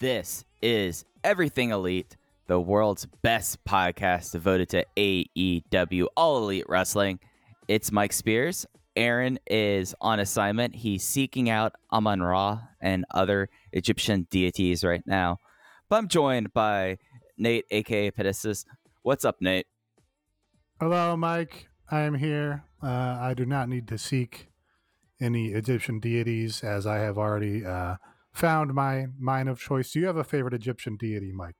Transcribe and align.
This 0.00 0.46
is 0.62 1.04
Everything 1.22 1.72
Elite, 1.72 2.16
the 2.46 2.58
world's 2.58 3.04
best 3.20 3.62
podcast 3.66 4.32
devoted 4.32 4.70
to 4.70 4.86
AEW, 4.96 6.06
All 6.16 6.38
Elite 6.38 6.64
Wrestling. 6.70 7.20
It's 7.68 7.92
Mike 7.92 8.14
Spears. 8.14 8.64
Aaron 8.96 9.38
is 9.46 9.94
on 10.00 10.18
assignment. 10.18 10.74
He's 10.74 11.04
seeking 11.04 11.50
out 11.50 11.74
Amun 11.92 12.22
Ra 12.22 12.60
and 12.80 13.04
other 13.10 13.50
Egyptian 13.74 14.26
deities 14.30 14.82
right 14.82 15.02
now. 15.04 15.36
But 15.90 15.96
I'm 15.96 16.08
joined 16.08 16.54
by 16.54 16.96
Nate, 17.36 17.66
aka 17.70 18.10
Pedasus. 18.10 18.64
What's 19.02 19.26
up, 19.26 19.42
Nate? 19.42 19.66
Hello, 20.80 21.14
Mike. 21.14 21.68
I 21.90 22.00
am 22.00 22.14
here. 22.14 22.64
Uh, 22.82 23.18
I 23.20 23.34
do 23.36 23.44
not 23.44 23.68
need 23.68 23.86
to 23.88 23.98
seek 23.98 24.48
any 25.20 25.48
Egyptian 25.48 26.00
deities 26.00 26.64
as 26.64 26.86
I 26.86 27.00
have 27.00 27.18
already 27.18 27.66
uh, 27.66 27.96
found 28.32 28.74
my 28.74 29.06
mine 29.18 29.48
of 29.48 29.60
choice. 29.60 29.92
Do 29.92 30.00
you 30.00 30.06
have 30.06 30.16
a 30.16 30.24
favorite 30.24 30.54
Egyptian 30.54 30.96
deity, 30.96 31.32
Mike? 31.32 31.56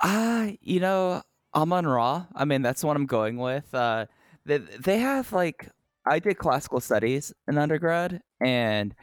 Ah, 0.00 0.44
uh, 0.44 0.52
you 0.60 0.80
know, 0.80 1.22
Amon 1.54 1.86
Ra. 1.86 2.26
I 2.34 2.44
mean, 2.44 2.62
that's 2.62 2.84
what 2.84 2.96
I'm 2.96 3.06
going 3.06 3.36
with. 3.36 3.72
Uh, 3.74 4.06
they, 4.44 4.58
they 4.58 4.98
have 4.98 5.32
like 5.32 5.70
I 6.06 6.18
did 6.18 6.38
classical 6.38 6.80
studies 6.80 7.32
in 7.46 7.58
undergrad, 7.58 8.22
and 8.40 8.94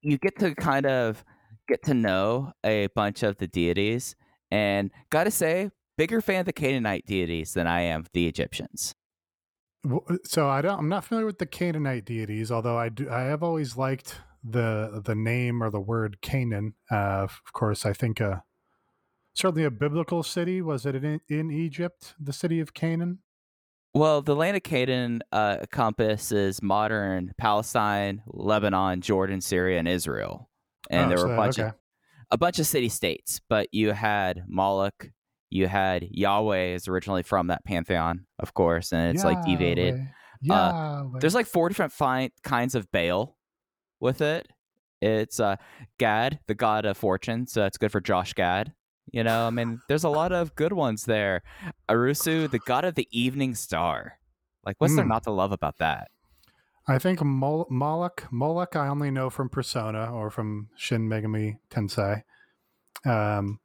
you 0.00 0.18
get 0.18 0.38
to 0.38 0.54
kind 0.54 0.86
of 0.86 1.24
get 1.68 1.82
to 1.84 1.94
know 1.94 2.52
a 2.64 2.86
bunch 2.94 3.22
of 3.22 3.36
the 3.38 3.46
deities. 3.46 4.16
And 4.50 4.90
gotta 5.10 5.30
say, 5.30 5.70
bigger 5.98 6.20
fan 6.20 6.40
of 6.40 6.46
the 6.46 6.52
Canaanite 6.52 7.04
deities 7.04 7.52
than 7.52 7.66
I 7.66 7.82
am 7.82 8.06
the 8.14 8.26
Egyptians. 8.26 8.94
So 10.24 10.48
I 10.48 10.62
don't. 10.62 10.78
I'm 10.78 10.88
not 10.88 11.04
familiar 11.04 11.26
with 11.26 11.38
the 11.38 11.46
Canaanite 11.46 12.04
deities, 12.04 12.50
although 12.50 12.78
I 12.78 12.88
do. 12.88 13.10
I 13.10 13.22
have 13.22 13.42
always 13.42 13.76
liked 13.76 14.16
the 14.42 15.02
the 15.04 15.14
name 15.14 15.62
or 15.62 15.70
the 15.70 15.80
word 15.80 16.20
Canaan. 16.20 16.74
Uh, 16.90 17.26
of 17.26 17.40
course, 17.52 17.84
I 17.84 17.92
think 17.92 18.20
uh, 18.20 18.40
certainly 19.34 19.64
a 19.64 19.70
biblical 19.70 20.22
city. 20.22 20.60
Was 20.62 20.86
it 20.86 20.96
in, 20.96 21.20
in 21.28 21.50
Egypt, 21.50 22.14
the 22.20 22.32
city 22.32 22.60
of 22.60 22.74
Canaan? 22.74 23.18
Well, 23.94 24.20
the 24.22 24.36
land 24.36 24.56
of 24.56 24.62
Canaan 24.62 25.22
uh, 25.32 25.58
encompasses 25.60 26.62
modern 26.62 27.32
Palestine, 27.38 28.22
Lebanon, 28.26 29.00
Jordan, 29.00 29.40
Syria, 29.40 29.78
and 29.78 29.88
Israel, 29.88 30.50
and 30.90 31.06
oh, 31.06 31.08
there 31.08 31.18
were 31.18 31.30
so, 31.30 31.32
a 31.32 31.36
bunch 31.36 31.58
okay. 31.58 31.68
of 31.68 31.74
a 32.30 32.38
bunch 32.38 32.58
of 32.58 32.66
city 32.66 32.88
states. 32.88 33.40
But 33.48 33.68
you 33.72 33.92
had 33.92 34.44
Moloch, 34.46 35.10
you 35.50 35.66
had 35.66 36.06
Yahweh 36.10 36.74
is 36.74 36.86
originally 36.86 37.22
from 37.22 37.46
that 37.48 37.64
pantheon, 37.64 38.26
of 38.38 38.54
course, 38.54 38.92
and 38.92 39.14
it's 39.14 39.24
Yahweh. 39.24 39.36
like 39.36 39.46
deviated. 39.46 40.06
Uh, 40.48 41.04
there's 41.18 41.34
like 41.34 41.46
four 41.46 41.68
different 41.68 41.92
fi- 41.92 42.30
kinds 42.44 42.76
of 42.76 42.90
Baal 42.92 43.37
with 44.00 44.20
it. 44.20 44.48
It's 45.00 45.38
uh, 45.38 45.56
Gad, 45.98 46.40
the 46.46 46.54
god 46.54 46.84
of 46.84 46.96
fortune, 46.96 47.46
so 47.46 47.60
that's 47.60 47.78
good 47.78 47.92
for 47.92 48.00
Josh 48.00 48.34
Gad. 48.34 48.72
You 49.12 49.24
know, 49.24 49.46
I 49.46 49.50
mean, 49.50 49.80
there's 49.88 50.04
a 50.04 50.08
lot 50.08 50.32
of 50.32 50.54
good 50.54 50.72
ones 50.72 51.04
there. 51.04 51.42
Arusu, 51.88 52.50
the 52.50 52.58
god 52.58 52.84
of 52.84 52.94
the 52.94 53.08
evening 53.10 53.54
star. 53.54 54.18
Like, 54.64 54.76
what's 54.78 54.92
mm. 54.92 54.96
there 54.96 55.04
hmm. 55.04 55.10
not 55.10 55.22
to 55.24 55.30
love 55.30 55.52
about 55.52 55.78
that? 55.78 56.08
I 56.86 56.98
think 56.98 57.22
Mol- 57.22 57.68
Moloch, 57.70 58.26
Moloch, 58.30 58.74
I 58.74 58.88
only 58.88 59.10
know 59.10 59.30
from 59.30 59.48
Persona 59.48 60.12
or 60.12 60.30
from 60.30 60.68
Shin 60.76 61.08
Megami 61.08 61.58
Tensei. 61.70 62.22
Um, 63.04 63.60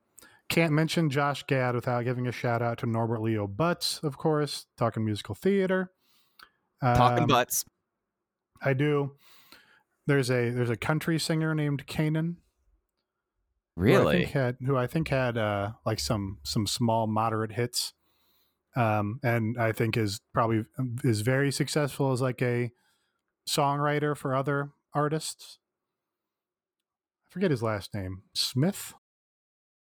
can't 0.50 0.74
mention 0.74 1.10
Josh 1.10 1.44
Gad 1.44 1.74
without 1.74 2.04
giving 2.04 2.28
a 2.28 2.32
shout 2.32 2.62
out 2.62 2.80
to 2.80 2.86
Norbert 2.86 3.22
Leo 3.22 3.48
Butz, 3.48 4.04
of 4.04 4.18
course, 4.18 4.66
talking 4.78 5.06
musical 5.06 5.36
theater. 5.36 5.92
Um, 6.82 6.96
talking 6.96 7.28
butts. 7.28 7.64
I 8.62 8.74
do. 8.74 9.14
There's 10.06 10.30
a 10.30 10.50
there's 10.50 10.70
a 10.70 10.78
country 10.78 11.18
singer 11.20 11.56
named 11.56 11.88
Canaan 11.88 12.38
Really? 13.76 13.96
Who 14.04 14.08
I 14.08 14.12
think 14.12 14.32
had, 14.32 14.58
who 14.66 14.78
I 14.78 14.88
think 14.88 15.08
had 15.08 15.38
uh, 15.38 15.72
like 15.86 16.00
some 16.00 16.38
some 16.44 16.68
small 16.68 17.08
moderate 17.08 17.54
hits, 17.54 17.94
um, 18.76 19.20
and 19.24 19.58
I 19.60 19.72
think 19.72 19.98
is 19.98 20.22
probably 20.34 20.66
is 21.04 21.22
very 21.22 21.52
successful 21.52 22.12
as 22.12 22.22
like 22.22 22.42
a 22.42 22.72
songwriter 23.50 24.16
for 24.16 24.36
other 24.36 24.72
artists. 24.94 25.58
I 27.28 27.34
forget 27.34 27.50
his 27.50 27.64
last 27.64 27.94
name. 27.96 28.24
Smith. 28.36 28.94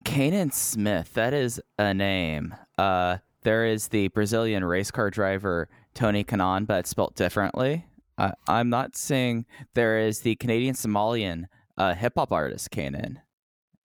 Canaan 0.05 0.51
Smith. 0.51 1.13
That 1.13 1.33
is 1.33 1.61
a 1.77 1.93
name. 1.93 2.55
Uh, 2.77 3.17
there 3.43 3.65
is 3.65 3.89
the 3.89 4.07
Brazilian 4.07 4.63
race 4.63 4.89
car 4.89 5.09
driver 5.11 5.67
Tony 5.93 6.23
Kanaan, 6.23 6.65
but 6.65 6.87
spelled 6.87 7.15
differently. 7.15 7.85
Uh, 8.17 8.31
I'm 8.47 8.69
not 8.69 8.95
saying 8.95 9.45
there 9.73 9.99
is 9.99 10.19
the 10.19 10.35
Canadian 10.35 10.75
Somalian 10.75 11.45
uh, 11.77 11.93
hip 11.93 12.13
hop 12.15 12.31
artist 12.31 12.69
K'naan 12.71 13.17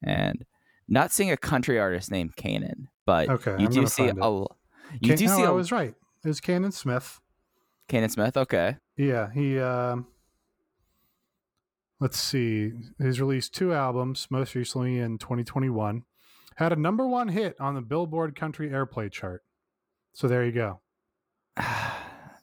and 0.03 0.45
not 0.89 1.13
seeing 1.13 1.31
a 1.31 1.37
country 1.37 1.79
artist 1.79 2.11
named 2.11 2.37
Canaan, 2.37 2.89
but 3.07 3.29
okay, 3.29 3.57
you 3.59 3.67
I'm 3.67 3.73
do 3.73 3.87
see 3.87 4.09
a 4.09 4.15
you 5.01 5.09
Can- 5.09 5.17
do 5.19 5.29
see 5.29 5.43
no, 5.43 5.45
a, 5.45 5.49
I 5.49 5.51
was 5.51 5.73
right. 5.73 5.95
It 6.25 6.29
was 6.29 6.41
Canaan 6.41 6.73
Smith. 6.73 7.21
Canaan 7.89 8.11
Smith, 8.11 8.37
okay. 8.37 8.77
Yeah, 8.97 9.31
he 9.33 9.59
uh, 9.59 9.97
let's 12.01 12.19
see. 12.19 12.73
He's 12.99 13.21
released 13.21 13.55
two 13.55 13.73
albums, 13.73 14.27
most 14.31 14.55
recently 14.55 14.99
in 14.99 15.19
2021. 15.19 16.05
Had 16.57 16.73
a 16.73 16.77
number 16.77 17.07
one 17.07 17.29
hit 17.29 17.57
on 17.61 17.75
the 17.75 17.81
Billboard 17.81 18.37
Country 18.37 18.71
Airplay 18.71 19.11
chart. 19.11 19.43
So 20.13 20.29
there 20.29 20.45
you 20.45 20.53
go. 20.53 20.81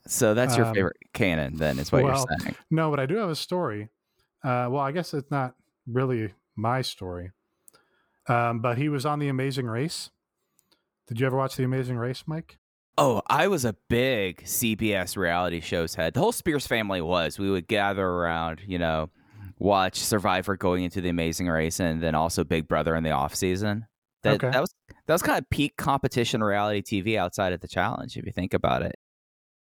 So 0.07 0.33
that's 0.33 0.57
your 0.57 0.65
um, 0.67 0.73
favorite 0.73 0.97
canon, 1.13 1.57
then, 1.57 1.79
is 1.79 1.91
what 1.91 2.03
well, 2.03 2.25
you're 2.29 2.39
saying. 2.39 2.55
No, 2.71 2.89
but 2.89 2.99
I 2.99 3.05
do 3.05 3.15
have 3.17 3.29
a 3.29 3.35
story. 3.35 3.89
Uh, 4.43 4.67
well, 4.69 4.79
I 4.79 4.91
guess 4.91 5.13
it's 5.13 5.29
not 5.29 5.55
really 5.87 6.33
my 6.55 6.81
story. 6.81 7.31
Um, 8.27 8.59
but 8.59 8.77
he 8.77 8.89
was 8.89 9.05
on 9.05 9.19
The 9.19 9.27
Amazing 9.27 9.67
Race. 9.67 10.09
Did 11.07 11.19
you 11.19 11.25
ever 11.25 11.37
watch 11.37 11.55
The 11.55 11.63
Amazing 11.63 11.97
Race, 11.97 12.23
Mike? 12.25 12.57
Oh, 12.97 13.21
I 13.27 13.47
was 13.47 13.65
a 13.65 13.75
big 13.89 14.43
CBS 14.43 15.17
reality 15.17 15.59
shows 15.59 15.95
head. 15.95 16.13
The 16.13 16.19
whole 16.19 16.31
Spears 16.31 16.67
family 16.67 17.01
was. 17.01 17.39
We 17.39 17.49
would 17.49 17.67
gather 17.67 18.05
around, 18.05 18.61
you 18.65 18.77
know, 18.77 19.09
watch 19.59 19.97
Survivor 19.97 20.57
going 20.57 20.83
into 20.83 21.01
The 21.01 21.09
Amazing 21.09 21.47
Race, 21.47 21.79
and 21.79 22.01
then 22.01 22.15
also 22.15 22.43
Big 22.43 22.67
Brother 22.67 22.95
in 22.95 23.03
the 23.03 23.11
off 23.11 23.33
season. 23.33 23.85
That 24.23 24.35
okay. 24.35 24.51
that 24.51 24.61
was 24.61 24.73
that 25.07 25.13
was 25.13 25.21
kind 25.21 25.39
of 25.39 25.49
peak 25.49 25.77
competition 25.77 26.43
reality 26.43 26.81
TV 26.81 27.17
outside 27.17 27.53
of 27.53 27.61
the 27.61 27.67
challenge, 27.67 28.17
if 28.17 28.25
you 28.25 28.31
think 28.31 28.53
about 28.53 28.81
it. 28.83 28.95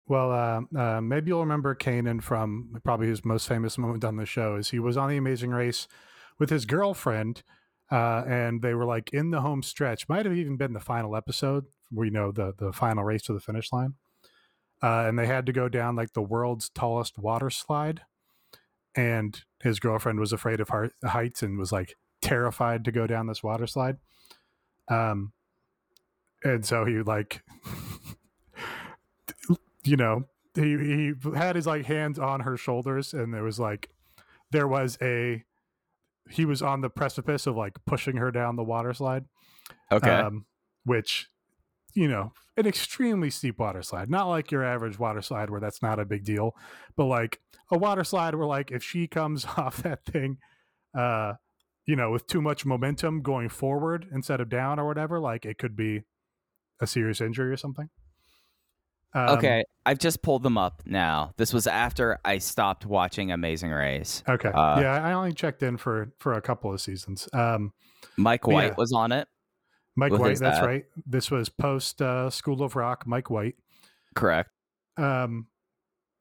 Well, 0.08 0.30
uh, 0.30 0.78
uh, 0.78 1.00
maybe 1.00 1.28
you'll 1.28 1.40
remember 1.40 1.74
Canaan 1.74 2.20
from 2.20 2.80
probably 2.84 3.08
his 3.08 3.24
most 3.24 3.48
famous 3.48 3.76
moment 3.76 4.04
on 4.04 4.16
the 4.16 4.26
show 4.26 4.56
is 4.56 4.70
he 4.70 4.78
was 4.78 4.96
on 4.96 5.08
The 5.08 5.16
Amazing 5.16 5.50
Race 5.50 5.88
with 6.38 6.50
his 6.50 6.64
girlfriend 6.64 7.42
uh, 7.90 8.24
and 8.26 8.62
they 8.62 8.74
were 8.74 8.84
like 8.84 9.12
in 9.12 9.30
the 9.30 9.40
home 9.40 9.62
stretch. 9.62 10.08
Might 10.08 10.26
have 10.26 10.34
even 10.34 10.56
been 10.56 10.72
the 10.72 10.80
final 10.80 11.14
episode 11.16 11.66
where 11.90 12.06
you 12.06 12.12
know 12.12 12.32
the 12.32 12.52
the 12.56 12.72
final 12.72 13.04
race 13.04 13.22
to 13.22 13.32
the 13.32 13.40
finish 13.40 13.72
line. 13.72 13.94
Uh, 14.82 15.04
and 15.06 15.18
they 15.18 15.26
had 15.26 15.46
to 15.46 15.52
go 15.52 15.68
down 15.68 15.96
like 15.96 16.12
the 16.12 16.22
world's 16.22 16.68
tallest 16.68 17.18
water 17.18 17.48
slide, 17.48 18.02
and 18.94 19.42
his 19.62 19.80
girlfriend 19.80 20.20
was 20.20 20.32
afraid 20.32 20.60
of 20.60 20.70
heights 21.04 21.42
and 21.42 21.58
was 21.58 21.72
like 21.72 21.96
terrified 22.20 22.84
to 22.84 22.92
go 22.92 23.06
down 23.06 23.26
this 23.26 23.42
water 23.42 23.66
slide. 23.66 23.96
Um, 24.88 25.32
and 26.44 26.64
so 26.64 26.84
he 26.84 27.00
like, 27.02 27.42
you 29.86 29.96
know, 29.96 30.24
he 30.54 30.62
he 30.62 31.12
had 31.34 31.56
his 31.56 31.66
like 31.66 31.86
hands 31.86 32.18
on 32.18 32.40
her 32.40 32.56
shoulders, 32.56 33.12
and 33.12 33.32
there 33.32 33.44
was 33.44 33.58
like, 33.58 33.90
there 34.50 34.68
was 34.68 34.98
a 35.00 35.44
he 36.28 36.44
was 36.44 36.62
on 36.62 36.80
the 36.80 36.90
precipice 36.90 37.46
of 37.46 37.56
like 37.56 37.74
pushing 37.86 38.16
her 38.16 38.30
down 38.30 38.56
the 38.56 38.64
water 38.64 38.92
slide. 38.92 39.24
Okay. 39.92 40.10
Um, 40.10 40.46
which, 40.84 41.28
you 41.94 42.08
know, 42.08 42.32
an 42.56 42.66
extremely 42.66 43.30
steep 43.30 43.58
water 43.58 43.82
slide, 43.82 44.10
not 44.10 44.28
like 44.28 44.50
your 44.50 44.64
average 44.64 44.98
water 44.98 45.22
slide 45.22 45.50
where 45.50 45.60
that's 45.60 45.82
not 45.82 45.98
a 45.98 46.04
big 46.04 46.24
deal, 46.24 46.54
but 46.96 47.06
like 47.06 47.40
a 47.70 47.78
water 47.78 48.04
slide 48.04 48.34
where 48.34 48.46
like 48.46 48.70
if 48.70 48.82
she 48.82 49.06
comes 49.06 49.44
off 49.56 49.82
that 49.82 50.04
thing, 50.04 50.38
uh, 50.96 51.34
you 51.86 51.96
know, 51.96 52.10
with 52.10 52.26
too 52.26 52.42
much 52.42 52.66
momentum 52.66 53.22
going 53.22 53.48
forward 53.48 54.06
instead 54.12 54.40
of 54.40 54.48
down 54.48 54.78
or 54.78 54.86
whatever, 54.86 55.20
like 55.20 55.44
it 55.44 55.58
could 55.58 55.76
be 55.76 56.02
a 56.80 56.86
serious 56.86 57.20
injury 57.20 57.50
or 57.50 57.56
something. 57.56 57.88
Um, 59.14 59.38
okay, 59.38 59.64
I've 59.86 59.98
just 59.98 60.22
pulled 60.22 60.42
them 60.42 60.58
up 60.58 60.82
now. 60.84 61.32
This 61.36 61.52
was 61.54 61.66
after 61.66 62.18
I 62.24 62.38
stopped 62.38 62.84
watching 62.84 63.32
Amazing 63.32 63.70
Race. 63.70 64.22
Okay, 64.28 64.50
uh, 64.50 64.80
yeah, 64.80 65.02
I 65.02 65.12
only 65.12 65.32
checked 65.32 65.62
in 65.62 65.76
for 65.76 66.12
for 66.18 66.34
a 66.34 66.42
couple 66.42 66.72
of 66.72 66.80
seasons. 66.80 67.28
Um, 67.32 67.72
Mike 68.16 68.46
White 68.46 68.72
yeah. 68.72 68.74
was 68.76 68.92
on 68.92 69.12
it. 69.12 69.28
Mike 69.96 70.12
White, 70.12 70.38
that's 70.38 70.60
that? 70.60 70.66
right. 70.66 70.84
This 71.06 71.30
was 71.30 71.48
post 71.48 72.02
uh, 72.02 72.28
School 72.28 72.62
of 72.62 72.76
Rock. 72.76 73.06
Mike 73.06 73.30
White, 73.30 73.56
correct. 74.14 74.50
Um, 74.98 75.46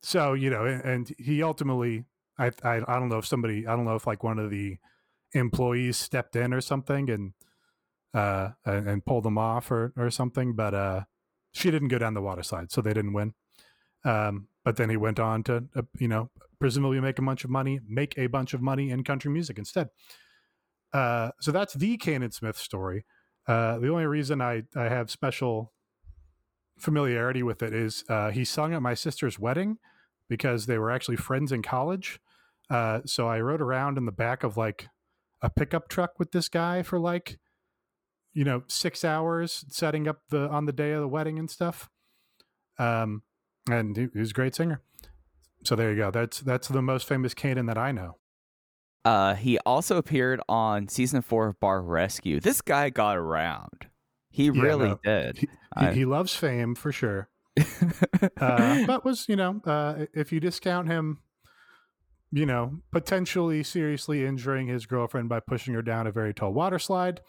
so 0.02 0.34
you 0.34 0.50
know, 0.50 0.66
and, 0.66 0.82
and 0.84 1.16
he 1.18 1.44
ultimately, 1.44 2.06
I, 2.38 2.52
I, 2.64 2.82
I 2.88 3.00
don't 3.00 3.10
know 3.10 3.18
if 3.18 3.26
somebody, 3.26 3.68
I 3.68 3.76
don't 3.76 3.86
know 3.86 3.96
if 3.96 4.08
like 4.08 4.24
one 4.24 4.40
of 4.40 4.52
the 4.52 4.78
employees 5.34 5.98
stepped 5.98 6.36
in 6.36 6.54
or 6.54 6.62
something 6.62 7.10
and 7.10 7.34
uh 8.14 8.52
and, 8.64 8.88
and 8.88 9.06
pulled 9.06 9.26
them 9.26 9.38
off 9.38 9.70
or 9.72 9.92
or 9.98 10.10
something, 10.10 10.54
but 10.54 10.74
uh 10.74 11.02
she 11.56 11.72
didn't 11.72 11.88
go 11.88 11.98
down 11.98 12.13
the 12.13 12.22
water 12.22 12.44
slide, 12.44 12.72
so 12.72 12.81
they 12.81 12.94
didn't 12.94 13.13
win. 13.13 13.34
Um, 14.04 14.50
but 14.63 14.75
then 14.75 14.90
he 14.90 14.98
went 14.98 15.19
on 15.19 15.44
to, 15.44 15.66
uh, 15.75 15.81
you 15.98 16.07
know, 16.07 16.30
presumably 16.60 17.00
make 17.00 17.18
a 17.18 17.22
bunch 17.24 17.44
of 17.44 17.50
money, 17.50 17.80
make 17.88 18.18
a 18.18 18.28
bunch 18.28 18.54
of 18.54 18.62
money 18.62 18.92
in 18.92 19.04
country 19.04 19.31
music 19.31 19.57
instead. 19.57 19.90
uh, 20.94 21.31
so 21.42 21.52
that's 21.52 21.74
the 21.74 21.98
Canaan 21.98 22.31
Smith 22.31 22.57
story. 22.57 23.06
Uh, 23.48 23.78
the 23.80 23.90
only 23.90 24.06
reason 24.06 24.42
I 24.42 24.63
I 24.75 24.90
have 24.90 25.12
special 25.12 25.74
familiarity 26.78 27.44
with 27.44 27.62
it 27.63 27.74
is 27.74 28.04
uh, 28.10 28.31
he 28.31 28.44
sung 28.46 28.74
at 28.74 28.81
my 28.81 28.94
sister's 28.94 29.40
wedding 29.40 29.78
because 30.30 30.66
they 30.66 30.78
were 30.78 30.92
actually 30.92 31.18
friends 31.18 31.51
in 31.51 31.62
college. 31.62 32.19
Uh, 32.69 33.01
so 33.06 33.28
I 33.28 33.40
rode 33.42 33.62
around 33.62 33.98
in 33.98 34.06
the 34.06 34.12
back 34.12 34.44
of 34.44 34.58
like 34.58 34.88
a 35.42 35.50
pickup 35.50 35.88
truck 35.90 36.18
with 36.19 36.31
this 36.31 36.50
guy 36.50 36.84
for 36.84 37.00
like 37.00 37.38
you 38.36 38.44
know 38.44 38.62
six 38.68 39.04
hours 39.04 39.66
setting 39.70 40.08
up 40.08 40.20
the 40.30 40.48
on 40.50 40.66
the 40.66 40.74
day 40.74 40.92
of 40.92 41.02
the 41.02 41.08
wedding 41.08 41.40
and 41.40 41.50
stuff. 41.50 41.90
Um 42.78 43.24
and 43.68 43.98
he, 43.98 44.08
he 44.14 44.20
was 44.20 44.30
a 44.30 44.34
great 44.34 44.54
singer. 44.54 44.82
So 45.64 45.76
there 45.76 45.90
you 45.90 45.98
go. 45.98 46.12
That's 46.12 46.42
that's 46.42 46.68
the 46.68 46.84
most 46.84 47.08
famous 47.08 47.34
Canaan 47.34 47.66
that 47.66 47.78
i 47.78 47.92
know. 47.92 48.18
Uh 49.04 49.34
he 49.34 49.58
also 49.60 49.98
appeared 49.98 50.42
on 50.48 50.90
season 50.90 51.22
four 51.24 51.48
of 51.48 51.60
bar 51.60 51.82
rescue. 51.82 52.40
This 52.40 52.62
guy 52.62 52.90
got 52.92 53.18
around. 53.18 53.88
He 54.30 54.46
yeah, 54.48 54.62
really 54.62 54.90
no, 54.90 55.00
did. 55.02 55.38
He, 55.38 55.48
he, 55.80 55.86
he, 55.94 56.06
loves 56.06 56.36
fame 56.36 56.76
for 56.76 56.92
sure. 56.92 57.30
Uh, 58.38 58.86
but 58.86 59.06
was 59.06 59.30
you 59.30 59.38
know 59.38 59.62
uh, 59.66 60.06
if 60.14 60.34
you 60.34 60.42
discount 60.42 60.90
him 60.90 61.20
you 62.34 62.46
know 62.46 62.80
potentially 62.92 63.64
seriously 63.64 64.26
injuring 64.26 64.68
his 64.68 64.86
girlfriend 64.86 65.30
by 65.30 65.40
pushing 65.40 65.74
her 65.74 65.82
down 65.82 66.06
a 66.06 66.12
very 66.12 66.34
tall 66.34 66.52
water 66.52 66.78
slide 66.78 67.22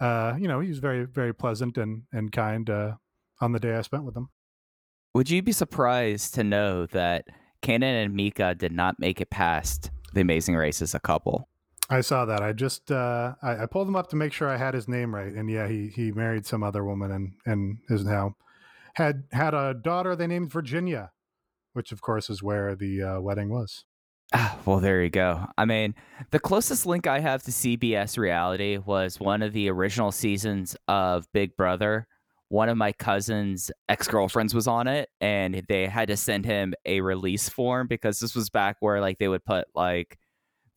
uh, 0.00 0.34
you 0.38 0.48
know, 0.48 0.60
he 0.60 0.68
was 0.68 0.78
very, 0.78 1.04
very 1.04 1.34
pleasant 1.34 1.78
and 1.78 2.02
and 2.12 2.32
kind 2.32 2.68
uh, 2.68 2.94
on 3.40 3.52
the 3.52 3.60
day 3.60 3.74
I 3.74 3.82
spent 3.82 4.04
with 4.04 4.16
him. 4.16 4.30
Would 5.14 5.30
you 5.30 5.42
be 5.42 5.52
surprised 5.52 6.34
to 6.34 6.44
know 6.44 6.86
that 6.86 7.26
Canaan 7.62 7.96
and 7.96 8.14
Mika 8.14 8.54
did 8.54 8.72
not 8.72 8.98
make 8.98 9.20
it 9.20 9.30
past 9.30 9.90
the 10.12 10.20
Amazing 10.20 10.56
Race 10.56 10.82
as 10.82 10.94
a 10.94 11.00
couple? 11.00 11.48
I 11.88 12.00
saw 12.00 12.24
that. 12.24 12.42
I 12.42 12.52
just 12.52 12.90
uh, 12.90 13.34
I, 13.42 13.62
I, 13.62 13.66
pulled 13.66 13.88
him 13.88 13.96
up 13.96 14.10
to 14.10 14.16
make 14.16 14.32
sure 14.32 14.48
I 14.48 14.56
had 14.56 14.74
his 14.74 14.88
name 14.88 15.14
right, 15.14 15.32
and 15.32 15.48
yeah, 15.48 15.68
he 15.68 15.88
he 15.88 16.10
married 16.12 16.44
some 16.44 16.62
other 16.62 16.84
woman 16.84 17.10
and 17.10 17.32
and 17.46 17.78
is 17.88 18.04
now 18.04 18.36
had 18.94 19.24
had 19.30 19.54
a 19.54 19.72
daughter 19.72 20.16
they 20.16 20.26
named 20.26 20.50
Virginia, 20.50 21.12
which 21.74 21.92
of 21.92 22.00
course 22.00 22.28
is 22.28 22.42
where 22.42 22.74
the 22.74 23.02
uh, 23.02 23.20
wedding 23.20 23.50
was. 23.50 23.84
Ah, 24.34 24.58
well, 24.66 24.80
there 24.80 25.02
you 25.02 25.10
go. 25.10 25.46
I 25.56 25.64
mean, 25.64 25.94
the 26.30 26.40
closest 26.40 26.84
link 26.84 27.06
I 27.06 27.20
have 27.20 27.42
to 27.44 27.50
CBS 27.52 28.18
reality 28.18 28.76
was 28.78 29.20
one 29.20 29.42
of 29.42 29.52
the 29.52 29.70
original 29.70 30.10
seasons 30.10 30.76
of 30.88 31.30
Big 31.32 31.56
Brother. 31.56 32.06
One 32.48 32.68
of 32.68 32.76
my 32.76 32.92
cousin's 32.92 33.70
ex 33.88 34.08
girlfriends 34.08 34.54
was 34.54 34.66
on 34.66 34.88
it, 34.88 35.08
and 35.20 35.62
they 35.68 35.86
had 35.86 36.08
to 36.08 36.16
send 36.16 36.44
him 36.44 36.74
a 36.84 37.00
release 37.00 37.48
form 37.48 37.86
because 37.86 38.18
this 38.20 38.34
was 38.34 38.50
back 38.50 38.76
where 38.80 39.00
like 39.00 39.18
they 39.18 39.28
would 39.28 39.44
put 39.44 39.66
like 39.74 40.18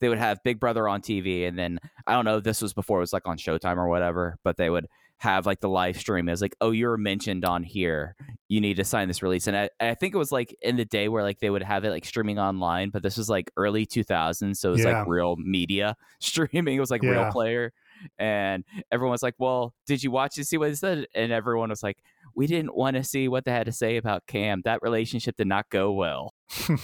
they 0.00 0.08
would 0.08 0.18
have 0.18 0.42
Big 0.44 0.60
Brother 0.60 0.88
on 0.88 1.00
TV, 1.02 1.46
and 1.46 1.58
then 1.58 1.78
I 2.06 2.14
don't 2.14 2.24
know, 2.24 2.40
this 2.40 2.62
was 2.62 2.72
before 2.72 2.98
it 2.98 3.02
was 3.02 3.12
like 3.12 3.26
on 3.26 3.36
Showtime 3.36 3.76
or 3.76 3.88
whatever, 3.88 4.36
but 4.44 4.56
they 4.56 4.70
would 4.70 4.86
have 5.20 5.44
like 5.44 5.60
the 5.60 5.68
live 5.68 5.98
stream 5.98 6.30
as 6.30 6.40
like, 6.40 6.56
oh, 6.62 6.70
you're 6.70 6.96
mentioned 6.96 7.44
on 7.44 7.62
here. 7.62 8.16
You 8.48 8.58
need 8.58 8.78
to 8.78 8.84
sign 8.84 9.06
this 9.06 9.22
release. 9.22 9.46
And 9.46 9.56
I, 9.56 9.68
I 9.78 9.94
think 9.94 10.14
it 10.14 10.18
was 10.18 10.32
like 10.32 10.56
in 10.62 10.76
the 10.76 10.86
day 10.86 11.08
where 11.08 11.22
like 11.22 11.40
they 11.40 11.50
would 11.50 11.62
have 11.62 11.84
it 11.84 11.90
like 11.90 12.06
streaming 12.06 12.38
online, 12.38 12.88
but 12.88 13.02
this 13.02 13.18
was 13.18 13.28
like 13.28 13.50
early 13.58 13.84
2000s. 13.84 14.56
So 14.56 14.70
it 14.70 14.72
was 14.72 14.80
yeah. 14.80 15.00
like 15.00 15.08
real 15.08 15.36
media 15.36 15.94
streaming. 16.20 16.74
It 16.74 16.80
was 16.80 16.90
like 16.90 17.02
yeah. 17.02 17.10
real 17.10 17.26
player. 17.32 17.72
And 18.18 18.64
everyone 18.90 19.12
was 19.12 19.22
like, 19.22 19.34
well, 19.36 19.74
did 19.86 20.02
you 20.02 20.10
watch 20.10 20.36
to 20.36 20.44
see 20.44 20.56
what 20.56 20.70
it 20.70 20.78
said? 20.78 21.06
And 21.14 21.32
everyone 21.32 21.68
was 21.68 21.82
like, 21.82 21.98
we 22.34 22.46
didn't 22.46 22.74
want 22.74 22.96
to 22.96 23.04
see 23.04 23.28
what 23.28 23.44
they 23.44 23.50
had 23.50 23.66
to 23.66 23.72
say 23.72 23.98
about 23.98 24.26
Cam. 24.26 24.62
That 24.64 24.80
relationship 24.80 25.36
did 25.36 25.48
not 25.48 25.68
go 25.68 25.92
well. 25.92 26.32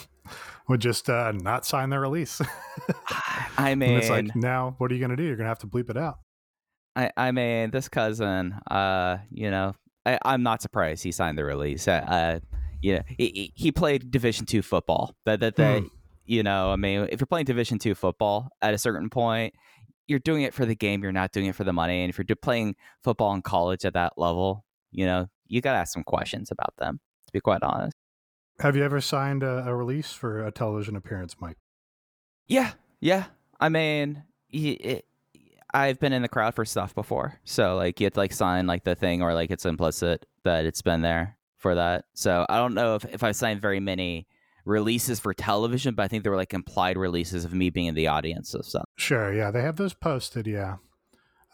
would 0.68 0.80
just 0.80 1.08
uh, 1.08 1.32
not 1.32 1.64
sign 1.64 1.88
the 1.88 1.98
release. 1.98 2.40
I 3.56 3.74
mean, 3.74 3.90
and 3.90 3.98
it's 3.98 4.10
like 4.10 4.36
now, 4.36 4.74
what 4.76 4.90
are 4.90 4.94
you 4.94 5.00
going 5.00 5.10
to 5.10 5.16
do? 5.16 5.22
You're 5.22 5.36
going 5.36 5.46
to 5.46 5.48
have 5.48 5.60
to 5.60 5.66
bleep 5.66 5.88
it 5.88 5.96
out. 5.96 6.18
I, 6.96 7.10
I 7.16 7.30
mean, 7.30 7.70
this 7.70 7.88
cousin, 7.88 8.54
uh, 8.70 9.18
you 9.30 9.50
know, 9.50 9.74
I, 10.06 10.18
I'm 10.24 10.42
not 10.42 10.62
surprised 10.62 11.04
he 11.04 11.12
signed 11.12 11.36
the 11.38 11.44
release. 11.44 11.86
Uh, 11.86 11.92
uh 11.92 12.40
you 12.82 12.96
know, 12.96 13.02
he, 13.06 13.52
he 13.54 13.72
played 13.72 14.10
Division 14.10 14.46
two 14.46 14.62
football. 14.62 15.14
That 15.24 15.40
that 15.40 15.56
that, 15.56 15.82
mm. 15.82 15.90
you 16.24 16.42
know, 16.42 16.70
I 16.70 16.76
mean, 16.76 17.08
if 17.10 17.20
you're 17.20 17.26
playing 17.26 17.46
Division 17.46 17.78
two 17.78 17.94
football 17.94 18.48
at 18.62 18.74
a 18.74 18.78
certain 18.78 19.10
point, 19.10 19.54
you're 20.06 20.18
doing 20.18 20.42
it 20.42 20.54
for 20.54 20.64
the 20.64 20.74
game. 20.74 21.02
You're 21.02 21.12
not 21.12 21.32
doing 21.32 21.46
it 21.46 21.54
for 21.54 21.64
the 21.64 21.72
money. 21.72 22.02
And 22.02 22.10
if 22.10 22.18
you're 22.18 22.36
playing 22.36 22.76
football 23.02 23.34
in 23.34 23.42
college 23.42 23.84
at 23.84 23.94
that 23.94 24.14
level, 24.16 24.64
you 24.92 25.04
know, 25.06 25.28
you 25.48 25.60
got 25.60 25.72
to 25.72 25.78
ask 25.78 25.92
some 25.92 26.04
questions 26.04 26.50
about 26.50 26.74
them. 26.78 27.00
To 27.26 27.32
be 27.32 27.40
quite 27.40 27.62
honest. 27.62 27.96
Have 28.60 28.76
you 28.76 28.84
ever 28.84 29.00
signed 29.00 29.42
a, 29.42 29.66
a 29.66 29.74
release 29.74 30.12
for 30.12 30.46
a 30.46 30.52
television 30.52 30.96
appearance, 30.96 31.34
Mike? 31.40 31.56
Yeah, 32.46 32.72
yeah. 33.00 33.24
I 33.58 33.68
mean, 33.68 34.22
it, 34.50 35.04
I've 35.76 36.00
been 36.00 36.14
in 36.14 36.22
the 36.22 36.28
crowd 36.28 36.54
for 36.54 36.64
stuff 36.64 36.94
before, 36.94 37.38
so 37.44 37.76
like 37.76 38.00
you 38.00 38.06
have 38.06 38.14
to 38.14 38.20
like 38.20 38.32
sign 38.32 38.66
like 38.66 38.84
the 38.84 38.94
thing, 38.94 39.20
or 39.20 39.34
like 39.34 39.50
it's 39.50 39.66
implicit 39.66 40.24
that 40.42 40.64
it's 40.64 40.80
been 40.80 41.02
there 41.02 41.36
for 41.58 41.74
that. 41.74 42.06
So 42.14 42.46
I 42.48 42.56
don't 42.56 42.72
know 42.72 42.94
if 42.94 43.04
if 43.04 43.22
I 43.22 43.32
signed 43.32 43.60
very 43.60 43.78
many 43.78 44.26
releases 44.64 45.20
for 45.20 45.34
television, 45.34 45.94
but 45.94 46.04
I 46.04 46.08
think 46.08 46.22
there 46.22 46.32
were 46.32 46.38
like 46.38 46.54
implied 46.54 46.96
releases 46.96 47.44
of 47.44 47.52
me 47.52 47.68
being 47.68 47.88
in 47.88 47.94
the 47.94 48.06
audience 48.06 48.54
of 48.54 48.64
stuff. 48.64 48.86
Sure, 48.96 49.34
yeah, 49.34 49.50
they 49.50 49.60
have 49.60 49.76
those 49.76 49.92
posted. 49.92 50.46
Yeah, 50.46 50.76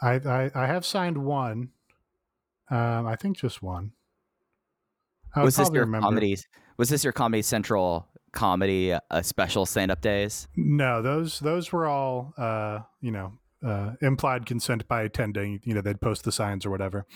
I 0.01 0.13
I, 0.15 0.51
I 0.55 0.67
have 0.67 0.87
signed 0.87 1.19
one. 1.19 1.71
Um, 2.71 3.09
I 3.09 3.17
think 3.17 3.39
just 3.39 3.61
one. 3.61 3.91
I 5.35 5.43
was 5.43 5.57
this 5.57 5.69
your 5.73 5.85
remember. 5.85 6.07
comedy? 6.07 6.37
Was 6.77 6.91
this 6.91 7.03
your 7.03 7.13
Comedy 7.13 7.43
Central 7.43 8.09
comedy 8.31 8.93
uh, 8.93 9.23
special 9.23 9.67
stand 9.67 9.91
up 9.91 10.01
days? 10.01 10.47
No, 10.55 11.03
those 11.03 11.41
those 11.41 11.73
were 11.73 11.87
all 11.87 12.35
uh, 12.39 12.81
you 13.01 13.11
know 13.11 13.33
uh, 13.65 13.93
implied 14.01 14.47
consent 14.47 14.87
by 14.89 15.03
attending. 15.03 15.61
You 15.65 15.75
know, 15.75 15.81
they'd 15.81 16.01
post 16.01 16.25
the 16.25 16.33
signs 16.33 16.67
or 16.67 16.71
whatever. 16.71 17.07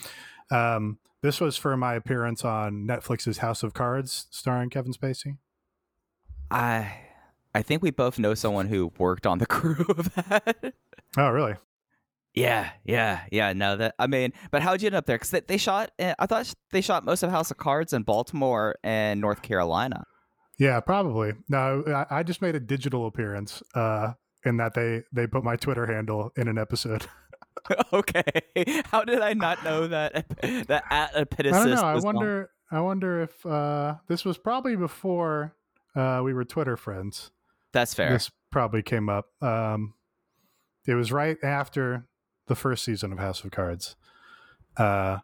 Um, 0.50 0.98
this 1.22 1.40
was 1.40 1.56
for 1.56 1.76
my 1.76 1.94
appearance 1.94 2.44
on 2.44 2.86
Netflix's 2.86 3.38
House 3.38 3.62
of 3.62 3.74
Cards, 3.74 4.26
starring 4.30 4.70
Kevin 4.70 4.92
Spacey. 4.92 5.38
I 6.50 6.98
I 7.54 7.62
think 7.62 7.82
we 7.82 7.90
both 7.90 8.18
know 8.18 8.34
someone 8.34 8.68
who 8.68 8.92
worked 8.98 9.26
on 9.26 9.38
the 9.38 9.46
crew 9.46 9.84
of 9.88 10.14
that. 10.14 10.74
Oh, 11.16 11.30
really? 11.30 11.54
Yeah, 12.34 12.70
yeah, 12.84 13.22
yeah. 13.32 13.54
No, 13.54 13.76
that 13.76 13.94
I 13.98 14.06
mean, 14.06 14.34
but 14.50 14.60
how'd 14.60 14.82
you 14.82 14.86
end 14.86 14.94
up 14.94 15.06
there? 15.06 15.16
Because 15.16 15.30
they, 15.30 15.40
they 15.40 15.56
shot. 15.56 15.90
Eh, 15.98 16.14
I 16.18 16.26
thought 16.26 16.52
they 16.70 16.82
shot 16.82 17.02
most 17.02 17.22
of 17.22 17.30
House 17.30 17.50
of 17.50 17.56
Cards 17.56 17.94
in 17.94 18.02
Baltimore 18.02 18.76
and 18.84 19.22
North 19.22 19.40
Carolina. 19.40 20.04
Yeah, 20.58 20.80
probably. 20.80 21.32
No, 21.48 21.82
I, 21.86 22.18
I 22.18 22.22
just 22.22 22.42
made 22.42 22.54
a 22.54 22.60
digital 22.60 23.06
appearance. 23.06 23.62
Uh, 23.74 24.12
in 24.46 24.56
that 24.58 24.74
they 24.74 25.02
they 25.12 25.26
put 25.26 25.44
my 25.44 25.56
Twitter 25.56 25.86
handle 25.86 26.32
in 26.36 26.48
an 26.48 26.58
episode. 26.58 27.06
okay, 27.92 28.22
how 28.84 29.02
did 29.02 29.20
I 29.20 29.32
not 29.32 29.64
know 29.64 29.86
that 29.88 30.26
that 30.68 30.84
at 30.90 31.14
Epitasis? 31.14 31.52
I 31.52 31.64
don't 31.64 31.74
know. 31.74 31.82
I 31.82 31.96
wonder. 31.96 32.50
I 32.70 32.80
wonder 32.80 33.22
if 33.22 33.46
uh, 33.46 33.96
this 34.08 34.24
was 34.24 34.38
probably 34.38 34.76
before 34.76 35.54
uh, 35.94 36.20
we 36.24 36.34
were 36.34 36.44
Twitter 36.44 36.76
friends. 36.76 37.30
That's 37.72 37.94
fair. 37.94 38.12
This 38.12 38.30
probably 38.50 38.82
came 38.82 39.08
up. 39.08 39.26
Um, 39.42 39.94
it 40.86 40.94
was 40.94 41.12
right 41.12 41.36
after 41.42 42.06
the 42.46 42.54
first 42.54 42.84
season 42.84 43.12
of 43.12 43.18
House 43.18 43.44
of 43.44 43.50
Cards. 43.50 43.96
Uh, 44.76 45.18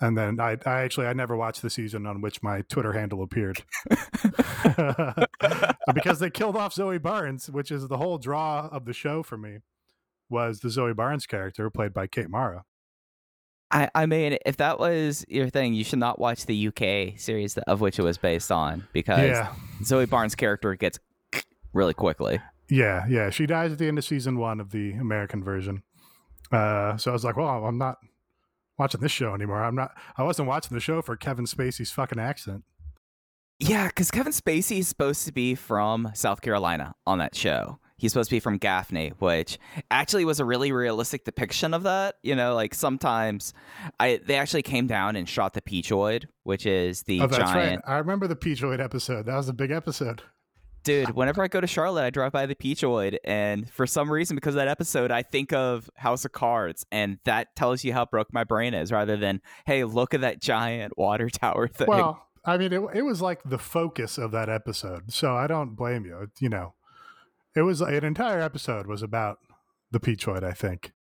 and 0.00 0.16
then 0.16 0.40
I, 0.40 0.56
I 0.66 0.80
actually 0.82 1.06
I 1.06 1.12
never 1.12 1.36
watched 1.36 1.62
the 1.62 1.70
season 1.70 2.06
on 2.06 2.20
which 2.20 2.42
my 2.42 2.62
Twitter 2.62 2.92
handle 2.92 3.22
appeared 3.22 3.62
because 5.94 6.18
they 6.18 6.30
killed 6.30 6.56
off 6.56 6.72
Zoe 6.72 6.98
Barnes, 6.98 7.50
which 7.50 7.70
is 7.70 7.88
the 7.88 7.98
whole 7.98 8.18
draw 8.18 8.68
of 8.68 8.84
the 8.84 8.92
show 8.92 9.22
for 9.22 9.36
me. 9.36 9.58
Was 10.28 10.60
the 10.60 10.70
Zoe 10.70 10.94
Barnes 10.94 11.26
character 11.26 11.68
played 11.70 11.92
by 11.92 12.06
Kate 12.06 12.30
Mara? 12.30 12.64
I, 13.72 13.88
I 13.94 14.06
mean, 14.06 14.36
if 14.44 14.56
that 14.56 14.80
was 14.80 15.24
your 15.28 15.48
thing, 15.48 15.74
you 15.74 15.84
should 15.84 15.98
not 16.00 16.18
watch 16.18 16.46
the 16.46 16.68
UK 16.68 17.18
series 17.18 17.56
of 17.56 17.80
which 17.80 17.98
it 17.98 18.02
was 18.02 18.18
based 18.18 18.50
on 18.50 18.86
because 18.92 19.30
yeah. 19.30 19.52
Zoe 19.84 20.06
Barnes' 20.06 20.34
character 20.34 20.74
gets 20.74 20.98
really 21.72 21.94
quickly. 21.94 22.40
Yeah, 22.68 23.04
yeah, 23.08 23.30
she 23.30 23.46
dies 23.46 23.72
at 23.72 23.78
the 23.78 23.88
end 23.88 23.98
of 23.98 24.04
season 24.04 24.38
one 24.38 24.60
of 24.60 24.70
the 24.70 24.92
American 24.92 25.42
version. 25.42 25.82
Uh, 26.50 26.96
so 26.96 27.10
I 27.10 27.12
was 27.12 27.24
like, 27.24 27.36
well, 27.36 27.64
I'm 27.64 27.78
not 27.78 27.98
watching 28.80 29.00
this 29.00 29.12
show 29.12 29.34
anymore. 29.34 29.62
I'm 29.62 29.76
not. 29.76 29.96
I 30.16 30.24
wasn't 30.24 30.48
watching 30.48 30.74
the 30.74 30.80
show 30.80 31.02
for 31.02 31.14
Kevin 31.14 31.44
Spacey's 31.44 31.92
fucking 31.92 32.18
accent. 32.18 32.64
Yeah, 33.60 33.88
because 33.88 34.10
Kevin 34.10 34.32
Spacey 34.32 34.78
is 34.78 34.88
supposed 34.88 35.26
to 35.26 35.32
be 35.32 35.54
from 35.54 36.10
South 36.14 36.40
Carolina 36.40 36.94
on 37.06 37.18
that 37.18 37.36
show. 37.36 37.78
He's 37.98 38.10
supposed 38.10 38.30
to 38.30 38.36
be 38.36 38.40
from 38.40 38.56
Gaffney, 38.56 39.12
which 39.18 39.58
actually 39.90 40.24
was 40.24 40.40
a 40.40 40.46
really 40.46 40.72
realistic 40.72 41.24
depiction 41.24 41.74
of 41.74 41.82
that. 41.82 42.14
You 42.22 42.34
know, 42.34 42.54
like 42.54 42.72
sometimes 42.74 43.52
I 44.00 44.20
they 44.26 44.36
actually 44.36 44.62
came 44.62 44.86
down 44.86 45.14
and 45.14 45.28
shot 45.28 45.52
the 45.52 45.60
Peachoid, 45.60 46.24
which 46.44 46.64
is 46.64 47.02
the 47.02 47.20
oh, 47.20 47.26
giant. 47.26 47.82
Right. 47.86 47.94
I 47.94 47.98
remember 47.98 48.26
the 48.26 48.36
Peachoid 48.36 48.82
episode. 48.82 49.26
That 49.26 49.36
was 49.36 49.50
a 49.50 49.52
big 49.52 49.70
episode. 49.70 50.22
Dude, 50.82 51.10
whenever 51.10 51.42
I 51.42 51.48
go 51.48 51.60
to 51.60 51.66
Charlotte, 51.66 52.04
I 52.04 52.10
drive 52.10 52.32
by 52.32 52.46
the 52.46 52.54
Peachoid, 52.54 53.18
and 53.24 53.68
for 53.70 53.86
some 53.86 54.10
reason, 54.10 54.34
because 54.34 54.54
of 54.54 54.60
that 54.60 54.68
episode, 54.68 55.10
I 55.10 55.22
think 55.22 55.52
of 55.52 55.90
House 55.96 56.24
of 56.24 56.32
Cards, 56.32 56.86
and 56.90 57.18
that 57.24 57.54
tells 57.54 57.84
you 57.84 57.92
how 57.92 58.06
broke 58.06 58.32
my 58.32 58.44
brain 58.44 58.72
is, 58.72 58.90
rather 58.90 59.16
than, 59.16 59.42
hey, 59.66 59.84
look 59.84 60.14
at 60.14 60.22
that 60.22 60.40
giant 60.40 60.96
water 60.96 61.28
tower 61.30 61.68
thing. 61.68 61.88
Well, 61.88 62.26
I 62.44 62.56
mean, 62.56 62.72
it, 62.72 62.82
it 62.94 63.02
was 63.02 63.20
like 63.20 63.42
the 63.44 63.58
focus 63.58 64.16
of 64.16 64.30
that 64.32 64.48
episode, 64.48 65.12
so 65.12 65.36
I 65.36 65.46
don't 65.46 65.76
blame 65.76 66.06
you. 66.06 66.30
You 66.40 66.48
know, 66.48 66.74
it 67.54 67.62
was 67.62 67.80
an 67.82 68.04
entire 68.04 68.40
episode 68.40 68.86
was 68.86 69.02
about 69.02 69.38
the 69.90 70.00
Peachoid, 70.00 70.42
I 70.42 70.52
think. 70.52 70.92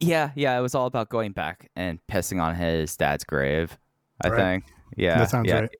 Yeah, 0.00 0.30
yeah, 0.34 0.58
it 0.58 0.62
was 0.62 0.74
all 0.74 0.86
about 0.86 1.08
going 1.08 1.32
back 1.32 1.70
and 1.76 1.98
pissing 2.10 2.40
on 2.42 2.54
his 2.54 2.96
dad's 2.96 3.24
grave. 3.24 3.78
I 4.24 4.28
right. 4.28 4.36
think. 4.38 4.64
Yeah, 4.96 5.18
that 5.18 5.30
sounds 5.30 5.48
yeah. 5.48 5.60
right. 5.60 5.70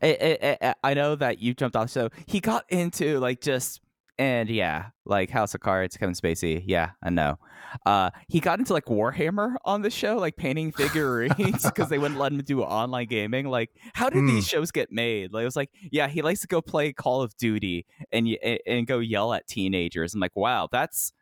It, 0.00 0.76
I 0.82 0.94
know 0.94 1.16
that 1.16 1.38
you 1.40 1.54
jumped 1.54 1.76
off. 1.76 1.90
So 1.90 2.10
he 2.26 2.40
got 2.40 2.64
into 2.68 3.18
like 3.18 3.40
just 3.40 3.80
and 4.18 4.48
yeah, 4.48 4.86
like 5.04 5.30
House 5.30 5.54
of 5.54 5.60
Cards, 5.60 5.96
Kevin 5.96 6.14
Spacey. 6.14 6.62
Yeah, 6.66 6.90
I 7.02 7.10
know. 7.10 7.38
Uh, 7.86 8.10
he 8.28 8.40
got 8.40 8.58
into 8.58 8.72
like 8.72 8.84
Warhammer 8.84 9.54
on 9.64 9.82
the 9.82 9.90
show, 9.90 10.16
like 10.16 10.36
painting 10.36 10.70
figurines 10.76 11.64
because 11.64 11.88
they 11.88 11.98
wouldn't 11.98 12.20
let 12.20 12.32
him 12.32 12.38
do 12.38 12.62
online 12.62 13.06
gaming. 13.06 13.48
Like, 13.48 13.70
how 13.94 14.10
did 14.10 14.22
mm. 14.22 14.28
these 14.28 14.44
hmm. 14.44 14.56
shows 14.56 14.70
get 14.70 14.92
made? 14.92 15.32
Like, 15.32 15.42
it 15.42 15.46
was 15.46 15.56
like, 15.56 15.70
yeah, 15.90 16.08
he 16.08 16.22
likes 16.22 16.40
to 16.40 16.46
go 16.46 16.60
play 16.60 16.92
Call 16.92 17.22
of 17.22 17.36
Duty 17.36 17.86
and 18.12 18.28
and 18.66 18.86
go 18.86 18.98
yell 18.98 19.32
at 19.32 19.46
teenagers. 19.46 20.14
I'm 20.14 20.20
like, 20.20 20.36
wow, 20.36 20.68
that's 20.70 21.12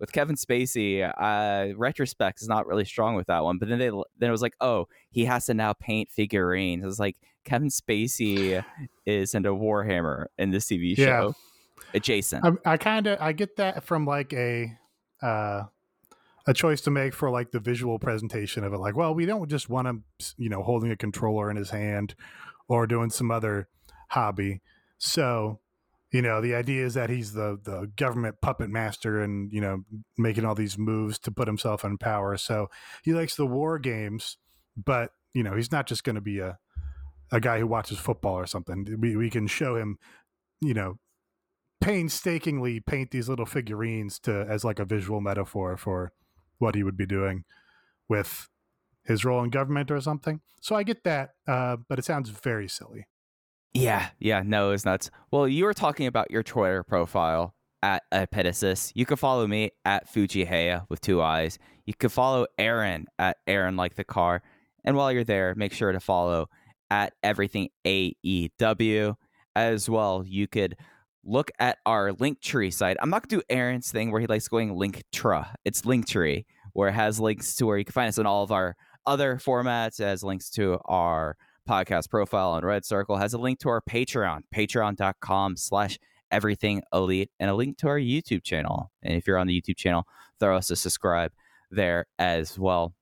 with 0.00 0.12
Kevin 0.12 0.36
Spacey, 0.36 1.02
uh, 1.02 1.74
retrospect 1.76 2.42
is 2.42 2.48
not 2.48 2.66
really 2.66 2.84
strong 2.84 3.14
with 3.14 3.26
that 3.28 3.44
one. 3.44 3.58
But 3.58 3.68
then 3.68 3.78
they 3.78 3.90
then 3.90 4.28
it 4.28 4.30
was 4.30 4.42
like, 4.42 4.56
oh, 4.60 4.88
he 5.10 5.24
has 5.24 5.46
to 5.46 5.54
now 5.54 5.72
paint 5.72 6.10
figurines. 6.10 6.82
It 6.82 6.86
was 6.86 7.00
like 7.00 7.16
Kevin 7.44 7.68
Spacey 7.68 8.64
is 9.06 9.34
into 9.34 9.50
Warhammer 9.50 10.26
in 10.38 10.50
this 10.50 10.66
TV 10.66 10.96
show. 10.96 11.34
Yeah. 11.34 11.88
Adjacent. 11.94 12.44
I, 12.44 12.72
I 12.72 12.76
kind 12.76 13.06
of 13.06 13.20
I 13.20 13.32
get 13.32 13.56
that 13.56 13.84
from 13.84 14.04
like 14.04 14.32
a 14.32 14.76
uh, 15.22 15.64
a 16.46 16.54
choice 16.54 16.80
to 16.82 16.90
make 16.90 17.14
for 17.14 17.30
like 17.30 17.52
the 17.52 17.60
visual 17.60 17.98
presentation 17.98 18.64
of 18.64 18.72
it. 18.72 18.78
Like, 18.78 18.96
well, 18.96 19.14
we 19.14 19.26
don't 19.26 19.48
just 19.48 19.68
want 19.68 19.88
him, 19.88 20.04
you 20.36 20.48
know, 20.48 20.62
holding 20.62 20.90
a 20.90 20.96
controller 20.96 21.50
in 21.50 21.56
his 21.56 21.70
hand 21.70 22.14
or 22.68 22.86
doing 22.86 23.10
some 23.10 23.30
other 23.30 23.68
hobby. 24.10 24.60
So 24.98 25.60
you 26.14 26.22
know 26.22 26.40
the 26.40 26.54
idea 26.54 26.86
is 26.86 26.94
that 26.94 27.10
he's 27.10 27.32
the 27.32 27.58
the 27.64 27.90
government 27.96 28.36
puppet 28.40 28.70
master 28.70 29.20
and 29.20 29.52
you 29.52 29.60
know 29.60 29.80
making 30.16 30.44
all 30.44 30.54
these 30.54 30.78
moves 30.78 31.18
to 31.18 31.32
put 31.32 31.48
himself 31.48 31.84
in 31.84 31.98
power. 31.98 32.36
So 32.36 32.68
he 33.02 33.12
likes 33.12 33.34
the 33.34 33.46
war 33.46 33.80
games 33.80 34.38
but 34.76 35.10
you 35.32 35.42
know 35.42 35.56
he's 35.56 35.72
not 35.72 35.88
just 35.88 36.04
going 36.04 36.14
to 36.14 36.22
be 36.22 36.38
a 36.38 36.56
a 37.32 37.40
guy 37.40 37.58
who 37.58 37.66
watches 37.66 37.98
football 37.98 38.34
or 38.34 38.46
something. 38.46 38.86
We, 39.00 39.16
we 39.16 39.28
can 39.28 39.48
show 39.48 39.74
him 39.74 39.98
you 40.60 40.72
know 40.72 41.00
painstakingly 41.80 42.78
paint 42.78 43.10
these 43.10 43.28
little 43.28 43.44
figurines 43.44 44.20
to 44.20 44.46
as 44.48 44.64
like 44.64 44.78
a 44.78 44.84
visual 44.84 45.20
metaphor 45.20 45.76
for 45.76 46.12
what 46.58 46.76
he 46.76 46.84
would 46.84 46.96
be 46.96 47.06
doing 47.06 47.42
with 48.08 48.48
his 49.04 49.24
role 49.24 49.42
in 49.42 49.50
government 49.50 49.90
or 49.90 50.00
something. 50.00 50.42
So 50.60 50.76
i 50.76 50.84
get 50.84 51.02
that 51.02 51.30
uh, 51.48 51.76
but 51.88 51.98
it 51.98 52.04
sounds 52.04 52.30
very 52.30 52.68
silly 52.68 53.08
yeah, 53.74 54.08
yeah, 54.18 54.42
no, 54.44 54.70
it's 54.70 54.84
nuts. 54.84 55.10
Well, 55.30 55.48
you 55.48 55.64
were 55.64 55.74
talking 55.74 56.06
about 56.06 56.30
your 56.30 56.42
Twitter 56.42 56.82
profile 56.82 57.54
at 57.82 58.02
Epitasis. 58.12 58.92
You 58.94 59.04
can 59.04 59.16
follow 59.16 59.46
me 59.46 59.70
at 59.84 60.08
Fujihaya 60.08 60.86
with 60.88 61.00
two 61.00 61.20
eyes. 61.20 61.58
You 61.84 61.94
can 61.94 62.08
follow 62.08 62.46
Aaron 62.58 63.06
at 63.18 63.36
Aaron 63.46 63.76
like 63.76 63.96
the 63.96 64.04
car. 64.04 64.42
And 64.84 64.96
while 64.96 65.12
you're 65.12 65.24
there, 65.24 65.54
make 65.54 65.72
sure 65.72 65.92
to 65.92 66.00
follow 66.00 66.46
at 66.90 67.12
everything 67.22 67.68
AEW 67.84 69.16
as 69.56 69.90
well. 69.90 70.24
You 70.26 70.46
could 70.46 70.76
look 71.24 71.50
at 71.58 71.78
our 71.84 72.12
Linktree 72.12 72.72
site. 72.72 72.96
I'm 73.00 73.10
not 73.10 73.28
gonna 73.28 73.40
do 73.40 73.46
Aaron's 73.50 73.90
thing 73.90 74.10
where 74.10 74.20
he 74.20 74.26
likes 74.26 74.48
going 74.48 74.74
Linktra. 74.74 75.54
It's 75.64 75.82
Linktree 75.82 76.44
where 76.74 76.88
it 76.88 76.92
has 76.92 77.18
links 77.18 77.56
to 77.56 77.66
where 77.66 77.78
you 77.78 77.84
can 77.84 77.92
find 77.92 78.08
us 78.08 78.18
in 78.18 78.26
all 78.26 78.42
of 78.42 78.52
our 78.52 78.76
other 79.06 79.36
formats. 79.36 79.98
Has 79.98 80.22
links 80.22 80.50
to 80.50 80.78
our 80.84 81.36
podcast 81.68 82.10
profile 82.10 82.50
on 82.50 82.64
Red 82.64 82.84
Circle 82.84 83.16
has 83.16 83.34
a 83.34 83.38
link 83.38 83.58
to 83.60 83.68
our 83.68 83.80
Patreon, 83.80 84.40
patreon.com 84.54 85.56
slash 85.56 85.98
everything 86.30 86.82
elite, 86.92 87.30
and 87.38 87.50
a 87.50 87.54
link 87.54 87.78
to 87.78 87.88
our 87.88 87.98
YouTube 87.98 88.42
channel. 88.42 88.90
And 89.02 89.14
if 89.14 89.26
you're 89.26 89.38
on 89.38 89.46
the 89.46 89.60
YouTube 89.60 89.76
channel, 89.76 90.06
throw 90.40 90.56
us 90.56 90.70
a 90.70 90.76
subscribe 90.76 91.32
there 91.70 92.06
as 92.18 92.58
well. 92.58 92.94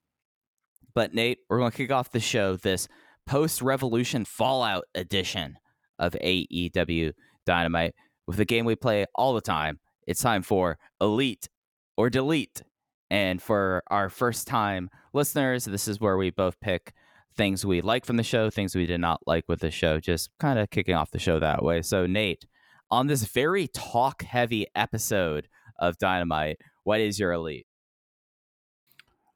But 0.93 1.13
Nate, 1.13 1.39
we're 1.49 1.59
going 1.59 1.71
to 1.71 1.77
kick 1.77 1.91
off 1.91 2.11
the 2.11 2.19
show 2.19 2.55
this 2.55 2.87
post 3.25 3.61
revolution 3.61 4.25
Fallout 4.25 4.85
edition 4.93 5.57
of 5.99 6.13
AEW 6.23 7.13
Dynamite 7.45 7.95
with 8.27 8.37
the 8.37 8.45
game 8.45 8.65
we 8.65 8.75
play 8.75 9.05
all 9.15 9.33
the 9.33 9.41
time. 9.41 9.79
It's 10.07 10.21
time 10.21 10.43
for 10.43 10.77
Elite 11.01 11.49
or 11.97 12.09
Delete. 12.09 12.61
And 13.09 13.41
for 13.41 13.83
our 13.87 14.09
first 14.09 14.47
time 14.47 14.89
listeners, 15.13 15.65
this 15.65 15.87
is 15.87 15.99
where 15.99 16.17
we 16.17 16.31
both 16.31 16.59
pick 16.59 16.93
things 17.35 17.65
we 17.65 17.81
like 17.81 18.05
from 18.05 18.17
the 18.17 18.23
show, 18.23 18.49
things 18.49 18.75
we 18.75 18.85
did 18.85 19.01
not 19.01 19.21
like 19.25 19.45
with 19.47 19.59
the 19.59 19.71
show, 19.71 19.99
just 19.99 20.29
kind 20.39 20.59
of 20.59 20.69
kicking 20.69 20.95
off 20.95 21.11
the 21.11 21.19
show 21.19 21.39
that 21.39 21.63
way. 21.63 21.81
So, 21.81 22.05
Nate, 22.05 22.45
on 22.89 23.07
this 23.07 23.23
very 23.25 23.67
talk 23.67 24.23
heavy 24.23 24.67
episode 24.75 25.47
of 25.79 25.97
Dynamite, 25.97 26.59
what 26.83 26.99
is 26.99 27.19
your 27.19 27.31
elite? 27.31 27.67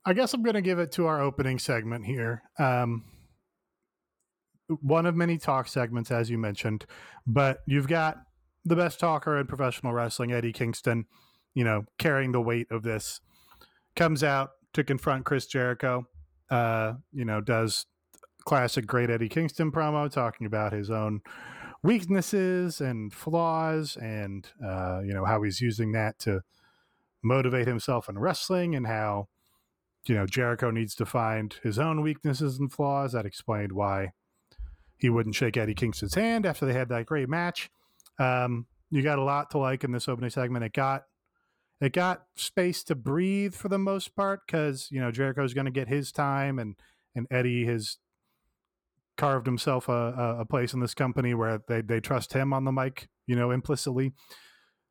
I 0.06 0.13
guess 0.13 0.34
I'm 0.34 0.44
going 0.44 0.56
to 0.56 0.62
give 0.62 0.80
it 0.80 0.92
to 0.94 1.08
our 1.08 1.22
opening 1.22 1.60
segment 1.60 2.06
here. 2.06 2.44
Um, 2.58 3.04
one 4.68 5.06
of 5.06 5.16
many 5.16 5.38
talk 5.38 5.68
segments, 5.68 6.12
as 6.12 6.30
you 6.30 6.38
mentioned, 6.38 6.86
but 7.25 7.60
you've 7.66 7.88
got 7.88 8.18
the 8.63 8.75
best 8.75 9.00
talker 9.00 9.38
in 9.38 9.48
professional 9.48 9.94
wrestling, 9.94 10.32
Eddie 10.32 10.54
Kingston, 10.54 11.06
you 11.54 11.63
know, 11.63 11.86
carrying 11.98 12.32
the 12.32 12.42
weight 12.42 12.68
of 12.72 12.84
this, 12.84 13.22
comes 13.96 14.24
out 14.24 14.51
to 14.74 14.84
confront 14.84 15.25
Chris 15.25 15.46
Jericho 15.46 16.06
uh, 16.50 16.94
you 17.12 17.25
know, 17.25 17.42
does 17.42 17.86
classic 18.46 18.86
great 18.86 19.10
Eddie 19.10 19.30
Kingston 19.30 19.72
promo 19.72 20.10
talking 20.10 20.48
about 20.48 20.72
his 20.72 20.89
own 20.89 21.22
weaknesses 21.84 22.82
and 22.82 23.13
flaws 23.13 23.98
and 24.01 24.48
uh, 24.66 25.01
you 25.06 25.13
know 25.13 25.25
how 25.25 25.42
he's 25.44 25.62
using 25.62 25.92
that 25.92 26.18
to 26.20 26.42
motivate 27.22 27.68
himself 27.68 28.10
in 28.10 28.18
wrestling 28.18 28.75
and 28.75 28.88
how 28.88 29.27
you 30.08 30.16
know 30.16 30.25
Jericho 30.25 30.72
needs 30.72 30.96
to 30.96 31.06
find 31.06 31.56
his 31.62 31.77
own 31.77 32.01
weaknesses 32.01 32.58
and 32.58 32.72
flaws. 32.72 33.12
That 33.12 33.25
explained 33.25 33.74
why 33.74 34.12
he 34.98 35.10
wouldn't 35.10 35.36
shake 35.36 35.58
Eddie 35.58 35.75
Kingston's 35.75 36.16
hand 36.16 36.46
after 36.46 36.66
they 36.66 36.74
had 36.74 36.89
that 36.89 37.06
great 37.06 37.30
match. 37.30 37.70
Um, 38.18 38.66
you 38.89 39.04
got 39.04 39.20
a 39.20 39.24
lot 39.24 39.51
to 39.51 39.58
like 39.58 39.84
in 39.84 39.92
this 39.92 40.08
opening 40.08 40.30
segment. 40.30 40.66
It 40.66 40.74
got 40.74 41.04
it 41.79 41.93
got 41.93 42.24
space 42.36 42.84
to 42.86 42.96
breathe 42.96 43.53
for 43.53 43.69
the 43.69 43.77
most 43.77 44.15
part 44.15 44.41
because 44.46 44.88
you 44.91 45.00
know 45.00 45.12
Jericho's 45.12 45.53
going 45.53 45.65
to 45.65 45.72
get 45.72 45.88
his 45.88 46.12
time 46.12 46.60
and 46.60 46.75
and 47.15 47.27
Eddie 47.31 47.65
has 47.65 47.98
carved 49.17 49.48
himself 49.48 49.89
a, 49.89 50.38
a 50.39 50.46
place 50.46 50.74
in 50.74 50.79
this 50.79 50.93
company 50.93 51.34
where 51.34 51.60
they, 51.67 51.81
they 51.81 52.00
trust 52.00 52.34
him 52.34 52.53
on 52.53 52.63
the 52.63 52.72
mic, 52.72 53.10
you 53.25 53.36
know, 53.36 53.51
implicitly. 53.51 54.13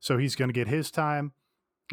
So 0.00 0.18
he's 0.18 0.34
going 0.34 0.48
to 0.48 0.52
get 0.52 0.68
his 0.68 0.90
time. 0.90 1.32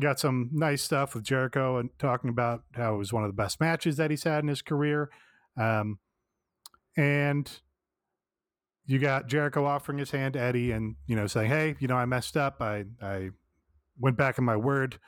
Got 0.02 0.20
some 0.20 0.50
nice 0.52 0.82
stuff 0.82 1.14
with 1.14 1.24
Jericho 1.24 1.78
and 1.78 1.92
talking 2.00 2.32
about 2.32 2.64
how 2.74 2.96
it 2.96 2.98
was 2.98 3.14
one 3.14 3.24
of 3.24 3.30
the 3.30 3.36
best 3.36 3.62
matches 3.62 3.98
that 3.98 4.10
he's 4.10 4.24
had 4.24 4.44
in 4.44 4.48
his 4.48 4.64
career. 4.64 5.12
Um, 5.56 6.00
and 6.98 7.50
you 8.86 8.98
got 8.98 9.28
Jericho 9.28 9.66
offering 9.66 10.00
his 10.00 10.12
hand 10.12 10.34
to 10.34 10.42
Eddie 10.42 10.72
and, 10.72 10.96
you 11.06 11.16
know, 11.16 11.28
saying, 11.28 11.50
Hey, 11.50 11.76
you 11.80 11.88
know, 11.88 11.96
I 11.96 12.06
messed 12.06 12.36
up. 12.36 12.60
I, 12.60 12.86
I 13.02 13.30
went 14.00 14.18
back 14.18 14.38
in 14.38 14.44
my 14.44 14.56
word. 14.56 15.00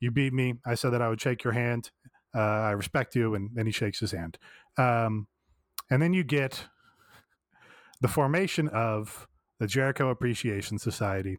You 0.00 0.10
beat 0.10 0.32
me. 0.32 0.54
I 0.66 0.74
said 0.74 0.90
that 0.90 1.02
I 1.02 1.08
would 1.08 1.20
shake 1.20 1.44
your 1.44 1.52
hand. 1.52 1.90
Uh, 2.34 2.40
I 2.40 2.70
respect 2.72 3.14
you. 3.14 3.34
And 3.34 3.50
then 3.54 3.66
he 3.66 3.72
shakes 3.72 4.00
his 4.00 4.12
hand. 4.12 4.38
Um, 4.76 5.28
and 5.90 6.00
then 6.00 6.12
you 6.12 6.24
get 6.24 6.66
the 8.00 8.08
formation 8.08 8.68
of 8.68 9.28
the 9.60 9.66
Jericho 9.66 10.08
Appreciation 10.10 10.78
Society 10.78 11.38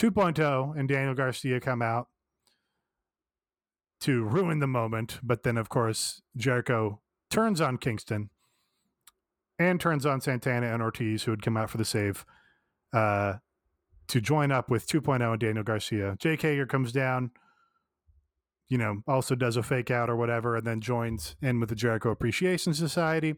2.0 0.00 0.78
and 0.78 0.88
Daniel 0.88 1.14
Garcia 1.14 1.58
come 1.58 1.82
out 1.82 2.08
to 4.00 4.22
ruin 4.24 4.58
the 4.58 4.66
moment. 4.66 5.18
But 5.22 5.42
then, 5.42 5.56
of 5.56 5.68
course, 5.68 6.22
Jericho 6.36 7.00
turns 7.30 7.60
on 7.60 7.78
Kingston 7.78 8.30
and 9.58 9.80
turns 9.80 10.04
on 10.04 10.20
Santana 10.20 10.72
and 10.72 10.82
Ortiz, 10.82 11.24
who 11.24 11.30
had 11.30 11.42
come 11.42 11.56
out 11.56 11.70
for 11.70 11.78
the 11.78 11.84
save. 11.84 12.24
Uh, 12.92 13.34
to 14.08 14.20
join 14.20 14.52
up 14.52 14.70
with 14.70 14.86
2.0 14.86 15.30
and 15.30 15.40
Daniel 15.40 15.64
Garcia. 15.64 16.16
Jake 16.18 16.42
Hager 16.42 16.66
comes 16.66 16.92
down, 16.92 17.30
you 18.68 18.78
know, 18.78 19.02
also 19.06 19.34
does 19.34 19.56
a 19.56 19.62
fake 19.62 19.90
out 19.90 20.10
or 20.10 20.16
whatever, 20.16 20.56
and 20.56 20.66
then 20.66 20.80
joins 20.80 21.36
in 21.42 21.60
with 21.60 21.68
the 21.68 21.74
Jericho 21.74 22.10
Appreciation 22.10 22.74
Society. 22.74 23.34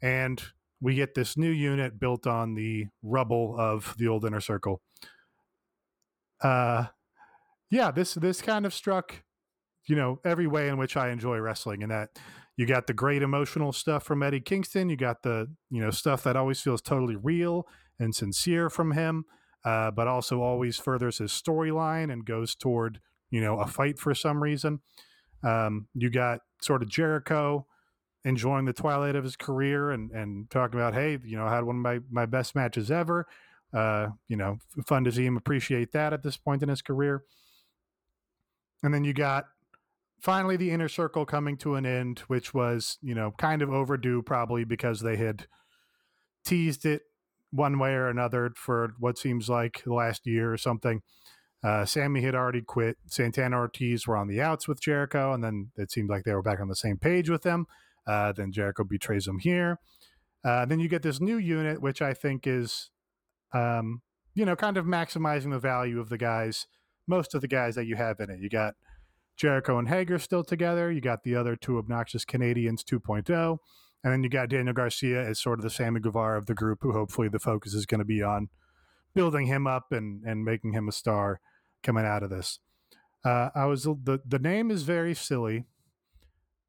And 0.00 0.42
we 0.80 0.94
get 0.94 1.14
this 1.14 1.36
new 1.36 1.50
unit 1.50 1.98
built 1.98 2.26
on 2.26 2.54
the 2.54 2.86
rubble 3.02 3.56
of 3.58 3.94
the 3.98 4.08
old 4.08 4.24
inner 4.24 4.40
circle. 4.40 4.80
Uh 6.40 6.86
yeah, 7.70 7.90
this 7.90 8.14
this 8.14 8.40
kind 8.40 8.64
of 8.64 8.72
struck, 8.72 9.22
you 9.88 9.96
know, 9.96 10.20
every 10.24 10.46
way 10.46 10.68
in 10.68 10.78
which 10.78 10.96
I 10.96 11.10
enjoy 11.10 11.38
wrestling, 11.38 11.82
and 11.82 11.90
that 11.90 12.10
you 12.56 12.66
got 12.66 12.86
the 12.86 12.94
great 12.94 13.22
emotional 13.22 13.72
stuff 13.72 14.04
from 14.04 14.22
Eddie 14.22 14.40
Kingston, 14.40 14.88
you 14.88 14.96
got 14.96 15.22
the, 15.22 15.48
you 15.70 15.80
know, 15.80 15.90
stuff 15.90 16.22
that 16.22 16.36
always 16.36 16.60
feels 16.60 16.80
totally 16.80 17.16
real 17.16 17.66
and 17.98 18.14
sincere 18.14 18.70
from 18.70 18.92
him 18.92 19.24
uh, 19.64 19.90
but 19.90 20.06
also 20.06 20.42
always 20.42 20.76
furthers 20.76 21.18
his 21.18 21.32
storyline 21.32 22.12
and 22.12 22.24
goes 22.24 22.54
toward 22.54 23.00
you 23.30 23.40
know 23.40 23.60
a 23.60 23.66
fight 23.66 23.98
for 23.98 24.14
some 24.14 24.42
reason. 24.42 24.80
Um, 25.42 25.88
you 25.94 26.10
got 26.10 26.40
sort 26.60 26.82
of 26.82 26.88
Jericho 26.88 27.66
enjoying 28.24 28.64
the 28.64 28.72
twilight 28.72 29.14
of 29.14 29.24
his 29.24 29.36
career 29.36 29.90
and 29.90 30.10
and 30.10 30.50
talking 30.50 30.78
about 30.78 30.92
hey 30.94 31.18
you 31.22 31.36
know 31.36 31.46
I 31.46 31.54
had 31.54 31.64
one 31.64 31.76
of 31.76 31.82
my 31.82 32.00
my 32.10 32.26
best 32.26 32.54
matches 32.54 32.90
ever. 32.90 33.26
Uh, 33.72 34.08
you 34.28 34.36
know, 34.36 34.58
fun 34.86 35.04
to 35.04 35.12
see 35.12 35.26
him 35.26 35.36
appreciate 35.36 35.92
that 35.92 36.12
at 36.14 36.22
this 36.22 36.38
point 36.38 36.62
in 36.62 36.70
his 36.70 36.80
career. 36.80 37.24
and 38.82 38.94
then 38.94 39.04
you 39.04 39.12
got 39.12 39.44
finally 40.20 40.56
the 40.56 40.70
inner 40.70 40.88
circle 40.88 41.24
coming 41.24 41.56
to 41.58 41.74
an 41.74 41.86
end, 41.86 42.20
which 42.28 42.54
was, 42.54 42.98
you 43.02 43.14
know, 43.14 43.32
kind 43.38 43.62
of 43.62 43.70
overdue 43.70 44.22
probably 44.22 44.64
because 44.64 45.00
they 45.00 45.16
had 45.16 45.46
teased 46.44 46.86
it 46.86 47.02
one 47.50 47.78
way 47.78 47.92
or 47.92 48.08
another 48.08 48.52
for 48.54 48.94
what 48.98 49.18
seems 49.18 49.48
like 49.48 49.82
the 49.84 49.94
last 49.94 50.26
year 50.26 50.52
or 50.52 50.58
something. 50.58 51.02
Uh, 51.64 51.84
Sammy 51.84 52.22
had 52.22 52.34
already 52.34 52.62
quit. 52.62 52.98
Santana 53.06 53.56
Ortiz 53.56 54.06
were 54.06 54.16
on 54.16 54.28
the 54.28 54.40
outs 54.40 54.68
with 54.68 54.80
Jericho, 54.80 55.32
and 55.32 55.42
then 55.42 55.70
it 55.76 55.90
seemed 55.90 56.08
like 56.08 56.24
they 56.24 56.34
were 56.34 56.42
back 56.42 56.60
on 56.60 56.68
the 56.68 56.76
same 56.76 56.98
page 56.98 57.28
with 57.28 57.42
them. 57.42 57.66
Uh, 58.06 58.32
then 58.32 58.52
Jericho 58.52 58.84
betrays 58.84 59.24
them 59.24 59.38
here. 59.40 59.78
Uh, 60.44 60.64
then 60.64 60.78
you 60.78 60.88
get 60.88 61.02
this 61.02 61.20
new 61.20 61.36
unit, 61.36 61.82
which 61.82 62.00
I 62.00 62.14
think 62.14 62.46
is, 62.46 62.90
um, 63.52 64.02
you 64.34 64.44
know, 64.44 64.54
kind 64.54 64.76
of 64.76 64.86
maximizing 64.86 65.50
the 65.50 65.58
value 65.58 65.98
of 65.98 66.10
the 66.10 66.18
guys, 66.18 66.66
most 67.06 67.34
of 67.34 67.40
the 67.40 67.48
guys 67.48 67.74
that 67.74 67.86
you 67.86 67.96
have 67.96 68.20
in 68.20 68.30
it. 68.30 68.40
You 68.40 68.48
got 68.48 68.74
Jericho 69.36 69.78
and 69.78 69.88
Hager 69.88 70.18
still 70.18 70.44
together. 70.44 70.92
You 70.92 71.00
got 71.00 71.24
the 71.24 71.34
other 71.34 71.56
two 71.56 71.78
obnoxious 71.78 72.24
Canadians 72.24 72.84
2.0. 72.84 73.58
And 74.04 74.12
then 74.12 74.22
you 74.22 74.28
got 74.28 74.48
Daniel 74.48 74.74
Garcia 74.74 75.22
as 75.26 75.40
sort 75.40 75.58
of 75.58 75.62
the 75.62 75.70
Sammy 75.70 76.00
Guevara 76.00 76.38
of 76.38 76.46
the 76.46 76.54
group, 76.54 76.78
who 76.82 76.92
hopefully 76.92 77.28
the 77.28 77.38
focus 77.38 77.74
is 77.74 77.86
going 77.86 77.98
to 77.98 78.04
be 78.04 78.22
on 78.22 78.48
building 79.14 79.46
him 79.46 79.66
up 79.66 79.90
and, 79.90 80.22
and 80.24 80.44
making 80.44 80.72
him 80.72 80.88
a 80.88 80.92
star 80.92 81.40
coming 81.82 82.04
out 82.04 82.22
of 82.22 82.30
this. 82.30 82.60
Uh, 83.24 83.50
I 83.54 83.64
was 83.66 83.82
the 83.82 84.20
the 84.24 84.38
name 84.38 84.70
is 84.70 84.84
very 84.84 85.14
silly. 85.14 85.64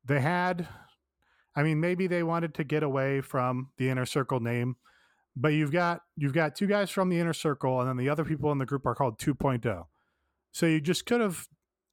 They 0.03 0.19
had, 0.19 0.67
I 1.55 1.61
mean, 1.61 1.79
maybe 1.79 2.07
they 2.07 2.23
wanted 2.23 2.55
to 2.55 2.63
get 2.63 2.81
away 2.81 3.21
from 3.21 3.69
the 3.77 3.89
inner 3.89 4.07
circle 4.07 4.39
name, 4.39 4.77
but 5.35 5.49
you've 5.49 5.71
got 5.71 6.01
you've 6.17 6.33
got 6.33 6.55
two 6.55 6.65
guys 6.65 6.89
from 6.89 7.09
the 7.09 7.19
inner 7.19 7.33
circle, 7.33 7.79
and 7.79 7.87
then 7.87 7.97
the 7.97 8.09
other 8.09 8.25
people 8.25 8.51
in 8.51 8.57
the 8.57 8.65
group 8.65 8.87
are 8.87 8.95
called 8.95 9.19
2.0. 9.19 9.85
So 10.51 10.65
you 10.65 10.81
just 10.81 11.05
could 11.05 11.21
have 11.21 11.47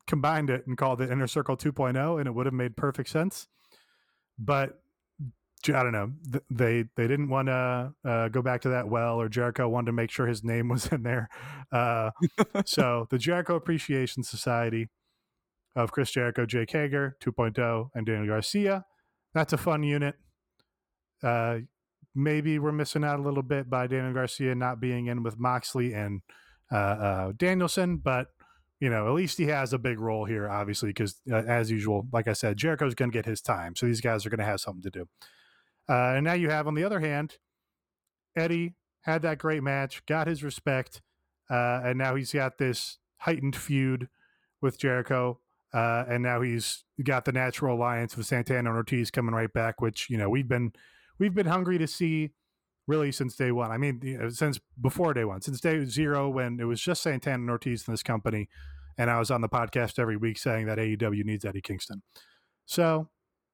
combined 0.06 0.50
it 0.50 0.66
and 0.66 0.78
called 0.78 1.00
it 1.00 1.10
Inner 1.10 1.26
Circle 1.26 1.56
2.0, 1.56 2.18
and 2.18 2.26
it 2.26 2.32
would 2.32 2.46
have 2.46 2.54
made 2.54 2.76
perfect 2.76 3.08
sense. 3.08 3.48
But 4.38 4.80
I 5.74 5.82
don't 5.82 5.92
know. 5.92 6.12
They 6.50 6.84
they 6.96 7.06
didn't 7.06 7.28
want 7.28 7.48
to 7.48 7.92
uh, 8.04 8.28
go 8.28 8.42
back 8.42 8.60
to 8.62 8.70
that 8.70 8.88
well, 8.88 9.20
or 9.20 9.28
Jericho 9.28 9.68
wanted 9.68 9.86
to 9.86 9.92
make 9.92 10.10
sure 10.10 10.26
his 10.26 10.44
name 10.44 10.68
was 10.70 10.86
in 10.86 11.02
there. 11.02 11.28
Uh, 11.72 12.10
so 12.64 13.06
the 13.10 13.18
Jericho 13.18 13.56
Appreciation 13.56 14.22
Society 14.22 14.88
of 15.74 15.92
Chris 15.92 16.10
Jericho, 16.10 16.46
Jake 16.46 16.70
Hager 16.70 17.16
2.0, 17.22 17.90
and 17.94 18.06
Daniel 18.06 18.26
Garcia. 18.26 18.84
That's 19.34 19.52
a 19.52 19.58
fun 19.58 19.82
unit. 19.82 20.14
Uh, 21.22 21.58
maybe 22.14 22.58
we're 22.58 22.72
missing 22.72 23.04
out 23.04 23.20
a 23.20 23.22
little 23.22 23.42
bit 23.42 23.68
by 23.68 23.86
Daniel 23.86 24.14
Garcia 24.14 24.54
not 24.54 24.80
being 24.80 25.06
in 25.06 25.22
with 25.22 25.38
Moxley 25.38 25.92
and 25.92 26.22
uh, 26.72 26.76
uh, 26.76 27.32
Danielson, 27.36 27.98
but 27.98 28.28
you 28.80 28.90
know, 28.90 29.06
at 29.06 29.14
least 29.14 29.38
he 29.38 29.46
has 29.46 29.72
a 29.72 29.78
big 29.78 29.98
role 29.98 30.24
here, 30.24 30.48
obviously, 30.48 30.90
because 30.90 31.20
uh, 31.30 31.36
as 31.36 31.70
usual, 31.70 32.06
like 32.12 32.28
I 32.28 32.34
said, 32.34 32.56
Jericho's 32.56 32.94
going 32.94 33.10
to 33.10 33.16
get 33.16 33.24
his 33.24 33.40
time. 33.40 33.74
So 33.74 33.86
these 33.86 34.02
guys 34.02 34.26
are 34.26 34.30
going 34.30 34.40
to 34.40 34.44
have 34.44 34.60
something 34.60 34.82
to 34.82 34.90
do. 34.90 35.08
Uh, 35.88 36.14
and 36.16 36.24
now 36.24 36.32
you 36.32 36.50
have, 36.50 36.66
on 36.66 36.74
the 36.74 36.84
other 36.84 37.00
hand, 37.00 37.38
Eddie 38.36 38.74
had 39.02 39.22
that 39.22 39.38
great 39.38 39.62
match, 39.62 40.04
got 40.06 40.26
his 40.26 40.42
respect, 40.42 41.00
uh, 41.48 41.80
and 41.84 41.96
now 41.98 42.14
he's 42.14 42.32
got 42.32 42.58
this 42.58 42.98
heightened 43.18 43.56
feud 43.56 44.08
with 44.60 44.78
Jericho. 44.78 45.40
Uh, 45.72 46.04
and 46.08 46.22
now 46.22 46.40
he's 46.40 46.84
got 47.04 47.24
the 47.24 47.32
natural 47.32 47.76
alliance 47.76 48.16
with 48.16 48.26
Santana 48.26 48.70
and 48.70 48.76
Ortiz 48.76 49.10
coming 49.10 49.34
right 49.34 49.52
back, 49.52 49.80
which 49.80 50.08
you 50.08 50.16
know 50.16 50.30
we've 50.30 50.48
been 50.48 50.72
we've 51.18 51.34
been 51.34 51.46
hungry 51.46 51.76
to 51.78 51.86
see 51.86 52.30
really 52.86 53.12
since 53.12 53.36
day 53.36 53.50
one. 53.50 53.70
I 53.70 53.78
mean, 53.78 54.00
you 54.02 54.18
know, 54.18 54.28
since 54.28 54.60
before 54.80 55.12
day 55.12 55.24
one, 55.24 55.42
since 55.42 55.60
day 55.60 55.84
zero, 55.84 56.28
when 56.28 56.60
it 56.60 56.64
was 56.64 56.80
just 56.80 57.02
Santana 57.02 57.42
and 57.42 57.50
Ortiz 57.50 57.86
in 57.86 57.92
this 57.92 58.02
company, 58.02 58.48
and 58.96 59.10
I 59.10 59.18
was 59.18 59.30
on 59.30 59.40
the 59.40 59.48
podcast 59.48 59.98
every 59.98 60.16
week 60.16 60.38
saying 60.38 60.66
that 60.66 60.78
AEW 60.78 61.24
needs 61.24 61.44
Eddie 61.44 61.60
Kingston. 61.60 62.02
So, 62.64 63.08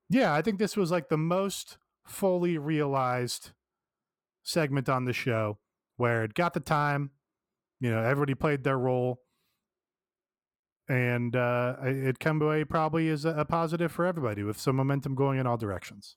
yeah, 0.08 0.34
I 0.34 0.42
think 0.42 0.58
this 0.58 0.76
was 0.76 0.90
like 0.90 1.08
the 1.08 1.16
most 1.16 1.78
fully 2.04 2.58
realized 2.58 3.50
segment 4.42 4.88
on 4.88 5.04
the 5.04 5.12
show 5.12 5.58
where 5.96 6.24
it 6.24 6.34
got 6.34 6.54
the 6.54 6.60
time. 6.60 7.10
You 7.80 7.90
know, 7.90 8.02
everybody 8.02 8.34
played 8.34 8.64
their 8.64 8.78
role. 8.78 9.20
And 10.88 11.34
uh, 11.36 11.76
it 11.82 12.18
came 12.18 12.42
away 12.42 12.64
probably 12.64 13.08
as 13.08 13.24
a, 13.24 13.30
a 13.30 13.44
positive 13.44 13.92
for 13.92 14.04
everybody 14.04 14.42
with 14.42 14.58
some 14.58 14.76
momentum 14.76 15.14
going 15.14 15.38
in 15.38 15.46
all 15.46 15.56
directions. 15.56 16.16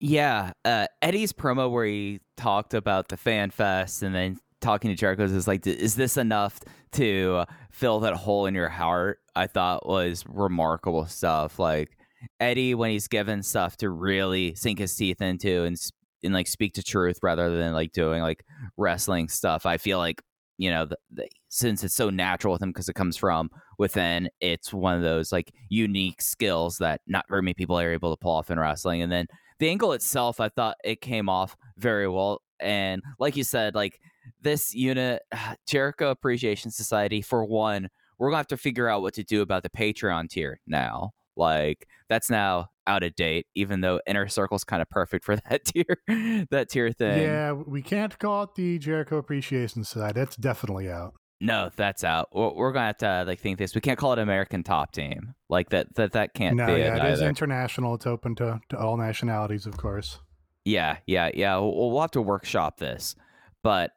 Yeah, 0.00 0.52
uh, 0.64 0.86
Eddie's 1.02 1.32
promo 1.32 1.70
where 1.70 1.84
he 1.84 2.20
talked 2.36 2.72
about 2.72 3.08
the 3.08 3.16
fan 3.16 3.50
fest 3.50 4.02
and 4.02 4.14
then 4.14 4.38
talking 4.60 4.90
to 4.90 4.96
Jericho's 4.96 5.32
is 5.32 5.48
like, 5.48 5.66
is 5.66 5.96
this 5.96 6.16
enough 6.16 6.60
to 6.92 7.44
fill 7.70 8.00
that 8.00 8.14
hole 8.14 8.46
in 8.46 8.54
your 8.54 8.68
heart? 8.68 9.18
I 9.34 9.46
thought 9.46 9.86
was 9.86 10.24
remarkable 10.26 11.06
stuff. 11.06 11.58
Like 11.58 11.97
Eddie, 12.40 12.74
when 12.74 12.90
he's 12.90 13.08
given 13.08 13.42
stuff 13.42 13.76
to 13.78 13.90
really 13.90 14.54
sink 14.54 14.78
his 14.78 14.94
teeth 14.94 15.20
into 15.20 15.64
and 15.64 15.76
and 16.24 16.34
like 16.34 16.48
speak 16.48 16.74
to 16.74 16.82
truth 16.82 17.18
rather 17.22 17.56
than 17.56 17.72
like 17.72 17.92
doing 17.92 18.22
like 18.22 18.44
wrestling 18.76 19.28
stuff. 19.28 19.66
I 19.66 19.76
feel 19.78 19.98
like 19.98 20.22
you 20.58 20.70
know, 20.70 20.84
the, 20.84 20.98
the, 21.12 21.28
since 21.48 21.84
it's 21.84 21.94
so 21.94 22.10
natural 22.10 22.52
with 22.52 22.62
him 22.62 22.70
because 22.70 22.88
it 22.88 22.94
comes 22.94 23.16
from 23.16 23.48
within, 23.78 24.28
it's 24.40 24.72
one 24.74 24.96
of 24.96 25.02
those 25.02 25.30
like 25.30 25.52
unique 25.68 26.20
skills 26.20 26.78
that 26.78 27.00
not 27.06 27.24
very 27.28 27.42
many 27.42 27.54
people 27.54 27.78
are 27.78 27.92
able 27.92 28.14
to 28.14 28.20
pull 28.20 28.32
off 28.32 28.50
in 28.50 28.58
wrestling. 28.58 29.00
And 29.00 29.10
then 29.10 29.28
the 29.60 29.70
angle 29.70 29.92
itself, 29.92 30.40
I 30.40 30.48
thought 30.48 30.76
it 30.84 31.00
came 31.00 31.28
off 31.28 31.56
very 31.78 32.08
well. 32.08 32.42
And 32.58 33.02
like 33.20 33.36
you 33.36 33.44
said, 33.44 33.76
like 33.76 34.00
this 34.42 34.74
unit, 34.74 35.22
Jericho 35.66 36.10
Appreciation 36.10 36.72
Society, 36.72 37.22
for 37.22 37.44
one, 37.44 37.88
we're 38.18 38.28
gonna 38.28 38.38
have 38.38 38.48
to 38.48 38.56
figure 38.56 38.88
out 38.88 39.02
what 39.02 39.14
to 39.14 39.22
do 39.22 39.42
about 39.42 39.62
the 39.62 39.70
Patreon 39.70 40.28
tier 40.28 40.60
now. 40.66 41.12
Like 41.38 41.86
that's 42.08 42.28
now 42.28 42.70
out 42.86 43.02
of 43.02 43.14
date, 43.14 43.46
even 43.54 43.80
though 43.80 44.00
Inner 44.06 44.28
Circle's 44.28 44.64
kind 44.64 44.82
of 44.82 44.90
perfect 44.90 45.24
for 45.24 45.36
that 45.48 45.64
tier, 45.64 46.46
that 46.50 46.68
tier 46.70 46.90
thing. 46.92 47.22
Yeah, 47.22 47.52
we 47.52 47.82
can't 47.82 48.18
call 48.18 48.44
it 48.44 48.54
the 48.56 48.78
Jericho 48.78 49.18
Appreciation 49.18 49.84
Society. 49.84 50.18
That's 50.18 50.36
definitely 50.36 50.90
out. 50.90 51.14
No, 51.40 51.70
that's 51.76 52.02
out. 52.02 52.28
We're, 52.32 52.52
we're 52.52 52.72
gonna 52.72 52.86
have 52.86 52.98
to 52.98 53.24
like 53.26 53.38
think 53.40 53.58
this. 53.58 53.74
We 53.74 53.80
can't 53.80 53.98
call 53.98 54.12
it 54.12 54.18
American 54.18 54.64
Top 54.64 54.90
Team. 54.92 55.34
Like 55.48 55.70
that. 55.70 55.94
That 55.94 56.12
that 56.12 56.34
can't. 56.34 56.56
No, 56.56 56.66
be 56.66 56.72
yeah, 56.72 56.96
it, 56.96 57.04
it 57.04 57.12
is 57.12 57.22
international. 57.22 57.94
It's 57.94 58.06
open 58.06 58.34
to, 58.36 58.60
to 58.70 58.78
all 58.78 58.96
nationalities, 58.96 59.66
of 59.66 59.76
course. 59.76 60.18
Yeah, 60.64 60.98
yeah, 61.06 61.30
yeah. 61.32 61.56
We'll, 61.56 61.92
we'll 61.92 62.00
have 62.00 62.10
to 62.12 62.22
workshop 62.22 62.78
this, 62.78 63.14
but 63.62 63.92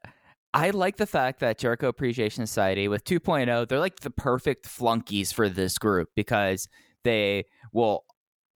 I 0.53 0.71
like 0.71 0.97
the 0.97 1.07
fact 1.07 1.39
that 1.39 1.57
Jericho 1.57 1.87
Appreciation 1.87 2.45
Society 2.45 2.87
with 2.87 3.05
2.0, 3.05 3.67
they're 3.67 3.79
like 3.79 4.01
the 4.01 4.09
perfect 4.09 4.65
flunkies 4.65 5.31
for 5.31 5.47
this 5.47 5.77
group 5.77 6.09
because 6.15 6.67
they 7.03 7.45
will 7.73 8.05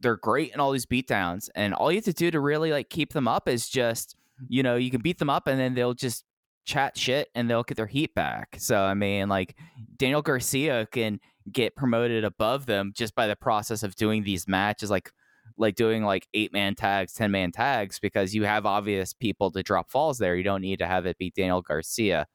they're 0.02 0.18
great 0.18 0.54
in 0.54 0.60
all 0.60 0.72
these 0.72 0.86
beatdowns, 0.86 1.50
and 1.56 1.74
all 1.74 1.92
you 1.92 1.98
have 1.98 2.06
to 2.06 2.14
do 2.14 2.30
to 2.32 2.40
really 2.40 2.72
like 2.72 2.90
keep 2.90 3.14
them 3.14 3.28
up 3.28 3.48
is 3.48 3.68
just 3.70 4.16
you 4.48 4.64
know 4.64 4.76
you 4.76 4.92
can 4.92 5.02
beat 5.02 5.20
them 5.20 5.30
up, 5.30 5.48
and 5.48 5.60
then 5.60 5.74
they'll 5.74 5.94
just 5.94 6.26
chat 6.66 6.98
shit 6.98 7.30
and 7.36 7.50
they'll 7.50 7.64
get 7.64 7.78
their 7.78 7.86
heat 7.86 8.14
back. 8.16 8.56
So 8.60 8.82
I 8.82 8.94
mean, 8.94 9.30
like 9.30 9.56
Daniel 9.98 10.22
Garcia 10.22 10.88
can 10.92 11.20
get 11.52 11.76
promoted 11.76 12.24
above 12.24 12.66
them 12.66 12.92
just 12.96 13.16
by 13.16 13.28
the 13.28 13.36
process 13.36 13.84
of 13.84 13.96
doing 13.96 14.24
these 14.24 14.48
matches, 14.48 14.90
like 14.90 15.12
like 15.58 15.76
doing 15.76 16.04
like 16.04 16.28
eight 16.34 16.52
man 16.52 16.76
tags, 16.76 17.14
ten 17.14 17.32
man 17.32 17.52
tags, 17.52 18.00
because 18.00 18.36
you 18.36 18.44
have 18.44 18.66
obvious 18.66 19.14
people 19.14 19.52
to 19.52 19.64
drop 19.64 19.90
falls 19.90 20.18
there. 20.18 20.36
You 20.36 20.44
don't 20.44 20.62
need 20.62 20.80
to 20.80 20.88
have 20.88 21.06
it 21.06 21.18
be 21.18 21.32
Daniel 21.32 21.62
Garcia. 21.62 22.28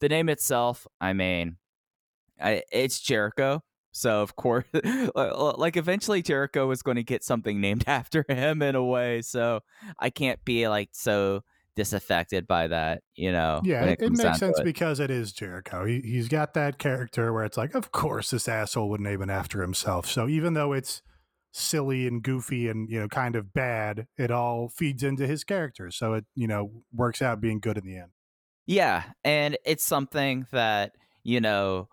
The 0.00 0.08
name 0.08 0.28
itself, 0.28 0.86
I 1.00 1.12
mean, 1.12 1.56
I, 2.40 2.62
it's 2.72 3.00
Jericho. 3.00 3.62
So 3.92 4.22
of 4.22 4.36
course, 4.36 4.64
uh, 4.74 5.54
like 5.56 5.76
eventually 5.76 6.22
Jericho 6.22 6.66
was 6.66 6.82
going 6.82 6.96
to 6.96 7.02
get 7.02 7.24
something 7.24 7.60
named 7.60 7.84
after 7.88 8.24
him 8.28 8.62
in 8.62 8.74
a 8.74 8.84
way. 8.84 9.22
So 9.22 9.60
I 9.98 10.10
can't 10.10 10.44
be 10.44 10.68
like 10.68 10.90
so 10.92 11.42
disaffected 11.76 12.46
by 12.46 12.68
that, 12.68 13.02
you 13.14 13.32
know. 13.32 13.60
Yeah, 13.64 13.84
it, 13.84 14.02
it 14.02 14.12
makes 14.12 14.38
sense 14.38 14.58
it. 14.58 14.64
because 14.64 15.00
it 15.00 15.10
is 15.10 15.32
Jericho. 15.32 15.84
He, 15.84 16.00
he's 16.00 16.28
got 16.28 16.54
that 16.54 16.78
character 16.78 17.32
where 17.32 17.44
it's 17.44 17.56
like, 17.56 17.74
of 17.74 17.92
course, 17.92 18.30
this 18.30 18.48
asshole 18.48 18.90
would 18.90 19.00
name 19.00 19.22
it 19.22 19.30
after 19.30 19.62
himself. 19.62 20.06
So 20.06 20.28
even 20.28 20.54
though 20.54 20.72
it's 20.72 21.02
silly 21.52 22.06
and 22.06 22.22
goofy 22.22 22.68
and 22.68 22.88
you 22.88 23.00
know 23.00 23.08
kind 23.08 23.36
of 23.36 23.52
bad, 23.52 24.06
it 24.16 24.30
all 24.30 24.68
feeds 24.68 25.02
into 25.02 25.26
his 25.26 25.44
character. 25.44 25.90
So 25.90 26.14
it 26.14 26.24
you 26.34 26.46
know 26.46 26.82
works 26.92 27.22
out 27.22 27.40
being 27.40 27.60
good 27.60 27.78
in 27.78 27.84
the 27.84 27.96
end. 27.96 28.10
Yeah, 28.66 29.04
and 29.24 29.56
it's 29.64 29.84
something 29.84 30.46
that 30.52 30.92
you 31.22 31.40
know 31.40 31.88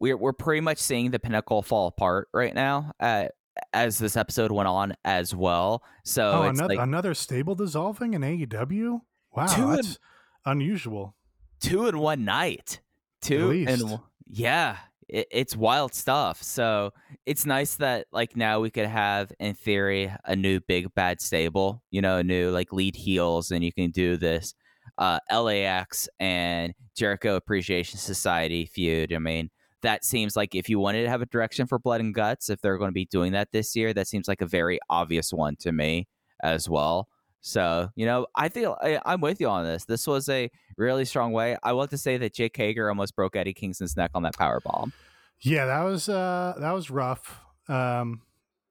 we're 0.00 0.16
we're 0.16 0.32
pretty 0.32 0.60
much 0.60 0.78
seeing 0.78 1.10
the 1.10 1.18
pinnacle 1.18 1.62
fall 1.62 1.88
apart 1.88 2.28
right 2.32 2.54
now. 2.54 2.92
Uh, 3.00 3.26
as 3.72 3.98
this 3.98 4.16
episode 4.16 4.52
went 4.52 4.68
on 4.68 4.94
as 5.04 5.34
well. 5.34 5.82
So 6.04 6.30
oh, 6.30 6.42
another, 6.42 6.74
like, 6.74 6.84
another 6.84 7.14
stable 7.14 7.54
dissolving 7.54 8.14
in 8.14 8.22
AEW. 8.22 9.00
Wow, 9.34 9.46
two 9.46 9.76
that's 9.76 9.98
unusual. 10.44 11.14
Two 11.60 11.86
in 11.86 11.98
one 11.98 12.24
night. 12.24 12.80
Two 13.22 13.50
and 13.66 13.98
yeah, 14.26 14.76
it, 15.08 15.26
it's 15.30 15.56
wild 15.56 15.94
stuff. 15.94 16.42
So 16.42 16.92
it's 17.24 17.46
nice 17.46 17.76
that 17.76 18.06
like 18.12 18.36
now 18.36 18.60
we 18.60 18.70
could 18.70 18.86
have, 18.86 19.32
in 19.40 19.54
theory, 19.54 20.12
a 20.24 20.36
new 20.36 20.60
big 20.60 20.94
bad 20.94 21.20
stable. 21.20 21.82
You 21.90 22.02
know, 22.02 22.18
a 22.18 22.24
new 22.24 22.50
like 22.50 22.72
lead 22.72 22.96
heels, 22.96 23.50
and 23.50 23.64
you 23.64 23.72
can 23.72 23.90
do 23.90 24.16
this 24.16 24.54
uh, 24.98 25.18
LAX 25.32 26.08
and 26.20 26.74
Jericho 26.96 27.36
Appreciation 27.36 27.98
Society 27.98 28.66
feud. 28.66 29.12
I 29.12 29.18
mean, 29.18 29.50
that 29.86 30.04
seems 30.04 30.34
like 30.34 30.54
if 30.56 30.68
you 30.68 30.80
wanted 30.80 31.04
to 31.04 31.08
have 31.08 31.22
a 31.22 31.26
direction 31.26 31.68
for 31.68 31.78
Blood 31.78 32.00
and 32.00 32.12
Guts, 32.12 32.50
if 32.50 32.60
they're 32.60 32.76
going 32.76 32.88
to 32.88 32.94
be 32.94 33.06
doing 33.06 33.32
that 33.32 33.52
this 33.52 33.76
year, 33.76 33.94
that 33.94 34.08
seems 34.08 34.26
like 34.26 34.40
a 34.40 34.46
very 34.46 34.80
obvious 34.90 35.32
one 35.32 35.54
to 35.56 35.70
me 35.70 36.08
as 36.42 36.68
well. 36.68 37.08
So, 37.40 37.90
you 37.94 38.04
know, 38.04 38.26
I 38.34 38.48
feel 38.48 38.76
I, 38.82 39.00
am 39.04 39.20
with 39.20 39.40
you 39.40 39.48
on 39.48 39.64
this. 39.64 39.84
This 39.84 40.08
was 40.08 40.28
a 40.28 40.50
really 40.76 41.04
strong 41.04 41.30
way. 41.32 41.56
I 41.62 41.72
want 41.72 41.90
to 41.90 41.98
say 41.98 42.16
that 42.16 42.34
Jake 42.34 42.56
Hager 42.56 42.88
almost 42.88 43.14
broke 43.14 43.36
Eddie 43.36 43.54
Kingston's 43.54 43.96
neck 43.96 44.10
on 44.14 44.24
that 44.24 44.36
power 44.36 44.60
bomb. 44.60 44.92
Yeah, 45.40 45.66
that 45.66 45.82
was 45.82 46.08
uh 46.08 46.54
that 46.58 46.72
was 46.72 46.90
rough. 46.90 47.38
Um 47.68 48.22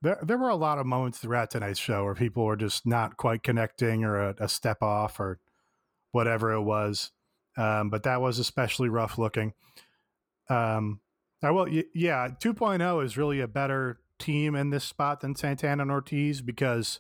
there 0.02 0.20
there 0.22 0.38
were 0.38 0.50
a 0.50 0.56
lot 0.56 0.80
of 0.80 0.86
moments 0.86 1.20
throughout 1.20 1.52
tonight's 1.52 1.80
show 1.80 2.04
where 2.04 2.16
people 2.16 2.44
were 2.44 2.58
just 2.58 2.86
not 2.86 3.16
quite 3.16 3.44
connecting 3.44 4.04
or 4.04 4.20
a, 4.20 4.36
a 4.40 4.50
step 4.50 4.84
off 4.84 5.22
or 5.22 5.40
whatever 6.12 6.52
it 6.52 6.64
was. 6.64 7.12
Um, 7.56 7.90
but 7.90 8.04
that 8.04 8.20
was 8.20 8.40
especially 8.40 8.90
rough 8.90 9.18
looking. 9.18 9.54
Um, 10.50 11.00
I 11.46 11.52
will, 11.52 11.68
yeah, 11.70 12.30
2.0 12.42 13.04
is 13.04 13.18
really 13.18 13.40
a 13.40 13.48
better 13.48 14.00
team 14.18 14.56
in 14.56 14.72
this 14.72 14.84
spot 14.84 15.22
than 15.22 15.36
Santana 15.36 15.84
and 15.84 15.92
Ortiz 15.92 16.42
because, 16.42 17.00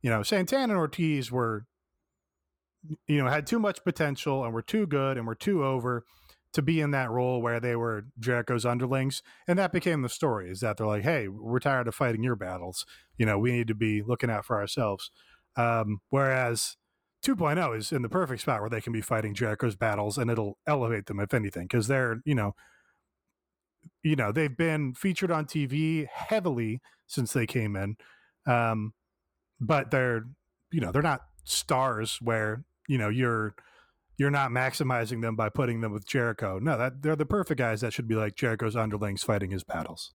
you 0.00 0.08
know, 0.08 0.22
Santana 0.22 0.72
and 0.72 0.78
Ortiz 0.78 1.30
were, 1.30 1.66
you 3.06 3.22
know, 3.22 3.28
had 3.28 3.46
too 3.46 3.58
much 3.58 3.84
potential 3.84 4.44
and 4.44 4.54
were 4.54 4.62
too 4.62 4.86
good 4.86 5.18
and 5.18 5.26
were 5.26 5.34
too 5.34 5.64
over 5.64 6.04
to 6.54 6.62
be 6.62 6.80
in 6.80 6.92
that 6.92 7.10
role 7.10 7.42
where 7.42 7.60
they 7.60 7.76
were 7.76 8.06
Jericho's 8.18 8.64
underlings. 8.64 9.22
And 9.46 9.58
that 9.58 9.72
became 9.72 10.02
the 10.02 10.08
story 10.08 10.50
is 10.50 10.60
that 10.60 10.76
they're 10.76 10.86
like, 10.86 11.02
hey, 11.02 11.28
we're 11.28 11.58
tired 11.58 11.88
of 11.88 11.94
fighting 11.94 12.22
your 12.22 12.36
battles. 12.36 12.86
You 13.18 13.26
know, 13.26 13.38
we 13.38 13.52
need 13.52 13.68
to 13.68 13.74
be 13.74 14.02
looking 14.02 14.30
out 14.30 14.44
for 14.44 14.58
ourselves. 14.58 15.10
Um, 15.56 16.00
whereas 16.10 16.76
2.0 17.24 17.76
is 17.76 17.92
in 17.92 18.02
the 18.02 18.08
perfect 18.08 18.42
spot 18.42 18.60
where 18.60 18.70
they 18.70 18.80
can 18.80 18.92
be 18.92 19.00
fighting 19.00 19.34
Jericho's 19.34 19.76
battles 19.76 20.16
and 20.16 20.30
it'll 20.30 20.58
elevate 20.66 21.06
them, 21.06 21.20
if 21.20 21.34
anything, 21.34 21.64
because 21.64 21.88
they're, 21.88 22.20
you 22.24 22.34
know, 22.34 22.54
you 24.04 24.14
know, 24.14 24.30
they've 24.30 24.56
been 24.56 24.92
featured 24.94 25.30
on 25.30 25.46
TV 25.46 26.06
heavily 26.06 26.80
since 27.06 27.32
they 27.32 27.46
came 27.46 27.74
in. 27.74 27.96
Um, 28.46 28.92
but 29.58 29.90
they're, 29.90 30.24
you 30.70 30.80
know, 30.80 30.92
they're 30.92 31.02
not 31.02 31.22
stars 31.44 32.18
where, 32.20 32.64
you 32.86 32.98
know, 32.98 33.08
you're 33.08 33.54
you're 34.16 34.30
not 34.30 34.50
maximizing 34.50 35.22
them 35.22 35.34
by 35.34 35.48
putting 35.48 35.80
them 35.80 35.90
with 35.90 36.06
Jericho. 36.06 36.60
No, 36.60 36.78
that 36.78 37.02
they're 37.02 37.16
the 37.16 37.26
perfect 37.26 37.58
guys 37.58 37.80
that 37.80 37.92
should 37.92 38.06
be 38.06 38.14
like 38.14 38.36
Jericho's 38.36 38.76
underlings 38.76 39.24
fighting 39.24 39.50
his 39.50 39.64
battles. 39.64 40.12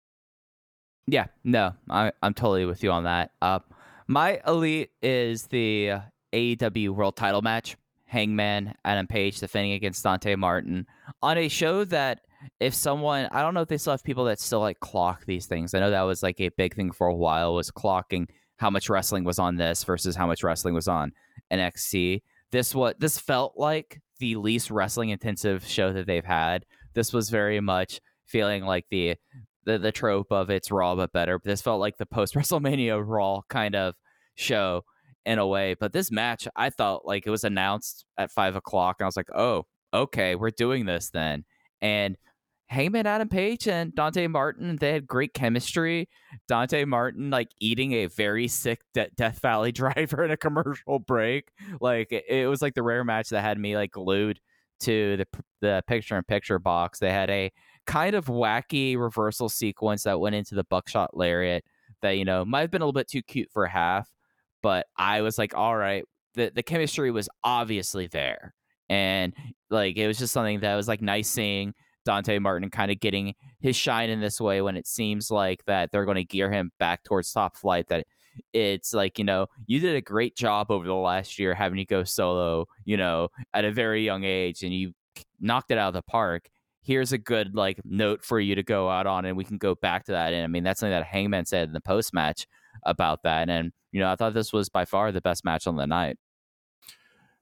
Yeah, 1.06 1.26
no, 1.44 1.72
I, 1.88 2.12
I'm 2.20 2.34
totally 2.34 2.66
with 2.66 2.82
you 2.82 2.90
on 2.90 3.04
that. 3.04 3.30
Uh, 3.40 3.60
my 4.08 4.40
elite 4.46 4.90
is 5.00 5.46
the 5.46 6.00
AEW 6.32 6.90
World 6.90 7.16
Title 7.16 7.42
match. 7.42 7.76
Hangman 8.08 8.74
Adam 8.84 9.06
Page 9.06 9.40
defending 9.40 9.72
against 9.72 10.02
Dante 10.04 10.36
Martin 10.36 10.86
on 11.22 11.38
a 11.38 11.48
show 11.48 11.84
that 11.84 12.20
if 12.60 12.74
someone 12.74 13.28
I 13.32 13.42
don't 13.42 13.54
know 13.54 13.62
if 13.62 13.68
they 13.68 13.78
still 13.78 13.92
have 13.92 14.04
people 14.04 14.24
that 14.24 14.40
still 14.40 14.60
like 14.60 14.80
clock 14.80 15.24
these 15.26 15.46
things. 15.46 15.74
I 15.74 15.80
know 15.80 15.90
that 15.90 16.02
was 16.02 16.22
like 16.22 16.40
a 16.40 16.50
big 16.50 16.74
thing 16.74 16.90
for 16.92 17.06
a 17.06 17.14
while 17.14 17.54
was 17.54 17.70
clocking 17.70 18.28
how 18.58 18.70
much 18.70 18.88
wrestling 18.88 19.24
was 19.24 19.38
on 19.38 19.56
this 19.56 19.84
versus 19.84 20.16
how 20.16 20.26
much 20.26 20.42
wrestling 20.42 20.74
was 20.74 20.88
on 20.88 21.12
NXT. 21.52 22.22
This 22.52 22.74
what 22.74 23.00
this 23.00 23.18
felt 23.18 23.54
like 23.56 24.00
the 24.18 24.36
least 24.36 24.70
wrestling 24.70 25.10
intensive 25.10 25.66
show 25.66 25.92
that 25.92 26.06
they've 26.06 26.24
had. 26.24 26.64
This 26.94 27.12
was 27.12 27.28
very 27.28 27.60
much 27.60 28.00
feeling 28.26 28.64
like 28.64 28.86
the 28.90 29.16
the, 29.64 29.78
the 29.78 29.92
trope 29.92 30.30
of 30.30 30.48
it's 30.48 30.70
raw 30.70 30.94
but 30.94 31.12
better. 31.12 31.40
This 31.44 31.60
felt 31.60 31.80
like 31.80 31.98
the 31.98 32.06
post 32.06 32.34
WrestleMania 32.34 33.02
Raw 33.04 33.42
kind 33.48 33.74
of 33.74 33.94
show 34.36 34.84
in 35.26 35.38
a 35.38 35.46
way. 35.46 35.74
But 35.78 35.92
this 35.92 36.10
match, 36.10 36.48
I 36.56 36.70
thought 36.70 37.04
like 37.04 37.26
it 37.26 37.30
was 37.30 37.44
announced 37.44 38.06
at 38.16 38.30
five 38.30 38.56
o'clock, 38.56 38.96
and 38.98 39.04
I 39.04 39.08
was 39.08 39.16
like, 39.16 39.30
oh, 39.34 39.66
okay, 39.92 40.36
we're 40.36 40.50
doing 40.50 40.86
this 40.86 41.10
then. 41.10 41.44
And 41.80 42.16
Hangman, 42.68 43.06
Adam 43.06 43.28
Page 43.28 43.68
and 43.68 43.94
Dante 43.94 44.26
Martin, 44.26 44.76
they 44.76 44.92
had 44.92 45.06
great 45.06 45.34
chemistry. 45.34 46.08
Dante 46.48 46.84
Martin, 46.84 47.30
like 47.30 47.48
eating 47.60 47.92
a 47.92 48.06
very 48.06 48.48
sick 48.48 48.80
De- 48.92 49.10
Death 49.16 49.40
Valley 49.40 49.72
driver 49.72 50.24
in 50.24 50.30
a 50.30 50.36
commercial 50.36 50.98
break. 50.98 51.50
Like 51.80 52.10
it, 52.10 52.24
it 52.28 52.48
was 52.48 52.62
like 52.62 52.74
the 52.74 52.82
rare 52.82 53.04
match 53.04 53.28
that 53.28 53.42
had 53.42 53.58
me 53.58 53.76
like 53.76 53.92
glued 53.92 54.40
to 54.80 55.16
the 55.16 55.26
the 55.60 55.82
picture 55.86 56.16
in 56.16 56.24
picture 56.24 56.58
box. 56.58 56.98
They 56.98 57.12
had 57.12 57.30
a 57.30 57.52
kind 57.86 58.16
of 58.16 58.26
wacky 58.26 58.98
reversal 58.98 59.48
sequence 59.48 60.02
that 60.02 60.20
went 60.20 60.34
into 60.34 60.54
the 60.54 60.64
buckshot 60.64 61.16
lariat 61.16 61.64
that 62.02 62.12
you 62.12 62.24
know 62.24 62.44
might 62.44 62.62
have 62.62 62.70
been 62.70 62.82
a 62.82 62.84
little 62.84 62.92
bit 62.92 63.08
too 63.08 63.22
cute 63.22 63.50
for 63.52 63.66
half, 63.66 64.10
but 64.62 64.86
I 64.96 65.22
was 65.22 65.38
like, 65.38 65.54
all 65.54 65.76
right, 65.76 66.04
the 66.34 66.50
the 66.54 66.62
chemistry 66.62 67.10
was 67.10 67.28
obviously 67.44 68.06
there, 68.08 68.54
and 68.88 69.34
like 69.70 69.96
it 69.96 70.06
was 70.06 70.18
just 70.18 70.32
something 70.32 70.60
that 70.60 70.74
was 70.76 70.88
like 70.88 71.02
nice 71.02 71.28
seeing 71.28 71.74
Dante 72.04 72.38
Martin 72.38 72.70
kind 72.70 72.90
of 72.90 73.00
getting 73.00 73.34
his 73.60 73.76
shine 73.76 74.08
in 74.08 74.20
this 74.20 74.40
way 74.40 74.62
when 74.62 74.76
it 74.76 74.86
seems 74.86 75.30
like 75.30 75.64
that 75.66 75.90
they're 75.90 76.04
going 76.04 76.16
to 76.16 76.24
gear 76.24 76.50
him 76.50 76.70
back 76.78 77.02
towards 77.02 77.32
top 77.32 77.56
flight. 77.56 77.88
That 77.88 78.06
it's 78.52 78.94
like, 78.94 79.18
you 79.18 79.24
know, 79.24 79.46
you 79.66 79.80
did 79.80 79.96
a 79.96 80.00
great 80.00 80.36
job 80.36 80.70
over 80.70 80.86
the 80.86 80.94
last 80.94 81.38
year 81.38 81.54
having 81.54 81.78
to 81.78 81.84
go 81.84 82.04
solo, 82.04 82.66
you 82.84 82.96
know, 82.96 83.28
at 83.52 83.64
a 83.64 83.72
very 83.72 84.04
young 84.04 84.24
age 84.24 84.62
and 84.62 84.72
you 84.72 84.92
knocked 85.40 85.70
it 85.70 85.78
out 85.78 85.88
of 85.88 85.94
the 85.94 86.02
park. 86.02 86.48
Here's 86.82 87.12
a 87.12 87.18
good 87.18 87.54
like 87.56 87.80
note 87.84 88.24
for 88.24 88.38
you 88.38 88.54
to 88.54 88.62
go 88.62 88.88
out 88.88 89.08
on, 89.08 89.24
and 89.24 89.36
we 89.36 89.42
can 89.42 89.58
go 89.58 89.74
back 89.74 90.04
to 90.04 90.12
that. 90.12 90.32
And 90.32 90.44
I 90.44 90.46
mean, 90.46 90.62
that's 90.62 90.78
something 90.78 90.92
that 90.92 91.04
Hangman 91.04 91.44
said 91.44 91.66
in 91.66 91.74
the 91.74 91.80
post 91.80 92.14
match 92.14 92.46
about 92.84 93.24
that. 93.24 93.50
And 93.50 93.72
you 93.90 93.98
know, 94.00 94.08
I 94.08 94.14
thought 94.14 94.34
this 94.34 94.52
was 94.52 94.68
by 94.68 94.84
far 94.84 95.10
the 95.10 95.20
best 95.20 95.44
match 95.44 95.66
on 95.66 95.74
the 95.74 95.86
night. 95.86 96.16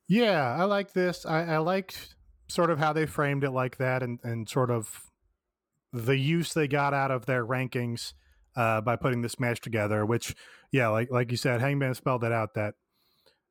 Yeah, 0.09 0.55
I 0.55 0.65
like 0.65 0.93
this. 0.93 1.25
I, 1.25 1.45
I 1.45 1.59
liked 1.59 2.15
sort 2.49 2.71
of 2.71 2.79
how 2.79 2.93
they 2.93 3.07
framed 3.07 3.45
it 3.45 3.51
like 3.51 3.79
that 3.79 4.03
and, 4.03 4.19
and 4.23 4.49
sort 4.49 4.71
of 4.71 5.11
the 5.93 6.17
use 6.17 6.53
they 6.53 6.69
got 6.69 6.93
out 6.93 7.11
of 7.11 7.27
their 7.27 7.45
rankings 7.45 8.13
uh, 8.57 8.81
by 8.81 8.97
putting 8.97 9.23
this 9.23 9.41
match 9.41 9.61
together, 9.61 10.05
which, 10.05 10.35
yeah, 10.73 10.89
like 10.89 11.11
like 11.11 11.31
you 11.31 11.37
said, 11.37 11.61
Hangman 11.61 11.95
spelled 11.95 12.25
it 12.25 12.33
out 12.33 12.55
that 12.55 12.75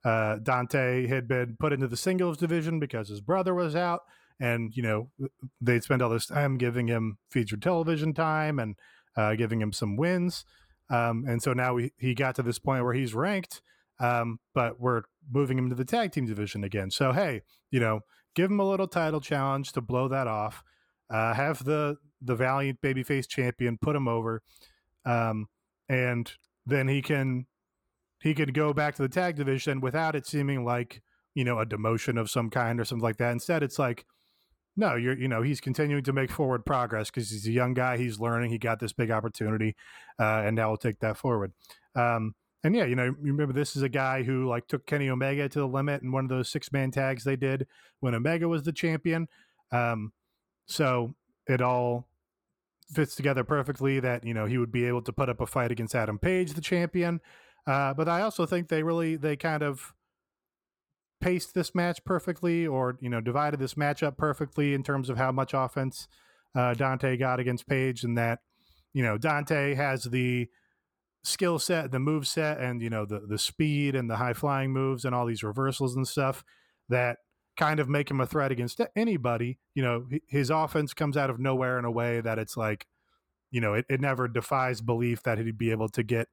uh, 0.06 0.38
Dante 0.44 1.08
had 1.08 1.28
been 1.28 1.58
put 1.60 1.74
into 1.74 1.88
the 1.88 1.98
singles 1.98 2.38
division 2.38 2.80
because 2.80 3.10
his 3.10 3.22
brother 3.22 3.54
was 3.54 3.76
out. 3.76 4.02
And, 4.40 4.76
you 4.76 4.84
know, 4.84 5.10
they'd 5.62 5.84
spend 5.84 6.02
all 6.02 6.10
this 6.10 6.26
time 6.26 6.58
giving 6.58 6.88
him 6.88 7.18
featured 7.30 7.62
television 7.62 8.14
time 8.14 8.60
and 8.60 8.76
uh, 9.16 9.36
giving 9.36 9.62
him 9.62 9.72
some 9.72 9.96
wins. 9.96 10.44
Um, 10.90 11.24
and 11.28 11.42
so 11.42 11.54
now 11.54 11.76
we, 11.76 11.94
he 11.98 12.14
got 12.14 12.36
to 12.36 12.44
this 12.44 12.60
point 12.60 12.84
where 12.84 12.94
he's 12.94 13.14
ranked, 13.14 13.62
um, 14.00 14.40
but 14.54 14.80
we're 14.80 15.04
moving 15.32 15.58
him 15.58 15.70
to 15.70 15.76
the 15.76 15.86
tag 15.86 16.12
team 16.12 16.26
division 16.26 16.64
again. 16.64 16.92
So, 16.92 17.12
hey, 17.12 17.42
you 17.72 17.80
know, 17.80 18.02
give 18.36 18.50
him 18.50 18.60
a 18.60 18.70
little 18.70 18.88
title 18.88 19.22
challenge 19.22 19.72
to 19.74 19.82
blow 19.82 20.08
that 20.08 20.28
off. 20.28 20.64
Uh, 21.10 21.34
have 21.34 21.64
the 21.64 21.98
the 22.22 22.36
valiant 22.36 22.82
babyface 22.82 23.28
champion 23.28 23.78
put 23.78 23.96
him 23.96 24.08
over, 24.08 24.42
um, 25.06 25.48
and 25.90 26.32
then 26.66 26.88
he 26.88 27.02
can 27.02 27.46
he 28.22 28.34
could 28.34 28.54
go 28.54 28.74
back 28.74 28.96
to 28.96 29.02
the 29.02 29.10
tag 29.10 29.36
division 29.36 29.82
without 29.82 30.16
it 30.16 30.26
seeming 30.26 30.64
like 30.64 31.02
you 31.36 31.44
know 31.44 31.60
a 31.60 31.66
demotion 31.66 32.20
of 32.20 32.30
some 32.30 32.50
kind 32.50 32.80
or 32.80 32.86
something 32.86 33.04
like 33.04 33.18
that. 33.18 33.32
Instead, 33.32 33.64
it's 33.64 33.78
like 33.78 34.06
no, 34.76 34.96
you're 34.96 35.18
you 35.18 35.28
know 35.28 35.42
he's 35.42 35.62
continuing 35.62 36.04
to 36.04 36.14
make 36.14 36.32
forward 36.32 36.66
progress 36.66 37.12
because 37.12 37.30
he's 37.30 37.48
a 37.48 37.52
young 37.52 37.74
guy. 37.74 37.98
He's 37.98 38.20
learning. 38.20 38.52
He 38.52 38.58
got 38.58 38.80
this 38.80 38.94
big 38.94 39.12
opportunity, 39.12 39.76
uh, 40.20 40.44
and 40.46 40.56
now 40.56 40.70
we'll 40.70 40.78
take 40.78 41.00
that 41.00 41.18
forward. 41.18 41.54
Um, 41.96 42.34
and 42.64 42.76
yeah, 42.76 42.86
you 42.86 42.96
know, 42.96 43.06
you 43.06 43.32
remember 43.32 43.54
this 43.54 43.76
is 43.76 43.82
a 43.82 43.90
guy 43.90 44.24
who 44.24 44.48
like 44.48 44.68
took 44.68 44.86
Kenny 44.86 45.10
Omega 45.10 45.50
to 45.50 45.60
the 45.60 45.68
limit 45.68 46.02
in 46.02 46.12
one 46.12 46.24
of 46.24 46.30
those 46.30 46.50
six 46.50 46.72
man 46.72 46.92
tags 46.92 47.24
they 47.24 47.36
did 47.36 47.68
when 48.00 48.16
Omega 48.16 48.48
was 48.48 48.64
the 48.64 48.72
champion. 48.72 49.28
Um, 49.72 50.14
so 50.66 51.14
it 51.48 51.62
all 51.62 52.08
fits 52.94 53.16
together 53.16 53.44
perfectly 53.44 54.00
that 54.00 54.24
you 54.24 54.34
know 54.34 54.46
he 54.46 54.58
would 54.58 54.72
be 54.72 54.86
able 54.86 55.02
to 55.02 55.12
put 55.12 55.30
up 55.30 55.42
a 55.42 55.48
fight 55.48 55.72
against 55.72 55.96
Adam 55.96 56.18
Page, 56.18 56.54
the 56.54 56.62
champion. 56.62 57.20
Uh, 57.68 57.94
but 57.94 58.08
I 58.08 58.22
also 58.22 58.46
think 58.46 58.70
they 58.70 58.84
really 58.84 59.16
they 59.16 59.36
kind 59.36 59.64
of 59.64 59.94
paced 61.20 61.54
this 61.54 61.76
match 61.76 62.04
perfectly, 62.06 62.66
or 62.66 62.98
you 63.02 63.10
know 63.10 63.20
divided 63.20 63.60
this 63.60 63.76
match 63.76 64.04
up 64.04 64.18
perfectly 64.18 64.74
in 64.74 64.84
terms 64.84 65.10
of 65.10 65.18
how 65.18 65.32
much 65.32 65.54
offense 65.54 66.08
uh, 66.56 66.74
Dante 66.74 67.18
got 67.18 67.40
against 67.42 67.68
Page, 67.68 68.04
and 68.04 68.18
that 68.18 68.40
you 68.94 69.04
know 69.04 69.18
Dante 69.18 69.74
has 69.74 70.06
the 70.06 70.48
skill 71.24 71.60
set, 71.60 71.92
the 71.92 72.00
move 72.00 72.28
set, 72.28 72.60
and 72.60 72.82
you 72.82 72.90
know 72.90 73.06
the 73.06 73.22
the 73.22 73.38
speed 73.38 73.96
and 73.96 74.10
the 74.10 74.18
high 74.18 74.34
flying 74.34 74.72
moves 74.72 75.06
and 75.06 75.16
all 75.16 75.26
these 75.26 75.44
reversals 75.44 75.96
and 75.96 76.08
stuff 76.08 76.44
that 76.90 77.18
kind 77.56 77.80
of 77.80 77.88
make 77.88 78.10
him 78.10 78.20
a 78.20 78.26
threat 78.26 78.52
against 78.52 78.82
anybody. 78.96 79.60
You 79.76 79.84
know, 79.84 80.08
his 80.28 80.50
offense 80.50 80.94
comes 80.94 81.18
out 81.18 81.30
of 81.30 81.40
nowhere 81.40 81.80
in 81.80 81.86
a 81.86 81.92
way 81.92 82.20
that 82.22 82.40
it's 82.40 82.58
like, 82.58 82.88
you 83.52 83.62
know, 83.62 83.74
it, 83.74 83.86
it 83.90 84.02
never 84.02 84.28
defies 84.28 84.82
belief 84.82 85.24
that 85.24 85.38
he'd 85.38 85.58
be 85.58 85.72
able 85.72 85.90
to 85.90 86.04
get 86.04 86.28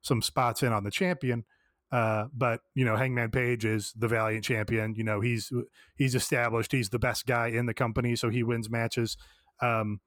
some 0.00 0.22
spots 0.22 0.62
in 0.62 0.72
on 0.72 0.84
the 0.84 0.90
champion. 0.90 1.44
Uh, 1.90 2.26
but 2.32 2.60
you 2.74 2.86
know, 2.86 2.96
Hangman 2.96 3.30
Page 3.30 3.66
is 3.66 3.92
the 3.96 4.08
valiant 4.08 4.44
champion. 4.44 4.94
You 4.94 5.04
know, 5.04 5.20
he's 5.20 5.52
he's 5.96 6.14
established. 6.14 6.72
He's 6.72 6.88
the 6.88 6.98
best 6.98 7.26
guy 7.26 7.48
in 7.48 7.66
the 7.66 7.74
company, 7.74 8.16
so 8.16 8.30
he 8.30 8.42
wins 8.42 8.70
matches. 8.70 9.16
Um, 9.60 10.00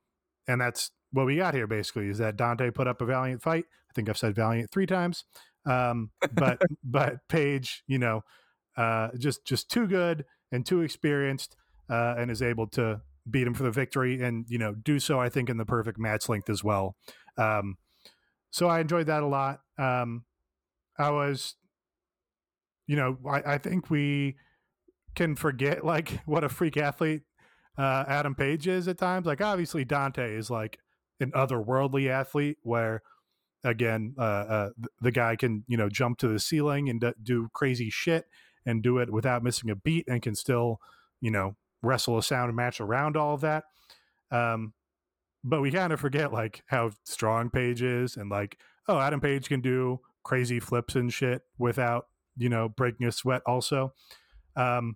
and 0.48 0.60
that's 0.60 0.92
what 1.12 1.26
we 1.26 1.38
got 1.38 1.54
here. 1.54 1.68
Basically, 1.68 2.10
is 2.10 2.18
that 2.18 2.38
Dante 2.38 2.72
put 2.72 2.88
up 2.88 3.02
a 3.02 3.06
valiant 3.06 3.42
fight 3.42 3.66
I 3.90 3.94
think 3.96 4.10
I've 4.10 4.18
said 4.18 4.36
Valiant 4.36 4.70
three 4.72 4.86
times. 4.86 5.24
Um, 5.66 6.12
but 6.34 6.62
but 6.84 7.20
Page, 7.30 7.84
you 7.88 7.98
know, 7.98 8.22
uh, 8.76 9.10
just 9.18 9.46
just 9.46 9.70
too 9.70 9.88
good 9.88 10.26
and 10.52 10.66
too 10.66 10.82
experienced, 10.82 11.56
uh, 11.90 12.16
and 12.18 12.30
is 12.30 12.42
able 12.42 12.68
to 12.68 13.02
beat 13.30 13.48
him 13.48 13.54
for 13.54 13.64
the 13.64 13.72
victory, 13.72 14.22
and 14.22 14.46
you 14.50 14.58
know 14.58 14.74
do 14.74 15.00
so 15.00 15.20
I 15.20 15.30
think 15.30 15.50
in 15.50 15.58
the 15.58 15.66
perfect 15.66 15.98
match 15.98 16.28
length 16.28 16.50
as 16.50 16.64
well. 16.64 16.98
Um, 17.38 17.78
so 18.52 18.68
I 18.68 18.82
enjoyed 18.82 19.08
that 19.08 19.24
a 19.24 19.28
lot. 19.28 19.60
Um, 19.78 20.26
I 20.98 21.10
was, 21.12 21.56
you 22.88 22.96
know, 22.96 23.18
I, 23.30 23.54
I 23.54 23.58
think 23.58 23.90
we 23.90 24.36
can 25.16 25.36
forget 25.36 25.86
like 25.86 26.20
what 26.26 26.44
a 26.44 26.50
freak 26.50 26.76
athlete 26.76 27.22
uh, 27.78 28.04
Adam 28.08 28.36
Page 28.36 28.68
is 28.68 28.90
at 28.90 28.98
times. 28.98 29.26
Like 29.26 29.42
obviously 29.42 29.86
Dante 29.86 30.36
is 30.36 30.50
like 30.50 30.80
an 31.20 31.32
otherworldly 31.32 32.10
athlete 32.10 32.58
where 32.64 33.02
again 33.64 34.14
uh, 34.18 34.22
uh, 34.22 34.70
the 35.02 35.12
guy 35.12 35.36
can 35.36 35.64
you 35.68 35.78
know 35.78 35.90
jump 35.90 36.18
to 36.20 36.28
the 36.28 36.40
ceiling 36.40 36.90
and 36.90 37.04
do 37.24 37.50
crazy 37.54 37.90
shit 37.90 38.26
and 38.66 38.84
do 38.84 38.98
it 38.98 39.12
without 39.12 39.44
missing 39.44 39.70
a 39.70 39.76
beat 39.76 40.06
and 40.08 40.22
can 40.22 40.36
still 40.36 40.80
you 41.22 41.32
know 41.32 41.56
wrestle 41.82 42.18
a 42.18 42.24
sound 42.24 42.56
match 42.56 42.80
around 42.80 43.18
all 43.18 43.34
of 43.34 43.42
that 43.42 43.66
um, 44.32 44.74
but 45.44 45.62
we 45.62 45.72
kind 45.72 45.94
of 45.94 46.00
forget 46.00 46.34
like 46.34 46.64
how 46.68 46.92
strong 47.06 47.50
page 47.50 47.82
is 47.82 48.18
and 48.18 48.30
like 48.30 48.58
oh 48.88 49.00
adam 49.00 49.20
page 49.20 49.48
can 49.48 49.62
do 49.62 50.00
crazy 50.24 50.60
flips 50.60 50.96
and 50.96 51.14
shit 51.14 51.42
without 51.58 52.08
you 52.38 52.50
know 52.50 52.70
breaking 52.70 53.08
a 53.08 53.12
sweat 53.12 53.42
also 53.46 53.94
um, 54.56 54.96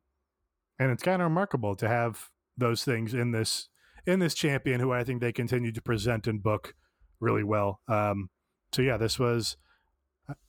and 0.80 0.92
it's 0.92 1.04
kind 1.04 1.22
of 1.22 1.28
remarkable 1.28 1.76
to 1.76 1.88
have 1.88 2.30
those 2.58 2.84
things 2.84 3.14
in 3.14 3.32
this 3.32 3.70
in 4.06 4.20
this 4.20 4.34
champion 4.34 4.80
who 4.80 4.92
I 4.92 5.04
think 5.04 5.22
they 5.22 5.32
continue 5.32 5.72
to 5.72 5.82
present 5.82 6.28
and 6.28 6.42
book 6.42 6.76
really 7.20 7.44
well. 7.44 7.82
Um, 7.88 8.30
so 8.72 8.82
yeah, 8.82 8.98
this 8.98 9.20
was 9.20 9.58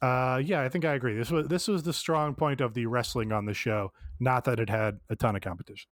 uh, 0.03 0.41
yeah, 0.45 0.63
I 0.63 0.69
think 0.69 0.85
I 0.85 0.95
agree. 0.95 1.17
This 1.17 1.31
was 1.31 1.49
this 1.49 1.69
was 1.69 1.83
the 1.83 1.93
strong 1.93 2.35
point 2.35 2.61
of 2.61 2.75
the 2.75 2.87
wrestling 2.87 3.33
on 3.33 3.47
the 3.47 3.55
show, 3.55 3.93
not 4.19 4.45
that 4.45 4.61
it 4.61 4.69
had 4.69 5.01
a 5.09 5.17
ton 5.17 5.37
of 5.37 5.43
competition. 5.43 5.89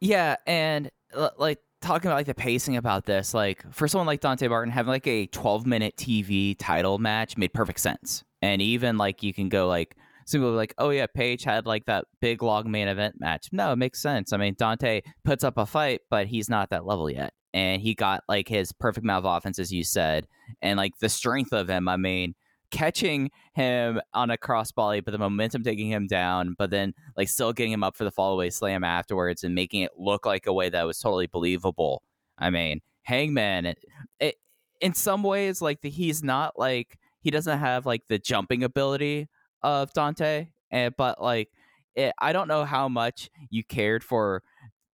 Yeah, 0.00 0.36
and 0.46 0.90
like 1.36 1.58
talking 1.80 2.08
about 2.08 2.16
like 2.16 2.26
the 2.26 2.34
pacing 2.34 2.76
about 2.76 3.04
this, 3.04 3.34
like 3.34 3.64
for 3.72 3.88
someone 3.88 4.06
like 4.06 4.20
Dante 4.20 4.48
Martin 4.48 4.72
having 4.72 4.90
like 4.90 5.06
a 5.06 5.26
12 5.26 5.66
minute 5.66 5.96
TV 5.96 6.56
title 6.58 6.98
match 6.98 7.36
made 7.36 7.52
perfect 7.52 7.80
sense. 7.80 8.24
And 8.40 8.62
even 8.62 8.98
like 8.98 9.22
you 9.22 9.34
can 9.34 9.48
go 9.48 9.68
like 9.68 9.96
simply 10.28 10.50
like, 10.50 10.74
oh 10.78 10.90
yeah, 10.90 11.06
Page 11.06 11.44
had 11.44 11.66
like 11.66 11.86
that 11.86 12.04
big 12.20 12.42
long 12.42 12.70
main 12.70 12.88
event 12.88 13.16
match. 13.18 13.48
No, 13.52 13.72
it 13.72 13.76
makes 13.76 14.00
sense. 14.00 14.32
I 14.32 14.36
mean, 14.36 14.54
Dante 14.58 15.02
puts 15.24 15.44
up 15.44 15.56
a 15.56 15.66
fight, 15.66 16.02
but 16.10 16.26
he's 16.26 16.48
not 16.48 16.70
that 16.70 16.86
level 16.86 17.10
yet. 17.10 17.32
And 17.54 17.80
he 17.80 17.94
got 17.94 18.22
like 18.28 18.46
his 18.46 18.72
perfect 18.72 19.04
amount 19.04 19.24
of 19.24 19.36
offense, 19.36 19.58
as 19.58 19.72
you 19.72 19.82
said, 19.82 20.26
and 20.60 20.76
like 20.76 20.98
the 21.00 21.08
strength 21.08 21.52
of 21.52 21.68
him. 21.68 21.88
I 21.88 21.96
mean, 21.96 22.34
catching 22.70 23.30
him 23.54 24.00
on 24.12 24.30
a 24.30 24.36
crossbody, 24.36 25.02
but 25.02 25.12
the 25.12 25.18
momentum 25.18 25.62
taking 25.62 25.90
him 25.90 26.06
down, 26.06 26.54
but 26.58 26.70
then 26.70 26.92
like 27.16 27.28
still 27.28 27.52
getting 27.52 27.72
him 27.72 27.82
up 27.82 27.96
for 27.96 28.04
the 28.04 28.12
fallaway 28.12 28.52
slam 28.52 28.84
afterwards 28.84 29.44
and 29.44 29.54
making 29.54 29.80
it 29.80 29.92
look 29.96 30.26
like 30.26 30.46
a 30.46 30.52
way 30.52 30.68
that 30.68 30.86
was 30.86 30.98
totally 30.98 31.26
believable. 31.26 32.02
I 32.36 32.50
mean, 32.50 32.80
Hangman, 33.02 33.64
it, 33.64 33.78
it, 34.20 34.34
in 34.80 34.92
some 34.92 35.22
ways, 35.22 35.62
like 35.62 35.80
the, 35.80 35.88
he's 35.90 36.22
not 36.22 36.58
like 36.58 36.98
he 37.20 37.30
doesn't 37.30 37.58
have 37.58 37.86
like 37.86 38.02
the 38.08 38.18
jumping 38.18 38.62
ability 38.62 39.28
of 39.62 39.92
Dante, 39.92 40.48
and 40.70 40.94
but 40.96 41.22
like 41.22 41.50
it, 41.94 42.12
I 42.18 42.32
don't 42.32 42.48
know 42.48 42.64
how 42.64 42.88
much 42.88 43.30
you 43.50 43.64
cared 43.64 44.04
for 44.04 44.42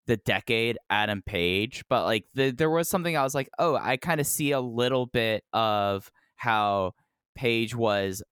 the 0.06 0.16
decade 0.18 0.78
Adam 0.90 1.22
Page, 1.22 1.84
but 1.88 2.04
like 2.04 2.24
the, 2.34 2.50
there 2.50 2.70
was 2.70 2.88
something 2.88 3.16
I 3.16 3.22
was 3.22 3.34
like, 3.34 3.48
oh, 3.58 3.76
I 3.76 3.96
kind 3.96 4.20
of 4.20 4.26
see 4.26 4.52
a 4.52 4.60
little 4.60 5.06
bit 5.06 5.44
of 5.52 6.10
how 6.36 6.92
Page 7.34 7.74
was 7.74 8.22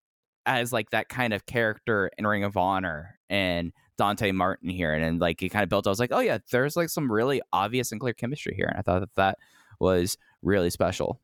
as 0.44 0.72
like 0.72 0.90
that 0.90 1.08
kind 1.08 1.32
of 1.32 1.46
character 1.46 2.10
in 2.18 2.26
Ring 2.26 2.44
of 2.44 2.56
Honor 2.56 3.18
and 3.30 3.72
Dante 3.96 4.32
Martin 4.32 4.68
here, 4.68 4.92
and, 4.92 5.04
and 5.04 5.20
like 5.20 5.40
he 5.40 5.48
kind 5.48 5.62
of 5.62 5.68
built. 5.68 5.86
I 5.86 5.90
was 5.90 6.00
like, 6.00 6.12
oh 6.12 6.20
yeah, 6.20 6.38
there's 6.50 6.76
like 6.76 6.88
some 6.88 7.10
really 7.10 7.40
obvious 7.52 7.92
and 7.92 8.00
clear 8.00 8.14
chemistry 8.14 8.54
here, 8.56 8.66
and 8.66 8.78
I 8.78 8.82
thought 8.82 9.00
that 9.00 9.14
that 9.16 9.38
was 9.78 10.16
really 10.42 10.70
special. 10.70 11.20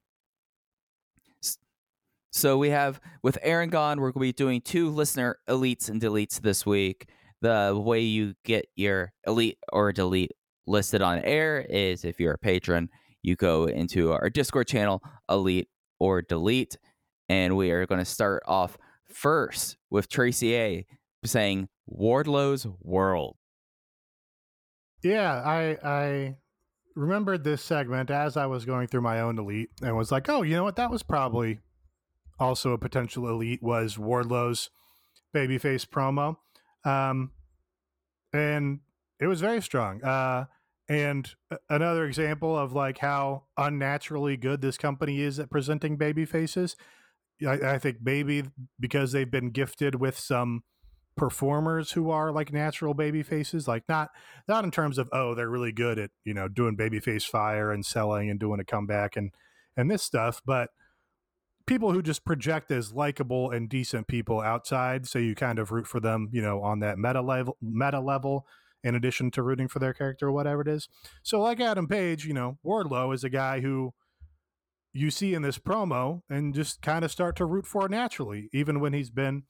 So 2.30 2.58
we 2.58 2.70
have 2.70 3.00
with 3.22 3.38
Aaron 3.42 3.70
gone, 3.70 4.00
we're 4.00 4.12
going 4.12 4.26
to 4.26 4.28
be 4.28 4.32
doing 4.32 4.60
two 4.60 4.90
listener 4.90 5.38
elites 5.48 5.88
and 5.88 6.00
deletes 6.00 6.40
this 6.40 6.66
week. 6.66 7.08
The 7.40 7.72
way 7.76 8.00
you 8.00 8.34
get 8.44 8.66
your 8.76 9.12
elite 9.26 9.58
or 9.72 9.92
delete 9.92 10.32
listed 10.66 11.02
on 11.02 11.20
air 11.20 11.64
is 11.68 12.04
if 12.04 12.20
you're 12.20 12.34
a 12.34 12.38
patron, 12.38 12.90
you 13.22 13.36
go 13.36 13.64
into 13.66 14.12
our 14.12 14.28
Discord 14.30 14.66
channel, 14.66 15.02
elite 15.28 15.68
or 15.98 16.22
delete, 16.22 16.76
and 17.28 17.56
we 17.56 17.70
are 17.70 17.86
going 17.86 18.00
to 18.00 18.04
start 18.04 18.42
off 18.46 18.76
first 19.06 19.76
with 19.90 20.08
Tracy 20.08 20.56
A 20.56 20.86
saying 21.24 21.68
Wardlow's 21.86 22.66
World. 22.80 23.36
Yeah, 25.02 25.32
I 25.32 25.78
I 25.82 26.36
remembered 26.94 27.44
this 27.44 27.62
segment 27.62 28.10
as 28.10 28.36
I 28.36 28.46
was 28.46 28.64
going 28.64 28.88
through 28.88 29.02
my 29.02 29.20
own 29.20 29.38
elite 29.38 29.70
and 29.82 29.96
was 29.96 30.10
like, 30.10 30.28
oh, 30.28 30.42
you 30.42 30.54
know 30.56 30.64
what? 30.64 30.76
That 30.76 30.90
was 30.90 31.02
probably 31.02 31.60
also 32.38 32.72
a 32.72 32.78
potential 32.78 33.28
elite 33.28 33.62
was 33.62 33.96
Wardlow's 33.96 34.70
babyface 35.34 35.86
promo. 35.86 36.36
Um, 36.88 37.32
and 38.32 38.80
it 39.20 39.26
was 39.26 39.40
very 39.40 39.60
strong. 39.60 40.02
Uh, 40.02 40.46
and 40.88 41.34
another 41.68 42.06
example 42.06 42.56
of 42.56 42.72
like 42.72 42.98
how 42.98 43.44
unnaturally 43.56 44.36
good 44.36 44.60
this 44.60 44.78
company 44.78 45.20
is 45.20 45.38
at 45.38 45.50
presenting 45.50 45.96
baby 45.96 46.24
faces. 46.24 46.76
I, 47.46 47.74
I 47.74 47.78
think 47.78 47.98
maybe 48.02 48.44
because 48.80 49.12
they've 49.12 49.30
been 49.30 49.50
gifted 49.50 49.96
with 49.96 50.18
some 50.18 50.62
performers 51.16 51.92
who 51.92 52.10
are 52.10 52.30
like 52.30 52.52
natural 52.52 52.94
baby 52.94 53.24
faces 53.24 53.66
like 53.66 53.82
not 53.88 54.08
not 54.46 54.62
in 54.62 54.70
terms 54.70 54.98
of 54.98 55.08
oh 55.12 55.34
they're 55.34 55.48
really 55.48 55.72
good 55.72 55.98
at 55.98 56.10
you 56.24 56.32
know 56.32 56.46
doing 56.46 56.76
baby 56.76 57.00
face 57.00 57.24
fire 57.24 57.72
and 57.72 57.84
selling 57.84 58.30
and 58.30 58.38
doing 58.38 58.60
a 58.60 58.64
comeback 58.64 59.16
and 59.16 59.32
and 59.76 59.90
this 59.90 60.00
stuff 60.00 60.40
but 60.46 60.70
people 61.68 61.92
who 61.92 62.02
just 62.02 62.24
project 62.24 62.70
as 62.70 62.92
likable 62.92 63.50
and 63.50 63.68
decent 63.68 64.08
people 64.08 64.40
outside 64.40 65.06
so 65.06 65.18
you 65.18 65.34
kind 65.34 65.58
of 65.58 65.70
root 65.70 65.86
for 65.86 66.00
them 66.00 66.28
you 66.32 66.42
know 66.42 66.60
on 66.62 66.80
that 66.80 66.98
meta 66.98 67.20
level 67.20 67.56
meta 67.62 68.00
level 68.00 68.46
in 68.82 68.94
addition 68.94 69.30
to 69.30 69.42
rooting 69.42 69.68
for 69.68 69.78
their 69.78 69.92
character 69.92 70.28
or 70.28 70.32
whatever 70.32 70.62
it 70.62 70.68
is. 70.68 70.88
So 71.22 71.40
like 71.40 71.60
adam 71.60 71.86
page 71.86 72.24
you 72.24 72.34
know 72.34 72.58
wardlow 72.64 73.14
is 73.14 73.22
a 73.22 73.30
guy 73.30 73.60
who 73.60 73.92
you 74.92 75.10
see 75.10 75.34
in 75.34 75.42
this 75.42 75.58
promo 75.58 76.22
and 76.30 76.54
just 76.54 76.82
kind 76.82 77.04
of 77.04 77.12
start 77.12 77.36
to 77.36 77.44
root 77.44 77.66
for 77.66 77.88
naturally 77.88 78.48
even 78.52 78.80
when 78.80 78.94
he's 78.94 79.10
been 79.10 79.42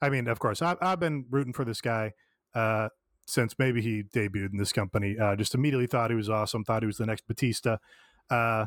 i 0.00 0.08
mean 0.08 0.26
of 0.26 0.38
course 0.38 0.62
i've, 0.62 0.78
I've 0.80 0.98
been 0.98 1.26
rooting 1.30 1.52
for 1.52 1.66
this 1.66 1.82
guy 1.82 2.14
uh, 2.54 2.88
since 3.30 3.54
maybe 3.58 3.80
he 3.80 4.02
debuted 4.02 4.52
in 4.52 4.58
this 4.58 4.72
company. 4.72 5.16
Uh, 5.18 5.36
just 5.36 5.54
immediately 5.54 5.86
thought 5.86 6.10
he 6.10 6.16
was 6.16 6.28
awesome 6.28 6.64
thought 6.64 6.82
he 6.82 6.86
was 6.86 6.98
the 6.98 7.06
next 7.06 7.26
batista. 7.26 7.78
Uh, 8.28 8.66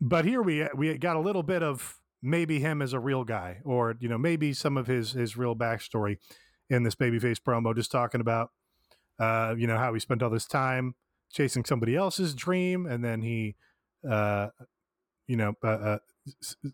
but 0.00 0.24
here 0.24 0.42
we 0.42 0.66
we 0.74 0.96
got 0.98 1.16
a 1.16 1.20
little 1.20 1.42
bit 1.42 1.62
of 1.62 1.98
maybe 2.22 2.60
him 2.60 2.82
as 2.82 2.92
a 2.92 3.00
real 3.00 3.24
guy, 3.24 3.58
or 3.64 3.96
you 4.00 4.08
know 4.08 4.18
maybe 4.18 4.52
some 4.52 4.76
of 4.76 4.86
his 4.86 5.12
his 5.12 5.36
real 5.36 5.54
backstory 5.54 6.18
in 6.68 6.82
this 6.82 6.94
babyface 6.94 7.38
promo, 7.38 7.74
just 7.74 7.90
talking 7.90 8.20
about 8.20 8.50
uh, 9.18 9.54
you 9.56 9.66
know 9.66 9.78
how 9.78 9.94
he 9.94 10.00
spent 10.00 10.22
all 10.22 10.30
this 10.30 10.46
time 10.46 10.94
chasing 11.32 11.64
somebody 11.64 11.96
else's 11.96 12.34
dream, 12.34 12.86
and 12.86 13.04
then 13.04 13.22
he 13.22 13.56
uh, 14.08 14.48
you 15.26 15.36
know 15.36 15.54
uh, 15.64 15.68
uh 15.68 15.98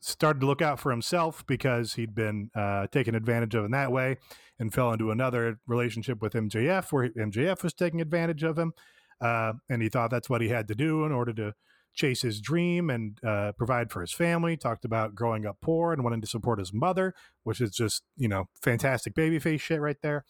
started 0.00 0.40
to 0.40 0.46
look 0.46 0.62
out 0.62 0.80
for 0.80 0.90
himself 0.90 1.46
because 1.46 1.94
he'd 1.94 2.14
been 2.14 2.50
uh, 2.54 2.86
taken 2.86 3.14
advantage 3.14 3.54
of 3.54 3.64
in 3.64 3.70
that 3.70 3.92
way, 3.92 4.16
and 4.58 4.72
fell 4.72 4.92
into 4.92 5.10
another 5.10 5.60
relationship 5.66 6.20
with 6.22 6.32
MJF 6.32 6.90
where 6.90 7.10
MJF 7.10 7.62
was 7.62 7.74
taking 7.74 8.00
advantage 8.00 8.42
of 8.42 8.58
him, 8.58 8.72
uh, 9.20 9.52
and 9.68 9.82
he 9.82 9.88
thought 9.88 10.10
that's 10.10 10.30
what 10.30 10.40
he 10.40 10.48
had 10.48 10.66
to 10.68 10.74
do 10.74 11.04
in 11.04 11.12
order 11.12 11.32
to 11.34 11.54
chase 11.94 12.22
his 12.22 12.40
dream 12.40 12.90
and 12.90 13.18
uh, 13.24 13.52
provide 13.52 13.90
for 13.90 14.00
his 14.00 14.12
family. 14.12 14.56
Talked 14.56 14.84
about 14.84 15.14
growing 15.14 15.46
up 15.46 15.58
poor 15.60 15.92
and 15.92 16.02
wanting 16.02 16.20
to 16.20 16.26
support 16.26 16.58
his 16.58 16.72
mother, 16.72 17.14
which 17.44 17.60
is 17.60 17.70
just 17.70 18.02
you 18.16 18.28
know 18.28 18.48
fantastic 18.60 19.14
babyface 19.14 19.60
shit 19.60 19.80
right 19.80 20.00
there. 20.02 20.24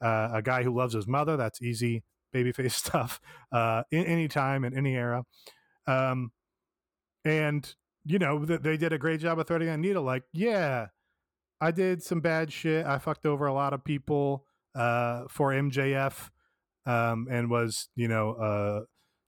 Uh, 0.00 0.30
a 0.32 0.42
guy 0.42 0.62
who 0.62 0.74
loves 0.74 0.94
his 0.94 1.06
mother. 1.06 1.36
That's 1.36 1.60
easy 1.60 2.02
babyface 2.34 2.72
stuff. 2.72 3.20
Uh, 3.52 3.82
in 3.90 4.04
any 4.04 4.28
time 4.28 4.64
in 4.64 4.76
any 4.76 4.94
era, 4.94 5.24
um, 5.86 6.32
and 7.24 7.74
you 8.04 8.18
know 8.18 8.44
th- 8.44 8.60
they 8.60 8.76
did 8.76 8.92
a 8.92 8.98
great 8.98 9.20
job 9.20 9.38
of 9.38 9.46
threading 9.46 9.68
a 9.68 9.76
needle. 9.76 10.02
Like, 10.02 10.24
yeah, 10.32 10.86
I 11.60 11.70
did 11.70 12.02
some 12.02 12.20
bad 12.20 12.52
shit. 12.52 12.86
I 12.86 12.98
fucked 12.98 13.26
over 13.26 13.46
a 13.46 13.52
lot 13.52 13.72
of 13.72 13.84
people 13.84 14.46
uh, 14.74 15.24
for 15.28 15.50
MJF, 15.50 16.30
um, 16.86 17.26
and 17.30 17.50
was 17.50 17.88
you 17.96 18.08
know 18.08 18.32
uh, 18.32 18.80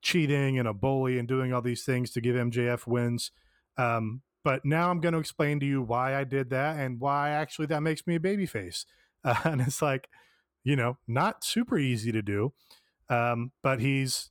cheating 0.03 0.59
and 0.59 0.69
a 0.69 0.75
bully 0.75 1.19
and 1.19 1.29
doing 1.29 1.53
all 1.53 1.63
these 1.63 1.85
things 1.85 2.11
to 2.11 2.21
give 2.21 2.37
MJF 2.37 2.87
wins. 2.87 3.31
Um, 3.79 4.23
but 4.45 4.65
now 4.65 4.91
I'm 4.91 5.01
going 5.01 5.15
to 5.15 5.21
explain 5.21 5.61
to 5.61 5.67
you 5.67 5.81
why 5.81 6.17
I 6.17 6.25
did 6.25 6.51
that 6.51 6.77
and 6.79 7.01
why 7.01 7.31
actually 7.31 7.67
that 7.67 7.81
makes 7.81 8.07
me 8.07 8.17
a 8.17 8.21
babyface. 8.21 8.85
Uh, 9.25 9.37
and 9.45 9.61
it's 9.61 9.81
like, 9.81 10.09
you 10.65 10.77
know, 10.77 10.99
not 11.07 11.45
super 11.45 11.79
easy 11.79 12.13
to 12.13 12.23
do. 12.23 12.53
Um, 13.09 13.53
but 13.63 13.81
he's 13.81 14.31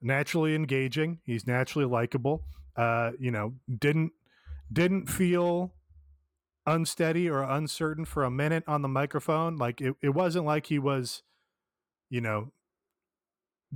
naturally 0.00 0.54
engaging. 0.54 1.20
He's 1.24 1.46
naturally 1.46 1.86
likable. 1.86 2.44
Uh, 2.76 3.12
you 3.18 3.30
know, 3.30 3.54
didn't 3.78 4.12
didn't 4.72 5.06
feel 5.06 5.72
unsteady 6.66 7.28
or 7.28 7.42
uncertain 7.42 8.04
for 8.04 8.24
a 8.24 8.30
minute 8.30 8.64
on 8.66 8.82
the 8.82 8.88
microphone. 8.88 9.56
Like 9.56 9.80
it, 9.80 9.94
it 10.02 10.10
wasn't 10.10 10.44
like 10.44 10.66
he 10.66 10.78
was, 10.78 11.22
you 12.10 12.20
know, 12.20 12.52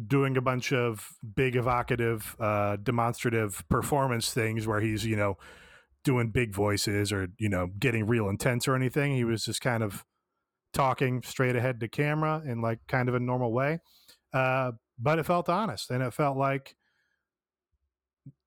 doing 0.06 0.36
a 0.36 0.40
bunch 0.40 0.72
of 0.72 1.14
big 1.34 1.56
evocative 1.56 2.36
uh 2.40 2.76
demonstrative 2.76 3.64
performance 3.68 4.32
things 4.32 4.66
where 4.66 4.80
he's 4.80 5.04
you 5.04 5.16
know 5.16 5.36
doing 6.04 6.30
big 6.30 6.54
voices 6.54 7.12
or 7.12 7.28
you 7.38 7.48
know 7.48 7.68
getting 7.78 8.06
real 8.06 8.28
intense 8.28 8.66
or 8.66 8.74
anything 8.74 9.14
he 9.14 9.24
was 9.24 9.44
just 9.44 9.60
kind 9.60 9.82
of 9.82 10.04
talking 10.72 11.22
straight 11.22 11.56
ahead 11.56 11.80
to 11.80 11.88
camera 11.88 12.42
in 12.46 12.60
like 12.62 12.78
kind 12.88 13.08
of 13.08 13.14
a 13.14 13.20
normal 13.20 13.52
way 13.52 13.78
uh 14.32 14.72
but 14.98 15.18
it 15.18 15.26
felt 15.26 15.48
honest 15.48 15.90
and 15.90 16.02
it 16.02 16.12
felt 16.14 16.36
like 16.36 16.76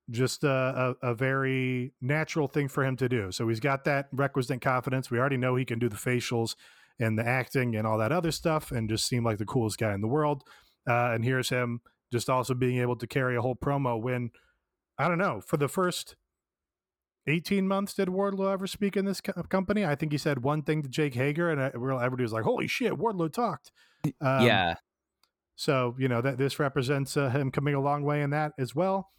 just 0.10 0.44
a, 0.44 0.96
a, 1.02 1.12
a, 1.12 1.16
very 1.16 1.94
natural 2.02 2.48
thing 2.48 2.68
for 2.68 2.84
him 2.84 2.98
to 2.98 3.08
do. 3.08 3.32
So 3.32 3.48
he's 3.48 3.60
got 3.60 3.86
that 3.86 4.08
requisite 4.12 4.62
confidence. 4.62 5.10
We 5.10 5.18
already 5.18 5.38
know 5.38 5.56
he 5.56 5.66
can 5.66 5.80
do 5.80 5.88
the 5.88 5.96
facials 5.96 6.56
and 7.00 7.18
the 7.18 7.26
acting 7.26 7.76
and 7.76 7.88
all 7.88 7.98
that 7.98 8.12
other 8.12 8.32
stuff 8.32 8.72
and 8.72 8.90
just 8.90 9.08
seem 9.08 9.24
like 9.24 9.38
the 9.38 9.46
coolest 9.46 9.78
guy 9.78 9.94
in 9.94 10.02
the 10.02 10.08
world. 10.08 10.44
Uh, 10.88 11.12
and 11.12 11.24
here's 11.24 11.50
him 11.50 11.82
just 12.12 12.30
also 12.30 12.54
being 12.54 12.80
able 12.80 12.96
to 12.96 13.08
carry 13.08 13.36
a 13.36 13.42
whole 13.42 13.56
promo 13.56 14.00
when, 14.00 14.32
I 14.98 15.08
don't 15.08 15.18
know, 15.18 15.42
for 15.42 15.58
the 15.58 15.68
first 15.68 16.16
18 17.28 17.68
months, 17.68 17.94
did 17.94 18.10
Wardlow 18.10 18.52
ever 18.52 18.68
speak 18.68 18.98
in 18.98 19.06
this 19.06 19.22
co- 19.22 19.44
company? 19.44 19.86
I 19.86 19.96
think 19.96 20.12
he 20.12 20.18
said 20.18 20.44
one 20.44 20.62
thing 20.62 20.84
to 20.84 20.90
Jake 20.90 21.16
Hager 21.16 21.50
and 21.50 21.60
uh, 21.60 21.72
everybody 21.74 22.24
was 22.24 22.34
like, 22.34 22.44
holy 22.44 22.68
shit, 22.68 22.94
Wardlow 22.94 23.32
talked. 23.32 23.72
Um, 24.22 24.46
yeah. 24.46 24.76
So, 25.56 25.96
you 25.98 26.08
know, 26.08 26.22
that 26.22 26.38
this 26.38 26.60
represents 26.60 27.16
uh, 27.16 27.30
him 27.30 27.52
coming 27.52 27.74
a 27.74 27.80
long 27.80 28.04
way 28.04 28.22
in 28.22 28.32
that 28.32 28.52
as 28.58 28.76
well. 28.76 29.12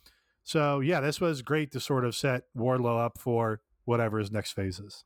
So 0.42 0.80
yeah, 0.80 1.00
this 1.00 1.20
was 1.20 1.42
great 1.42 1.72
to 1.72 1.80
sort 1.80 2.04
of 2.04 2.14
set 2.14 2.42
Wardlow 2.56 3.02
up 3.02 3.18
for 3.18 3.60
whatever 3.86 4.18
his 4.18 4.30
next 4.30 4.52
phase 4.52 4.78
is. 4.78 5.04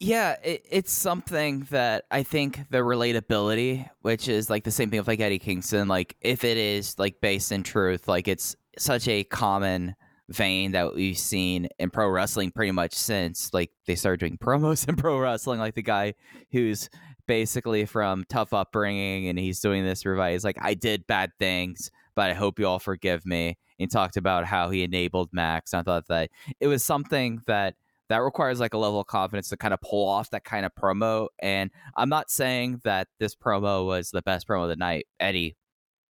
Yeah, 0.00 0.36
it, 0.42 0.66
it's 0.68 0.92
something 0.92 1.66
that 1.70 2.04
I 2.10 2.24
think 2.24 2.68
the 2.70 2.78
relatability, 2.78 3.88
which 4.02 4.28
is 4.28 4.50
like 4.50 4.64
the 4.64 4.70
same 4.70 4.90
thing 4.90 4.98
with 4.98 5.08
like 5.08 5.20
Eddie 5.20 5.38
Kingston, 5.38 5.88
like 5.88 6.16
if 6.20 6.44
it 6.44 6.56
is 6.56 6.98
like 6.98 7.20
based 7.20 7.52
in 7.52 7.62
truth, 7.62 8.08
like 8.08 8.28
it's 8.28 8.56
such 8.76 9.06
a 9.08 9.24
common 9.24 9.94
vein 10.28 10.72
that 10.72 10.94
we've 10.94 11.18
seen 11.18 11.68
in 11.78 11.90
pro 11.90 12.08
wrestling 12.08 12.50
pretty 12.50 12.72
much 12.72 12.94
since 12.94 13.52
like 13.52 13.70
they 13.86 13.94
started 13.94 14.20
doing 14.20 14.38
promos 14.42 14.88
in 14.88 14.96
pro 14.96 15.18
wrestling, 15.18 15.60
like 15.60 15.74
the 15.74 15.82
guy 15.82 16.14
who's 16.50 16.90
basically 17.26 17.86
from 17.86 18.24
tough 18.28 18.52
upbringing 18.52 19.28
and 19.28 19.38
he's 19.38 19.60
doing 19.60 19.84
this 19.84 20.04
revise 20.04 20.44
like 20.44 20.58
I 20.60 20.74
did 20.74 21.06
bad 21.06 21.30
things, 21.38 21.90
but 22.14 22.30
I 22.30 22.34
hope 22.34 22.58
you 22.58 22.66
all 22.66 22.78
forgive 22.78 23.24
me 23.24 23.56
and 23.78 23.90
talked 23.90 24.16
about 24.16 24.44
how 24.44 24.70
he 24.70 24.82
enabled 24.82 25.30
Max. 25.32 25.72
I 25.72 25.82
thought 25.82 26.08
that 26.08 26.30
it 26.60 26.66
was 26.66 26.84
something 26.84 27.40
that 27.46 27.74
that 28.08 28.18
requires 28.18 28.60
like 28.60 28.74
a 28.74 28.78
level 28.78 29.00
of 29.00 29.06
confidence 29.06 29.48
to 29.48 29.56
kind 29.56 29.74
of 29.74 29.80
pull 29.80 30.06
off 30.08 30.30
that 30.30 30.44
kind 30.44 30.66
of 30.66 30.72
promo. 30.74 31.28
And 31.40 31.70
I'm 31.96 32.08
not 32.08 32.30
saying 32.30 32.80
that 32.84 33.08
this 33.18 33.34
promo 33.34 33.86
was 33.86 34.10
the 34.10 34.22
best 34.22 34.46
promo 34.46 34.64
of 34.64 34.68
the 34.68 34.76
night. 34.76 35.06
Eddie 35.20 35.56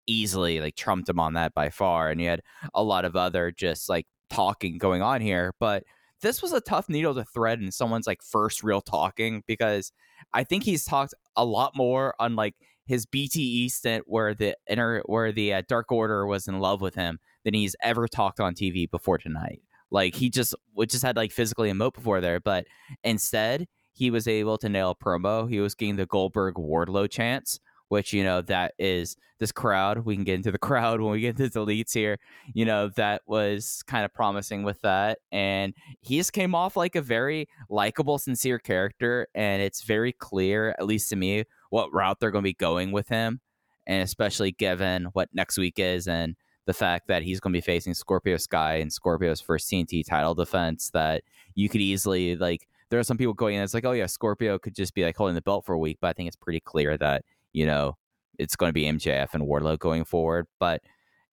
easily 0.07 0.61
like 0.61 0.75
trumped 0.77 1.09
him 1.09 1.21
on 1.21 1.35
that 1.35 1.55
by 1.55 1.71
far, 1.71 2.11
and 2.11 2.21
he 2.21 2.27
had 2.27 2.43
a 2.75 2.83
lot 2.83 3.05
of 3.05 3.17
other 3.17 3.53
just 3.53 3.89
like 3.89 4.07
talking 4.31 4.79
going 4.79 5.03
on 5.03 5.21
here, 5.21 5.55
but. 5.59 5.85
This 6.21 6.41
was 6.41 6.55
a 6.55 6.61
tough 6.63 6.89
needle 6.89 7.15
to 7.17 7.25
thread 7.25 7.61
in 7.61 7.71
someone's 7.71 8.07
like 8.07 8.23
first 8.23 8.63
real 8.63 8.81
talking 8.81 9.43
because 9.47 9.93
I 10.33 10.43
think 10.43 10.65
he's 10.65 10.87
talked 10.87 11.13
a 11.37 11.45
lot 11.45 11.77
more 11.77 12.15
on 12.19 12.35
like 12.35 12.55
his 12.87 13.07
BTE 13.07 13.71
stint 13.71 14.05
where 14.07 14.35
the 14.35 14.57
inner 14.69 15.03
where 15.07 15.33
the 15.33 15.55
uh, 15.55 15.63
Dark 15.69 15.91
Order 15.91 16.27
was 16.27 16.49
in 16.49 16.61
love 16.61 16.81
with 16.81 16.95
him 16.95 17.19
than 17.45 17.55
he's 17.55 17.77
ever 17.83 18.09
talked 18.09 18.41
on 18.41 18.55
TV 18.55 18.91
before 18.91 19.19
tonight. 19.19 19.63
Like 19.95 20.17
he 20.17 20.29
just 20.29 20.57
would 20.75 20.91
just 20.91 21.05
had 21.05 21.17
like 21.17 21.31
physically 21.31 21.71
emote 21.71 21.95
before 21.95 22.21
there, 22.21 22.41
but 22.41 22.67
instead 23.05 23.69
he 23.93 24.11
was 24.11 24.27
able 24.27 24.59
to 24.59 24.69
nail 24.69 24.91
a 24.91 25.05
promo. 25.05 25.49
He 25.49 25.61
was 25.61 25.77
getting 25.77 25.95
the 25.95 26.05
Goldberg 26.05 26.57
Wardlow 26.57 27.09
chance, 27.09 27.61
which 27.91 28.13
you 28.13 28.25
know 28.25 28.41
that 28.43 28.75
is 28.77 29.17
this 29.39 29.53
crowd. 29.53 30.05
We 30.05 30.17
can 30.17 30.25
get 30.25 30.35
into 30.35 30.51
the 30.51 30.59
crowd 30.69 31.01
when 31.01 31.13
we 31.13 31.21
get 31.21 31.39
into 31.39 31.49
the 31.49 31.61
deletes 31.61 31.95
here. 31.95 32.19
You 32.55 32.65
know 32.65 32.89
that 32.97 33.23
was 33.29 33.85
kind 33.87 34.05
of 34.05 34.13
promising 34.13 34.65
with 34.65 34.81
that, 34.81 35.19
and 35.31 35.75
he 36.01 36.17
just 36.17 36.33
came 36.33 36.57
off 36.57 36.77
like 36.77 36.97
a 36.97 37.01
very 37.01 37.49
likable, 37.71 38.19
sincere 38.19 38.59
character, 38.59 39.29
and 39.33 39.63
it's 39.63 39.85
very 39.85 40.13
clear, 40.13 40.71
at 40.71 40.87
least 40.87 41.09
to 41.11 41.17
me, 41.17 41.45
what 41.71 41.95
route 41.95 42.19
they're 42.19 42.33
going 42.33 42.43
to 42.43 42.49
be 42.49 42.55
going 42.55 42.91
with 42.91 43.07
him, 43.11 43.41
and 43.87 44.03
especially 44.03 44.51
given 44.51 45.05
what 45.13 45.29
next 45.33 45.57
week 45.57 45.79
is 45.79 46.09
and 46.09 46.35
the 46.66 46.74
fact 46.74 47.09
that 47.09 47.22
he's 47.22 47.40
going 47.40 47.53
to 47.53 47.57
be 47.57 47.61
facing 47.61 47.94
Scorpio 47.94 48.37
Sky 48.37 48.77
and 48.77 48.92
Scorpio's 48.92 49.40
first 49.40 49.70
TNT 49.70 50.05
title 50.05 50.35
defense 50.35 50.90
that 50.90 51.22
you 51.55 51.68
could 51.68 51.81
easily 51.81 52.37
like 52.37 52.68
there 52.90 52.98
are 52.98 53.05
some 53.05 53.18
people 53.18 53.35
going 53.35 53.57
in 53.57 53.62
it's 53.62 53.74
like 53.74 53.85
oh 53.85 53.92
yeah 53.92 54.07
Scorpio 54.07 54.59
could 54.59 54.74
just 54.74 54.94
be 54.94 55.05
like 55.05 55.16
holding 55.16 55.35
the 55.35 55.42
belt 55.42 55.64
for 55.64 55.74
a 55.74 55.79
week 55.79 55.98
but 56.00 56.09
I 56.09 56.12
think 56.12 56.27
it's 56.29 56.37
pretty 56.37 56.61
clear 56.61 56.96
that 56.98 57.24
you 57.53 57.66
know 57.66 57.96
it's 58.38 58.57
going 58.57 58.70
to 58.70 58.74
be 58.74 58.85
MJF 58.85 59.35
and 59.35 59.44
Wardlow 59.44 59.79
going 59.79 60.05
forward 60.05 60.46
but 60.59 60.83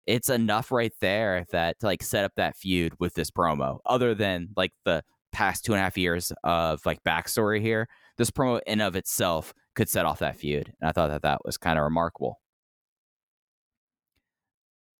it's 0.07 0.29
enough 0.29 0.71
right 0.71 0.93
there 0.99 1.45
that 1.51 1.79
to 1.79 1.85
like 1.85 2.03
set 2.03 2.25
up 2.25 2.33
that 2.35 2.57
feud 2.57 2.93
with 2.99 3.13
this 3.13 3.31
promo 3.31 3.79
other 3.85 4.13
than 4.15 4.49
like 4.55 4.73
the 4.85 5.03
past 5.31 5.63
two 5.63 5.73
and 5.73 5.79
a 5.79 5.83
half 5.83 5.97
years 5.97 6.33
of 6.43 6.85
like 6.85 7.01
backstory 7.03 7.61
here 7.61 7.87
this 8.17 8.31
promo 8.31 8.59
in 8.67 8.81
of 8.81 8.95
itself 8.95 9.53
could 9.75 9.87
set 9.87 10.05
off 10.05 10.19
that 10.19 10.35
feud 10.35 10.73
and 10.81 10.89
I 10.89 10.91
thought 10.91 11.09
that 11.09 11.21
that 11.21 11.45
was 11.45 11.57
kind 11.57 11.77
of 11.79 11.83
remarkable 11.83 12.41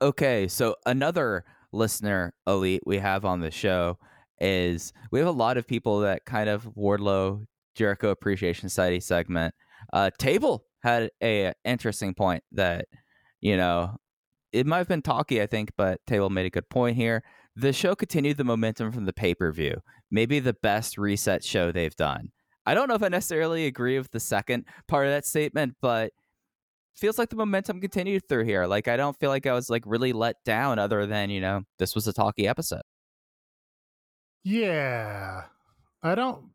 Okay, 0.02 0.48
so 0.48 0.76
another 0.88 1.44
listener 1.72 2.34
elite 2.48 2.82
we 2.88 2.98
have 2.98 3.24
on 3.24 3.40
the 3.40 3.52
show 3.52 4.00
is 4.40 4.94
we 5.12 5.20
have 5.20 5.28
a 5.28 5.32
lot 5.32 5.58
of 5.58 5.68
people 5.68 6.00
that 6.00 6.26
kind 6.26 6.50
of 6.50 6.64
Wardlow 6.76 7.46
Jericho 7.76 8.10
Appreciation 8.10 8.68
Society 8.68 9.00
segment. 9.00 9.54
Uh, 9.94 10.10
Table 10.18 10.66
had 10.82 11.12
a 11.22 11.54
interesting 11.64 12.16
point 12.16 12.44
that 12.52 12.86
you 13.42 13.56
know 13.56 13.96
it 14.52 14.66
might 14.66 14.80
have 14.80 14.88
been 14.88 15.04
talky, 15.04 15.40
I 15.40 15.46
think, 15.46 15.72
but 15.78 16.00
Table 16.08 16.32
made 16.32 16.48
a 16.48 16.50
good 16.50 16.70
point 16.70 16.96
here. 16.98 17.24
The 17.56 17.72
show 17.72 17.94
continued 17.94 18.38
the 18.38 18.44
momentum 18.44 18.92
from 18.92 19.06
the 19.06 19.14
pay 19.14 19.36
per 19.36 19.52
view, 19.52 19.82
maybe 20.10 20.40
the 20.40 20.54
best 20.54 20.98
reset 20.98 21.44
show 21.44 21.72
they've 21.72 21.96
done. 21.96 22.32
I 22.66 22.74
don't 22.74 22.88
know 22.88 22.96
if 22.96 23.04
I 23.04 23.10
necessarily 23.10 23.68
agree 23.68 24.00
with 24.00 24.10
the 24.10 24.20
second 24.20 24.66
part 24.88 25.06
of 25.06 25.12
that 25.12 25.28
statement, 25.28 25.76
but 25.80 26.12
feels 26.96 27.18
like 27.18 27.30
the 27.30 27.36
momentum 27.36 27.82
continued 27.82 28.28
through 28.28 28.46
here. 28.46 28.66
Like 28.66 28.88
I 28.88 28.98
don't 28.98 29.18
feel 29.18 29.30
like 29.30 29.46
I 29.46 29.54
was 29.54 29.70
like 29.70 29.84
really 29.86 30.14
let 30.14 30.44
down 30.46 30.80
other 30.80 31.06
than, 31.06 31.30
you 31.30 31.42
know, 31.42 31.62
this 31.80 31.96
was 31.96 32.08
a 32.08 32.14
talky 32.14 32.48
episode. 32.48 32.82
Yeah. 34.44 35.44
I 36.04 36.16
don't 36.16 36.50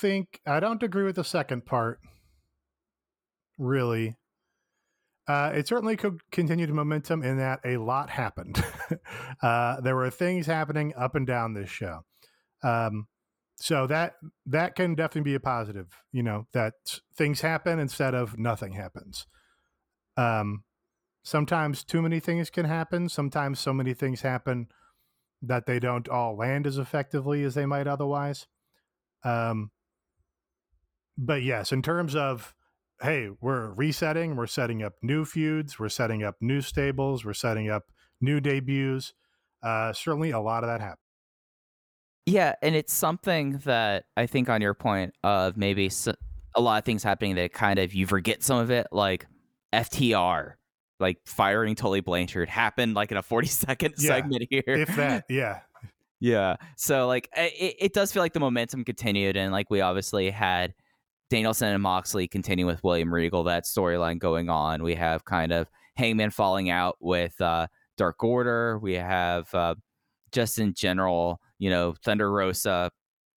think 0.00 0.40
I 0.46 0.60
don't 0.60 0.82
agree 0.82 1.04
with 1.04 1.16
the 1.16 1.24
second 1.24 1.66
part. 1.66 2.00
Really. 3.58 4.16
Uh, 5.26 5.52
it 5.54 5.68
certainly 5.68 5.96
could 5.96 6.20
continue 6.30 6.66
the 6.66 6.72
momentum 6.72 7.22
in 7.22 7.36
that 7.36 7.60
a 7.64 7.76
lot 7.76 8.08
happened. 8.08 8.64
uh, 9.42 9.80
there 9.82 9.94
were 9.94 10.08
things 10.08 10.46
happening 10.46 10.94
up 10.96 11.14
and 11.14 11.26
down 11.26 11.52
this 11.52 11.68
show. 11.68 12.00
Um, 12.62 13.06
so 13.56 13.86
that 13.88 14.14
that 14.46 14.74
can 14.74 14.94
definitely 14.94 15.32
be 15.32 15.34
a 15.34 15.40
positive, 15.40 15.88
you 16.12 16.22
know, 16.22 16.46
that 16.54 16.74
things 17.16 17.40
happen 17.40 17.78
instead 17.78 18.14
of 18.14 18.38
nothing 18.38 18.72
happens. 18.72 19.26
Um, 20.18 20.64
sometimes 21.22 21.84
too 21.84 22.02
many 22.02 22.20
things 22.20 22.50
can 22.50 22.66
happen. 22.66 23.08
Sometimes 23.08 23.60
so 23.60 23.72
many 23.72 23.94
things 23.94 24.20
happen 24.20 24.68
that 25.40 25.66
they 25.66 25.78
don't 25.78 26.08
all 26.08 26.36
land 26.36 26.66
as 26.66 26.76
effectively 26.76 27.44
as 27.44 27.54
they 27.54 27.64
might 27.64 27.86
otherwise. 27.86 28.46
Um, 29.24 29.70
but 31.16 31.42
yes, 31.42 31.72
in 31.72 31.82
terms 31.82 32.14
of 32.16 32.54
hey, 33.00 33.30
we're 33.40 33.72
resetting, 33.74 34.34
we're 34.34 34.48
setting 34.48 34.82
up 34.82 34.94
new 35.02 35.24
feuds, 35.24 35.78
we're 35.78 35.88
setting 35.88 36.24
up 36.24 36.34
new 36.40 36.60
stables, 36.60 37.24
we're 37.24 37.32
setting 37.32 37.70
up 37.70 37.84
new 38.20 38.40
debuts. 38.40 39.14
Uh, 39.62 39.92
certainly, 39.92 40.30
a 40.30 40.40
lot 40.40 40.64
of 40.64 40.68
that 40.68 40.80
happened. 40.80 40.98
Yeah, 42.26 42.54
and 42.60 42.74
it's 42.74 42.92
something 42.92 43.58
that 43.64 44.04
I 44.16 44.26
think 44.26 44.48
on 44.48 44.60
your 44.60 44.74
point 44.74 45.14
of 45.22 45.56
maybe 45.56 45.90
a 46.54 46.60
lot 46.60 46.78
of 46.78 46.84
things 46.84 47.02
happening 47.02 47.36
that 47.36 47.52
kind 47.52 47.78
of 47.78 47.94
you 47.94 48.06
forget 48.06 48.42
some 48.42 48.58
of 48.58 48.70
it, 48.70 48.88
like 48.92 49.26
FTR 49.72 50.54
like 51.00 51.18
firing 51.26 51.74
Tully 51.74 52.00
Blanchard 52.00 52.48
happened 52.48 52.94
like 52.94 53.10
in 53.10 53.16
a 53.16 53.22
40 53.22 53.46
second 53.48 53.94
yeah, 53.98 54.08
segment 54.08 54.46
here. 54.50 54.62
If 54.66 54.94
that, 54.96 55.24
yeah. 55.28 55.60
Yeah. 56.20 56.56
So 56.76 57.06
like 57.06 57.28
it, 57.36 57.76
it 57.78 57.92
does 57.92 58.12
feel 58.12 58.22
like 58.22 58.32
the 58.32 58.40
momentum 58.40 58.84
continued 58.84 59.36
and 59.36 59.52
like 59.52 59.70
we 59.70 59.80
obviously 59.80 60.30
had 60.30 60.74
Danielson 61.30 61.68
and 61.68 61.82
Moxley 61.82 62.26
continue 62.26 62.66
with 62.66 62.82
William 62.82 63.12
Regal, 63.12 63.44
that 63.44 63.64
storyline 63.64 64.18
going 64.18 64.48
on. 64.48 64.82
We 64.82 64.94
have 64.94 65.24
kind 65.24 65.52
of 65.52 65.70
Hangman 65.96 66.30
falling 66.30 66.70
out 66.70 66.96
with 67.00 67.38
uh, 67.40 67.66
Dark 67.96 68.24
Order. 68.24 68.78
We 68.78 68.94
have 68.94 69.52
uh, 69.54 69.74
just 70.32 70.58
in 70.58 70.74
general, 70.74 71.40
you 71.58 71.70
know, 71.70 71.94
Thunder 72.02 72.32
Rosa, 72.32 72.90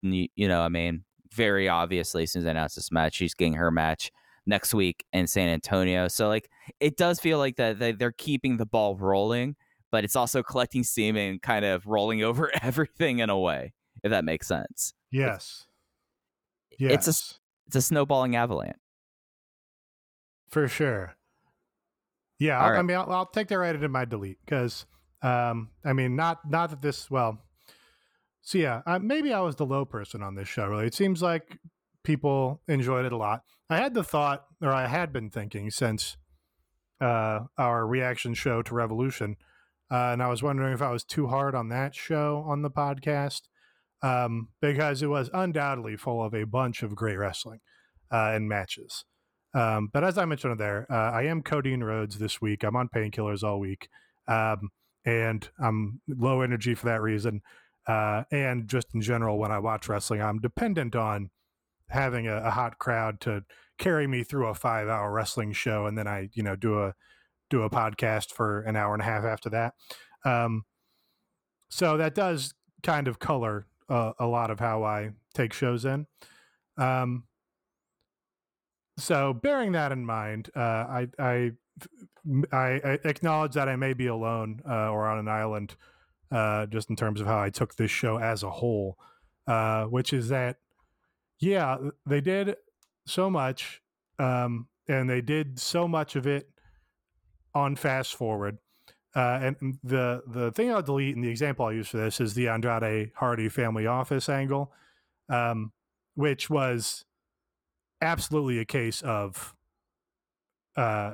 you, 0.04 0.28
you 0.36 0.48
know, 0.48 0.62
I 0.62 0.70
mean, 0.70 1.04
very 1.34 1.68
obviously, 1.68 2.28
since 2.28 2.46
I 2.46 2.52
announced 2.52 2.76
this 2.76 2.92
match, 2.92 3.16
she's 3.16 3.34
getting 3.34 3.54
her 3.56 3.72
match 3.72 4.12
next 4.50 4.74
week 4.74 5.06
in 5.14 5.28
San 5.28 5.48
Antonio. 5.48 6.08
So 6.10 6.28
like 6.28 6.50
it 6.80 6.98
does 6.98 7.20
feel 7.20 7.38
like 7.38 7.56
that 7.56 7.80
they, 7.80 7.94
they're 7.94 8.12
keeping 8.12 8.58
the 8.58 8.66
ball 8.66 8.98
rolling, 8.98 9.56
but 9.92 10.04
it's 10.04 10.16
also 10.16 10.44
collecting 10.44 10.84
steam 10.84 11.16
and 11.16 11.42
kind 11.42 11.64
of 11.64 11.86
rolling 11.86 12.24
over 12.30 12.52
everything 12.62 13.20
in 13.20 13.30
a 13.30 13.40
way, 13.40 13.74
if 14.04 14.10
that 14.10 14.26
makes 14.26 14.48
sense. 14.48 14.94
Yes. 15.12 15.68
It's, 16.72 16.82
yes. 16.82 16.92
It's 16.92 17.08
a 17.08 17.36
it's 17.68 17.76
a 17.76 17.82
snowballing 17.82 18.36
avalanche. 18.36 18.78
For 20.50 20.68
sure. 20.68 21.16
Yeah, 22.40 22.58
I, 22.58 22.72
right. 22.72 22.80
I 22.80 22.82
mean, 22.82 22.98
I'll, 22.98 23.12
I'll, 23.12 23.26
take 23.26 23.50
that 23.50 23.60
right 23.60 23.76
into 23.76 23.90
my 23.90 24.06
delete 24.06 24.40
because, 24.44 24.86
um, 25.22 25.70
I 25.86 25.94
mean, 25.94 26.16
not 26.16 26.50
not 26.50 26.72
that 26.72 26.82
this 26.82 27.12
well. 27.12 27.38
So 28.42 28.58
yeah, 28.58 28.82
uh, 28.88 28.98
maybe 28.98 29.34
I 29.34 29.42
was 29.42 29.58
the 29.58 29.66
low 29.66 29.86
person 29.86 30.24
on 30.24 30.36
this 30.36 30.48
show. 30.48 30.68
Really, 30.68 30.88
it 30.88 30.96
seems 30.96 31.22
like 31.22 31.60
people 32.04 32.62
enjoyed 32.68 33.06
it 33.06 33.12
a 33.12 33.18
lot. 33.18 33.44
I 33.70 33.78
had 33.78 33.94
the 33.94 34.04
thought, 34.04 34.46
or 34.62 34.72
I 34.72 34.88
had 34.88 35.14
been 35.14 35.30
thinking 35.30 35.70
since 35.70 36.18
uh, 37.02 37.42
our 37.58 37.86
reaction 37.86 38.34
show 38.34 38.62
to 38.64 38.74
Revolution, 38.74 39.38
uh, 39.92 40.12
and 40.14 40.24
I 40.24 40.28
was 40.28 40.44
wondering 40.44 40.74
if 40.74 40.82
I 40.82 40.92
was 40.92 41.04
too 41.04 41.28
hard 41.28 41.56
on 41.56 41.70
that 41.70 41.96
show 41.96 42.44
on 42.48 42.62
the 42.62 42.70
podcast 42.70 43.42
um, 44.02 44.50
because 44.62 45.02
it 45.02 45.08
was 45.08 45.30
undoubtedly 45.34 45.98
full 45.98 46.24
of 46.24 46.34
a 46.34 46.46
bunch 46.46 46.84
of 46.84 46.96
great 46.96 47.18
wrestling 47.18 47.60
uh, 48.12 48.32
and 48.34 48.48
matches. 48.48 49.06
Um, 49.54 49.90
but 49.92 50.04
as 50.04 50.18
I 50.18 50.26
mentioned 50.26 50.60
there, 50.60 50.86
uh, 50.92 51.12
I 51.12 51.24
am 51.24 51.42
Codeine 51.42 51.84
Rhodes 51.84 52.20
this 52.20 52.40
week. 52.40 52.64
I'm 52.64 52.76
on 52.76 52.90
painkillers 52.90 53.44
all 53.44 53.60
week, 53.60 53.90
um, 54.28 54.70
and 55.06 55.50
I'm 55.60 56.02
low 56.08 56.42
energy 56.42 56.76
for 56.76 56.86
that 56.86 57.02
reason. 57.02 57.42
Uh, 57.88 58.24
and 58.32 58.68
just 58.68 58.94
in 58.94 59.02
general, 59.02 59.40
when 59.40 59.52
I 59.52 59.58
watch 59.58 59.90
wrestling, 59.90 60.22
I'm 60.22 60.40
dependent 60.40 60.96
on 60.96 61.32
having 61.90 62.28
a, 62.28 62.38
a 62.38 62.50
hot 62.50 62.80
crowd 62.80 63.20
to 63.22 63.44
carry 63.78 64.08
me 64.08 64.24
through 64.24 64.48
a 64.48 64.54
five 64.54 64.88
hour 64.88 65.12
wrestling 65.12 65.54
show, 65.54 65.86
and 65.86 65.98
then 65.98 66.08
I, 66.08 66.30
you 66.34 66.44
know, 66.44 66.56
do 66.56 66.80
a 66.82 66.94
do 67.50 67.64
a 67.64 67.70
podcast 67.70 68.32
for 68.32 68.62
an 68.62 68.76
hour 68.76 68.94
and 68.94 69.02
a 69.02 69.06
half 69.06 69.24
after 69.24 69.50
that. 69.50 69.74
Um, 70.26 70.66
so 71.70 71.98
that 71.98 72.16
does 72.16 72.54
kind 72.84 73.08
of 73.08 73.20
color 73.20 73.68
uh, 73.90 74.14
a 74.20 74.28
lot 74.28 74.52
of 74.52 74.60
how 74.60 74.84
I 74.84 75.12
take 75.34 75.54
shows 75.54 75.86
in. 75.86 76.06
Um, 76.78 77.24
so 78.98 79.34
bearing 79.34 79.72
that 79.74 79.92
in 79.92 80.06
mind, 80.06 80.50
uh, 80.56 80.60
I, 80.60 81.08
I, 81.18 81.52
I 82.52 83.00
acknowledge 83.04 83.54
that 83.54 83.70
I 83.70 83.76
may 83.76 83.94
be 83.94 84.08
alone 84.08 84.62
uh, 84.70 84.92
or 84.92 85.08
on 85.08 85.20
an 85.20 85.28
island, 85.28 85.76
uh, 86.32 86.66
just 86.66 86.90
in 86.90 86.96
terms 86.96 87.22
of 87.22 87.28
how 87.28 87.40
I 87.42 87.50
took 87.50 87.76
this 87.76 87.92
show 87.92 88.18
as 88.18 88.44
a 88.44 88.50
whole, 88.50 88.98
uh, 89.48 89.86
which 89.86 90.14
is 90.14 90.30
that, 90.30 90.58
yeah, 91.40 91.78
they 92.06 92.22
did 92.22 92.56
so 93.06 93.30
much, 93.30 93.82
um, 94.18 94.68
and 94.88 95.10
they 95.10 95.22
did 95.22 95.60
so 95.60 95.88
much 95.88 96.16
of 96.16 96.28
it 96.28 96.50
on 97.54 97.76
fast 97.76 98.16
forward. 98.16 98.58
Uh, 99.16 99.40
and 99.42 99.80
the 99.84 100.22
the 100.28 100.52
thing 100.52 100.72
I'll 100.72 100.84
delete 100.84 101.16
and 101.16 101.24
the 101.26 101.30
example 101.30 101.66
I'll 101.66 101.74
use 101.74 101.88
for 101.88 101.98
this 101.98 102.22
is 102.22 102.36
the 102.36 102.48
Andrade 102.48 103.12
Hardy 103.16 103.50
family 103.50 103.88
office 103.88 104.30
angle, 104.30 104.72
um, 105.30 105.72
which 106.14 106.50
was 106.50 107.06
absolutely 108.02 108.60
a 108.60 108.66
case 108.66 109.02
of 109.02 109.56
uh, 110.76 111.14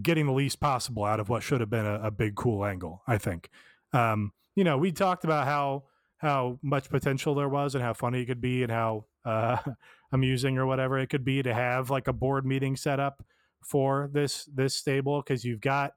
getting 0.00 0.26
the 0.26 0.32
least 0.32 0.58
possible 0.58 1.04
out 1.04 1.20
of 1.20 1.28
what 1.28 1.42
should 1.42 1.60
have 1.60 1.70
been 1.70 1.86
a, 1.86 2.00
a 2.04 2.10
big 2.10 2.34
cool 2.34 2.64
angle. 2.64 3.02
I 3.06 3.18
think. 3.18 3.50
Um, 3.92 4.32
you 4.54 4.64
know, 4.64 4.78
we 4.78 4.90
talked 4.90 5.24
about 5.24 5.46
how 5.46 5.84
how 6.18 6.58
much 6.62 6.90
potential 6.90 7.34
there 7.34 7.48
was 7.48 7.74
and 7.74 7.82
how 7.82 7.92
funny 7.92 8.22
it 8.22 8.26
could 8.26 8.40
be 8.40 8.62
and 8.62 8.72
how 8.72 9.06
uh, 9.24 9.56
amusing 10.12 10.58
or 10.58 10.66
whatever 10.66 10.98
it 10.98 11.08
could 11.08 11.24
be 11.24 11.42
to 11.42 11.54
have 11.54 11.90
like 11.90 12.08
a 12.08 12.12
board 12.12 12.44
meeting 12.44 12.76
set 12.76 13.00
up 13.00 13.24
for 13.64 14.08
this 14.12 14.48
this 14.52 14.74
stable 14.74 15.22
because 15.22 15.44
you've 15.44 15.60
got 15.60 15.92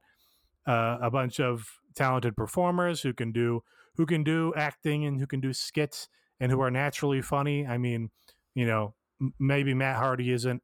uh, 0.68 0.98
a 1.02 1.10
bunch 1.10 1.40
of 1.40 1.68
talented 1.96 2.36
performers 2.36 3.02
who 3.02 3.14
can 3.14 3.32
do 3.32 3.62
who 3.96 4.06
can 4.06 4.24
do 4.24 4.54
acting 4.56 5.06
and 5.06 5.20
who 5.20 5.28
can 5.28 5.42
do 5.42 5.54
skits 5.54 6.08
and 6.40 6.52
who 6.52 6.62
are 6.62 6.72
naturally 6.72 7.22
funny. 7.22 7.68
I 7.68 7.78
mean, 7.78 8.10
you 8.56 8.66
know, 8.66 8.96
m- 9.22 9.34
maybe 9.40 9.74
Matt 9.74 9.98
Hardy 9.98 10.32
isn't 10.32 10.64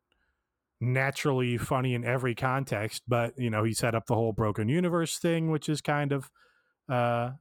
naturally 0.80 1.58
funny 1.58 1.94
in 1.94 2.06
every 2.06 2.36
context, 2.36 3.04
but 3.08 3.34
you 3.38 3.50
know, 3.50 3.64
he 3.64 3.74
set 3.74 3.96
up 3.96 4.06
the 4.06 4.16
whole 4.16 4.34
broken 4.34 4.70
universe 4.70 5.18
thing, 5.18 5.52
which 5.52 5.68
is 5.68 5.82
kind 5.82 6.12
of 6.12 6.30
uh 6.90 7.32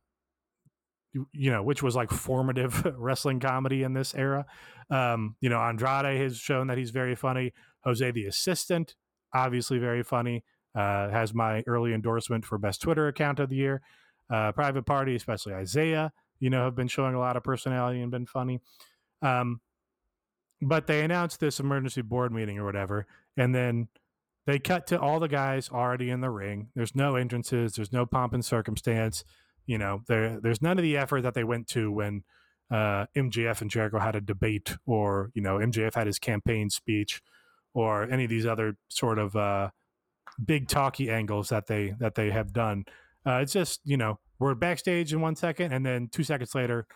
you 1.33 1.51
know, 1.51 1.63
which 1.63 1.83
was 1.83 1.97
like 1.97 2.11
formative 2.11 2.85
wrestling 2.99 3.41
comedy 3.41 3.83
in 3.83 3.93
this 3.93 4.15
era. 4.15 4.47
Um, 4.91 5.37
you 5.41 5.49
know, 5.49 5.59
Andrade 5.59 6.21
has 6.21 6.37
shown 6.37 6.67
that 6.69 6.79
he's 6.79 6.91
very 6.91 7.15
funny. 7.15 7.53
Jose 7.85 8.11
the 8.11 8.27
assistant 8.27 8.95
obviously 9.37 9.79
very 9.79 10.03
funny. 10.03 10.45
Uh, 10.75 11.09
has 11.09 11.33
my 11.33 11.63
early 11.67 11.95
endorsement 11.95 12.45
for 12.45 12.59
best 12.59 12.83
Twitter 12.83 13.09
account 13.09 13.41
of 13.41 13.49
the 13.49 13.57
year. 13.57 13.81
Uh, 14.29 14.53
Private 14.53 14.85
Party, 14.85 15.15
especially 15.15 15.55
Isaiah, 15.55 16.13
you 16.39 16.51
know, 16.51 16.65
have 16.65 16.75
been 16.75 16.89
showing 16.89 17.15
a 17.15 17.19
lot 17.19 17.37
of 17.37 17.43
personality 17.43 18.03
and 18.03 18.11
been 18.11 18.27
funny. 18.27 18.61
Um, 19.23 19.61
but 20.61 20.87
they 20.87 21.03
announced 21.03 21.41
this 21.41 21.61
emergency 21.61 22.03
board 22.03 22.33
meeting 22.33 22.59
or 22.59 22.65
whatever, 22.65 23.07
and 23.39 23.55
then 23.55 23.89
they 24.47 24.59
cut 24.59 24.87
to 24.89 25.01
all 25.01 25.19
the 25.19 25.29
guys 25.29 25.71
already 25.71 26.11
in 26.11 26.21
the 26.21 26.31
ring. 26.31 26.69
There's 26.75 26.95
no 26.95 27.17
entrances. 27.17 27.75
There's 27.75 27.93
no 27.93 28.05
pomp 28.05 28.35
and 28.35 28.45
circumstance. 28.45 29.25
You 29.67 29.79
know, 29.79 30.03
there 30.07 30.41
there's 30.41 30.63
none 30.63 30.79
of 30.79 30.83
the 30.83 30.97
effort 30.97 31.23
that 31.23 31.35
they 31.35 31.45
went 31.45 31.69
to 31.69 31.91
when 31.91 32.23
uh, 32.71 33.07
MJF 33.17 33.61
and 33.61 33.71
Jericho 33.71 33.99
had 33.99 34.17
a 34.17 34.21
debate, 34.21 34.77
or 34.87 35.31
you 35.35 35.43
know, 35.43 35.59
MJF 35.59 35.95
had 35.95 36.07
his 36.07 36.19
campaign 36.19 36.71
speech, 36.71 37.21
or 37.75 38.05
any 38.05 38.25
of 38.25 38.31
these 38.31 38.47
other 38.47 38.77
sort 38.89 39.19
of 39.19 39.37
uh, 39.37 39.71
big 40.45 40.69
talky 40.69 41.11
angles 41.11 41.49
that 41.49 41.67
they 41.67 41.95
that 41.99 42.15
they 42.15 42.31
have 42.31 42.53
done. 42.53 42.85
Uh, 43.27 43.39
it's 43.43 43.53
just 43.53 43.81
you 43.85 43.97
know 43.97 44.19
we're 44.39 44.55
backstage 44.55 45.13
in 45.13 45.21
one 45.21 45.37
second, 45.37 45.73
and 45.73 45.85
then 45.85 46.09
two 46.11 46.25
seconds 46.25 46.55
later, 46.55 46.87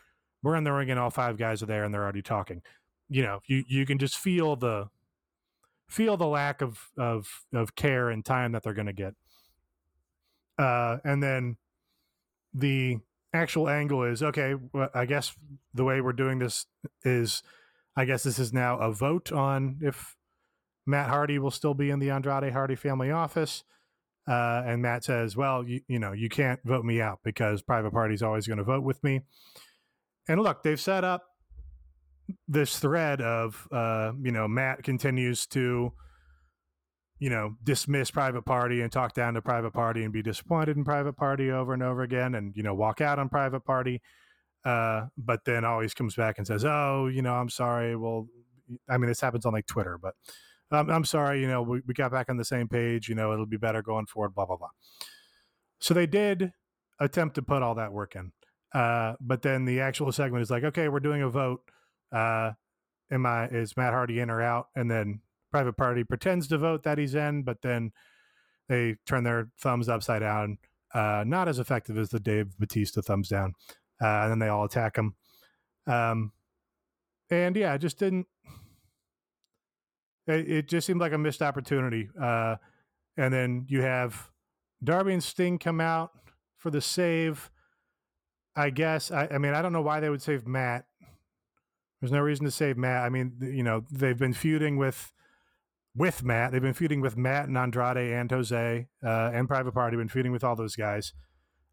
we're 0.43 0.57
in 0.57 0.65
the 0.65 0.73
ring, 0.73 0.91
and 0.91 0.99
all 0.99 1.11
five 1.11 1.37
guys 1.37 1.63
are 1.63 1.67
there, 1.67 1.85
and 1.85 1.93
they're 1.93 2.03
already 2.03 2.23
talking. 2.23 2.63
You 3.09 3.23
know, 3.23 3.41
you 3.47 3.65
you 3.69 3.87
can 3.87 3.99
just 3.99 4.17
feel 4.17 4.57
the 4.57 4.89
feel 5.89 6.17
the 6.17 6.27
lack 6.27 6.63
of 6.63 6.79
of 6.97 7.29
of 7.53 7.75
care 7.75 8.11
and 8.11 8.25
time 8.25 8.53
that 8.53 8.63
they're 8.63 8.75
going 8.75 8.87
to 8.87 8.93
get. 8.93 9.15
Uh, 10.59 10.99
and 11.05 11.23
then 11.23 11.57
the 12.55 12.99
actual 13.33 13.69
angle 13.69 14.03
is 14.03 14.23
okay. 14.23 14.55
Well, 14.73 14.91
I 14.95 15.07
guess 15.07 15.35
the 15.75 15.85
way 15.85 16.01
we're 16.01 16.13
doing 16.13 16.39
this 16.39 16.67
is, 17.05 17.43
I 17.97 18.05
guess 18.05 18.23
this 18.23 18.39
is 18.39 18.53
now 18.53 18.79
a 18.79 18.93
vote 18.93 19.33
on 19.33 19.79
if 19.81 20.17
Matt 20.87 21.09
Hardy 21.09 21.39
will 21.39 21.51
still 21.51 21.75
be 21.75 21.91
in 21.91 21.99
the 21.99 22.11
Andrade 22.11 22.53
Hardy 22.53 22.77
family 22.77 23.11
office. 23.11 23.65
Uh, 24.29 24.63
and 24.67 24.83
Matt 24.83 25.05
says, 25.05 25.37
well, 25.37 25.67
you, 25.67 25.81
you 25.89 25.99
know, 25.99 26.13
you 26.13 26.29
can't 26.29 26.61
vote 26.65 26.85
me 26.85 27.01
out 27.01 27.21
because 27.25 27.63
Private 27.63 27.93
Party's 27.93 28.23
always 28.23 28.47
going 28.47 28.59
to 28.59 28.65
vote 28.65 28.85
with 28.85 29.03
me. 29.03 29.23
And 30.29 30.41
look, 30.41 30.63
they've 30.63 30.81
set 30.81 31.05
up 31.05 31.25
this 32.47 32.79
thread 32.79 33.21
of, 33.21 33.67
uh, 33.73 34.13
you 34.21 34.31
know, 34.31 34.47
Matt 34.47 34.83
continues 34.85 35.47
to, 35.49 35.93
you 37.21 37.29
know, 37.29 37.55
dismiss 37.63 38.11
Private 38.11 38.43
Party 38.47 38.81
and 38.81 38.91
talk 38.91 39.13
down 39.13 39.35
to 39.35 39.43
Private 39.43 39.73
Party 39.73 40.03
and 40.05 40.13
be 40.13 40.23
disappointed 40.23 40.77
in 40.77 40.85
Private 40.85 41.13
Party 41.13 41.51
over 41.51 41.75
and 41.75 41.83
over 41.83 42.03
again 42.03 42.35
and, 42.35 42.57
you 42.57 42.63
know, 42.63 42.75
walk 42.75 43.01
out 43.01 43.19
on 43.19 43.29
Private 43.29 43.61
Party. 43.61 44.01
Uh, 44.65 45.03
but 45.17 45.45
then 45.45 45.65
always 45.65 45.95
comes 45.95 46.15
back 46.17 46.39
and 46.39 46.47
says, 46.47 46.65
oh, 46.65 47.09
you 47.13 47.21
know, 47.21 47.35
I'm 47.35 47.51
sorry. 47.51 47.95
Well, 47.95 48.27
I 48.89 48.97
mean, 48.97 49.09
this 49.09 49.21
happens 49.21 49.45
on 49.45 49.53
like 49.53 49.67
Twitter, 49.67 49.99
but 50.01 50.15
I'm, 50.71 50.89
I'm 50.91 51.05
sorry, 51.05 51.41
you 51.43 51.49
know, 51.49 51.61
we, 51.63 51.83
we 51.87 51.95
got 51.95 52.11
back 52.11 52.31
on 52.31 52.39
the 52.39 52.45
same 52.45 52.69
page, 52.69 53.09
you 53.09 53.15
know, 53.15 53.33
it'll 53.33 53.47
be 53.47 53.57
better 53.59 53.83
going 53.83 54.07
forward, 54.07 54.35
blah, 54.35 54.47
blah, 54.47 54.57
blah. 54.57 54.69
So 55.79 55.93
they 55.93 56.07
did 56.07 56.53
attempt 57.01 57.35
to 57.35 57.43
put 57.43 57.63
all 57.63 57.75
that 57.75 57.93
work 57.93 58.17
in. 58.17 58.33
Uh, 58.73 59.15
but 59.21 59.43
then 59.43 59.65
the 59.67 59.81
actual 59.81 60.13
segment 60.13 60.43
is 60.43 60.51
like, 60.51 60.65
okay, 60.65 60.89
we're 60.89 61.01
doing 61.01 61.23
a 61.23 61.29
vote. 61.29 61.61
Uh, 62.13 62.53
am 63.11 63.27
I, 63.27 63.49
is 63.49 63.77
Matt 63.77 63.93
Hardy 63.93 64.21
in 64.21 64.31
or 64.31 64.41
out? 64.41 64.69
And 64.75 64.91
then 64.91 65.21
Private 65.51 65.77
Party 65.77 66.05
pretends 66.05 66.49
to 66.49 66.59
vote 66.59 66.83
that 66.85 66.99
he's 66.99 67.15
in, 67.15 67.43
but 67.43 67.63
then 67.63 67.93
they 68.69 68.97
turn 69.07 69.25
their 69.25 69.49
thumbs 69.61 69.89
upside 69.89 70.21
down. 70.21 70.59
Uh, 70.95 71.25
not 71.27 71.49
as 71.49 71.59
effective 71.59 71.99
as 71.99 72.11
the 72.11 72.21
Dave 72.21 72.59
Batista 72.59 73.01
thumbs 73.01 73.29
down. 73.29 73.55
Uh, 74.03 74.23
and 74.23 74.31
then 74.33 74.39
they 74.39 74.49
all 74.49 74.65
attack 74.65 74.97
him. 74.97 75.15
Um, 75.87 76.33
and 77.31 77.55
yeah, 77.57 77.75
it 77.75 77.79
just 77.79 77.99
didn't 77.99 78.27
it, 80.31 80.51
it 80.51 80.69
just 80.69 80.87
seemed 80.87 81.01
like 81.01 81.13
a 81.13 81.19
missed 81.19 81.43
opportunity. 81.43 82.09
Uh, 82.21 82.57
and 83.17 83.33
then 83.33 83.67
you 83.69 83.83
have 83.83 84.31
Darby 84.83 85.13
and 85.13 85.23
Sting 85.23 85.59
come 85.59 85.81
out 85.81 86.11
for 86.57 86.71
the 86.71 86.81
save. 86.81 87.51
I 88.57 88.71
guess. 88.71 89.11
I, 89.11 89.29
I 89.33 89.39
mean, 89.39 89.55
I 89.55 89.63
don't 89.63 89.73
know 89.73 89.83
why 89.83 90.01
they 90.01 90.11
would 90.11 90.23
save 90.23 90.47
Matt. 90.47 90.85
There's 92.01 92.13
no 92.13 92.21
reason 92.21 92.45
to 92.47 92.51
save 92.51 92.77
Matt. 92.77 93.05
I 93.05 93.09
mean, 93.09 93.35
you 93.41 93.63
know, 93.63 93.85
they've 93.91 94.19
been 94.19 94.33
feuding 94.33 94.77
with 94.77 95.13
with 95.95 96.23
Matt. 96.23 96.53
They've 96.53 96.63
been 96.63 96.75
feuding 96.75 97.01
with 97.01 97.17
Matt 97.17 97.49
and 97.49 97.57
Andrade 97.57 98.13
and 98.13 98.31
Jose 98.31 98.87
uh, 99.05 99.31
and 99.33 99.49
Private 99.49 99.73
Party. 99.73 99.97
Been 99.97 100.09
feuding 100.09 100.33
with 100.33 100.45
all 100.45 100.57
those 100.57 100.77
guys. 100.77 101.13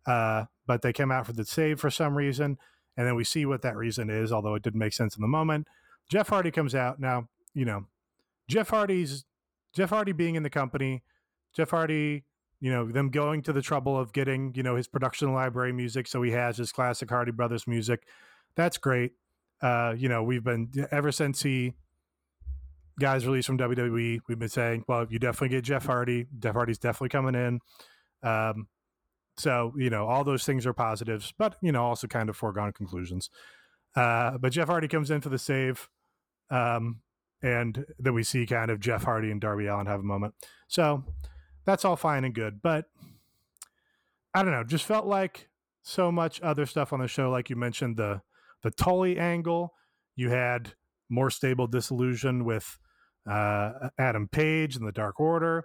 Uh, 0.05 0.45
but 0.65 0.81
they 0.81 0.93
came 0.93 1.11
out 1.11 1.25
for 1.25 1.33
the 1.33 1.45
save 1.45 1.79
for 1.79 1.89
some 1.89 2.15
reason, 2.15 2.57
and 2.95 3.07
then 3.07 3.15
we 3.15 3.23
see 3.23 3.45
what 3.45 3.61
that 3.61 3.75
reason 3.75 4.09
is. 4.09 4.31
Although 4.31 4.55
it 4.55 4.63
didn't 4.63 4.79
make 4.79 4.93
sense 4.93 5.15
in 5.15 5.21
the 5.21 5.27
moment. 5.27 5.67
Jeff 6.09 6.29
Hardy 6.29 6.51
comes 6.51 6.73
out 6.73 6.99
now. 6.99 7.27
You 7.53 7.65
know, 7.65 7.85
Jeff 8.47 8.69
Hardy's 8.69 9.25
Jeff 9.73 9.89
Hardy 9.89 10.11
being 10.11 10.35
in 10.35 10.43
the 10.43 10.49
company, 10.49 11.03
Jeff 11.53 11.69
Hardy, 11.69 12.23
you 12.59 12.71
know, 12.71 12.89
them 12.91 13.09
going 13.09 13.41
to 13.43 13.53
the 13.53 13.61
trouble 13.61 13.99
of 13.99 14.13
getting, 14.13 14.53
you 14.55 14.63
know, 14.63 14.75
his 14.75 14.87
production 14.87 15.33
library 15.33 15.73
music 15.73 16.07
so 16.07 16.21
he 16.21 16.31
has 16.31 16.57
his 16.57 16.71
classic 16.71 17.09
Hardy 17.09 17.31
Brothers 17.31 17.67
music. 17.67 18.03
That's 18.55 18.77
great. 18.77 19.13
Uh, 19.61 19.93
you 19.97 20.09
know, 20.09 20.23
we've 20.23 20.43
been 20.43 20.69
ever 20.91 21.11
since 21.11 21.43
he 21.43 21.73
guys 22.99 23.25
released 23.25 23.47
from 23.47 23.57
WWE. 23.57 24.19
We've 24.27 24.39
been 24.39 24.49
saying, 24.49 24.85
well, 24.87 25.05
you 25.09 25.19
definitely 25.19 25.49
get 25.49 25.63
Jeff 25.63 25.85
Hardy. 25.85 26.27
Jeff 26.39 26.53
Hardy's 26.53 26.79
definitely 26.79 27.09
coming 27.09 27.35
in. 27.35 27.59
Um, 28.23 28.67
so 29.37 29.73
you 29.77 29.89
know, 29.89 30.07
all 30.07 30.23
those 30.23 30.45
things 30.45 30.65
are 30.65 30.73
positives, 30.73 31.33
but 31.37 31.55
you 31.61 31.71
know, 31.71 31.85
also 31.85 32.07
kind 32.07 32.29
of 32.29 32.35
foregone 32.35 32.73
conclusions. 32.73 33.29
Uh, 33.95 34.37
but 34.37 34.51
Jeff 34.51 34.67
Hardy 34.67 34.87
comes 34.87 35.11
in 35.11 35.21
for 35.21 35.29
the 35.29 35.37
save, 35.37 35.89
um, 36.49 37.01
and 37.41 37.85
then 37.99 38.13
we 38.13 38.23
see 38.23 38.45
kind 38.45 38.71
of 38.71 38.79
Jeff 38.79 39.03
Hardy 39.03 39.31
and 39.31 39.39
Darby 39.39 39.67
Allin 39.67 39.85
have 39.85 39.99
a 39.99 40.03
moment. 40.03 40.33
So 40.67 41.03
that's 41.65 41.85
all 41.85 41.95
fine 41.95 42.23
and 42.23 42.33
good, 42.33 42.61
but 42.61 42.85
I 44.33 44.43
don't 44.43 44.51
know. 44.51 44.63
Just 44.63 44.85
felt 44.85 45.05
like 45.05 45.49
so 45.83 46.11
much 46.11 46.41
other 46.41 46.65
stuff 46.65 46.91
on 46.91 46.99
the 46.99 47.07
show, 47.07 47.29
like 47.29 47.49
you 47.49 47.55
mentioned 47.55 47.97
the 47.97 48.21
the 48.63 48.71
Tully 48.71 49.19
angle. 49.19 49.73
You 50.15 50.31
had 50.31 50.73
more 51.09 51.29
stable 51.29 51.67
disillusion 51.67 52.43
with 52.43 52.79
uh, 53.29 53.89
Adam 53.97 54.27
Page 54.27 54.75
and 54.75 54.87
the 54.87 54.91
Dark 54.91 55.19
Order. 55.19 55.63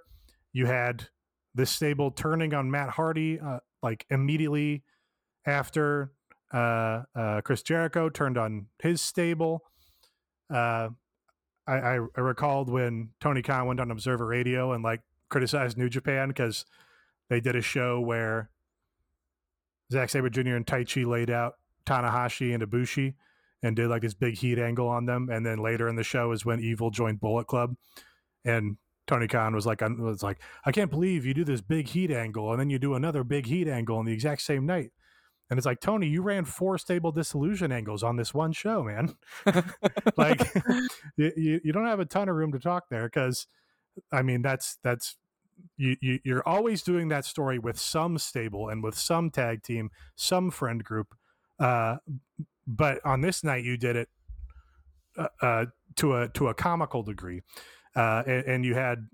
You 0.53 0.67
had 0.67 1.09
this 1.55 1.71
stable 1.71 2.11
turning 2.11 2.55
on 2.55 2.71
Matt 2.71 2.91
Hardy 2.91 3.39
uh, 3.41 3.59
like 3.83 4.07
immediately 4.11 4.83
after 5.47 6.13
uh, 6.53 7.03
uh, 7.15 7.41
Chris 7.43 7.63
Jericho 7.63 8.09
turned 8.09 8.39
on 8.39 8.67
his 8.83 9.01
stable. 9.01 9.63
Uh, 10.53 10.91
I, 11.67 11.75
I, 11.75 11.99
I, 12.17 12.21
recalled 12.21 12.69
when 12.69 13.11
Tony 13.21 13.41
Khan 13.41 13.67
went 13.67 13.81
on 13.81 13.91
Observer 13.91 14.27
Radio 14.27 14.73
and 14.73 14.85
like 14.85 15.01
criticized 15.31 15.79
New 15.79 15.89
Japan 15.89 16.29
because 16.29 16.67
they 17.31 17.41
did 17.41 17.57
a 17.57 17.63
show 17.63 18.01
where 18.01 18.51
Zack 19.91 20.11
Sabre 20.11 20.29
Jr. 20.29 20.57
and 20.57 20.67
Taichi 20.67 21.07
laid 21.07 21.31
out 21.31 21.55
Tanahashi 21.87 22.53
and 22.53 22.63
Ibushi 22.63 23.15
and 23.63 23.77
did 23.77 23.89
like 23.89 24.03
this 24.03 24.15
big 24.15 24.37
heat 24.37 24.59
angle 24.59 24.89
on 24.89 25.07
them. 25.07 25.29
And 25.31 25.45
then 25.47 25.59
later 25.59 25.89
in 25.89 25.97
the 25.97 26.03
show 26.03 26.33
is 26.33 26.45
when 26.45 26.61
Evil 26.61 26.91
joined 26.91 27.21
Bullet 27.21 27.47
Club, 27.47 27.77
and 28.45 28.77
Tony 29.07 29.29
Khan 29.29 29.55
was 29.55 29.67
like, 29.67 29.83
I 29.83 29.89
was 29.89 30.23
like, 30.23 30.41
I 30.65 30.73
can't 30.73 30.91
believe 30.91 31.27
you 31.27 31.35
do 31.35 31.45
this 31.45 31.61
big 31.61 31.89
heat 31.89 32.11
angle 32.11 32.51
and 32.51 32.61
then 32.61 32.71
you 32.71 32.79
do 32.79 32.95
another 32.95 33.25
big 33.25 33.47
heat 33.47 33.69
angle 33.69 33.99
on 33.99 34.05
the 34.05 34.13
exact 34.13 34.43
same 34.43 34.65
night. 34.65 34.93
And 35.51 35.59
it's 35.59 35.67
like, 35.67 35.81
Tony, 35.81 36.07
you 36.07 36.23
ran 36.23 36.45
four 36.45 36.79
stable 36.79 37.13
disillusion 37.13 37.73
angles 37.73 38.03
on 38.03 38.17
this 38.17 38.33
one 38.33 38.53
show, 38.53 38.85
man. 38.85 39.15
like, 40.17 40.41
you, 41.17 41.61
you 41.63 41.73
don't 41.73 41.87
have 41.87 42.01
a 42.01 42.07
ton 42.07 42.29
of 42.29 42.37
room 42.37 42.53
to 42.53 42.59
talk 42.59 42.85
there 42.89 43.05
because, 43.05 43.47
I 44.11 44.23
mean, 44.23 44.41
that's, 44.41 44.79
that's, 44.83 45.17
you, 45.77 45.97
you, 46.01 46.21
you're 46.25 46.49
always 46.49 46.83
doing 46.83 47.09
that 47.09 47.27
story 47.27 47.59
with 47.59 47.79
some 47.79 48.17
stable 48.17 48.69
and 48.69 48.83
with 48.83 48.97
some 48.97 49.31
tag 49.31 49.63
team, 49.63 49.91
some 50.17 50.51
friend 50.51 50.83
group. 50.83 51.15
Uh, 51.59 51.97
but 52.67 53.05
on 53.05 53.21
this 53.21 53.43
night, 53.45 53.65
you 53.65 53.77
did 53.77 53.97
it 53.97 54.09
uh, 55.17 55.29
uh, 55.41 55.67
to 55.97 56.17
a 56.17 56.29
to 56.31 56.49
a 56.49 56.55
comical 56.55 57.03
degree, 57.03 57.43
uh, 57.97 58.23
and, 58.27 58.45
and 58.47 58.65
you 58.65 58.75
had 58.75 59.09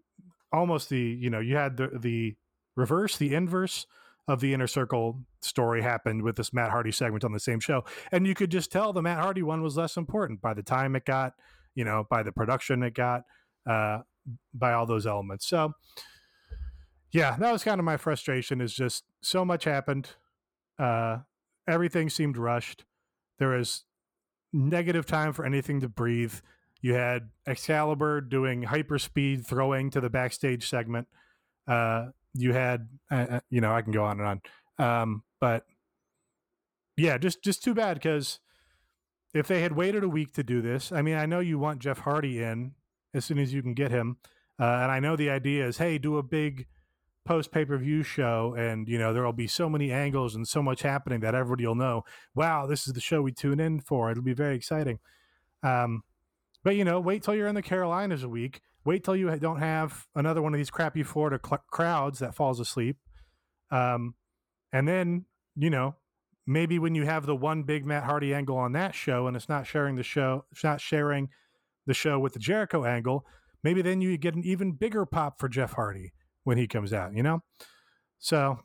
almost 0.53 0.89
the 0.89 1.01
you 1.01 1.31
know 1.31 1.41
you 1.41 1.57
had 1.57 1.77
the 1.77 1.91
the 1.99 2.37
reverse, 2.77 3.19
the 3.19 3.35
inverse 3.35 3.87
of 4.29 4.41
the 4.41 4.53
inner 4.53 4.67
circle 4.67 5.25
story 5.41 5.83
happened 5.83 6.23
with 6.23 6.37
this 6.37 6.53
Matt 6.53 6.71
Hardy 6.71 6.93
segment 6.93 7.25
on 7.25 7.33
the 7.33 7.41
same 7.41 7.61
show. 7.61 7.85
And 8.13 8.27
you 8.27 8.35
could 8.35 8.51
just 8.51 8.71
tell 8.71 8.93
the 8.93 9.03
Matt 9.03 9.19
Hardy 9.19 9.43
one 9.43 9.63
was 9.63 9.77
less 9.77 9.97
important 9.97 10.43
by 10.43 10.55
the 10.55 10.63
time 10.63 10.95
it 10.95 11.07
got, 11.07 11.33
you 11.75 11.85
know, 11.85 12.07
by 12.09 12.23
the 12.23 12.31
production 12.31 12.83
it 12.83 12.95
got, 12.95 13.23
uh, 13.69 14.01
by 14.53 14.75
all 14.75 14.85
those 14.85 15.07
elements. 15.07 15.49
So, 15.49 15.73
yeah, 17.11 17.37
that 17.39 17.51
was 17.53 17.65
kind 17.65 17.79
of 17.79 17.87
my 17.87 17.97
frustration 17.97 18.61
is 18.61 18.75
just 18.75 19.05
so 19.23 19.47
much 19.47 19.65
happened. 19.65 20.11
Uh, 20.79 21.19
everything 21.67 22.11
seemed 22.11 22.37
rushed. 22.37 22.85
There 23.39 23.49
was 23.49 23.85
negative 24.53 25.07
time 25.07 25.33
for 25.33 25.45
anything 25.45 25.81
to 25.81 25.89
breathe. 25.89 26.35
You 26.81 26.95
had 26.95 27.31
Excalibur 27.47 28.21
doing 28.21 28.65
hyperspeed 28.65 29.47
throwing 29.47 29.91
to 29.91 30.01
the 30.01 30.11
backstage 30.11 30.69
segment. 30.69 31.09
Uh, 31.67 32.09
you 32.35 32.53
had, 32.53 32.89
uh, 33.11 33.27
uh, 33.31 33.41
you 33.51 33.61
know, 33.61 33.73
I 33.73 33.83
can 33.83 33.93
go 33.93 34.05
on 34.05 34.21
and 34.21 34.41
on, 34.79 35.01
um, 35.03 35.23
but 35.41 35.65
yeah, 36.97 37.19
just 37.19 37.43
just 37.43 37.63
too 37.63 37.75
bad 37.75 37.95
because 37.95 38.41
if 39.35 39.47
they 39.49 39.61
had 39.61 39.73
waited 39.73 40.05
a 40.05 40.09
week 40.09 40.33
to 40.35 40.43
do 40.43 40.63
this, 40.63 40.93
I 40.93 41.03
mean, 41.03 41.17
I 41.17 41.27
know 41.27 41.41
you 41.41 41.59
want 41.59 41.81
Jeff 41.81 41.99
Hardy 41.99 42.43
in 42.43 42.73
as 43.13 43.25
soon 43.25 43.39
as 43.39 43.53
you 43.53 43.63
can 43.63 43.75
get 43.75 43.91
him, 43.91 44.19
uh, 44.59 44.65
and 44.83 44.91
I 44.91 45.01
know 45.01 45.17
the 45.17 45.31
idea 45.31 45.67
is, 45.67 45.79
hey, 45.79 45.99
do 45.99 46.17
a 46.17 46.23
big 46.23 46.67
post 47.29 47.53
pay 47.53 47.63
per 47.63 47.77
view 47.77 48.03
show, 48.03 48.55
and 48.57 48.89
you 48.89 48.99
know 48.99 49.13
there 49.13 49.23
will 49.23 49.35
be 49.35 49.47
so 49.47 49.69
many 49.69 49.93
angles 49.93 50.35
and 50.35 50.49
so 50.49 50.63
much 50.63 50.81
happening 50.81 51.21
that 51.21 51.35
everybody 51.35 51.67
will 51.67 51.75
know, 51.75 52.03
wow, 52.35 52.67
this 52.67 52.89
is 52.89 52.95
the 52.95 53.01
show 53.01 53.21
we 53.21 53.33
tune 53.33 53.61
in 53.61 53.81
for. 53.81 54.11
It'll 54.11 54.23
be 54.23 54.33
very 54.33 54.57
exciting. 54.57 54.99
Um, 55.63 56.03
but 56.65 56.75
you 56.75 56.85
know, 56.85 56.99
wait 56.99 57.23
till 57.23 57.35
you're 57.35 57.47
in 57.47 57.55
the 57.55 57.63
Carolinas 57.63 58.23
a 58.23 58.31
week. 58.31 58.63
Wait 58.87 59.05
till 59.05 59.15
you 59.15 59.31
don't 59.37 59.59
have 59.59 60.07
another 60.15 60.41
one 60.41 60.55
of 60.55 60.59
these 60.59 60.71
crappy 60.71 61.03
Florida 61.03 61.39
cl- 61.45 61.63
crowds 61.71 62.19
that 62.21 62.35
falls 62.35 62.61
asleep. 62.61 62.97
Um, 63.71 64.15
and 64.73 64.89
then 64.89 65.27
you 65.55 65.69
know 65.69 65.97
maybe 66.47 66.79
when 66.79 66.95
you 66.95 67.05
have 67.05 67.27
the 67.27 67.37
one 67.37 67.63
big 67.63 67.85
Matt 67.85 68.05
Hardy 68.05 68.33
angle 68.33 68.57
on 68.57 68.73
that 68.73 68.95
show, 68.95 69.27
and 69.27 69.37
it's 69.37 69.51
not 69.51 69.67
sharing 69.67 69.97
the 69.97 70.03
show, 70.03 70.47
it's 70.51 70.65
not 70.65 70.81
sharing 70.81 71.29
the 71.87 71.93
show 71.93 72.19
with 72.19 72.33
the 72.33 72.39
Jericho 72.39 72.87
angle. 72.87 73.27
Maybe 73.63 73.83
then 73.83 74.01
you 74.01 74.17
get 74.17 74.35
an 74.35 74.45
even 74.45 74.73
bigger 74.73 75.05
pop 75.05 75.39
for 75.39 75.49
Jeff 75.51 75.73
Hardy 75.73 76.13
when 76.45 76.59
he 76.59 76.67
comes 76.67 76.93
out. 76.93 77.15
You 77.15 77.23
know, 77.23 77.43
so 78.19 78.59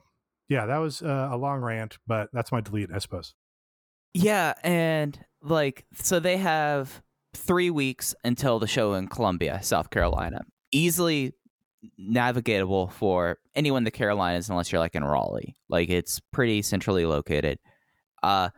yeah, 0.49 0.65
that 0.65 0.77
was 0.77 1.01
uh, 1.01 1.29
a 1.31 1.37
long 1.37 1.61
rant, 1.61 1.97
but 2.07 2.29
that's 2.33 2.51
my 2.51 2.61
delete, 2.61 2.89
I 2.93 2.99
suppose. 2.99 3.33
Yeah, 4.13 4.53
and 4.63 5.19
like 5.41 5.85
so 5.93 6.19
they 6.19 6.37
have 6.37 7.01
three 7.33 7.69
weeks 7.69 8.13
until 8.23 8.59
the 8.59 8.67
show 8.67 8.93
in 8.93 9.07
Columbia, 9.07 9.61
South 9.63 9.89
Carolina. 9.89 10.41
Easily 10.71 11.33
navigatable 11.99 12.91
for 12.91 13.37
anyone 13.55 13.79
in 13.79 13.83
the 13.83 13.91
Carolinas 13.91 14.49
unless 14.49 14.71
you're 14.71 14.79
like 14.79 14.95
in 14.95 15.03
Raleigh. 15.03 15.55
Like 15.69 15.89
it's 15.89 16.19
pretty 16.31 16.61
centrally 16.61 17.05
located. 17.05 17.59
Uh 18.21 18.49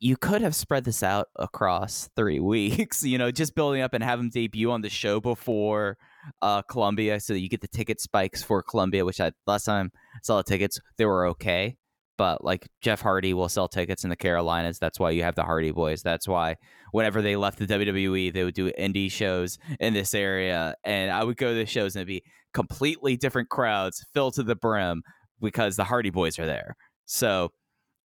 you 0.00 0.16
could 0.16 0.42
have 0.42 0.54
spread 0.54 0.84
this 0.84 1.02
out 1.02 1.28
across 1.36 2.08
three 2.14 2.38
weeks, 2.54 3.02
you 3.02 3.18
know, 3.18 3.30
just 3.30 3.54
building 3.54 3.82
up 3.82 3.94
and 3.94 4.04
have 4.04 4.18
them 4.18 4.30
debut 4.30 4.70
on 4.70 4.82
the 4.82 4.90
show 4.90 5.20
before 5.20 5.98
uh, 6.42 6.62
Columbia 6.62 7.20
so 7.20 7.34
you 7.34 7.48
get 7.48 7.60
the 7.60 7.68
ticket 7.68 8.00
spikes 8.00 8.42
for 8.42 8.62
Columbia, 8.62 9.04
which 9.04 9.20
I 9.20 9.32
last 9.46 9.64
time 9.64 9.90
I 9.94 10.18
saw 10.22 10.36
the 10.38 10.44
tickets, 10.44 10.80
they 10.96 11.06
were 11.06 11.26
okay 11.28 11.76
but 12.18 12.44
like 12.44 12.68
Jeff 12.82 13.00
Hardy 13.00 13.32
will 13.32 13.48
sell 13.48 13.68
tickets 13.68 14.04
in 14.04 14.10
the 14.10 14.16
Carolinas. 14.16 14.78
That's 14.78 14.98
why 14.98 15.10
you 15.10 15.22
have 15.22 15.36
the 15.36 15.44
Hardy 15.44 15.70
Boys. 15.70 16.02
That's 16.02 16.28
why 16.28 16.56
whenever 16.90 17.22
they 17.22 17.36
left 17.36 17.58
the 17.58 17.66
WWE, 17.66 18.32
they 18.32 18.44
would 18.44 18.54
do 18.54 18.70
indie 18.72 19.10
shows 19.10 19.56
in 19.80 19.94
this 19.94 20.12
area, 20.12 20.74
and 20.84 21.10
I 21.12 21.24
would 21.24 21.36
go 21.36 21.50
to 21.50 21.54
the 21.54 21.64
shows 21.64 21.94
and 21.94 22.00
it'd 22.00 22.08
be 22.08 22.24
completely 22.52 23.16
different 23.16 23.48
crowds, 23.48 24.04
filled 24.12 24.34
to 24.34 24.42
the 24.42 24.56
brim, 24.56 25.02
because 25.40 25.76
the 25.76 25.84
Hardy 25.84 26.10
Boys 26.10 26.38
are 26.38 26.46
there. 26.46 26.76
So 27.06 27.52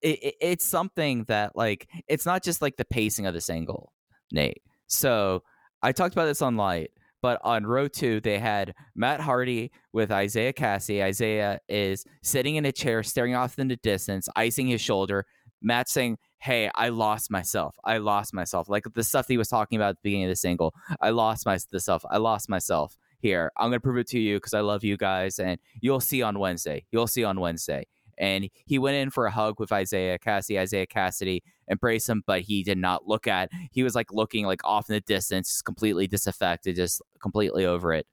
it, 0.03 0.23
it, 0.23 0.35
it's 0.41 0.65
something 0.65 1.25
that 1.29 1.57
like 1.57 1.89
it's 2.07 2.27
not 2.27 2.45
just 2.45 2.61
like 2.61 2.77
the 2.77 2.85
pacing 2.85 3.27
of 3.27 3.33
this 3.33 3.49
angle, 3.49 3.93
Nate. 4.31 4.63
So 4.89 5.43
I 5.83 5.93
talked 5.93 6.15
about 6.15 6.27
this 6.27 6.43
on 6.43 6.57
Light. 6.57 6.91
But 7.23 7.41
on 7.45 7.65
Road 7.65 7.93
to, 7.95 8.21
they 8.21 8.39
had 8.39 8.75
Matt 8.95 9.21
Hardy 9.21 9.71
with 9.93 10.11
Isaiah 10.11 10.53
Kassidy. 10.53 11.03
Isaiah 11.03 11.61
is 11.69 12.05
sitting 12.23 12.57
in 12.57 12.67
a 12.67 12.73
chair, 12.73 13.03
staring 13.03 13.35
off 13.35 13.59
in 13.59 13.69
the 13.69 13.77
distance, 13.77 14.29
icing 14.37 14.67
his 14.67 14.81
shoulder. 14.81 15.25
Matt 15.63 15.89
saying, 15.89 16.19
Hey, 16.41 16.69
I 16.75 16.89
lost 16.89 17.31
myself. 17.31 17.77
I 17.85 17.99
lost 17.99 18.35
myself. 18.35 18.69
Like 18.69 18.85
the 18.95 19.05
stuff 19.05 19.29
he 19.29 19.39
was 19.39 19.49
talking 19.49 19.77
about 19.77 19.91
at 19.91 19.97
the 19.97 20.01
beginning 20.03 20.25
of 20.25 20.31
the 20.31 20.37
single. 20.37 20.75
I 21.01 21.11
lost 21.11 21.47
myself. 21.47 22.05
I 22.11 22.19
lost 22.19 22.49
myself 22.49 22.99
here. 23.21 23.53
I'm 23.57 23.71
gonna 23.71 23.79
prove 23.79 23.99
it 23.99 24.09
to 24.09 24.19
you 24.19 24.39
because 24.39 24.53
I 24.53 24.61
love 24.61 24.83
you 24.83 24.97
guys, 24.97 25.39
and 25.39 25.59
you'll 25.81 26.01
see 26.01 26.21
on 26.21 26.41
Wednesday. 26.41 26.85
You'll 26.91 27.07
see 27.07 27.23
on 27.23 27.39
Wednesday 27.39 27.87
and 28.19 28.49
he 28.67 28.79
went 28.79 28.97
in 28.97 29.11
for 29.11 29.27
a 29.27 29.31
hug 29.31 29.59
with 29.59 29.73
Isaiah 29.73 30.19
Kassidy, 30.19 30.59
Isaiah 30.59 30.87
Kassidy 30.87 31.43
embraced 31.71 32.09
him, 32.09 32.23
but 32.27 32.43
he 32.43 32.63
did 32.63 32.79
not 32.79 33.07
look 33.07 33.27
at. 33.27 33.51
He 33.71 33.83
was 33.83 33.95
like 33.95 34.13
looking 34.13 34.47
like 34.47 34.65
off 34.65 34.89
in 34.89 34.95
the 34.95 35.01
distance, 35.01 35.63
completely 35.63 36.07
disaffected, 36.07 36.77
just 36.77 37.03
completely 37.21 37.65
over 37.65 37.93
it. 37.93 38.07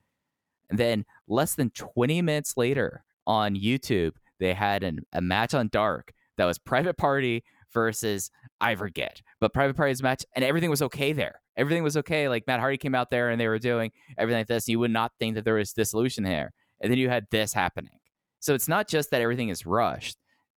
And 0.70 0.78
then 0.78 1.04
less 1.28 1.54
than 1.54 1.70
20 1.70 2.22
minutes 2.22 2.56
later 2.56 3.04
on 3.26 3.54
YouTube, 3.54 4.12
they 4.38 4.54
had 4.54 4.82
an, 4.82 5.00
a 5.12 5.20
match 5.20 5.54
on 5.54 5.68
Dark 5.68 6.12
that 6.36 6.46
was 6.46 6.58
Private 6.58 6.96
Party 6.96 7.44
versus 7.72 8.30
I 8.60 8.74
forget, 8.74 9.22
but 9.40 9.52
Private 9.52 9.76
Party's 9.76 10.02
match, 10.02 10.24
and 10.34 10.44
everything 10.44 10.70
was 10.70 10.82
okay 10.82 11.12
there. 11.12 11.40
Everything 11.56 11.82
was 11.82 11.96
okay. 11.98 12.28
Like 12.28 12.46
Matt 12.46 12.60
Hardy 12.60 12.78
came 12.78 12.94
out 12.94 13.10
there 13.10 13.30
and 13.30 13.40
they 13.40 13.48
were 13.48 13.58
doing 13.58 13.92
everything 14.16 14.40
like 14.40 14.46
this. 14.46 14.68
You 14.68 14.78
would 14.78 14.90
not 14.90 15.12
think 15.18 15.34
that 15.34 15.44
there 15.44 15.54
was 15.54 15.72
dissolution 15.72 16.24
here. 16.24 16.52
And 16.80 16.90
then 16.90 16.98
you 16.98 17.10
had 17.10 17.26
this 17.30 17.52
happening. 17.52 17.99
So 18.40 18.54
it's 18.54 18.68
not 18.68 18.88
just 18.88 19.10
that 19.10 19.20
everything 19.20 19.50
is 19.50 19.66
rushed. 19.66 20.16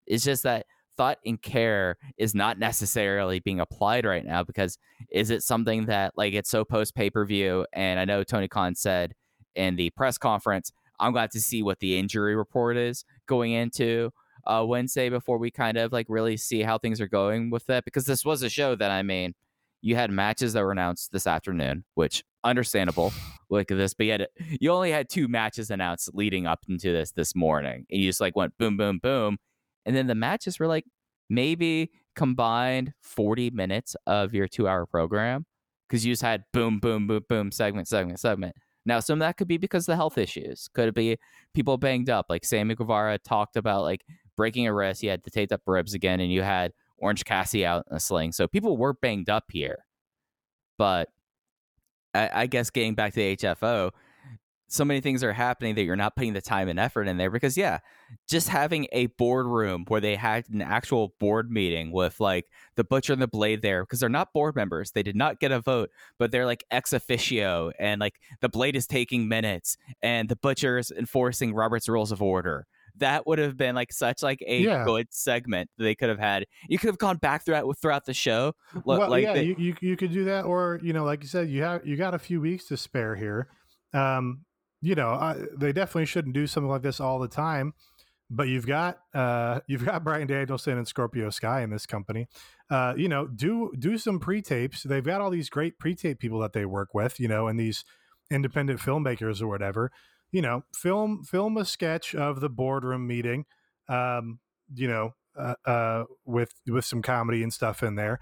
It's 0.07 0.23
just 0.23 0.43
that 0.43 0.65
thought 0.97 1.17
and 1.25 1.41
care 1.41 1.97
is 2.17 2.35
not 2.35 2.59
necessarily 2.59 3.39
being 3.39 3.59
applied 3.59 4.05
right 4.05 4.25
now 4.25 4.43
because 4.43 4.77
is 5.09 5.29
it 5.29 5.43
something 5.43 5.85
that 5.85 6.13
like 6.15 6.33
it's 6.33 6.49
so 6.49 6.63
post 6.63 6.95
pay 6.95 7.09
per 7.09 7.25
view? 7.25 7.65
And 7.73 7.99
I 7.99 8.05
know 8.05 8.23
Tony 8.23 8.47
Khan 8.47 8.75
said 8.75 9.13
in 9.55 9.75
the 9.75 9.89
press 9.91 10.17
conference, 10.17 10.71
I'm 10.99 11.11
glad 11.11 11.31
to 11.31 11.41
see 11.41 11.63
what 11.63 11.79
the 11.79 11.97
injury 11.97 12.35
report 12.35 12.77
is 12.77 13.03
going 13.25 13.53
into 13.53 14.11
uh, 14.45 14.63
Wednesday 14.67 15.09
before 15.09 15.37
we 15.37 15.51
kind 15.51 15.77
of 15.77 15.91
like 15.91 16.05
really 16.09 16.37
see 16.37 16.61
how 16.61 16.77
things 16.77 17.01
are 17.01 17.07
going 17.07 17.49
with 17.49 17.65
that 17.65 17.85
because 17.85 18.05
this 18.05 18.23
was 18.25 18.43
a 18.43 18.49
show 18.49 18.75
that 18.75 18.91
I 18.91 19.03
mean, 19.03 19.33
you 19.81 19.95
had 19.95 20.11
matches 20.11 20.53
that 20.53 20.63
were 20.63 20.71
announced 20.71 21.11
this 21.11 21.25
afternoon, 21.25 21.83
which 21.95 22.23
understandable. 22.43 23.13
Look 23.49 23.71
at 23.71 23.77
this, 23.77 23.93
but 23.93 24.05
you 24.05 24.11
had 24.13 24.27
you 24.59 24.71
only 24.71 24.91
had 24.91 25.09
two 25.09 25.27
matches 25.27 25.71
announced 25.71 26.11
leading 26.13 26.47
up 26.47 26.59
into 26.69 26.91
this 26.91 27.11
this 27.11 27.35
morning, 27.35 27.85
and 27.89 28.01
you 28.01 28.09
just 28.09 28.21
like 28.21 28.35
went 28.35 28.57
boom, 28.57 28.77
boom, 28.77 28.99
boom, 28.99 29.37
and 29.85 29.95
then 29.95 30.07
the 30.07 30.15
matches 30.15 30.59
were 30.59 30.67
like 30.67 30.85
maybe 31.29 31.91
combined 32.15 32.93
forty 33.01 33.49
minutes 33.49 33.95
of 34.07 34.33
your 34.33 34.47
two 34.47 34.67
hour 34.67 34.85
program 34.85 35.45
because 35.87 36.05
you 36.05 36.13
just 36.13 36.21
had 36.21 36.43
boom, 36.53 36.79
boom, 36.79 37.07
boom, 37.07 37.23
boom, 37.27 37.51
segment, 37.51 37.87
segment, 37.87 38.19
segment. 38.19 38.55
Now, 38.85 38.99
some 38.99 39.15
of 39.15 39.19
that 39.19 39.37
could 39.37 39.47
be 39.47 39.57
because 39.57 39.83
of 39.83 39.93
the 39.93 39.95
health 39.95 40.17
issues. 40.17 40.67
Could 40.73 40.87
it 40.87 40.95
be 40.95 41.17
people 41.53 41.77
banged 41.77 42.09
up? 42.09 42.27
Like 42.29 42.45
Sammy 42.45 42.73
Guevara 42.73 43.17
talked 43.19 43.55
about 43.55 43.83
like 43.83 44.03
breaking 44.35 44.67
a 44.67 44.73
wrist. 44.73 45.01
He 45.01 45.07
had 45.07 45.23
to 45.25 45.29
tape 45.29 45.51
up 45.51 45.61
ribs 45.67 45.93
again, 45.93 46.19
and 46.19 46.31
you 46.31 46.41
had 46.41 46.71
Orange 46.97 47.25
Cassidy 47.25 47.65
out 47.65 47.85
in 47.91 47.97
a 47.97 47.99
sling. 47.99 48.31
So 48.31 48.47
people 48.47 48.77
were 48.77 48.93
banged 48.93 49.29
up 49.29 49.45
here. 49.51 49.85
But 50.77 51.09
I, 52.13 52.29
I 52.33 52.47
guess 52.47 52.69
getting 52.69 52.95
back 52.95 53.13
to 53.13 53.19
the 53.19 53.37
HFO, 53.37 53.91
so 54.71 54.85
many 54.85 55.01
things 55.01 55.21
are 55.21 55.33
happening 55.33 55.75
that 55.75 55.83
you're 55.83 55.97
not 55.97 56.15
putting 56.15 56.31
the 56.31 56.41
time 56.41 56.69
and 56.69 56.79
effort 56.79 57.03
in 57.03 57.17
there 57.17 57.29
because 57.29 57.57
yeah 57.57 57.79
just 58.29 58.47
having 58.47 58.87
a 58.93 59.07
boardroom 59.07 59.83
where 59.89 59.99
they 59.99 60.15
had 60.15 60.45
an 60.49 60.61
actual 60.61 61.13
board 61.19 61.51
meeting 61.51 61.91
with 61.91 62.19
like 62.21 62.45
the 62.75 62.83
butcher 62.83 63.11
and 63.11 63.21
the 63.21 63.27
blade 63.27 63.61
there 63.61 63.83
because 63.83 63.99
they're 63.99 64.07
not 64.07 64.31
board 64.31 64.55
members 64.55 64.91
they 64.91 65.03
did 65.03 65.15
not 65.15 65.41
get 65.41 65.51
a 65.51 65.59
vote 65.59 65.89
but 66.17 66.31
they're 66.31 66.45
like 66.45 66.63
ex 66.71 66.93
officio 66.93 67.71
and 67.79 67.99
like 67.99 68.15
the 68.39 68.47
blade 68.47 68.77
is 68.77 68.87
taking 68.87 69.27
minutes 69.27 69.77
and 70.01 70.29
the 70.29 70.37
butcher 70.37 70.77
is 70.77 70.89
enforcing 70.91 71.53
robert's 71.53 71.89
rules 71.89 72.11
of 72.11 72.21
order 72.21 72.65
that 72.97 73.27
would 73.27 73.39
have 73.39 73.57
been 73.57 73.75
like 73.75 73.91
such 73.91 74.23
like 74.23 74.43
a 74.45 74.59
yeah. 74.59 74.83
good 74.85 75.07
segment 75.11 75.69
they 75.77 75.95
could 75.95 76.09
have 76.09 76.19
had. 76.19 76.45
You 76.67 76.77
could 76.77 76.87
have 76.87 76.97
gone 76.97 77.17
back 77.17 77.45
throughout 77.45 77.77
throughout 77.79 78.05
the 78.05 78.13
show. 78.13 78.53
Well, 78.85 79.09
like 79.09 79.23
yeah, 79.23 79.33
they, 79.33 79.43
you, 79.43 79.55
you, 79.57 79.75
you 79.81 79.97
could 79.97 80.11
do 80.11 80.25
that, 80.25 80.45
or 80.45 80.79
you 80.83 80.93
know, 80.93 81.03
like 81.03 81.21
you 81.21 81.27
said, 81.27 81.49
you 81.49 81.63
have 81.63 81.85
you 81.85 81.97
got 81.97 82.13
a 82.13 82.19
few 82.19 82.41
weeks 82.41 82.65
to 82.65 82.77
spare 82.77 83.15
here. 83.15 83.47
Um, 83.93 84.45
you 84.81 84.95
know, 84.95 85.09
I, 85.09 85.37
they 85.55 85.71
definitely 85.71 86.05
shouldn't 86.05 86.33
do 86.33 86.47
something 86.47 86.69
like 86.69 86.81
this 86.81 86.99
all 86.99 87.19
the 87.19 87.27
time. 87.27 87.73
But 88.33 88.47
you've 88.47 88.65
got 88.65 88.99
uh, 89.13 89.59
you've 89.67 89.85
got 89.85 90.03
Bryan 90.03 90.27
Danielson 90.27 90.77
and 90.77 90.87
Scorpio 90.87 91.29
Sky 91.29 91.61
in 91.61 91.69
this 91.69 91.85
company. 91.85 92.27
Uh, 92.69 92.93
you 92.95 93.09
know, 93.09 93.27
do 93.27 93.71
do 93.77 93.97
some 93.97 94.19
pre 94.19 94.41
tapes. 94.41 94.83
They've 94.83 95.03
got 95.03 95.21
all 95.21 95.29
these 95.29 95.49
great 95.49 95.77
pre 95.77 95.95
tape 95.95 96.19
people 96.19 96.39
that 96.39 96.53
they 96.53 96.65
work 96.65 96.93
with. 96.93 97.19
You 97.19 97.27
know, 97.27 97.47
and 97.47 97.59
these 97.59 97.83
independent 98.31 98.79
filmmakers 98.79 99.41
or 99.41 99.47
whatever 99.47 99.91
you 100.31 100.41
know, 100.41 100.63
film 100.73 101.23
film 101.23 101.57
a 101.57 101.65
sketch 101.65 102.15
of 102.15 102.39
the 102.39 102.49
boardroom 102.49 103.07
meeting, 103.07 103.45
um, 103.89 104.39
you 104.73 104.87
know, 104.87 105.11
uh, 105.37 105.55
uh, 105.65 106.03
with 106.25 106.53
with 106.67 106.85
some 106.85 107.01
comedy 107.01 107.43
and 107.43 107.53
stuff 107.53 107.83
in 107.83 107.95
there, 107.95 108.19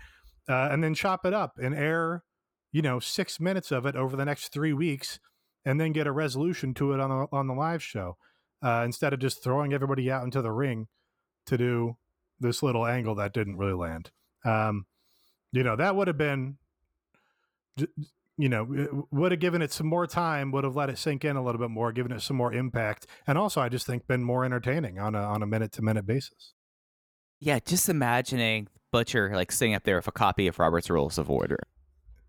uh, 0.47 0.69
and 0.71 0.83
then 0.83 0.93
chop 0.93 1.25
it 1.25 1.33
up 1.33 1.53
and 1.61 1.75
air, 1.75 2.23
you 2.71 2.81
know, 2.81 2.99
six 2.99 3.39
minutes 3.39 3.71
of 3.71 3.85
it 3.85 3.95
over 3.95 4.15
the 4.15 4.25
next 4.25 4.49
three 4.49 4.73
weeks, 4.73 5.19
and 5.65 5.79
then 5.79 5.91
get 5.91 6.07
a 6.07 6.11
resolution 6.11 6.73
to 6.73 6.93
it 6.93 6.99
on 6.99 7.09
the 7.09 7.27
on 7.31 7.47
the 7.47 7.53
live 7.53 7.83
show, 7.83 8.17
uh, 8.63 8.81
instead 8.85 9.13
of 9.13 9.19
just 9.19 9.43
throwing 9.43 9.73
everybody 9.73 10.09
out 10.11 10.23
into 10.23 10.41
the 10.41 10.51
ring 10.51 10.87
to 11.45 11.57
do 11.57 11.97
this 12.39 12.63
little 12.63 12.85
angle 12.85 13.15
that 13.15 13.33
didn't 13.33 13.57
really 13.57 13.73
land. 13.73 14.11
Um, 14.45 14.85
you 15.51 15.63
know, 15.63 15.75
that 15.75 15.95
would 15.95 16.07
have 16.07 16.17
been 16.17 16.57
you 18.39 18.47
know, 18.47 19.05
would 19.11 19.33
have 19.33 19.41
given 19.41 19.61
it 19.61 19.69
some 19.69 19.85
more 19.85 20.07
time, 20.07 20.53
would 20.53 20.63
have 20.63 20.73
let 20.73 20.89
it 20.89 20.97
sink 20.97 21.25
in 21.25 21.35
a 21.35 21.43
little 21.43 21.59
bit 21.59 21.69
more, 21.69 21.91
given 21.91 22.13
it 22.13 22.21
some 22.21 22.37
more 22.37 22.53
impact, 22.53 23.05
and 23.27 23.37
also 23.37 23.59
I 23.59 23.67
just 23.67 23.85
think 23.85 24.07
been 24.07 24.23
more 24.23 24.45
entertaining 24.45 24.97
on 24.97 25.13
a 25.13 25.19
on 25.19 25.43
a 25.43 25.45
minute 25.45 25.73
to 25.73 25.81
minute 25.81 26.05
basis. 26.05 26.53
Yeah, 27.41 27.59
just 27.59 27.89
imagining 27.89 28.69
Butcher 28.93 29.31
like 29.35 29.51
sitting 29.51 29.75
up 29.75 29.83
there 29.83 29.97
with 29.97 30.07
a 30.07 30.13
copy 30.13 30.47
of 30.47 30.57
Robert's 30.57 30.89
Rules 30.89 31.17
of 31.17 31.29
Order. 31.29 31.59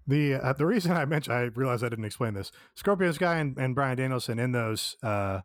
The 0.04 0.34
uh, 0.34 0.52
the 0.54 0.66
reason 0.66 0.90
I 0.90 1.04
mentioned 1.04 1.36
I 1.36 1.42
realized 1.42 1.84
I 1.84 1.88
didn't 1.88 2.06
explain 2.06 2.34
this. 2.34 2.50
Scorpio 2.74 3.12
guy 3.12 3.38
and, 3.38 3.56
and 3.56 3.76
Bryan 3.76 3.96
Danielson 3.96 4.40
in 4.40 4.50
those 4.50 4.96
uh, 5.04 5.42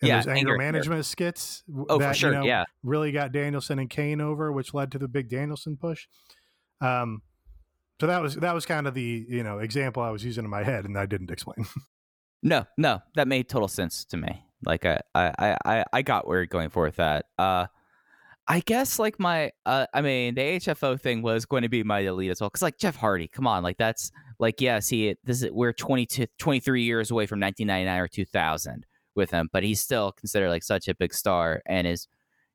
in 0.00 0.08
yeah, 0.08 0.16
those 0.16 0.28
anger, 0.28 0.52
anger 0.52 0.56
management 0.56 1.04
skits 1.04 1.62
oh, 1.90 1.98
that 1.98 2.16
sure, 2.16 2.32
you 2.32 2.38
know, 2.38 2.44
yeah. 2.44 2.64
really 2.82 3.12
got 3.12 3.32
Danielson 3.32 3.78
and 3.78 3.90
Kane 3.90 4.22
over, 4.22 4.50
which 4.50 4.72
led 4.72 4.92
to 4.92 4.98
the 4.98 5.08
big 5.08 5.28
Danielson 5.28 5.76
push. 5.76 6.06
Um, 6.80 7.20
so 8.00 8.06
that 8.06 8.20
was 8.20 8.34
that 8.36 8.54
was 8.54 8.66
kind 8.66 8.86
of 8.86 8.94
the 8.94 9.26
you 9.28 9.42
know 9.42 9.58
example 9.58 10.02
I 10.02 10.10
was 10.10 10.24
using 10.24 10.44
in 10.44 10.50
my 10.50 10.62
head, 10.62 10.84
and 10.84 10.98
I 10.98 11.06
didn't 11.06 11.30
explain. 11.30 11.66
no, 12.42 12.64
no, 12.76 13.00
that 13.14 13.26
made 13.28 13.48
total 13.48 13.68
sense 13.68 14.04
to 14.06 14.16
me. 14.16 14.44
Like 14.64 14.84
I 14.84 15.00
I 15.14 15.56
I 15.64 15.84
I 15.92 16.02
got 16.02 16.26
where 16.26 16.38
you're 16.38 16.46
going 16.46 16.70
for 16.70 16.84
with 16.84 16.96
that. 16.96 17.26
Uh, 17.38 17.66
I 18.48 18.60
guess 18.60 18.98
like 18.98 19.18
my 19.18 19.50
uh, 19.64 19.86
I 19.94 20.02
mean 20.02 20.34
the 20.34 20.42
HFO 20.42 21.00
thing 21.00 21.22
was 21.22 21.46
going 21.46 21.62
to 21.62 21.68
be 21.68 21.82
my 21.82 22.00
elite 22.00 22.30
as 22.30 22.40
well 22.40 22.50
because 22.50 22.62
like 22.62 22.78
Jeff 22.78 22.96
Hardy, 22.96 23.28
come 23.28 23.46
on, 23.46 23.62
like 23.62 23.78
that's 23.78 24.12
like 24.38 24.60
yeah, 24.60 24.78
see 24.80 25.16
this 25.24 25.42
is 25.42 25.50
we're 25.50 25.72
22, 25.72 26.26
23 26.38 26.82
years 26.82 27.10
away 27.10 27.26
from 27.26 27.40
1999 27.40 28.00
or 28.00 28.08
2000 28.08 28.86
with 29.14 29.30
him, 29.30 29.48
but 29.52 29.62
he's 29.62 29.80
still 29.80 30.12
considered 30.12 30.50
like 30.50 30.62
such 30.62 30.88
a 30.88 30.94
big 30.94 31.14
star 31.14 31.62
and 31.66 31.86
is 31.86 32.08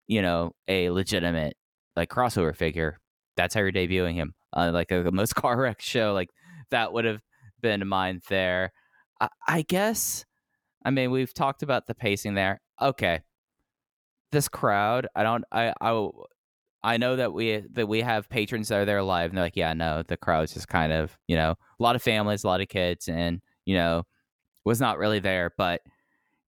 you 0.08 0.22
know 0.22 0.52
a 0.68 0.92
legitimate 0.92 1.58
like 1.96 2.10
crossover 2.10 2.56
figure. 2.56 3.00
That's 3.36 3.56
how 3.56 3.62
you're 3.62 3.72
debuting 3.72 4.14
him 4.16 4.36
uh, 4.54 4.72
like 4.74 4.92
a, 4.92 5.08
a 5.08 5.12
most 5.12 5.36
car 5.36 5.58
wreck 5.58 5.82
show, 5.82 6.14
like 6.14 6.30
that 6.72 6.94
would 6.94 7.06
have 7.06 7.22
been 7.62 7.88
mine 7.88 8.22
there. 8.30 8.72
I, 9.20 9.30
I 9.48 9.62
guess. 9.64 10.26
I 10.84 10.90
mean, 10.90 11.12
we've 11.12 11.34
talked 11.34 11.64
about 11.64 11.88
the 11.88 11.96
pacing 11.96 12.34
there. 12.34 12.60
Okay, 12.82 13.22
this 14.32 14.48
crowd. 14.48 15.08
I 15.16 15.24
don't. 15.24 15.44
I. 15.52 15.74
I. 15.80 16.10
I 16.84 16.98
know 16.98 17.16
that 17.16 17.32
we 17.32 17.64
that 17.74 17.88
we 17.88 18.02
have 18.02 18.28
patrons 18.28 18.70
that 18.70 18.80
are 18.80 18.86
there 18.86 19.04
live, 19.04 19.30
and 19.30 19.38
they're 19.38 19.46
like, 19.46 19.56
yeah, 19.56 19.74
no, 19.74 20.02
the 20.02 20.18
crowd's 20.18 20.56
just 20.56 20.68
kind 20.68 20.92
of, 20.92 21.16
you 21.28 21.36
know, 21.36 21.52
a 21.52 21.84
lot 21.84 21.96
of 21.96 22.02
families, 22.02 22.44
a 22.44 22.48
lot 22.48 22.60
of 22.62 22.70
kids, 22.70 23.08
and 23.08 23.40
you 23.66 23.76
know, 23.76 24.04
was 24.66 24.82
not 24.82 24.98
really 24.98 25.20
there. 25.20 25.52
But, 25.58 25.82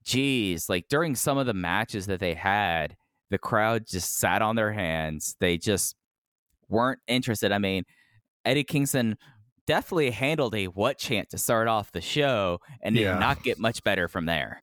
geez, 0.03 0.69
like 0.69 0.87
during 0.89 1.15
some 1.15 1.37
of 1.37 1.45
the 1.45 1.53
matches 1.53 2.07
that 2.07 2.19
they 2.19 2.33
had, 2.33 2.95
the 3.29 3.37
crowd 3.37 3.85
just 3.87 4.17
sat 4.17 4.41
on 4.41 4.55
their 4.55 4.73
hands. 4.73 5.35
They 5.39 5.57
just 5.57 5.95
weren't 6.73 6.99
interested. 7.07 7.51
I 7.51 7.59
mean, 7.59 7.83
Eddie 8.43 8.65
Kingston 8.65 9.17
definitely 9.65 10.11
handled 10.11 10.55
a 10.55 10.65
what 10.65 10.97
chant 10.97 11.29
to 11.29 11.37
start 11.37 11.67
off 11.67 11.91
the 11.91 12.01
show 12.01 12.59
and 12.81 12.95
did 12.95 13.19
not 13.19 13.43
get 13.43 13.57
much 13.59 13.83
better 13.83 14.07
from 14.07 14.25
there. 14.25 14.61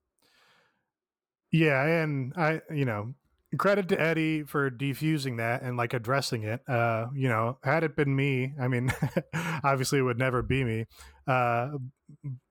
Yeah, 1.53 1.85
and 1.85 2.33
I, 2.37 2.61
you 2.71 2.85
know, 2.85 3.15
credit 3.59 3.89
to 3.89 4.01
Eddie 4.01 4.45
for 4.45 4.71
defusing 4.71 5.39
that 5.39 5.63
and 5.63 5.77
like 5.77 5.95
addressing 5.95 6.45
it. 6.45 6.61
Uh, 6.69 7.07
you 7.15 7.29
know, 7.29 7.59
had 7.65 7.83
it 7.83 7.97
been 7.97 8.15
me, 8.15 8.53
I 8.61 8.69
mean, 8.69 8.93
obviously 9.65 9.99
it 9.99 10.03
would 10.03 10.19
never 10.19 10.43
be 10.43 10.63
me. 10.63 10.87
Uh, 11.27 11.71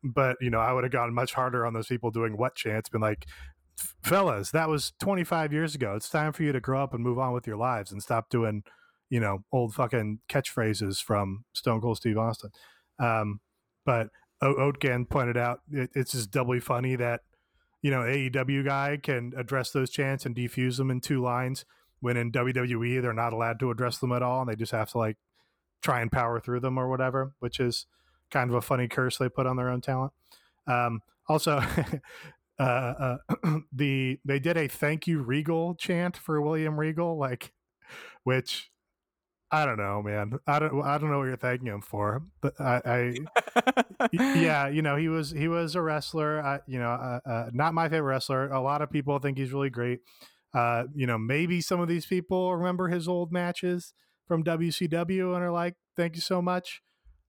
but 0.04 0.38
you 0.42 0.50
know, 0.50 0.60
I 0.60 0.74
would 0.74 0.84
have 0.84 0.92
gone 0.92 1.14
much 1.14 1.34
harder 1.34 1.66
on 1.66 1.74
those 1.74 1.88
people 1.88 2.12
doing 2.12 2.38
what 2.38 2.56
chants, 2.56 2.90
been 2.90 3.02
like, 3.02 3.26
fellas, 4.04 4.52
that 4.52 4.68
was 4.68 4.92
25 5.00 5.54
years 5.54 5.76
ago. 5.76 5.96
It's 5.96 6.10
time 6.10 6.34
for 6.34 6.44
you 6.44 6.52
to 6.52 6.60
grow 6.60 6.84
up 6.84 6.94
and 6.94 7.04
move 7.04 7.20
on 7.20 7.34
with 7.34 7.48
your 7.48 7.58
lives 7.58 7.92
and 7.92 8.02
stop 8.02 8.30
doing 8.30 8.64
you 9.10 9.20
know, 9.20 9.44
old 9.52 9.74
fucking 9.74 10.20
catchphrases 10.30 11.02
from 11.02 11.46
Stone 11.54 11.82
Cold 11.82 11.98
Steve 11.98 12.18
Austin. 12.18 12.52
Um, 13.00 13.40
but 13.86 14.10
o- 14.42 14.72
Oatgan 14.72 15.10
pointed 15.10 15.38
out 15.38 15.62
it, 15.72 15.90
it's 15.96 16.12
just 16.12 16.32
doubly 16.32 16.60
funny 16.60 16.96
that, 16.96 17.22
you 17.82 17.92
know, 17.92 18.02
AEW 18.02 18.66
guy 18.66 18.98
can 19.02 19.34
address 19.36 19.72
those 19.72 19.90
chants 19.90 20.26
and 20.26 20.36
defuse 20.36 20.78
them 20.78 20.92
in 20.92 21.02
two 21.02 21.22
lines 21.22 21.66
when 22.02 22.18
in 22.18 22.32
WWE 22.32 23.02
they're 23.02 23.14
not 23.14 23.34
allowed 23.34 23.60
to 23.60 23.72
address 23.72 23.98
them 23.98 24.12
at 24.12 24.22
all 24.22 24.42
and 24.42 24.50
they 24.50 24.56
just 24.56 24.72
have 24.72 24.90
to 24.92 24.98
like 24.98 25.18
try 25.82 26.02
and 26.02 26.12
power 26.12 26.40
through 26.40 26.60
them 26.60 26.78
or 26.78 26.88
whatever, 26.90 27.34
which 27.40 27.60
is 27.60 27.86
kind 28.32 28.50
of 28.50 28.56
a 28.56 28.62
funny 28.62 28.88
curse 28.88 29.18
they 29.18 29.30
put 29.30 29.48
on 29.48 29.56
their 29.56 29.70
own 29.70 29.82
talent. 29.82 30.14
Um, 30.68 31.02
also, 31.28 31.64
uh, 32.60 32.64
uh, 32.64 33.18
the 33.74 34.20
they 34.26 34.40
did 34.40 34.58
a 34.58 34.68
thank 34.68 35.08
you 35.08 35.22
Regal 35.22 35.76
chant 35.76 36.18
for 36.18 36.42
William 36.42 36.80
Regal, 36.80 37.18
like, 37.18 37.54
which 38.24 38.72
I 39.52 39.66
don't 39.66 39.78
know, 39.78 40.04
man. 40.04 40.40
I 40.46 40.60
don't. 40.60 40.84
I 40.84 40.98
don't 41.00 41.10
know 41.10 41.18
what 41.20 41.26
you're 41.26 41.36
thanking 41.36 41.68
him 41.68 41.82
for, 41.82 42.22
but 42.40 42.60
I, 42.60 42.82
I 43.66 43.84
yeah, 44.12 44.68
you 44.68 44.84
know, 44.84 44.96
he 44.96 45.10
was 45.10 45.32
he 45.32 45.48
was 45.48 45.76
a 45.76 45.82
wrestler. 45.82 46.40
I, 46.40 46.60
you 46.68 46.78
know, 46.78 46.90
uh, 46.90 47.20
uh, 47.26 47.50
not 47.52 47.74
my 47.74 47.90
favorite 47.90 48.12
wrestler. 48.12 48.50
A 48.50 48.62
lot 48.62 48.84
of 48.84 48.92
people 48.92 49.18
think 49.18 49.40
he's 49.40 49.52
really 49.52 49.72
great. 49.72 50.02
Uh, 50.54 50.84
you 50.94 51.08
know, 51.08 51.18
maybe 51.18 51.62
some 51.62 51.80
of 51.80 51.88
these 51.88 52.06
people 52.06 52.56
remember 52.56 52.90
his 52.90 53.08
old 53.08 53.32
matches 53.32 53.94
from 54.28 54.44
WCW 54.44 55.34
and 55.34 55.44
are 55.44 55.52
like, 55.52 55.76
"Thank 55.96 56.16
you 56.16 56.22
so 56.22 56.44
much," 56.44 56.84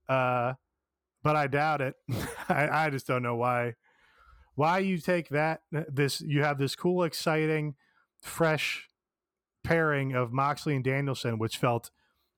uh, 0.07 0.55
but 1.23 1.37
I 1.37 1.47
doubt 1.47 1.81
it. 1.81 1.95
I, 2.51 2.87
I 2.87 2.91
just 2.91 3.07
don't 3.07 3.23
know 3.23 3.37
why. 3.37 3.75
Why 4.57 4.81
you 4.81 4.99
take 4.99 5.31
that? 5.31 5.63
This 5.71 6.21
you 6.21 6.43
have 6.43 6.59
this 6.59 6.77
cool, 6.77 7.03
exciting, 7.03 7.77
fresh 8.21 8.89
pairing 9.65 10.15
of 10.15 10.35
Moxley 10.35 10.75
and 10.75 10.85
Danielson, 10.85 11.39
which 11.39 11.57
felt 11.57 11.91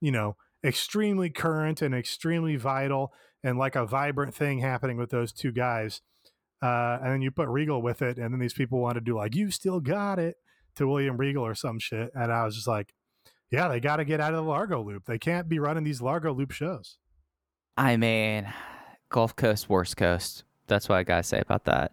you 0.02 0.10
know, 0.10 0.36
extremely 0.64 1.30
current 1.30 1.80
and 1.80 1.94
extremely 1.94 2.56
vital 2.56 3.12
and 3.42 3.56
like 3.56 3.76
a 3.76 3.86
vibrant 3.86 4.34
thing 4.34 4.58
happening 4.58 4.96
with 4.96 5.10
those 5.10 5.32
two 5.32 5.52
guys. 5.52 6.02
Uh, 6.60 6.98
and 7.02 7.12
then 7.12 7.22
you 7.22 7.30
put 7.30 7.48
Regal 7.48 7.80
with 7.80 8.02
it, 8.02 8.18
and 8.18 8.32
then 8.32 8.40
these 8.40 8.52
people 8.52 8.80
want 8.80 8.96
to 8.96 9.00
do 9.00 9.16
like, 9.16 9.34
you 9.34 9.50
still 9.50 9.80
got 9.80 10.18
it 10.18 10.36
to 10.76 10.86
William 10.86 11.16
Regal 11.16 11.44
or 11.44 11.54
some 11.54 11.78
shit. 11.78 12.10
And 12.14 12.32
I 12.32 12.44
was 12.44 12.54
just 12.54 12.68
like, 12.68 12.92
yeah, 13.50 13.68
they 13.68 13.80
got 13.80 13.96
to 13.96 14.04
get 14.04 14.20
out 14.20 14.34
of 14.34 14.44
the 14.44 14.50
Largo 14.50 14.82
loop. 14.82 15.04
They 15.06 15.18
can't 15.18 15.48
be 15.48 15.58
running 15.58 15.84
these 15.84 16.02
Largo 16.02 16.32
loop 16.32 16.50
shows. 16.50 16.98
I 17.76 17.96
mean, 17.96 18.52
Gulf 19.08 19.36
Coast, 19.36 19.68
worst 19.68 19.96
coast. 19.96 20.44
That's 20.66 20.88
what 20.88 20.96
I 20.96 21.02
gotta 21.02 21.22
say 21.22 21.40
about 21.40 21.64
that. 21.64 21.92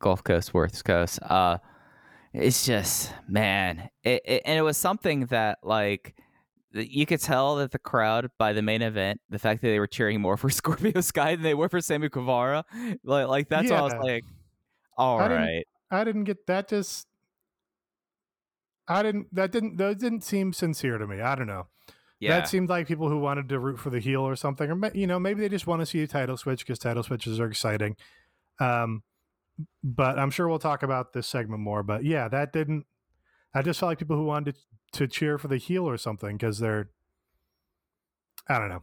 Gulf 0.00 0.22
Coast, 0.22 0.54
worst 0.54 0.84
coast. 0.84 1.18
Uh, 1.22 1.58
it's 2.32 2.66
just 2.66 3.12
man, 3.28 3.88
it, 4.04 4.22
it, 4.24 4.42
and 4.44 4.58
it 4.58 4.62
was 4.62 4.76
something 4.76 5.26
that 5.26 5.58
like 5.62 6.14
you 6.72 7.06
could 7.06 7.20
tell 7.20 7.56
that 7.56 7.70
the 7.70 7.78
crowd 7.78 8.30
by 8.38 8.52
the 8.52 8.62
main 8.62 8.82
event, 8.82 9.20
the 9.28 9.38
fact 9.38 9.62
that 9.62 9.68
they 9.68 9.78
were 9.78 9.86
cheering 9.86 10.20
more 10.20 10.36
for 10.36 10.50
Scorpio 10.50 11.00
Sky 11.00 11.34
than 11.34 11.42
they 11.42 11.54
were 11.54 11.68
for 11.68 11.80
Sammy 11.80 12.08
Guevara, 12.08 12.64
like 13.04 13.28
like 13.28 13.48
that's 13.48 13.70
yeah. 13.70 13.80
I 13.80 13.82
was 13.82 13.94
like, 13.94 14.24
all 14.96 15.20
I 15.20 15.28
right. 15.28 15.46
Didn't, 15.46 15.66
I 15.90 16.04
didn't 16.04 16.24
get 16.24 16.46
that. 16.46 16.68
Just 16.68 17.06
I 18.88 19.02
didn't. 19.02 19.34
That 19.34 19.52
didn't. 19.52 19.76
That 19.76 19.98
didn't 19.98 20.22
seem 20.22 20.52
sincere 20.52 20.98
to 20.98 21.06
me. 21.06 21.20
I 21.20 21.34
don't 21.34 21.46
know. 21.46 21.66
Yeah. 22.18 22.38
That 22.38 22.48
seemed 22.48 22.70
like 22.70 22.88
people 22.88 23.08
who 23.08 23.18
wanted 23.18 23.48
to 23.50 23.58
root 23.58 23.78
for 23.78 23.90
the 23.90 24.00
heel 24.00 24.22
or 24.22 24.36
something, 24.36 24.70
or 24.70 24.90
you 24.94 25.06
know, 25.06 25.18
maybe 25.18 25.40
they 25.40 25.48
just 25.48 25.66
want 25.66 25.80
to 25.82 25.86
see 25.86 26.02
a 26.02 26.06
title 26.06 26.36
switch 26.36 26.60
because 26.60 26.78
title 26.78 27.02
switches 27.02 27.38
are 27.38 27.46
exciting. 27.46 27.96
Um, 28.58 29.02
but 29.82 30.18
I'm 30.18 30.30
sure 30.30 30.48
we'll 30.48 30.58
talk 30.58 30.82
about 30.82 31.12
this 31.12 31.26
segment 31.26 31.60
more. 31.60 31.82
But 31.82 32.04
yeah, 32.04 32.28
that 32.28 32.52
didn't. 32.52 32.86
I 33.56 33.62
just 33.62 33.80
felt 33.80 33.88
like 33.88 33.98
people 33.98 34.16
who 34.16 34.24
wanted 34.24 34.54
to, 34.54 34.60
to 34.98 35.08
cheer 35.08 35.38
for 35.38 35.48
the 35.48 35.56
heel 35.56 35.88
or 35.88 35.96
something 35.96 36.36
because 36.36 36.58
they're. 36.58 36.90
I 38.48 38.58
don't 38.58 38.68
know. 38.68 38.82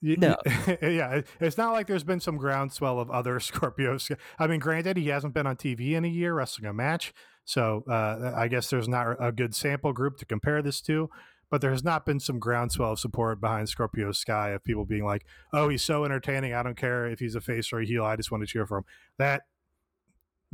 No. 0.00 0.36
yeah, 0.82 1.22
it's 1.40 1.58
not 1.58 1.72
like 1.72 1.88
there's 1.88 2.04
been 2.04 2.20
some 2.20 2.36
groundswell 2.36 3.00
of 3.00 3.10
other 3.10 3.38
Scorpios. 3.40 4.16
I 4.38 4.46
mean, 4.46 4.60
granted, 4.60 4.96
he 4.96 5.08
hasn't 5.08 5.34
been 5.34 5.46
on 5.46 5.56
TV 5.56 5.92
in 5.92 6.04
a 6.04 6.08
year 6.08 6.34
wrestling 6.34 6.68
a 6.68 6.72
match, 6.72 7.12
so 7.44 7.82
uh, 7.90 8.32
I 8.36 8.46
guess 8.46 8.70
there's 8.70 8.88
not 8.88 9.16
a 9.18 9.32
good 9.32 9.56
sample 9.56 9.92
group 9.92 10.18
to 10.18 10.24
compare 10.24 10.62
this 10.62 10.80
to. 10.82 11.10
But 11.48 11.60
there 11.60 11.70
has 11.70 11.84
not 11.84 12.04
been 12.04 12.18
some 12.18 12.40
groundswell 12.40 12.92
of 12.92 12.98
support 12.98 13.40
behind 13.40 13.68
Scorpio 13.68 14.10
Sky 14.10 14.50
of 14.50 14.64
people 14.64 14.84
being 14.84 15.04
like, 15.04 15.24
"Oh, 15.52 15.68
he's 15.68 15.82
so 15.82 16.04
entertaining. 16.04 16.54
I 16.54 16.62
don't 16.62 16.76
care 16.76 17.06
if 17.06 17.18
he's 17.18 17.34
a 17.34 17.40
face 17.40 17.72
or 17.72 17.80
a 17.80 17.86
heel. 17.86 18.04
I 18.04 18.16
just 18.16 18.30
want 18.30 18.42
to 18.42 18.48
cheer 18.48 18.66
for 18.66 18.78
him." 18.78 18.84
That 19.18 19.42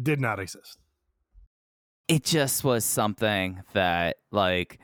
did 0.01 0.21
not 0.21 0.39
exist. 0.39 0.82
It 2.09 2.25
just 2.25 2.65
was 2.65 2.85
something 2.85 3.63
that, 3.73 4.17
like, 4.31 4.79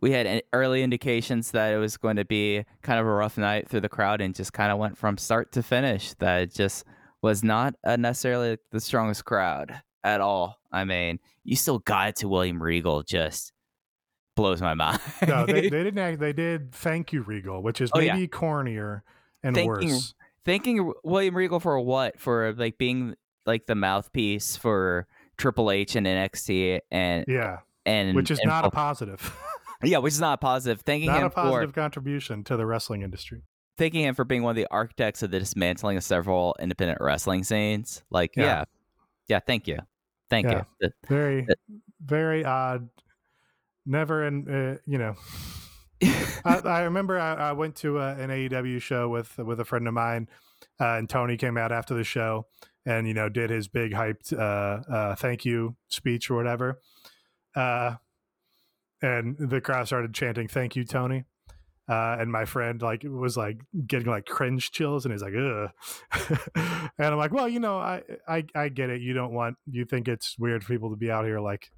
we 0.00 0.10
had 0.10 0.42
early 0.52 0.82
indications 0.82 1.52
that 1.52 1.72
it 1.72 1.78
was 1.78 1.96
going 1.96 2.16
to 2.16 2.24
be 2.24 2.64
kind 2.82 3.00
of 3.00 3.06
a 3.06 3.10
rough 3.10 3.38
night 3.38 3.68
through 3.68 3.80
the 3.80 3.88
crowd, 3.88 4.20
and 4.20 4.34
just 4.34 4.52
kind 4.52 4.70
of 4.70 4.78
went 4.78 4.98
from 4.98 5.16
start 5.16 5.52
to 5.52 5.62
finish. 5.62 6.14
That 6.14 6.42
it 6.42 6.54
just 6.54 6.84
was 7.22 7.42
not 7.42 7.74
necessarily 7.84 8.58
the 8.70 8.80
strongest 8.80 9.24
crowd 9.24 9.80
at 10.02 10.20
all. 10.20 10.58
I 10.70 10.84
mean, 10.84 11.20
you 11.42 11.56
still 11.56 11.78
got 11.78 12.10
it 12.10 12.16
to 12.16 12.28
William 12.28 12.62
Regal 12.62 13.02
just 13.02 13.52
blows 14.36 14.60
my 14.60 14.74
mind. 14.74 15.00
no, 15.26 15.46
they, 15.46 15.52
they 15.52 15.70
didn't. 15.70 15.98
Act, 15.98 16.20
they 16.20 16.32
did 16.32 16.72
thank 16.72 17.12
you 17.12 17.22
Regal, 17.22 17.62
which 17.62 17.80
is 17.80 17.90
oh, 17.94 17.98
maybe 17.98 18.20
yeah. 18.20 18.26
cornier 18.26 19.02
and 19.42 19.54
thanking, 19.54 19.90
worse. 19.90 20.14
Thanking 20.44 20.92
William 21.02 21.36
Regal 21.36 21.60
for 21.60 21.80
what? 21.80 22.20
For 22.20 22.52
like 22.52 22.78
being 22.78 23.14
like 23.46 23.66
the 23.66 23.74
mouthpiece 23.74 24.56
for 24.56 25.06
Triple 25.36 25.70
H 25.70 25.96
and 25.96 26.06
NXT, 26.06 26.80
and 26.90 27.24
yeah, 27.28 27.58
and 27.86 28.14
which 28.14 28.30
is 28.30 28.38
and, 28.38 28.48
not 28.48 28.64
a 28.64 28.70
positive. 28.70 29.36
yeah, 29.82 29.98
which 29.98 30.12
is 30.12 30.20
not 30.20 30.34
a 30.34 30.38
positive. 30.38 30.80
Thanking 30.82 31.08
not 31.08 31.20
him 31.20 31.26
a 31.26 31.30
positive 31.30 31.70
for, 31.70 31.80
contribution 31.80 32.44
to 32.44 32.56
the 32.56 32.66
wrestling 32.66 33.02
industry. 33.02 33.42
Thanking 33.76 34.02
him 34.02 34.14
for 34.14 34.24
being 34.24 34.42
one 34.42 34.50
of 34.50 34.56
the 34.56 34.68
architects 34.70 35.22
of 35.22 35.30
the 35.30 35.38
dismantling 35.40 35.96
of 35.96 36.04
several 36.04 36.54
independent 36.60 37.00
wrestling 37.00 37.44
scenes. 37.44 38.02
Like, 38.10 38.36
yeah, 38.36 38.44
yeah, 38.44 38.64
yeah 39.28 39.40
thank 39.40 39.66
you. 39.66 39.78
Thank 40.30 40.46
yeah. 40.46 40.62
you. 40.80 40.90
Very, 41.08 41.46
very 42.04 42.44
odd. 42.44 42.88
Never 43.86 44.24
in, 44.26 44.48
uh, 44.48 44.78
you 44.86 44.98
know. 44.98 45.16
I, 46.44 46.58
I, 46.64 46.82
remember 46.82 47.18
I, 47.18 47.34
I 47.34 47.52
went 47.52 47.76
to 47.76 47.98
uh, 47.98 48.16
an 48.18 48.30
AEW 48.30 48.80
show 48.80 49.08
with 49.08 49.38
with 49.38 49.60
a 49.60 49.64
friend 49.64 49.86
of 49.88 49.94
mine, 49.94 50.28
uh, 50.80 50.94
and 50.94 51.08
Tony 51.08 51.36
came 51.36 51.56
out 51.56 51.72
after 51.72 51.94
the 51.94 52.04
show 52.04 52.46
and 52.86 53.06
you 53.06 53.14
know 53.14 53.28
did 53.28 53.50
his 53.50 53.68
big 53.68 53.92
hyped 53.92 54.32
uh, 54.32 54.92
uh, 54.92 55.14
thank 55.14 55.44
you 55.44 55.76
speech 55.88 56.30
or 56.30 56.36
whatever. 56.36 56.80
Uh, 57.54 57.96
and 59.02 59.36
the 59.38 59.60
crowd 59.60 59.86
started 59.86 60.14
chanting 60.14 60.48
"Thank 60.48 60.76
you, 60.76 60.84
Tony." 60.84 61.24
Uh, 61.86 62.16
and 62.18 62.32
my 62.32 62.46
friend 62.46 62.80
like 62.80 63.02
was 63.04 63.36
like 63.36 63.60
getting 63.86 64.08
like 64.08 64.24
cringe 64.24 64.70
chills, 64.70 65.04
and 65.04 65.12
he's 65.12 65.22
like, 65.22 65.34
"Ugh," 65.34 65.70
and 66.98 67.06
I'm 67.06 67.18
like, 67.18 67.32
"Well, 67.32 67.48
you 67.48 67.60
know, 67.60 67.78
I, 67.78 68.02
I 68.26 68.44
I 68.54 68.68
get 68.70 68.90
it. 68.90 69.02
You 69.02 69.12
don't 69.12 69.32
want 69.32 69.56
you 69.70 69.84
think 69.84 70.08
it's 70.08 70.38
weird 70.38 70.64
for 70.64 70.72
people 70.72 70.90
to 70.90 70.96
be 70.96 71.10
out 71.10 71.26
here 71.26 71.40
like 71.40 71.70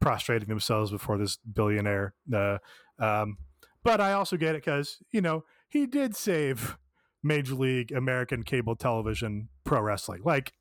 prostrating 0.00 0.48
themselves 0.48 0.90
before 0.90 1.18
this 1.18 1.38
billionaire, 1.52 2.14
uh, 2.34 2.58
um, 2.98 3.36
but 3.84 4.00
I 4.00 4.14
also 4.14 4.36
get 4.38 4.54
it 4.54 4.64
because 4.64 5.02
you 5.10 5.20
know 5.20 5.44
he 5.68 5.86
did 5.86 6.16
save 6.16 6.78
Major 7.22 7.54
League 7.54 7.92
American 7.92 8.42
cable 8.42 8.76
television 8.76 9.48
pro 9.64 9.80
wrestling. 9.80 10.22
Like 10.24 10.52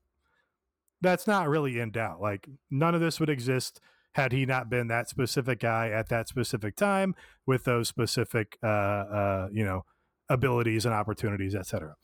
that's 1.02 1.28
not 1.28 1.50
really 1.50 1.80
in 1.80 1.92
doubt. 1.92 2.22
Like 2.22 2.48
none 2.70 2.94
of 2.94 3.02
this 3.02 3.20
would 3.20 3.30
exist 3.30 3.82
had 4.14 4.32
he 4.32 4.46
not 4.46 4.70
been 4.70 4.88
that 4.88 5.10
specific 5.10 5.60
guy 5.60 5.90
at 5.90 6.10
that 6.10 6.28
specific 6.28 6.76
time 6.76 7.16
with 7.46 7.64
those 7.64 7.88
specific 7.88 8.58
uh, 8.64 8.68
uh, 8.68 9.48
you 9.52 9.64
know 9.64 9.84
abilities 10.30 10.86
and 10.86 10.94
opportunities 10.94 11.56
etc 11.56 11.96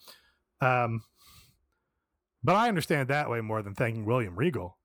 um, 0.61 1.01
but 2.43 2.55
i 2.55 2.67
understand 2.67 3.07
that 3.07 3.29
way 3.29 3.41
more 3.41 3.61
than 3.61 3.73
thanking 3.73 4.05
william 4.05 4.35
regal 4.35 4.77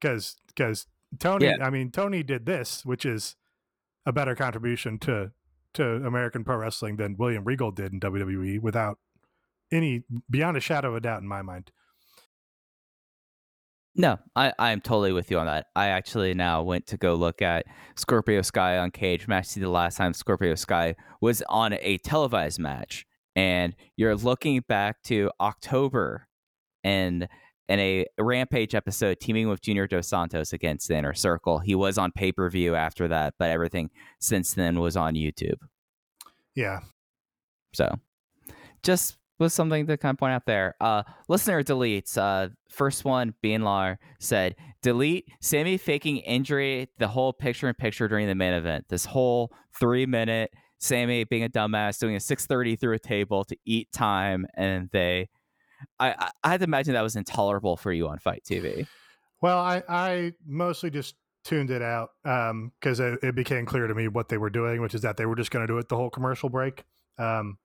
because 0.00 0.36
because 0.48 0.86
tony 1.18 1.46
yeah. 1.46 1.56
i 1.62 1.70
mean 1.70 1.90
tony 1.90 2.22
did 2.22 2.44
this 2.44 2.84
which 2.84 3.06
is 3.06 3.36
a 4.04 4.12
better 4.12 4.34
contribution 4.34 4.98
to 4.98 5.32
to 5.76 6.06
american 6.06 6.44
pro 6.44 6.56
wrestling 6.56 6.96
than 6.96 7.16
william 7.16 7.44
regal 7.44 7.70
did 7.70 7.92
in 7.92 8.00
wwe 8.00 8.60
without 8.60 8.98
any 9.70 10.04
beyond 10.30 10.56
a 10.56 10.60
shadow 10.60 10.90
of 10.90 10.96
a 10.96 11.00
doubt 11.00 11.22
in 11.22 11.28
my 11.28 11.42
mind 11.42 11.70
no, 13.98 14.18
I, 14.36 14.52
I 14.58 14.72
am 14.72 14.82
totally 14.82 15.12
with 15.12 15.30
you 15.30 15.38
on 15.38 15.46
that. 15.46 15.68
I 15.74 15.88
actually 15.88 16.34
now 16.34 16.62
went 16.62 16.86
to 16.88 16.98
go 16.98 17.14
look 17.14 17.40
at 17.40 17.64
Scorpio 17.96 18.42
Sky 18.42 18.76
on 18.76 18.90
Cagematch. 18.90 19.46
See 19.46 19.60
the 19.60 19.70
last 19.70 19.96
time 19.96 20.12
Scorpio 20.12 20.54
Sky 20.54 20.94
was 21.22 21.42
on 21.48 21.72
a 21.80 21.96
televised 21.98 22.58
match, 22.58 23.06
and 23.34 23.74
you're 23.96 24.14
looking 24.14 24.60
back 24.68 25.02
to 25.04 25.30
October, 25.40 26.28
and 26.84 27.26
in 27.68 27.80
a 27.80 28.06
Rampage 28.18 28.74
episode, 28.74 29.20
teaming 29.20 29.48
with 29.48 29.60
Junior 29.60 29.86
Dos 29.86 30.08
Santos 30.08 30.52
against 30.52 30.88
the 30.88 30.96
Inner 30.96 31.14
Circle. 31.14 31.58
He 31.60 31.74
was 31.74 31.98
on 31.98 32.12
pay 32.12 32.32
per 32.32 32.48
view 32.48 32.74
after 32.74 33.08
that, 33.08 33.34
but 33.38 33.50
everything 33.50 33.90
since 34.20 34.54
then 34.54 34.80
was 34.80 34.96
on 34.96 35.14
YouTube. 35.14 35.58
Yeah. 36.54 36.80
So, 37.72 37.94
just 38.82 39.18
was 39.38 39.52
something 39.52 39.86
to 39.86 39.96
kind 39.96 40.14
of 40.14 40.18
point 40.18 40.32
out 40.32 40.46
there. 40.46 40.74
Uh, 40.80 41.02
listener 41.28 41.62
deletes. 41.62 42.16
Uh, 42.16 42.48
first 42.70 43.04
one, 43.04 43.34
Beanlar 43.42 43.98
said, 44.18 44.56
delete 44.82 45.28
Sammy 45.40 45.76
faking 45.76 46.18
injury, 46.18 46.88
the 46.98 47.08
whole 47.08 47.32
picture 47.32 47.68
in 47.68 47.74
picture 47.74 48.08
during 48.08 48.26
the 48.26 48.34
main 48.34 48.54
event. 48.54 48.86
This 48.88 49.04
whole 49.04 49.52
three 49.78 50.06
minute 50.06 50.52
Sammy 50.78 51.24
being 51.24 51.44
a 51.44 51.48
dumbass, 51.48 51.98
doing 51.98 52.16
a 52.16 52.20
630 52.20 52.76
through 52.76 52.94
a 52.94 52.98
table 52.98 53.44
to 53.44 53.56
eat 53.64 53.92
time. 53.92 54.46
And 54.54 54.88
they, 54.92 55.28
I, 55.98 56.30
I 56.42 56.50
had 56.50 56.60
to 56.60 56.64
imagine 56.64 56.94
that 56.94 57.02
was 57.02 57.16
intolerable 57.16 57.76
for 57.76 57.92
you 57.92 58.08
on 58.08 58.18
FITE 58.18 58.44
TV. 58.44 58.86
Well, 59.42 59.58
I, 59.58 59.82
I 59.88 60.32
mostly 60.46 60.90
just 60.90 61.14
tuned 61.44 61.70
it 61.70 61.82
out 61.82 62.10
because 62.24 63.00
um, 63.00 63.18
it, 63.22 63.28
it, 63.28 63.34
became 63.34 63.66
clear 63.66 63.86
to 63.86 63.94
me 63.94 64.08
what 64.08 64.28
they 64.28 64.38
were 64.38 64.50
doing, 64.50 64.80
which 64.80 64.94
is 64.94 65.02
that 65.02 65.16
they 65.16 65.26
were 65.26 65.36
just 65.36 65.50
going 65.50 65.66
to 65.66 65.72
do 65.72 65.78
it 65.78 65.88
the 65.88 65.96
whole 65.96 66.10
commercial 66.10 66.48
break. 66.48 66.84
Um, 67.18 67.58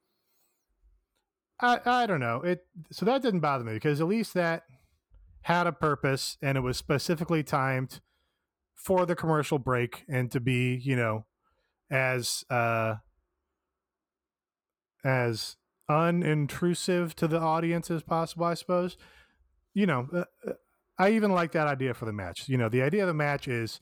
I, 1.59 1.79
I 1.85 2.05
don't 2.05 2.19
know 2.19 2.41
it. 2.41 2.65
So 2.91 3.05
that 3.05 3.21
didn't 3.21 3.39
bother 3.39 3.63
me 3.63 3.73
because 3.73 4.01
at 4.01 4.07
least 4.07 4.33
that 4.33 4.63
had 5.43 5.67
a 5.67 5.71
purpose 5.71 6.37
and 6.41 6.57
it 6.57 6.61
was 6.61 6.77
specifically 6.77 7.43
timed 7.43 8.01
for 8.75 9.05
the 9.05 9.15
commercial 9.15 9.59
break 9.59 10.03
and 10.09 10.31
to 10.31 10.39
be 10.39 10.79
you 10.83 10.95
know 10.95 11.25
as 11.89 12.43
uh 12.49 12.95
as 15.03 15.55
unintrusive 15.91 17.13
to 17.13 17.27
the 17.27 17.39
audience 17.39 17.91
as 17.91 18.03
possible 18.03 18.45
i 18.45 18.53
suppose 18.53 18.97
you 19.73 19.85
know 19.85 20.07
uh, 20.13 20.23
uh 20.47 20.53
i 20.97 21.09
even 21.09 21.31
like 21.31 21.51
that 21.51 21.67
idea 21.67 21.93
for 21.93 22.05
the 22.05 22.13
match 22.13 22.47
you 22.47 22.57
know 22.57 22.69
the 22.69 22.81
idea 22.81 23.01
of 23.01 23.07
the 23.07 23.13
match 23.13 23.47
is 23.47 23.81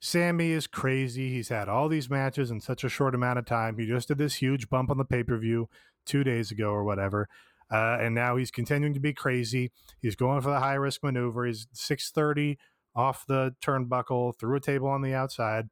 sammy 0.00 0.50
is 0.50 0.66
crazy 0.66 1.30
he's 1.30 1.48
had 1.48 1.68
all 1.68 1.88
these 1.88 2.10
matches 2.10 2.50
in 2.50 2.60
such 2.60 2.84
a 2.84 2.88
short 2.88 3.14
amount 3.14 3.38
of 3.38 3.44
time 3.44 3.78
he 3.78 3.86
just 3.86 4.08
did 4.08 4.18
this 4.18 4.34
huge 4.34 4.68
bump 4.68 4.90
on 4.90 4.98
the 4.98 5.04
pay-per-view 5.04 5.68
two 6.06 6.24
days 6.24 6.50
ago 6.50 6.70
or 6.70 6.84
whatever. 6.84 7.28
Uh, 7.70 7.98
and 8.00 8.14
now 8.14 8.36
he's 8.36 8.52
continuing 8.52 8.94
to 8.94 9.00
be 9.00 9.12
crazy. 9.12 9.72
He's 10.00 10.14
going 10.14 10.40
for 10.40 10.50
the 10.50 10.60
high 10.60 10.74
risk 10.74 11.02
maneuver. 11.02 11.44
He's 11.44 11.66
630 11.72 12.58
off 12.94 13.26
the 13.26 13.54
turnbuckle 13.60 14.38
through 14.38 14.56
a 14.56 14.60
table 14.60 14.88
on 14.88 15.02
the 15.02 15.12
outside. 15.12 15.66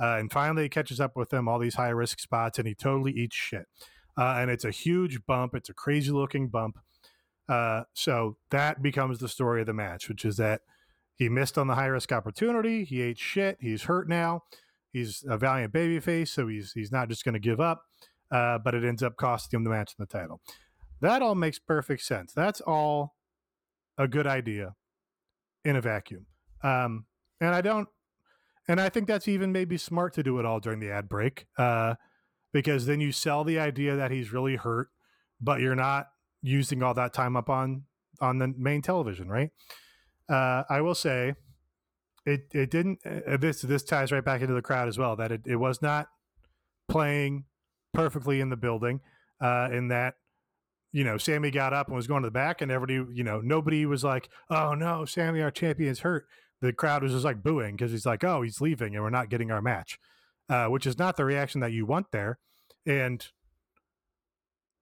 Uh, 0.00 0.16
and 0.18 0.30
finally, 0.30 0.64
he 0.64 0.68
catches 0.68 1.00
up 1.00 1.16
with 1.16 1.30
them 1.30 1.48
all 1.48 1.58
these 1.58 1.74
high 1.74 1.88
risk 1.88 2.20
spots, 2.20 2.58
and 2.58 2.68
he 2.68 2.74
totally 2.74 3.10
eats 3.12 3.34
shit. 3.34 3.66
Uh, 4.18 4.36
and 4.38 4.50
it's 4.50 4.64
a 4.64 4.72
huge 4.72 5.24
bump. 5.26 5.54
It's 5.54 5.68
a 5.68 5.74
crazy 5.74 6.10
looking 6.10 6.48
bump. 6.48 6.78
Uh, 7.48 7.84
so 7.94 8.36
that 8.50 8.82
becomes 8.82 9.20
the 9.20 9.28
story 9.28 9.60
of 9.60 9.66
the 9.66 9.72
match, 9.72 10.08
which 10.08 10.24
is 10.24 10.36
that 10.38 10.62
he 11.14 11.28
missed 11.28 11.56
on 11.56 11.66
the 11.68 11.76
high 11.76 11.86
risk 11.86 12.10
opportunity. 12.12 12.84
He 12.84 13.00
ate 13.00 13.18
shit. 13.18 13.56
He's 13.60 13.84
hurt 13.84 14.08
now. 14.08 14.42
He's 14.92 15.24
a 15.28 15.38
valiant 15.38 15.72
babyface, 15.72 16.28
so 16.28 16.48
he's 16.48 16.72
he's 16.72 16.90
not 16.90 17.08
just 17.08 17.24
going 17.24 17.34
to 17.34 17.38
give 17.38 17.60
up. 17.60 17.84
uh, 18.30 18.58
but 18.58 18.74
it 18.74 18.84
ends 18.84 19.02
up 19.02 19.16
costing 19.16 19.58
him 19.58 19.64
the 19.64 19.70
match 19.70 19.94
and 19.98 20.06
the 20.06 20.10
title. 20.18 20.40
That 21.00 21.22
all 21.22 21.34
makes 21.34 21.58
perfect 21.58 22.02
sense. 22.02 22.32
That's 22.32 22.60
all 22.60 23.14
a 23.96 24.08
good 24.08 24.26
idea 24.26 24.74
in 25.64 25.76
a 25.76 25.80
vacuum. 25.80 26.26
Um, 26.62 27.06
and 27.40 27.54
I 27.54 27.60
don't, 27.60 27.88
and 28.66 28.80
I 28.80 28.88
think 28.88 29.06
that's 29.06 29.28
even 29.28 29.52
maybe 29.52 29.78
smart 29.78 30.12
to 30.14 30.22
do 30.22 30.38
it 30.38 30.44
all 30.44 30.60
during 30.60 30.80
the 30.80 30.90
ad 30.90 31.08
break, 31.08 31.46
uh, 31.56 31.94
because 32.58 32.86
then 32.86 33.00
you 33.00 33.12
sell 33.12 33.44
the 33.44 33.56
idea 33.56 33.94
that 33.94 34.10
he's 34.10 34.32
really 34.32 34.56
hurt, 34.56 34.88
but 35.40 35.60
you're 35.60 35.76
not 35.76 36.08
using 36.42 36.82
all 36.82 36.92
that 36.92 37.12
time 37.12 37.36
up 37.36 37.48
on 37.48 37.84
on 38.20 38.38
the 38.38 38.52
main 38.58 38.82
television, 38.82 39.28
right? 39.28 39.50
Uh, 40.28 40.64
I 40.68 40.80
will 40.80 40.96
say, 40.96 41.34
it 42.26 42.48
it 42.52 42.68
didn't. 42.68 42.98
Uh, 43.06 43.36
this 43.36 43.62
this 43.62 43.84
ties 43.84 44.10
right 44.10 44.24
back 44.24 44.40
into 44.40 44.54
the 44.54 44.62
crowd 44.62 44.88
as 44.88 44.98
well. 44.98 45.14
That 45.14 45.30
it, 45.30 45.42
it 45.46 45.54
was 45.54 45.80
not 45.80 46.08
playing 46.88 47.44
perfectly 47.94 48.40
in 48.40 48.50
the 48.50 48.56
building. 48.56 49.02
Uh, 49.40 49.68
in 49.70 49.86
that 49.86 50.14
you 50.90 51.04
know, 51.04 51.16
Sammy 51.16 51.52
got 51.52 51.72
up 51.72 51.86
and 51.86 51.94
was 51.94 52.08
going 52.08 52.24
to 52.24 52.26
the 52.26 52.32
back, 52.32 52.60
and 52.60 52.72
everybody, 52.72 53.14
you 53.14 53.22
know, 53.22 53.40
nobody 53.40 53.86
was 53.86 54.02
like, 54.02 54.28
"Oh 54.50 54.74
no, 54.74 55.04
Sammy, 55.04 55.42
our 55.42 55.52
champion's 55.52 56.00
hurt." 56.00 56.26
The 56.60 56.72
crowd 56.72 57.04
was 57.04 57.12
just 57.12 57.24
like 57.24 57.40
booing 57.40 57.76
because 57.76 57.92
he's 57.92 58.04
like, 58.06 58.24
"Oh, 58.24 58.42
he's 58.42 58.60
leaving, 58.60 58.96
and 58.96 59.04
we're 59.04 59.10
not 59.10 59.30
getting 59.30 59.52
our 59.52 59.62
match," 59.62 60.00
uh, 60.48 60.66
which 60.66 60.88
is 60.88 60.98
not 60.98 61.16
the 61.16 61.24
reaction 61.24 61.60
that 61.60 61.70
you 61.70 61.86
want 61.86 62.10
there. 62.10 62.40
And 62.88 63.26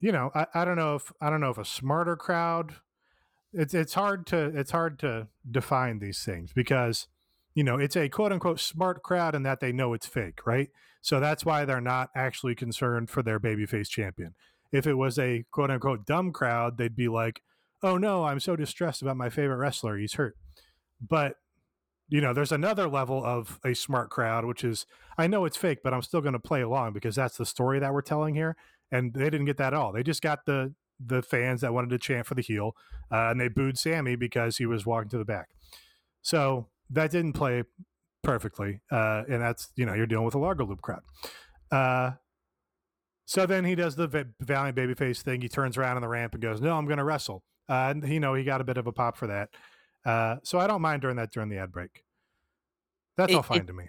you 0.00 0.12
know, 0.12 0.30
I, 0.34 0.46
I 0.54 0.64
don't 0.64 0.76
know 0.76 0.94
if 0.94 1.12
I 1.20 1.28
don't 1.28 1.40
know 1.40 1.50
if 1.50 1.58
a 1.58 1.64
smarter 1.64 2.16
crowd. 2.16 2.76
It's 3.52 3.74
it's 3.74 3.94
hard 3.94 4.26
to 4.28 4.46
it's 4.54 4.70
hard 4.70 4.98
to 5.00 5.28
define 5.50 5.98
these 5.98 6.22
things 6.22 6.52
because 6.54 7.08
you 7.54 7.64
know 7.64 7.76
it's 7.76 7.96
a 7.96 8.08
quote 8.08 8.32
unquote 8.32 8.60
smart 8.60 9.02
crowd 9.02 9.34
in 9.34 9.42
that 9.42 9.60
they 9.60 9.72
know 9.72 9.92
it's 9.92 10.06
fake, 10.06 10.46
right? 10.46 10.70
So 11.02 11.20
that's 11.20 11.44
why 11.44 11.64
they're 11.64 11.80
not 11.80 12.10
actually 12.16 12.54
concerned 12.54 13.10
for 13.10 13.22
their 13.22 13.38
babyface 13.38 13.88
champion 13.88 14.34
if 14.72 14.86
it 14.86 14.94
was 14.94 15.18
a 15.18 15.44
quote 15.50 15.70
unquote 15.70 16.06
dumb 16.06 16.32
crowd, 16.32 16.78
they'd 16.78 16.96
be 16.96 17.08
like, 17.08 17.42
oh 17.82 17.96
no, 17.96 18.24
I'm 18.24 18.40
so 18.40 18.56
distressed 18.56 19.02
about 19.02 19.16
my 19.16 19.28
favorite 19.28 19.56
wrestler. 19.56 19.96
He's 19.96 20.14
hurt. 20.14 20.36
But, 21.00 21.34
you 22.08 22.20
know, 22.20 22.32
there's 22.32 22.52
another 22.52 22.88
level 22.88 23.24
of 23.24 23.58
a 23.64 23.74
smart 23.74 24.10
crowd, 24.10 24.44
which 24.44 24.62
is, 24.62 24.86
I 25.18 25.26
know 25.26 25.44
it's 25.44 25.56
fake, 25.56 25.78
but 25.82 25.92
I'm 25.92 26.02
still 26.02 26.20
going 26.20 26.34
to 26.34 26.38
play 26.38 26.62
along 26.62 26.92
because 26.92 27.16
that's 27.16 27.36
the 27.36 27.46
story 27.46 27.78
that 27.80 27.92
we're 27.92 28.02
telling 28.02 28.34
here. 28.34 28.56
And 28.92 29.12
they 29.14 29.24
didn't 29.24 29.46
get 29.46 29.56
that 29.56 29.68
at 29.68 29.74
all. 29.74 29.92
They 29.92 30.04
just 30.04 30.22
got 30.22 30.46
the, 30.46 30.74
the 31.04 31.22
fans 31.22 31.60
that 31.60 31.74
wanted 31.74 31.90
to 31.90 31.98
chant 31.98 32.26
for 32.26 32.34
the 32.34 32.42
heel, 32.42 32.72
uh, 33.10 33.30
and 33.30 33.40
they 33.40 33.48
booed 33.48 33.78
Sammy 33.78 34.16
because 34.16 34.56
he 34.56 34.66
was 34.66 34.86
walking 34.86 35.10
to 35.10 35.18
the 35.18 35.24
back. 35.24 35.48
So 36.22 36.68
that 36.90 37.10
didn't 37.10 37.34
play 37.34 37.64
perfectly, 38.22 38.80
uh, 38.90 39.22
and 39.28 39.42
that's 39.42 39.68
you 39.76 39.86
know 39.86 39.94
you're 39.94 40.06
dealing 40.06 40.24
with 40.24 40.34
a 40.34 40.38
Largo 40.38 40.66
Loop 40.66 40.82
crowd. 40.82 41.02
Uh, 41.70 42.12
so 43.26 43.46
then 43.46 43.64
he 43.64 43.74
does 43.74 43.96
the 43.96 44.28
Valiant 44.40 44.76
babyface 44.76 45.20
thing. 45.20 45.40
He 45.40 45.48
turns 45.48 45.76
around 45.76 45.96
on 45.96 46.02
the 46.02 46.08
ramp 46.08 46.34
and 46.34 46.42
goes, 46.42 46.60
"No, 46.60 46.76
I'm 46.76 46.86
going 46.86 46.98
to 46.98 47.04
wrestle." 47.04 47.44
Uh, 47.68 47.92
and 47.94 48.08
you 48.08 48.20
know 48.20 48.34
he 48.34 48.44
got 48.44 48.60
a 48.60 48.64
bit 48.64 48.76
of 48.76 48.86
a 48.86 48.92
pop 48.92 49.16
for 49.16 49.26
that. 49.26 49.50
Uh, 50.06 50.36
so 50.44 50.60
I 50.60 50.68
don't 50.68 50.80
mind 50.80 51.02
during 51.02 51.16
that 51.16 51.32
during 51.32 51.48
the 51.48 51.58
ad 51.58 51.72
break. 51.72 52.04
That's 53.16 53.32
it, 53.32 53.36
all 53.36 53.42
fine 53.42 53.60
it, 53.60 53.66
to 53.66 53.72
me. 53.72 53.88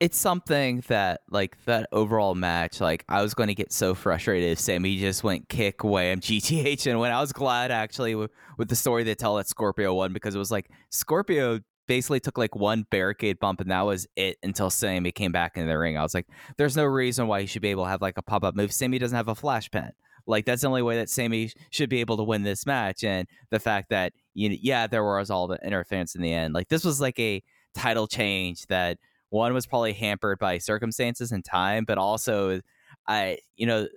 It's 0.00 0.18
something 0.18 0.82
that 0.88 1.22
like 1.30 1.56
that 1.64 1.88
overall 1.92 2.34
match. 2.34 2.80
Like 2.80 3.04
I 3.08 3.22
was 3.22 3.32
going 3.32 3.46
to 3.46 3.54
get 3.54 3.72
so 3.72 3.94
frustrated 3.94 4.50
if 4.50 4.60
Sammy 4.60 4.98
just 4.98 5.24
went 5.24 5.48
kick 5.48 5.82
wham 5.82 6.20
GTH, 6.20 6.86
and 6.86 7.00
when 7.00 7.10
I 7.10 7.20
was 7.20 7.32
glad 7.32 7.70
actually 7.70 8.14
with, 8.14 8.32
with 8.58 8.68
the 8.68 8.76
story 8.76 9.02
they 9.02 9.14
tell 9.14 9.36
that 9.36 9.48
Scorpio 9.48 9.94
won 9.94 10.12
because 10.12 10.34
it 10.34 10.38
was 10.38 10.50
like 10.50 10.68
Scorpio 10.90 11.60
basically 11.86 12.20
took 12.20 12.36
like 12.36 12.54
one 12.54 12.84
barricade 12.90 13.38
bump 13.38 13.60
and 13.60 13.70
that 13.70 13.82
was 13.82 14.06
it 14.16 14.36
until 14.42 14.70
Sammy 14.70 15.12
came 15.12 15.32
back 15.32 15.56
into 15.56 15.68
the 15.68 15.78
ring. 15.78 15.96
I 15.96 16.02
was 16.02 16.14
like, 16.14 16.26
there's 16.58 16.76
no 16.76 16.84
reason 16.84 17.28
why 17.28 17.40
he 17.40 17.46
should 17.46 17.62
be 17.62 17.68
able 17.68 17.84
to 17.84 17.90
have 17.90 18.02
like 18.02 18.18
a 18.18 18.22
pop 18.22 18.44
up 18.44 18.54
move. 18.54 18.72
Sammy 18.72 18.98
doesn't 18.98 19.16
have 19.16 19.28
a 19.28 19.34
flash 19.34 19.70
pin. 19.70 19.90
Like 20.26 20.44
that's 20.44 20.62
the 20.62 20.68
only 20.68 20.82
way 20.82 20.96
that 20.96 21.10
Sammy 21.10 21.50
should 21.70 21.90
be 21.90 22.00
able 22.00 22.16
to 22.16 22.22
win 22.22 22.42
this 22.42 22.66
match. 22.66 23.04
And 23.04 23.28
the 23.50 23.60
fact 23.60 23.90
that 23.90 24.12
you 24.34 24.50
know, 24.50 24.56
yeah, 24.60 24.86
there 24.86 25.04
was 25.04 25.30
all 25.30 25.46
the 25.46 25.58
interference 25.64 26.14
in 26.14 26.22
the 26.22 26.32
end. 26.32 26.54
Like 26.54 26.68
this 26.68 26.84
was 26.84 27.00
like 27.00 27.18
a 27.18 27.42
title 27.74 28.06
change 28.06 28.66
that 28.66 28.98
one 29.30 29.52
was 29.54 29.66
probably 29.66 29.92
hampered 29.92 30.38
by 30.38 30.58
circumstances 30.58 31.32
and 31.32 31.44
time, 31.44 31.84
but 31.84 31.98
also 31.98 32.60
I 33.06 33.38
you 33.56 33.66
know 33.66 33.88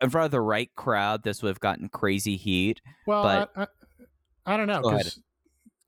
in 0.00 0.10
front 0.10 0.26
of 0.26 0.30
the 0.30 0.40
right 0.40 0.70
crowd, 0.76 1.22
this 1.22 1.42
would 1.42 1.48
have 1.48 1.60
gotten 1.60 1.88
crazy 1.88 2.36
heat. 2.36 2.80
Well, 3.06 3.22
but 3.22 3.50
I, 3.56 3.62
I, 3.62 4.54
I 4.54 4.56
don't 4.56 4.68
know 4.68 5.00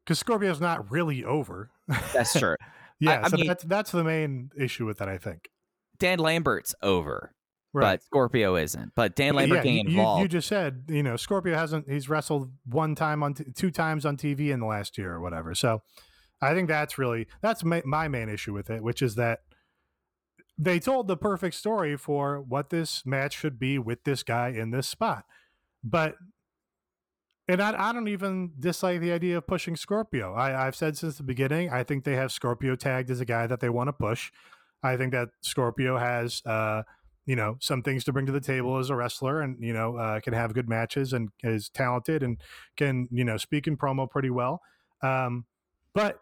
because 0.05 0.19
Scorpio's 0.19 0.61
not 0.61 0.91
really 0.91 1.25
over. 1.25 1.71
That's 2.13 2.39
true. 2.39 2.57
yeah, 3.01 3.23
I 3.25 3.29
so 3.29 3.37
mean, 3.37 3.47
that's 3.47 3.65
that's 3.65 3.93
the 3.93 4.05
main 4.05 4.51
issue 4.57 4.87
with 4.87 4.99
that. 4.99 5.09
I 5.09 5.19
think 5.19 5.49
Dan 5.99 6.19
Lambert's 6.19 6.75
over, 6.83 7.33
right. 7.73 7.99
but 7.99 8.03
Scorpio 8.03 8.57
isn't. 8.57 8.93
But 8.95 9.17
Dan 9.17 9.35
Lambert 9.35 9.65
yeah, 9.65 9.73
involved. 9.73 10.21
You, 10.21 10.25
you, 10.25 10.29
just 10.29 10.49
said 10.49 10.85
you 10.89 11.03
know 11.03 11.17
Scorpio 11.17 11.55
hasn't. 11.55 11.91
He's 11.91 12.09
wrestled 12.09 12.51
one 12.65 12.95
time 12.95 13.23
on 13.23 13.35
t- 13.35 13.45
two 13.55 13.71
times 13.71 14.05
on 14.05 14.17
TV 14.17 14.51
in 14.51 14.61
the 14.61 14.67
last 14.67 14.99
year 14.99 15.13
or 15.13 15.21
whatever. 15.21 15.55
So 15.55 15.83
I 16.43 16.55
think 16.55 16.69
that's 16.69 16.99
really 16.99 17.27
that's 17.43 17.65
my, 17.65 17.83
my 17.85 18.09
main 18.09 18.29
issue 18.29 18.53
with 18.53 18.71
it, 18.71 18.83
which 18.83 19.03
is 19.03 19.15
that 19.17 19.41
they 20.59 20.79
told 20.79 21.09
the 21.09 21.17
perfect 21.17 21.55
story 21.55 21.97
for 21.97 22.41
what 22.41 22.71
this 22.71 23.07
match 23.07 23.39
should 23.39 23.59
be 23.59 23.79
with 23.79 24.05
this 24.05 24.23
guy 24.23 24.49
in 24.49 24.71
this 24.71 24.87
spot. 24.87 25.25
But 25.83 26.17
and 27.49 27.61
I, 27.61 27.89
I, 27.89 27.93
don't 27.93 28.07
even 28.07 28.53
dislike 28.61 29.01
the 29.01 29.11
idea 29.11 29.39
of 29.39 29.47
pushing 29.47 29.75
Scorpio. 29.75 30.35
I, 30.35 30.51
have 30.51 30.77
said 30.77 30.97
since 30.97 31.17
the 31.17 31.25
beginning, 31.25 31.71
I 31.71 31.83
think 31.83 32.05
they 32.05 32.15
have 32.15 32.31
Scorpio 32.31 32.77
tagged 32.77 33.11
as 33.11 33.21
a 33.21 33.25
guy 33.25 33.49
that 33.49 33.59
they 33.59 33.69
want 33.69 33.89
to 33.89 33.93
push. 33.93 34.31
I 34.85 34.97
think 34.97 35.13
that 35.13 35.31
Scorpio 35.43 35.99
has, 35.99 36.43
uh, 36.47 36.83
you 37.31 37.37
know, 37.37 37.57
some 37.61 37.81
things 37.81 38.03
to 38.03 38.13
bring 38.13 38.27
to 38.27 38.33
the 38.33 38.41
table 38.41 38.77
as 38.79 38.91
a 38.91 38.97
wrestler, 38.97 39.41
and 39.41 39.57
you 39.63 39.73
know, 39.73 39.95
uh, 39.95 40.19
can 40.19 40.33
have 40.33 40.53
good 40.53 40.69
matches 40.69 41.13
and 41.13 41.29
is 41.45 41.69
talented 41.69 42.25
and 42.25 42.39
can 42.77 43.07
you 43.13 43.23
know 43.23 43.37
speak 43.37 43.69
in 43.69 43.77
promo 43.77 44.11
pretty 44.11 44.31
well. 44.31 44.63
Um, 45.01 45.45
but 45.95 46.19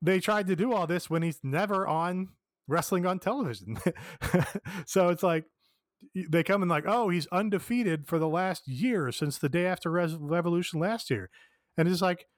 they 0.00 0.20
tried 0.20 0.46
to 0.46 0.54
do 0.54 0.72
all 0.72 0.86
this 0.86 1.10
when 1.10 1.22
he's 1.22 1.40
never 1.42 1.84
on 1.84 2.28
wrestling 2.68 3.06
on 3.06 3.18
television. 3.18 3.76
so 4.86 5.08
it's 5.08 5.24
like 5.24 5.46
they 6.30 6.44
come 6.44 6.62
in 6.62 6.68
like, 6.68 6.84
oh, 6.86 7.08
he's 7.08 7.26
undefeated 7.32 8.06
for 8.06 8.20
the 8.20 8.28
last 8.28 8.68
year 8.68 9.10
since 9.10 9.36
the 9.36 9.48
day 9.48 9.66
after 9.66 9.90
Revolution 9.90 10.78
last 10.78 11.10
year, 11.10 11.28
and 11.76 11.88
it's 11.88 12.00
like, 12.00 12.28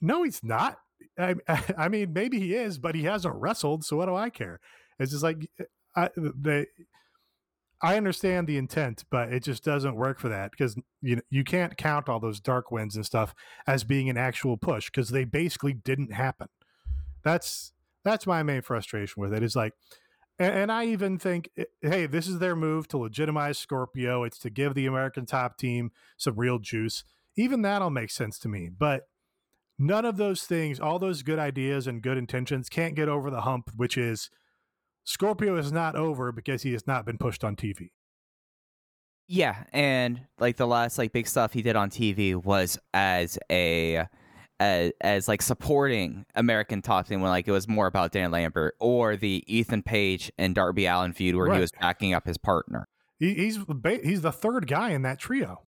no, 0.00 0.22
he's 0.22 0.42
not. 0.42 0.78
I, 1.18 1.34
I 1.76 1.90
mean, 1.90 2.14
maybe 2.14 2.40
he 2.40 2.54
is, 2.54 2.78
but 2.78 2.94
he 2.94 3.02
hasn't 3.02 3.34
wrestled, 3.34 3.84
so 3.84 3.98
what 3.98 4.06
do 4.06 4.14
I 4.14 4.30
care? 4.30 4.58
It's 4.98 5.12
just 5.12 5.22
like 5.22 5.50
I 5.96 6.10
they. 6.16 6.66
I 7.80 7.96
understand 7.96 8.48
the 8.48 8.56
intent, 8.56 9.04
but 9.08 9.32
it 9.32 9.44
just 9.44 9.62
doesn't 9.62 9.94
work 9.94 10.18
for 10.18 10.28
that 10.28 10.50
because 10.50 10.74
you 11.00 11.16
know 11.16 11.22
you 11.30 11.44
can't 11.44 11.76
count 11.76 12.08
all 12.08 12.18
those 12.18 12.40
dark 12.40 12.72
wins 12.72 12.96
and 12.96 13.06
stuff 13.06 13.34
as 13.68 13.84
being 13.84 14.10
an 14.10 14.16
actual 14.16 14.56
push 14.56 14.86
because 14.86 15.10
they 15.10 15.24
basically 15.24 15.74
didn't 15.74 16.12
happen. 16.12 16.48
That's 17.22 17.72
that's 18.04 18.26
my 18.26 18.42
main 18.42 18.62
frustration 18.62 19.20
with 19.20 19.32
it. 19.32 19.44
Is 19.44 19.54
like 19.54 19.74
and, 20.38 20.54
and 20.54 20.72
I 20.72 20.86
even 20.86 21.18
think, 21.18 21.50
eh, 21.56 21.64
hey, 21.82 22.06
this 22.06 22.28
is 22.28 22.38
their 22.38 22.56
move 22.56 22.88
to 22.88 22.98
legitimize 22.98 23.58
Scorpio. 23.58 24.24
It's 24.24 24.38
to 24.40 24.50
give 24.50 24.74
the 24.74 24.86
American 24.86 25.26
top 25.26 25.58
team 25.58 25.90
some 26.16 26.36
real 26.36 26.58
juice. 26.58 27.04
Even 27.36 27.62
that'll 27.62 27.90
make 27.90 28.10
sense 28.10 28.38
to 28.40 28.48
me. 28.48 28.68
But 28.68 29.02
none 29.78 30.04
of 30.04 30.16
those 30.16 30.42
things, 30.42 30.80
all 30.80 30.98
those 30.98 31.22
good 31.22 31.38
ideas 31.38 31.86
and 31.86 32.02
good 32.02 32.18
intentions 32.18 32.68
can't 32.68 32.94
get 32.94 33.08
over 33.08 33.30
the 33.30 33.42
hump, 33.42 33.70
which 33.76 33.96
is 33.96 34.30
Scorpio 35.08 35.56
is 35.56 35.72
not 35.72 35.96
over 35.96 36.32
because 36.32 36.64
he 36.64 36.72
has 36.72 36.86
not 36.86 37.06
been 37.06 37.16
pushed 37.16 37.42
on 37.42 37.56
TV. 37.56 37.92
Yeah, 39.26 39.64
and 39.72 40.20
like 40.38 40.58
the 40.58 40.66
last 40.66 40.98
like 40.98 41.12
big 41.12 41.26
stuff 41.26 41.54
he 41.54 41.62
did 41.62 41.76
on 41.76 41.88
TV 41.88 42.36
was 42.36 42.78
as 42.92 43.38
a 43.50 44.06
as, 44.60 44.92
as 45.00 45.26
like 45.26 45.40
supporting 45.40 46.26
American 46.34 46.82
Top 46.82 47.06
Team 47.06 47.22
when 47.22 47.30
like 47.30 47.48
it 47.48 47.52
was 47.52 47.66
more 47.66 47.86
about 47.86 48.12
Dan 48.12 48.30
Lambert 48.30 48.74
or 48.80 49.16
the 49.16 49.42
Ethan 49.46 49.82
Page 49.82 50.30
and 50.36 50.54
Darby 50.54 50.84
Allin 50.84 51.14
feud 51.14 51.36
where 51.36 51.46
right. 51.46 51.54
he 51.54 51.60
was 51.62 51.70
backing 51.72 52.12
up 52.12 52.26
his 52.26 52.36
partner. 52.36 52.86
He, 53.18 53.32
he's 53.32 53.58
he's 54.04 54.20
the 54.20 54.32
third 54.32 54.66
guy 54.66 54.90
in 54.90 55.02
that 55.02 55.18
trio. 55.18 55.62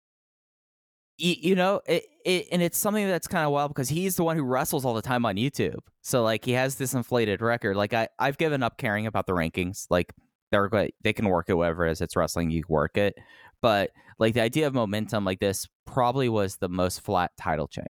You, 1.19 1.55
know, 1.55 1.81
it, 1.87 2.05
it, 2.27 2.49
and 2.53 2.61
it's 2.61 2.77
something 2.77 3.07
that's 3.07 3.27
kind 3.27 3.47
of 3.47 3.53
wild 3.53 3.71
because 3.71 3.89
he's 3.89 4.17
the 4.17 4.25
one 4.25 4.37
who 4.37 4.43
wrestles 4.43 4.85
all 4.85 4.93
the 4.93 5.01
time 5.01 5.25
on 5.25 5.37
YouTube. 5.37 5.79
So 6.03 6.23
like 6.23 6.45
he 6.45 6.53
has 6.53 6.75
this 6.75 6.93
inflated 6.93 7.41
record. 7.41 7.77
Like 7.77 7.95
I 7.95 8.09
I've 8.19 8.37
given 8.37 8.62
up 8.62 8.77
caring 8.77 9.07
about 9.07 9.27
the 9.27 9.33
rankings. 9.33 9.87
Like 9.89 10.12
they're 10.51 10.71
they 11.03 11.12
can 11.12 11.29
work 11.29 11.49
it 11.49 11.55
whatever 11.55 11.87
it 11.87 11.93
is. 11.93 12.01
It's 12.01 12.17
wrestling, 12.17 12.51
you 12.51 12.64
work 12.69 12.99
it. 12.99 13.14
But 13.62 13.91
like 14.19 14.35
the 14.35 14.43
idea 14.43 14.67
of 14.67 14.75
momentum 14.75 15.25
like 15.25 15.41
this 15.41 15.67
probably 15.87 16.29
was 16.29 16.57
the 16.57 16.69
most 16.69 17.01
flat 17.01 17.33
title 17.39 17.69
change. 17.69 17.89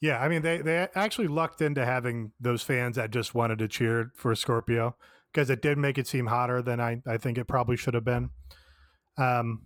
Yeah, 0.00 0.20
I 0.20 0.28
mean 0.28 0.42
they 0.42 0.58
they 0.58 0.88
actually 0.94 1.28
lucked 1.28 1.62
into 1.62 1.84
having 1.84 2.32
those 2.40 2.62
fans 2.62 2.96
that 2.96 3.10
just 3.10 3.34
wanted 3.34 3.58
to 3.60 3.68
cheer 3.68 4.10
for 4.16 4.34
Scorpio 4.34 4.96
because 5.32 5.48
it 5.48 5.62
did 5.62 5.78
make 5.78 5.96
it 5.96 6.06
seem 6.06 6.26
hotter 6.26 6.60
than 6.60 6.80
I 6.80 7.00
I 7.06 7.16
think 7.16 7.38
it 7.38 7.46
probably 7.46 7.76
should 7.76 7.94
have 7.94 8.04
been. 8.04 8.30
Um, 9.16 9.62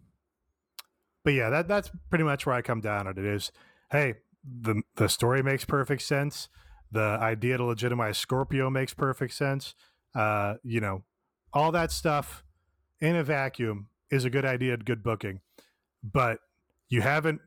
but 1.26 1.34
yeah, 1.34 1.50
that 1.50 1.66
that's 1.66 1.90
pretty 2.08 2.22
much 2.22 2.46
where 2.46 2.54
I 2.54 2.62
come 2.62 2.80
down 2.80 3.08
on 3.08 3.18
it 3.18 3.24
is, 3.24 3.50
hey, 3.90 4.14
the 4.44 4.82
the 4.94 5.08
story 5.08 5.42
makes 5.42 5.64
perfect 5.64 6.02
sense. 6.02 6.48
The 6.92 7.18
idea 7.20 7.56
to 7.56 7.64
legitimize 7.64 8.16
Scorpio 8.16 8.70
makes 8.70 8.94
perfect 8.94 9.34
sense. 9.34 9.74
Uh, 10.14 10.54
you 10.62 10.80
know, 10.80 11.02
all 11.52 11.72
that 11.72 11.90
stuff 11.90 12.44
in 13.00 13.16
a 13.16 13.24
vacuum 13.24 13.88
is 14.08 14.24
a 14.24 14.30
good 14.30 14.44
idea, 14.44 14.76
good 14.76 15.02
booking, 15.02 15.40
but 16.00 16.38
you 16.88 17.00
haven't 17.00 17.40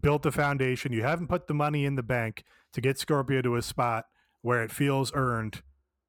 built 0.00 0.22
the 0.22 0.32
foundation, 0.32 0.90
you 0.90 1.02
haven't 1.02 1.28
put 1.28 1.46
the 1.46 1.52
money 1.52 1.84
in 1.84 1.94
the 1.94 2.02
bank 2.02 2.42
to 2.72 2.80
get 2.80 2.98
Scorpio 2.98 3.42
to 3.42 3.56
a 3.56 3.60
spot 3.60 4.06
where 4.40 4.62
it 4.62 4.72
feels 4.72 5.12
earned 5.14 5.60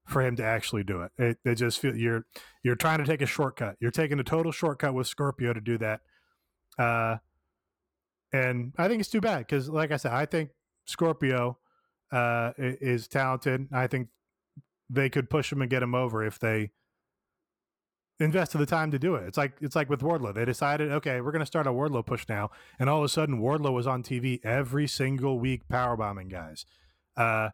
for 0.06 0.22
him 0.22 0.38
to 0.38 0.46
actually 0.46 0.86
do 0.86 1.02
it. 1.02 1.12
It, 1.18 1.38
it 1.44 1.56
just 1.56 1.80
feel 1.80 1.94
you're 1.94 2.26
you're 2.64 2.76
trying 2.78 3.00
to 3.00 3.06
take 3.06 3.22
a 3.22 3.26
shortcut. 3.26 3.76
You're 3.82 3.92
taking 3.92 4.18
a 4.18 4.24
total 4.24 4.54
shortcut 4.54 4.94
with 4.94 5.08
Scorpio 5.08 5.52
to 5.52 5.60
do 5.60 5.78
that. 5.80 6.00
Uh, 6.80 7.18
and 8.32 8.74
I 8.78 8.88
think 8.88 9.02
it's 9.02 9.10
too 9.10 9.22
bad 9.22 9.40
because, 9.40 9.70
like 9.70 9.92
I 9.92 9.98
said, 9.98 10.14
I 10.14 10.26
think 10.26 10.52
Scorpio 10.86 11.58
uh, 12.12 12.52
is 12.58 13.08
talented. 13.08 13.68
I 13.72 13.88
think 13.88 14.08
they 14.90 15.10
could 15.10 15.30
push 15.30 15.52
him 15.52 15.62
and 15.62 15.70
get 15.70 15.84
him 15.84 15.94
over 15.94 16.24
if 16.24 16.40
they 16.40 16.72
invested 18.20 18.58
the 18.60 18.66
time 18.66 18.92
to 18.92 19.00
do 19.00 19.16
it. 19.16 19.28
It's 19.28 19.38
like 19.38 19.54
it's 19.62 19.76
like 19.76 19.90
with 19.90 20.02
Wardlow. 20.02 20.34
They 20.34 20.46
decided, 20.46 20.92
okay, 20.92 21.22
we're 21.22 21.32
going 21.32 21.42
to 21.42 21.46
start 21.46 21.68
a 21.68 21.72
Wardlow 21.72 22.06
push 22.06 22.26
now, 22.30 22.52
and 22.80 22.90
all 22.90 23.00
of 23.00 23.04
a 23.04 23.10
sudden, 23.10 23.42
Wardlow 23.42 23.74
was 23.74 23.88
on 23.88 24.04
TV 24.04 24.40
every 24.44 24.88
single 24.88 25.40
week, 25.40 25.68
powerbombing 25.68 26.30
guys. 26.30 26.66
Uh, 27.18 27.50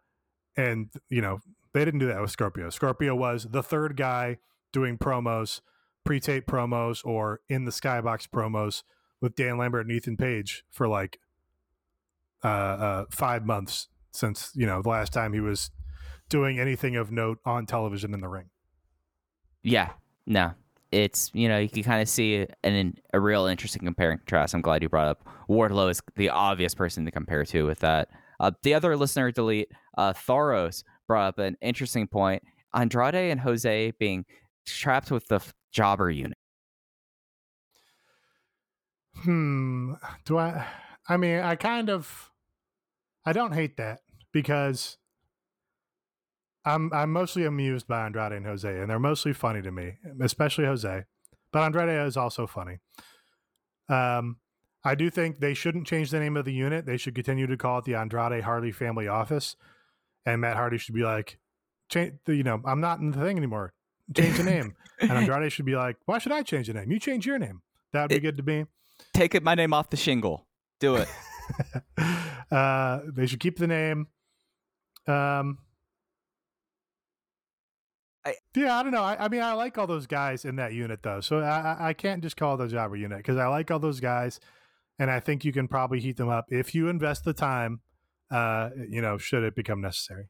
and 0.56 0.90
you 1.08 1.20
know 1.20 1.40
they 1.72 1.84
didn't 1.84 2.00
do 2.00 2.06
that 2.06 2.20
with 2.20 2.30
Scorpio. 2.30 2.70
Scorpio 2.70 3.14
was 3.14 3.48
the 3.50 3.62
third 3.62 3.96
guy 3.96 4.38
doing 4.72 4.98
promos, 4.98 5.60
pre-tape 6.04 6.46
promos, 6.46 7.04
or 7.04 7.40
in 7.48 7.64
the 7.64 7.70
skybox 7.70 8.28
promos 8.28 8.82
with 9.20 9.34
Dan 9.34 9.58
Lambert 9.58 9.86
and 9.86 9.94
Ethan 9.94 10.16
Page 10.16 10.64
for 10.70 10.88
like 10.88 11.18
uh, 12.44 12.48
uh, 12.48 13.04
five 13.10 13.44
months 13.44 13.88
since 14.12 14.50
you 14.54 14.66
know 14.66 14.82
the 14.82 14.88
last 14.88 15.12
time 15.12 15.32
he 15.32 15.40
was 15.40 15.70
doing 16.28 16.58
anything 16.58 16.96
of 16.96 17.10
note 17.10 17.38
on 17.44 17.66
television 17.66 18.14
in 18.14 18.20
the 18.20 18.28
ring. 18.28 18.50
Yeah, 19.62 19.90
no, 20.26 20.52
it's 20.92 21.30
you 21.34 21.48
know 21.48 21.58
you 21.58 21.68
can 21.68 21.82
kind 21.82 22.02
of 22.02 22.08
see 22.08 22.46
an, 22.62 22.94
a 23.12 23.20
real 23.20 23.46
interesting 23.46 23.82
compare 23.84 24.10
and 24.10 24.20
contrast. 24.20 24.54
I'm 24.54 24.60
glad 24.60 24.82
you 24.82 24.88
brought 24.88 25.08
up 25.08 25.28
Wardlow 25.48 25.90
is 25.90 26.00
the 26.16 26.30
obvious 26.30 26.74
person 26.74 27.04
to 27.04 27.10
compare 27.10 27.44
to 27.46 27.66
with 27.66 27.80
that. 27.80 28.08
Uh, 28.38 28.50
the 28.62 28.74
other 28.74 28.96
listener 28.96 29.30
delete 29.30 29.70
uh, 29.96 30.12
Thoros 30.12 30.84
brought 31.06 31.28
up 31.28 31.38
an 31.38 31.56
interesting 31.60 32.06
point: 32.06 32.42
Andrade 32.74 33.14
and 33.14 33.40
Jose 33.40 33.92
being 33.98 34.24
trapped 34.66 35.10
with 35.10 35.26
the 35.28 35.40
jobber 35.72 36.10
unit. 36.10 36.38
Hmm. 39.22 39.94
Do 40.24 40.38
I? 40.38 40.66
I 41.08 41.16
mean, 41.16 41.40
I 41.40 41.56
kind 41.56 41.90
of. 41.90 42.30
I 43.24 43.32
don't 43.32 43.52
hate 43.52 43.76
that 43.76 44.00
because 44.32 44.98
I'm 46.64 46.92
I'm 46.92 47.12
mostly 47.12 47.44
amused 47.44 47.86
by 47.86 48.04
Andrade 48.04 48.32
and 48.32 48.44
Jose, 48.44 48.68
and 48.68 48.90
they're 48.90 48.98
mostly 48.98 49.32
funny 49.32 49.62
to 49.62 49.70
me, 49.70 49.94
especially 50.20 50.64
Jose. 50.64 51.04
But 51.52 51.62
Andrade 51.62 52.06
is 52.06 52.16
also 52.16 52.46
funny. 52.46 52.78
Um, 53.88 54.38
I 54.84 54.96
do 54.96 55.08
think 55.10 55.38
they 55.38 55.54
shouldn't 55.54 55.86
change 55.86 56.10
the 56.10 56.18
name 56.18 56.36
of 56.36 56.44
the 56.44 56.52
unit. 56.52 56.84
They 56.84 56.96
should 56.96 57.14
continue 57.14 57.46
to 57.46 57.56
call 57.56 57.78
it 57.78 57.84
the 57.84 57.94
Andrade 57.94 58.42
Hardy 58.42 58.72
Family 58.72 59.06
Office, 59.06 59.56
and 60.26 60.40
Matt 60.40 60.56
Hardy 60.56 60.78
should 60.78 60.94
be 60.94 61.04
like, 61.04 61.38
change. 61.88 62.14
You 62.26 62.42
know, 62.42 62.60
I'm 62.64 62.80
not 62.80 62.98
in 62.98 63.12
the 63.12 63.20
thing 63.20 63.36
anymore. 63.36 63.72
Change 64.16 64.36
the 64.36 64.44
name. 64.44 64.74
and 65.00 65.12
Andrade 65.12 65.52
should 65.52 65.66
be 65.66 65.76
like, 65.76 65.96
why 66.06 66.18
should 66.18 66.32
I 66.32 66.42
change 66.42 66.66
the 66.66 66.74
name? 66.74 66.90
You 66.90 66.98
change 66.98 67.26
your 67.26 67.38
name. 67.38 67.62
That 67.92 68.02
would 68.02 68.10
be 68.10 68.20
good 68.20 68.36
to 68.36 68.42
me. 68.42 68.66
Take 69.14 69.34
it 69.34 69.42
my 69.42 69.54
name 69.54 69.72
off 69.72 69.90
the 69.90 69.96
shingle. 69.96 70.46
Do 70.80 70.96
it. 70.96 71.08
uh, 72.50 73.00
they 73.14 73.26
should 73.26 73.40
keep 73.40 73.58
the 73.58 73.66
name. 73.66 74.08
Um, 75.06 75.58
I, 78.24 78.34
yeah, 78.56 78.76
I 78.76 78.82
don't 78.82 78.92
know. 78.92 79.02
I, 79.02 79.24
I, 79.24 79.28
mean, 79.28 79.40
I 79.40 79.52
like 79.52 79.78
all 79.78 79.86
those 79.86 80.08
guys 80.08 80.44
in 80.44 80.56
that 80.56 80.72
unit 80.72 81.00
though, 81.02 81.20
so 81.20 81.38
I, 81.38 81.88
I 81.88 81.92
can't 81.92 82.22
just 82.22 82.36
call 82.36 82.54
it 82.54 82.58
the 82.58 82.68
jobber 82.68 82.96
unit 82.96 83.18
because 83.18 83.36
I 83.36 83.46
like 83.46 83.70
all 83.70 83.78
those 83.78 84.00
guys, 84.00 84.40
and 84.98 85.10
I 85.10 85.20
think 85.20 85.44
you 85.44 85.52
can 85.52 85.68
probably 85.68 86.00
heat 86.00 86.16
them 86.16 86.28
up 86.28 86.46
if 86.50 86.74
you 86.74 86.88
invest 86.88 87.24
the 87.24 87.32
time. 87.32 87.80
Uh, 88.28 88.70
you 88.90 89.00
know, 89.00 89.16
should 89.16 89.44
it 89.44 89.54
become 89.54 89.80
necessary? 89.80 90.28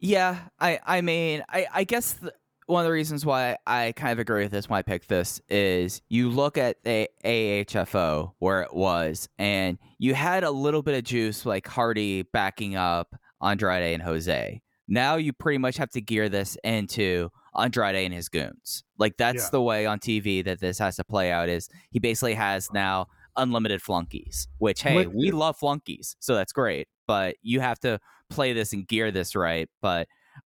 Yeah, 0.00 0.48
I 0.58 0.80
I 0.84 1.00
mean, 1.02 1.44
I 1.48 1.66
I 1.72 1.84
guess 1.84 2.14
the, 2.14 2.32
one 2.70 2.80
of 2.82 2.86
the 2.86 2.92
reasons 2.92 3.26
why 3.26 3.56
I 3.66 3.92
kind 3.96 4.12
of 4.12 4.18
agree 4.18 4.44
with 4.44 4.52
this, 4.52 4.68
why 4.68 4.78
I 4.78 4.82
picked 4.82 5.08
this, 5.08 5.40
is 5.48 6.00
you 6.08 6.30
look 6.30 6.56
at 6.56 6.82
the 6.84 7.08
AHFO 7.24 8.32
where 8.38 8.62
it 8.62 8.72
was, 8.72 9.28
and 9.38 9.78
you 9.98 10.14
had 10.14 10.44
a 10.44 10.50
little 10.50 10.82
bit 10.82 10.96
of 10.96 11.04
juice 11.04 11.44
like 11.44 11.66
Hardy 11.66 12.22
backing 12.22 12.76
up 12.76 13.14
Andrade 13.42 13.94
and 13.94 14.02
Jose. 14.02 14.62
Now 14.88 15.16
you 15.16 15.32
pretty 15.32 15.58
much 15.58 15.76
have 15.76 15.90
to 15.90 16.00
gear 16.00 16.28
this 16.28 16.56
into 16.64 17.30
Andrade 17.58 17.96
and 17.96 18.14
his 18.14 18.28
goons. 18.28 18.84
Like 18.98 19.16
that's 19.16 19.44
yeah. 19.44 19.50
the 19.52 19.62
way 19.62 19.86
on 19.86 19.98
TV 19.98 20.44
that 20.44 20.60
this 20.60 20.78
has 20.78 20.96
to 20.96 21.04
play 21.04 21.32
out. 21.32 21.48
Is 21.48 21.68
he 21.90 21.98
basically 21.98 22.34
has 22.34 22.72
now 22.72 23.06
unlimited 23.36 23.82
flunkies? 23.82 24.48
Which 24.58 24.82
hey, 24.82 25.06
we 25.06 25.30
love 25.30 25.56
flunkies, 25.56 26.16
so 26.20 26.34
that's 26.34 26.52
great. 26.52 26.88
But 27.06 27.36
you 27.42 27.60
have 27.60 27.80
to 27.80 27.98
play 28.28 28.52
this 28.52 28.72
and 28.72 28.86
gear 28.86 29.10
this 29.10 29.34
right. 29.34 29.68
But 29.82 30.06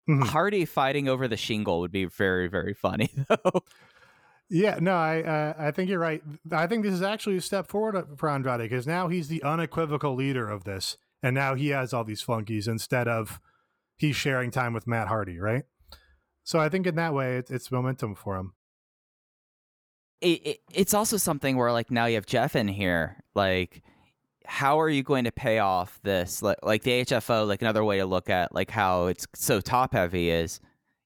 Mm-hmm. 0.09 0.23
Hardy 0.23 0.65
fighting 0.65 1.09
over 1.09 1.29
the 1.29 1.37
shingle 1.37 1.81
would 1.81 1.93
be 1.93 2.05
very, 2.05 2.49
very 2.49 2.75
funny, 2.75 3.11
though. 3.29 3.63
Yeah, 4.49 4.79
no, 4.81 4.95
I 4.95 5.23
uh, 5.23 5.55
I 5.59 5.71
think 5.71 5.89
you're 5.89 6.01
right. 6.01 6.23
I 6.51 6.67
think 6.67 6.83
this 6.83 6.93
is 6.93 7.03
actually 7.03 7.37
a 7.37 7.41
step 7.41 7.69
forward 7.69 7.95
uh, 7.95 8.03
for 8.17 8.29
Andrade 8.29 8.59
because 8.59 8.87
now 8.87 9.07
he's 9.07 9.29
the 9.29 9.43
unequivocal 9.45 10.15
leader 10.17 10.51
of 10.51 10.65
this, 10.65 10.97
and 11.23 11.35
now 11.35 11.55
he 11.55 11.69
has 11.69 11.95
all 11.95 12.03
these 12.03 12.21
flunkies 12.21 12.67
instead 12.67 13.07
of 13.07 13.41
he's 13.97 14.17
sharing 14.17 14.51
time 14.51 14.73
with 14.73 14.89
Matt 14.89 15.07
Hardy, 15.07 15.39
right? 15.39 15.65
So 16.43 16.59
I 16.59 16.69
think 16.69 16.87
in 16.89 16.97
that 16.97 17.15
way, 17.15 17.37
it, 17.37 17.51
it's 17.51 17.71
momentum 17.71 18.17
for 18.17 18.37
him. 18.37 18.55
It, 20.21 20.47
it, 20.47 20.61
it's 20.73 20.95
also 20.95 21.17
something 21.17 21.57
where 21.57 21.71
like 21.71 21.93
now 21.93 22.07
you 22.07 22.17
have 22.17 22.27
Jeff 22.27 22.57
in 22.57 22.67
here, 22.67 23.23
like 23.37 23.83
how 24.45 24.81
are 24.81 24.89
you 24.89 25.03
going 25.03 25.25
to 25.25 25.33
pay 25.33 25.59
off 25.59 26.01
this 26.03 26.43
like, 26.43 26.59
like 26.63 26.83
the 26.83 27.05
HFO 27.05 27.47
like 27.47 27.63
another 27.63 27.85
way 27.85 27.99
to 27.99 28.07
look 28.07 28.31
at 28.31 28.55
like 28.55 28.71
how 28.71 29.07
it's 29.07 29.27
so 29.35 29.61
top 29.61 29.93
heavy 29.93 30.31
is 30.31 30.61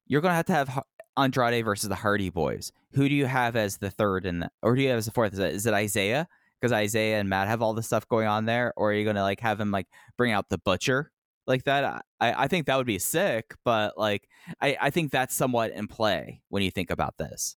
you're 0.07 0.21
going 0.21 0.33
to 0.33 0.37
have 0.37 0.47
to 0.47 0.53
have 0.53 0.83
Andrade 1.17 1.65
versus 1.65 1.89
the 1.89 1.95
Hardy 1.95 2.31
Boys. 2.31 2.73
Who 2.93 3.09
do 3.09 3.15
you 3.15 3.27
have 3.27 3.57
as 3.57 3.79
the 3.79 3.91
third 3.91 4.27
and 4.27 4.49
or 4.63 4.75
do 4.75 4.83
you 4.83 4.89
have 4.89 4.99
as 4.99 5.07
the 5.07 5.13
fourth? 5.13 5.33
Is 5.33 5.39
it, 5.39 5.55
is 5.55 5.67
it 5.67 5.75
Isaiah? 5.75 6.29
Because 6.61 6.73
Isaiah 6.73 7.21
and 7.21 7.29
Matt 7.29 7.49
have 7.49 7.61
all 7.61 7.75
this 7.75 7.87
stuff 7.87 8.09
going 8.09 8.27
on 8.27 8.47
there, 8.47 8.73
or 8.77 8.91
are 8.91 8.95
you 8.95 9.05
going 9.05 9.17
to 9.17 9.23
like 9.23 9.41
have 9.41 9.61
him 9.61 9.71
like 9.71 9.87
bring 10.17 10.33
out 10.33 10.49
the 10.49 10.59
Butcher 10.59 11.11
like 11.47 11.65
that? 11.65 12.05
I 12.21 12.45
I 12.45 12.49
think 12.49 12.67
that 12.67 12.77
would 12.77 12.87
be 12.87 12.99
sick, 12.99 13.55
but 13.65 13.99
like 13.99 14.29
I 14.61 14.77
I 14.81 14.91
think 14.91 15.11
that's 15.11 15.35
somewhat 15.35 15.73
in 15.73 15.89
play 15.89 16.41
when 16.49 16.63
you 16.63 16.71
think 16.71 16.91
about 16.91 17.19
this. 17.19 17.57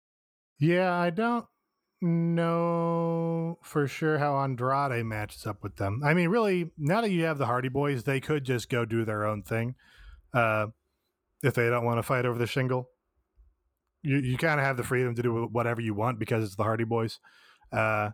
Yeah, 0.58 0.92
I 0.92 1.10
don't 1.10 1.46
know 2.06 3.58
for 3.62 3.86
sure 3.86 4.18
how 4.18 4.36
Andrade 4.36 5.04
matches 5.04 5.46
up 5.46 5.62
with 5.62 5.76
them. 5.76 6.00
I 6.04 6.14
mean, 6.14 6.28
really, 6.28 6.70
now 6.78 7.00
that 7.00 7.10
you 7.10 7.24
have 7.24 7.38
the 7.38 7.46
Hardy 7.46 7.68
Boys, 7.68 8.04
they 8.04 8.20
could 8.20 8.44
just 8.44 8.68
go 8.68 8.84
do 8.84 9.04
their 9.04 9.24
own 9.24 9.42
thing 9.42 9.74
uh, 10.32 10.68
if 11.42 11.54
they 11.54 11.68
don't 11.68 11.84
want 11.84 11.98
to 11.98 12.02
fight 12.02 12.26
over 12.26 12.38
the 12.38 12.46
shingle. 12.46 12.90
You 14.02 14.18
you 14.18 14.36
kind 14.36 14.60
of 14.60 14.66
have 14.66 14.76
the 14.76 14.84
freedom 14.84 15.14
to 15.14 15.22
do 15.22 15.48
whatever 15.50 15.80
you 15.80 15.94
want 15.94 16.18
because 16.18 16.44
it's 16.44 16.56
the 16.56 16.62
Hardy 16.62 16.84
Boys. 16.84 17.18
Uh, 17.72 18.10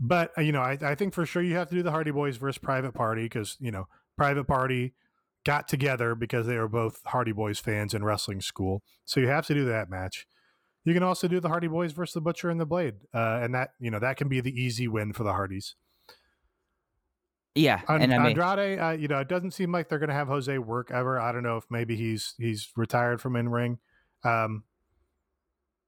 but 0.00 0.30
uh, 0.38 0.42
you 0.42 0.52
know, 0.52 0.60
I, 0.60 0.78
I 0.82 0.94
think 0.94 1.14
for 1.14 1.26
sure 1.26 1.42
you 1.42 1.56
have 1.56 1.68
to 1.70 1.74
do 1.74 1.82
the 1.82 1.90
Hardy 1.90 2.10
Boys 2.10 2.36
versus 2.36 2.58
Private 2.58 2.92
Party 2.92 3.24
because 3.24 3.56
you 3.60 3.70
know 3.70 3.88
Private 4.16 4.44
Party 4.44 4.94
got 5.44 5.66
together 5.66 6.14
because 6.14 6.46
they 6.46 6.56
were 6.56 6.68
both 6.68 7.00
Hardy 7.06 7.32
Boys 7.32 7.58
fans 7.58 7.94
in 7.94 8.04
wrestling 8.04 8.40
school, 8.40 8.82
so 9.04 9.20
you 9.20 9.28
have 9.28 9.46
to 9.46 9.54
do 9.54 9.64
that 9.64 9.90
match. 9.90 10.26
You 10.84 10.94
can 10.94 11.02
also 11.02 11.28
do 11.28 11.38
the 11.38 11.48
Hardy 11.48 11.68
Boys 11.68 11.92
versus 11.92 12.14
the 12.14 12.20
Butcher 12.20 12.50
and 12.50 12.60
the 12.60 12.66
Blade, 12.66 12.94
uh, 13.14 13.40
and 13.42 13.54
that 13.54 13.70
you 13.78 13.90
know 13.90 14.00
that 14.00 14.16
can 14.16 14.28
be 14.28 14.40
the 14.40 14.50
easy 14.50 14.88
win 14.88 15.12
for 15.12 15.22
the 15.22 15.32
Hardys. 15.32 15.76
Yeah, 17.54 17.82
and, 17.86 18.02
and 18.02 18.14
I 18.14 18.18
mean, 18.18 18.38
Andrade, 18.38 18.78
uh, 18.78 18.90
you 18.90 19.08
know, 19.08 19.20
it 19.20 19.28
doesn't 19.28 19.50
seem 19.50 19.72
like 19.72 19.88
they're 19.88 19.98
going 19.98 20.08
to 20.08 20.14
have 20.14 20.28
Jose 20.28 20.56
work 20.58 20.90
ever. 20.90 21.20
I 21.20 21.32
don't 21.32 21.42
know 21.42 21.58
if 21.58 21.64
maybe 21.70 21.96
he's 21.96 22.34
he's 22.38 22.70
retired 22.76 23.20
from 23.20 23.36
in 23.36 23.48
ring, 23.48 23.78
um, 24.24 24.64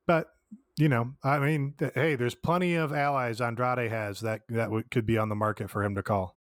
but 0.07 0.28
you 0.76 0.88
know, 0.88 1.14
I 1.22 1.38
mean, 1.38 1.74
th- 1.78 1.92
hey, 1.95 2.16
there's 2.16 2.34
plenty 2.34 2.74
of 2.74 2.92
allies 2.92 3.40
Andrade 3.40 3.90
has 3.90 4.20
that 4.20 4.42
that 4.49 4.66
w- 4.66 4.84
could 4.90 5.07
be 5.07 5.18
on 5.18 5.28
the 5.28 5.34
market 5.34 5.70
for 5.70 5.82
him 5.82 5.95
to 5.95 6.03
call. 6.03 6.34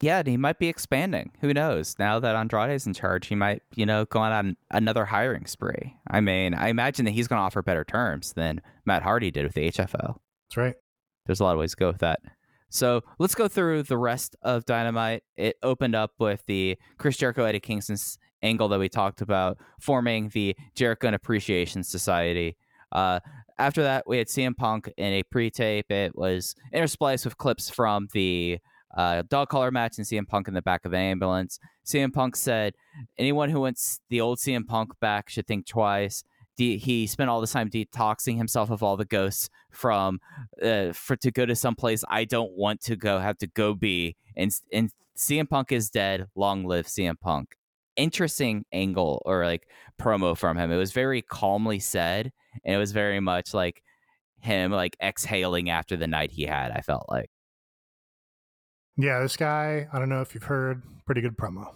Yeah, 0.00 0.22
he 0.24 0.38
might 0.38 0.58
be 0.58 0.68
expanding. 0.68 1.32
Who 1.40 1.52
knows? 1.52 1.96
Now 1.98 2.18
that 2.20 2.34
Andrade's 2.34 2.86
in 2.86 2.94
charge, 2.94 3.26
he 3.26 3.34
might, 3.34 3.62
you 3.74 3.84
know, 3.84 4.06
go 4.06 4.20
on 4.20 4.56
another 4.70 5.04
hiring 5.04 5.46
spree. 5.46 5.96
I 6.10 6.20
mean, 6.20 6.54
I 6.54 6.68
imagine 6.68 7.04
that 7.04 7.10
he's 7.10 7.28
going 7.28 7.38
to 7.38 7.42
offer 7.42 7.62
better 7.62 7.84
terms 7.84 8.32
than 8.32 8.62
Matt 8.86 9.02
Hardy 9.02 9.30
did 9.30 9.44
with 9.44 9.54
the 9.54 9.70
HFO. 9.70 10.16
That's 10.48 10.56
right. 10.56 10.74
There's 11.26 11.40
a 11.40 11.44
lot 11.44 11.52
of 11.52 11.58
ways 11.58 11.72
to 11.72 11.76
go 11.76 11.88
with 11.88 11.98
that. 11.98 12.20
So 12.70 13.02
let's 13.18 13.34
go 13.34 13.46
through 13.46 13.82
the 13.82 13.98
rest 13.98 14.36
of 14.42 14.64
Dynamite. 14.64 15.22
It 15.36 15.56
opened 15.62 15.94
up 15.94 16.12
with 16.18 16.46
the 16.46 16.78
Chris 16.98 17.16
Jericho 17.16 17.44
Eddie 17.44 17.60
Kingston's 17.60 18.16
angle 18.42 18.68
that 18.68 18.78
we 18.78 18.88
talked 18.88 19.20
about, 19.20 19.58
forming 19.80 20.30
the 20.30 20.56
Jericho 20.74 21.08
and 21.08 21.16
Appreciation 21.16 21.82
Society. 21.82 22.56
Uh, 22.92 23.20
after 23.58 23.82
that, 23.82 24.04
we 24.06 24.18
had 24.18 24.28
CM 24.28 24.56
Punk 24.56 24.90
in 24.96 25.12
a 25.12 25.22
pre-tape. 25.24 25.90
It 25.90 26.16
was 26.16 26.54
interspliced 26.72 27.24
with 27.24 27.36
clips 27.36 27.68
from 27.68 28.08
the 28.12 28.58
uh, 28.96 29.22
dog 29.28 29.48
collar 29.48 29.70
match 29.70 29.98
and 29.98 30.06
CM 30.06 30.26
Punk 30.26 30.48
in 30.48 30.54
the 30.54 30.62
back 30.62 30.84
of 30.84 30.92
an 30.92 31.00
ambulance. 31.00 31.58
CM 31.84 32.12
Punk 32.12 32.36
said, 32.36 32.74
anyone 33.18 33.48
who 33.50 33.60
wants 33.60 34.00
the 34.08 34.20
old 34.20 34.38
CM 34.38 34.66
Punk 34.66 34.92
back 35.00 35.28
should 35.28 35.46
think 35.46 35.66
twice. 35.66 36.24
de- 36.56 36.76
he 36.76 37.06
spent 37.06 37.30
all 37.30 37.40
this 37.40 37.52
time 37.52 37.70
detoxing 37.70 38.36
himself 38.36 38.70
of 38.70 38.82
all 38.82 38.96
the 38.96 39.04
ghosts 39.04 39.48
from 39.70 40.20
uh, 40.62 40.92
for 40.92 41.16
to 41.16 41.30
go 41.30 41.46
to 41.46 41.54
some 41.54 41.74
place 41.74 42.04
I 42.08 42.24
don't 42.24 42.52
want 42.52 42.80
to 42.82 42.96
go, 42.96 43.18
have 43.18 43.38
to 43.38 43.46
go 43.46 43.74
be, 43.74 44.16
and 44.36 44.52
and 44.72 44.90
CM 45.16 45.48
Punk 45.48 45.72
is 45.72 45.90
dead. 45.90 46.26
Long 46.34 46.64
live 46.64 46.86
CM 46.86 47.18
Punk. 47.20 47.56
Interesting 47.96 48.64
angle 48.72 49.22
or 49.24 49.44
like 49.44 49.68
promo 50.00 50.36
from 50.36 50.56
him. 50.56 50.72
It 50.72 50.76
was 50.76 50.92
very 50.92 51.22
calmly 51.22 51.78
said, 51.78 52.32
and 52.64 52.74
it 52.74 52.78
was 52.78 52.92
very 52.92 53.20
much 53.20 53.54
like 53.54 53.82
him 54.40 54.72
like 54.72 54.96
exhaling 55.02 55.70
after 55.70 55.96
the 55.96 56.06
night 56.06 56.32
he 56.32 56.44
had. 56.44 56.72
I 56.72 56.80
felt 56.80 57.06
like. 57.08 57.30
Yeah, 58.96 59.20
this 59.20 59.36
guy. 59.36 59.88
I 59.92 59.98
don't 59.98 60.08
know 60.08 60.20
if 60.20 60.34
you've 60.34 60.44
heard. 60.44 60.82
Pretty 61.06 61.20
good 61.20 61.36
promo 61.36 61.74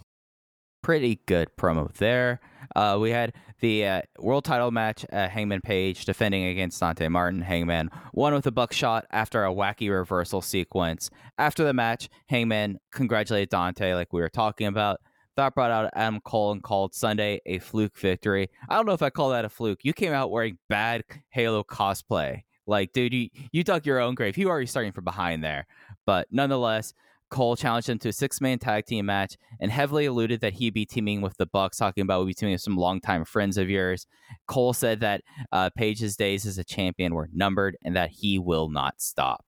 pretty 0.85 1.19
good 1.25 1.49
promo 1.57 1.91
there. 1.93 2.39
Uh, 2.75 2.95
we 3.01 3.09
had 3.09 3.33
the 3.59 3.83
uh, 3.83 4.01
world 4.19 4.45
title 4.45 4.69
match, 4.69 5.03
uh, 5.11 5.27
Hangman 5.27 5.61
Page 5.61 6.05
defending 6.05 6.45
against 6.45 6.79
Dante 6.79 7.07
Martin. 7.07 7.41
Hangman 7.41 7.89
won 8.13 8.35
with 8.35 8.45
a 8.45 8.51
buckshot 8.51 9.07
after 9.09 9.43
a 9.43 9.51
wacky 9.51 9.89
reversal 9.89 10.43
sequence. 10.43 11.09
After 11.39 11.63
the 11.63 11.73
match, 11.73 12.07
Hangman 12.29 12.77
congratulated 12.91 13.49
Dante, 13.49 13.95
like 13.95 14.13
we 14.13 14.21
were 14.21 14.29
talking 14.29 14.67
about. 14.67 14.99
That 15.37 15.55
brought 15.55 15.71
out 15.71 15.89
Adam 15.95 16.21
Cole 16.21 16.51
and 16.51 16.61
called 16.61 16.93
Sunday 16.93 17.41
a 17.47 17.57
fluke 17.57 17.97
victory. 17.97 18.51
I 18.69 18.75
don't 18.75 18.85
know 18.85 18.93
if 18.93 19.01
I 19.01 19.09
call 19.09 19.31
that 19.31 19.43
a 19.43 19.49
fluke. 19.49 19.79
You 19.81 19.91
came 19.91 20.13
out 20.13 20.29
wearing 20.29 20.59
bad 20.69 21.03
Halo 21.31 21.63
cosplay. 21.63 22.43
Like, 22.67 22.93
dude, 22.93 23.13
you, 23.13 23.29
you 23.51 23.63
dug 23.63 23.87
your 23.87 23.99
own 23.99 24.13
grave. 24.13 24.37
You 24.37 24.49
already 24.49 24.67
starting 24.67 24.91
from 24.91 25.03
behind 25.03 25.43
there. 25.43 25.65
But 26.05 26.27
nonetheless, 26.31 26.93
Cole 27.29 27.55
challenged 27.55 27.89
him 27.89 27.99
to 27.99 28.09
a 28.09 28.13
six 28.13 28.39
man 28.39 28.59
tag 28.59 28.85
team 28.85 29.07
match 29.07 29.35
and 29.59 29.71
heavily 29.71 30.05
alluded 30.05 30.41
that 30.41 30.53
he'd 30.53 30.73
be 30.73 30.85
teaming 30.85 31.21
with 31.21 31.37
the 31.37 31.45
Bucks, 31.45 31.77
talking 31.77 32.03
about 32.03 32.21
we'd 32.21 32.31
be 32.31 32.33
teaming 32.33 32.53
with 32.53 32.61
some 32.61 32.77
longtime 32.77 33.25
friends 33.25 33.57
of 33.57 33.69
yours. 33.69 34.05
Cole 34.47 34.73
said 34.73 34.99
that 35.01 35.21
uh, 35.51 35.69
Page's 35.75 36.15
days 36.15 36.45
as 36.45 36.57
a 36.57 36.63
champion 36.63 37.13
were 37.13 37.29
numbered 37.33 37.77
and 37.83 37.95
that 37.95 38.11
he 38.11 38.37
will 38.39 38.69
not 38.69 39.01
stop. 39.01 39.45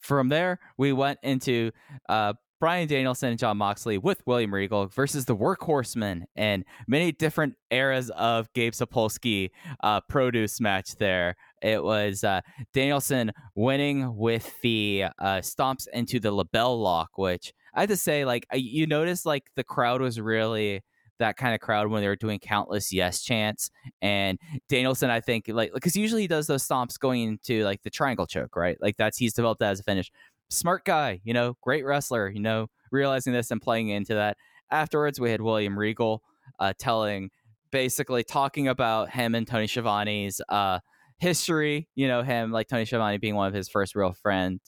From 0.00 0.28
there, 0.28 0.60
we 0.78 0.92
went 0.92 1.18
into 1.22 1.72
uh, 2.08 2.34
Bryan 2.58 2.88
Danielson 2.88 3.30
and 3.30 3.38
John 3.38 3.58
Moxley 3.58 3.98
with 3.98 4.22
William 4.26 4.54
Regal 4.54 4.86
versus 4.86 5.26
the 5.26 5.36
Workhorsemen 5.36 6.22
and 6.36 6.64
many 6.88 7.12
different 7.12 7.54
eras 7.70 8.10
of 8.10 8.50
Gabe 8.54 8.72
Sapolsky 8.72 9.50
uh, 9.82 10.00
produce 10.00 10.60
match 10.60 10.96
there. 10.96 11.36
It 11.62 11.82
was 11.82 12.24
uh, 12.24 12.40
Danielson 12.72 13.32
winning 13.54 14.16
with 14.16 14.60
the 14.60 15.06
uh, 15.18 15.38
stomps 15.38 15.86
into 15.92 16.20
the 16.20 16.32
LeBell 16.32 16.82
Lock, 16.82 17.16
which 17.16 17.52
I 17.74 17.80
have 17.80 17.88
to 17.90 17.96
say, 17.96 18.24
like 18.24 18.46
you 18.52 18.86
notice, 18.86 19.26
like 19.26 19.44
the 19.56 19.64
crowd 19.64 20.00
was 20.00 20.20
really 20.20 20.82
that 21.18 21.36
kind 21.36 21.54
of 21.54 21.60
crowd 21.60 21.88
when 21.88 22.02
they 22.02 22.08
were 22.08 22.16
doing 22.16 22.38
countless 22.38 22.92
yes 22.92 23.22
chants. 23.22 23.70
And 24.02 24.38
Danielson, 24.68 25.10
I 25.10 25.20
think, 25.20 25.48
like 25.48 25.72
because 25.72 25.96
usually 25.96 26.22
he 26.22 26.28
does 26.28 26.46
those 26.46 26.66
stomps 26.66 26.98
going 26.98 27.22
into 27.22 27.64
like 27.64 27.82
the 27.82 27.90
triangle 27.90 28.26
choke, 28.26 28.56
right? 28.56 28.76
Like 28.80 28.96
that's 28.96 29.18
he's 29.18 29.34
developed 29.34 29.60
that 29.60 29.70
as 29.70 29.80
a 29.80 29.82
finish 29.82 30.10
smart 30.48 30.84
guy, 30.84 31.20
you 31.24 31.34
know, 31.34 31.56
great 31.60 31.84
wrestler, 31.84 32.28
you 32.28 32.40
know, 32.40 32.68
realizing 32.90 33.32
this 33.32 33.50
and 33.50 33.60
playing 33.60 33.88
into 33.88 34.14
that. 34.14 34.36
Afterwards, 34.70 35.20
we 35.20 35.30
had 35.30 35.40
William 35.40 35.78
Regal 35.78 36.22
uh, 36.58 36.72
telling, 36.78 37.30
basically 37.70 38.24
talking 38.24 38.68
about 38.68 39.10
him 39.10 39.34
and 39.34 39.46
Tony 39.46 39.66
Schiavone's 39.66 40.40
uh, 40.48 40.80
history, 41.18 41.88
you 41.94 42.08
know, 42.08 42.22
him 42.22 42.52
like 42.52 42.68
Tony 42.68 42.84
Schiavone 42.84 43.18
being 43.18 43.34
one 43.34 43.48
of 43.48 43.54
his 43.54 43.68
first 43.68 43.94
real 43.94 44.12
friends. 44.12 44.60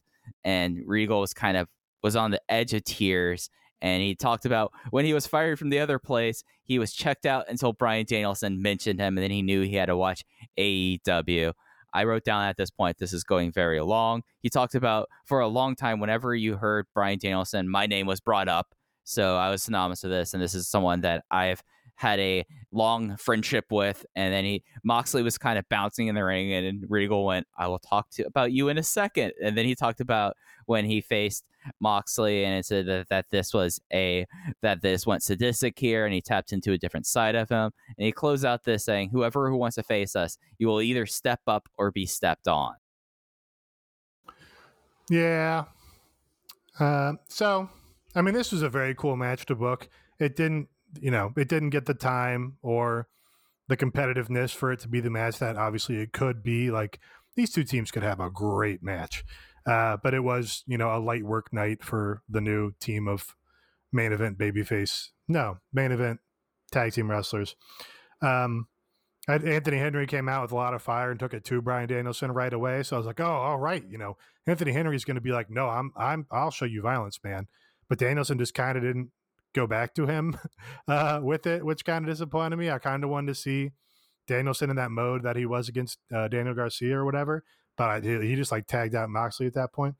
And 0.44 0.80
Regal 0.86 1.20
was 1.20 1.34
kind 1.34 1.56
of 1.56 1.68
was 2.02 2.16
on 2.16 2.30
the 2.30 2.40
edge 2.48 2.74
of 2.74 2.84
tears. 2.84 3.50
And 3.80 4.02
he 4.02 4.14
talked 4.14 4.44
about 4.44 4.72
when 4.90 5.04
he 5.04 5.14
was 5.14 5.26
fired 5.26 5.58
from 5.58 5.70
the 5.70 5.78
other 5.78 5.98
place, 5.98 6.42
he 6.64 6.78
was 6.78 6.92
checked 6.92 7.26
out 7.26 7.46
until 7.48 7.72
Bryan 7.72 8.06
Danielson 8.06 8.60
mentioned 8.60 9.00
him, 9.00 9.16
and 9.16 9.22
then 9.22 9.30
he 9.30 9.40
knew 9.40 9.62
he 9.62 9.76
had 9.76 9.86
to 9.86 9.96
watch 9.96 10.24
AEW. 10.58 11.52
I 11.94 12.04
wrote 12.04 12.24
down 12.24 12.44
at 12.44 12.56
this 12.56 12.70
point, 12.70 12.98
this 12.98 13.12
is 13.12 13.24
going 13.24 13.52
very 13.52 13.80
long. 13.80 14.22
He 14.40 14.50
talked 14.50 14.74
about 14.74 15.08
for 15.24 15.40
a 15.40 15.48
long 15.48 15.74
time, 15.74 16.00
whenever 16.00 16.34
you 16.34 16.56
heard 16.56 16.86
Bryan 16.92 17.18
Danielson, 17.18 17.68
my 17.68 17.86
name 17.86 18.06
was 18.06 18.20
brought 18.20 18.48
up. 18.48 18.74
So 19.04 19.36
I 19.36 19.48
was 19.50 19.62
synonymous 19.62 20.02
with 20.02 20.12
this. 20.12 20.34
And 20.34 20.42
this 20.42 20.54
is 20.54 20.68
someone 20.68 21.00
that 21.00 21.24
I've 21.30 21.62
had 21.98 22.20
a 22.20 22.46
long 22.70 23.16
friendship 23.16 23.66
with. 23.72 24.06
And 24.14 24.32
then 24.32 24.44
he 24.44 24.62
Moxley 24.84 25.22
was 25.22 25.36
kind 25.36 25.58
of 25.58 25.68
bouncing 25.68 26.06
in 26.06 26.14
the 26.14 26.24
ring, 26.24 26.52
and, 26.52 26.84
Regal 26.88 27.26
went, 27.26 27.46
"I 27.56 27.66
will 27.66 27.80
talk 27.80 28.08
to 28.10 28.22
about 28.22 28.52
you 28.52 28.68
in 28.68 28.78
a 28.78 28.82
second. 28.84 29.32
And 29.42 29.58
then 29.58 29.66
he 29.66 29.74
talked 29.74 30.00
about 30.00 30.36
when 30.66 30.84
he 30.84 31.00
faced 31.00 31.44
Moxley, 31.80 32.44
and 32.44 32.56
it 32.56 32.64
said 32.64 32.86
that, 32.86 33.08
that 33.08 33.26
this 33.30 33.52
was 33.52 33.80
a 33.92 34.26
that 34.62 34.80
this 34.80 35.06
went 35.06 35.24
sadistic 35.24 35.76
here, 35.76 36.04
and 36.04 36.14
he 36.14 36.20
tapped 36.20 36.52
into 36.52 36.72
a 36.72 36.78
different 36.78 37.06
side 37.06 37.34
of 37.34 37.48
him. 37.48 37.72
And 37.96 38.06
he 38.06 38.12
closed 38.12 38.44
out 38.44 38.62
this 38.62 38.84
saying, 38.84 39.10
"Whoever 39.10 39.50
who 39.50 39.56
wants 39.56 39.74
to 39.74 39.82
face 39.82 40.14
us, 40.14 40.38
you 40.56 40.68
will 40.68 40.80
either 40.80 41.04
step 41.04 41.40
up 41.48 41.68
or 41.76 41.90
be 41.90 42.06
stepped 42.06 42.46
on." 42.46 42.74
Yeah. 45.10 45.64
Uh, 46.78 47.14
so, 47.28 47.68
I 48.14 48.22
mean, 48.22 48.34
this 48.34 48.52
was 48.52 48.62
a 48.62 48.68
very 48.68 48.94
cool 48.94 49.16
match 49.16 49.46
to 49.46 49.56
book. 49.56 49.88
It 50.20 50.36
didn't 50.36 50.68
you 51.00 51.10
know, 51.10 51.32
it 51.36 51.48
didn't 51.48 51.70
get 51.70 51.86
the 51.86 51.94
time 51.94 52.56
or 52.62 53.08
the 53.68 53.76
competitiveness 53.76 54.54
for 54.54 54.72
it 54.72 54.80
to 54.80 54.88
be 54.88 55.00
the 55.00 55.10
match 55.10 55.38
that 55.38 55.56
obviously 55.56 55.96
it 55.96 56.12
could 56.12 56.42
be. 56.42 56.70
Like 56.70 56.98
these 57.36 57.52
two 57.52 57.64
teams 57.64 57.90
could 57.90 58.02
have 58.02 58.20
a 58.20 58.30
great 58.30 58.82
match. 58.82 59.24
Uh, 59.66 59.98
but 60.02 60.14
it 60.14 60.20
was, 60.20 60.64
you 60.66 60.78
know, 60.78 60.96
a 60.96 60.98
light 60.98 61.24
work 61.24 61.52
night 61.52 61.84
for 61.84 62.22
the 62.28 62.40
new 62.40 62.72
team 62.80 63.06
of 63.06 63.36
main 63.92 64.12
event 64.12 64.38
babyface. 64.38 65.08
No, 65.28 65.58
main 65.72 65.92
event 65.92 66.20
tag 66.72 66.92
team 66.92 67.10
wrestlers. 67.10 67.54
Um, 68.22 68.68
Anthony 69.28 69.76
Henry 69.76 70.06
came 70.06 70.26
out 70.26 70.40
with 70.40 70.52
a 70.52 70.56
lot 70.56 70.72
of 70.72 70.80
fire 70.80 71.10
and 71.10 71.20
took 71.20 71.34
it 71.34 71.44
to 71.44 71.60
Bryan 71.60 71.88
Danielson 71.88 72.32
right 72.32 72.52
away. 72.52 72.82
So 72.82 72.96
I 72.96 72.98
was 72.98 73.06
like, 73.06 73.20
oh, 73.20 73.26
all 73.26 73.58
right, 73.58 73.84
you 73.86 73.98
know, 73.98 74.16
Anthony 74.46 74.72
Henry's 74.72 75.04
going 75.04 75.16
to 75.16 75.20
be 75.20 75.32
like, 75.32 75.50
no, 75.50 75.68
I'm, 75.68 75.92
I'm, 75.96 76.26
I'll 76.30 76.50
show 76.50 76.64
you 76.64 76.80
violence, 76.80 77.20
man. 77.22 77.46
But 77.90 77.98
Danielson 77.98 78.38
just 78.38 78.54
kind 78.54 78.78
of 78.78 78.82
didn't 78.82 79.10
go 79.54 79.66
back 79.66 79.94
to 79.94 80.06
him 80.06 80.36
uh, 80.88 81.20
with 81.22 81.46
it, 81.46 81.64
which 81.64 81.84
kind 81.84 82.04
of 82.04 82.10
disappointed 82.10 82.56
me. 82.56 82.70
I 82.70 82.78
kind 82.78 83.04
of 83.04 83.10
wanted 83.10 83.28
to 83.28 83.34
see 83.34 83.72
Danielson 84.26 84.70
in 84.70 84.76
that 84.76 84.90
mode 84.90 85.22
that 85.22 85.36
he 85.36 85.46
was 85.46 85.68
against 85.68 85.98
uh, 86.14 86.28
Daniel 86.28 86.54
Garcia 86.54 86.98
or 86.98 87.04
whatever, 87.04 87.44
but 87.76 87.88
I, 87.88 88.00
he 88.00 88.36
just 88.36 88.52
like 88.52 88.66
tagged 88.66 88.94
out 88.94 89.10
Moxley 89.10 89.46
at 89.46 89.54
that 89.54 89.72
point. 89.72 89.94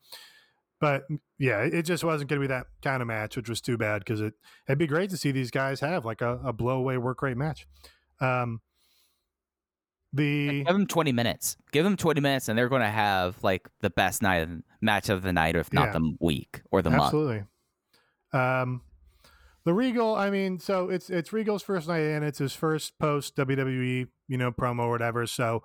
But 0.81 1.05
yeah, 1.39 1.63
it 1.63 1.83
just 1.83 2.05
wasn't 2.05 2.31
going 2.31 2.41
to 2.41 2.47
be 2.47 2.53
that 2.53 2.67
kind 2.83 3.03
of 3.03 3.09
match, 3.09 3.37
which 3.37 3.49
was 3.49 3.61
too 3.61 3.77
bad 3.77 4.01
because 4.01 4.21
it 4.21 4.35
it'd 4.69 4.79
be 4.79 4.87
great 4.87 5.11
to 5.11 5.17
see 5.17 5.33
these 5.33 5.51
guys 5.51 5.81
have 5.81 6.05
like 6.05 6.21
a, 6.21 6.39
a 6.45 6.53
blow 6.53 6.79
away 6.79 6.99
work 6.99 7.21
rate 7.21 7.37
match. 7.37 7.67
Um, 8.21 8.61
the 10.13 10.65
give 10.65 10.67
them 10.67 10.87
20 10.87 11.13
minutes 11.13 11.57
give 11.71 11.85
them 11.85 11.97
20 11.97 12.21
minutes 12.21 12.49
and 12.49 12.59
they're 12.59 12.71
going 12.71 12.83
to 12.83 12.89
have 12.89 13.37
like 13.43 13.69
the 13.81 13.91
best 13.91 14.23
night 14.23 14.49
match 14.81 15.11
of 15.11 15.23
the 15.23 15.33
night 15.33 15.55
or 15.55 15.61
if 15.61 15.73
not 15.73 15.89
yeah, 15.89 15.93
the 15.93 16.17
week 16.21 16.63
or 16.71 16.81
the 16.81 16.91
absolutely. 16.91 17.37
month 17.37 17.47
absolutely 18.33 18.71
um 18.73 18.81
the 19.69 19.75
Regal, 19.75 20.15
I 20.15 20.31
mean, 20.31 20.59
so 20.59 20.89
it's 20.89 21.11
it's 21.11 21.31
Regal's 21.31 21.63
first 21.63 21.89
night 21.89 22.01
in. 22.01 22.23
It's 22.23 22.39
his 22.39 22.55
first 22.55 22.99
post 22.99 23.37
WWE, 23.37 24.07
you 24.27 24.39
know, 24.39 24.51
promo 24.51 24.85
or 24.85 24.91
whatever. 24.91 25.27
So 25.27 25.63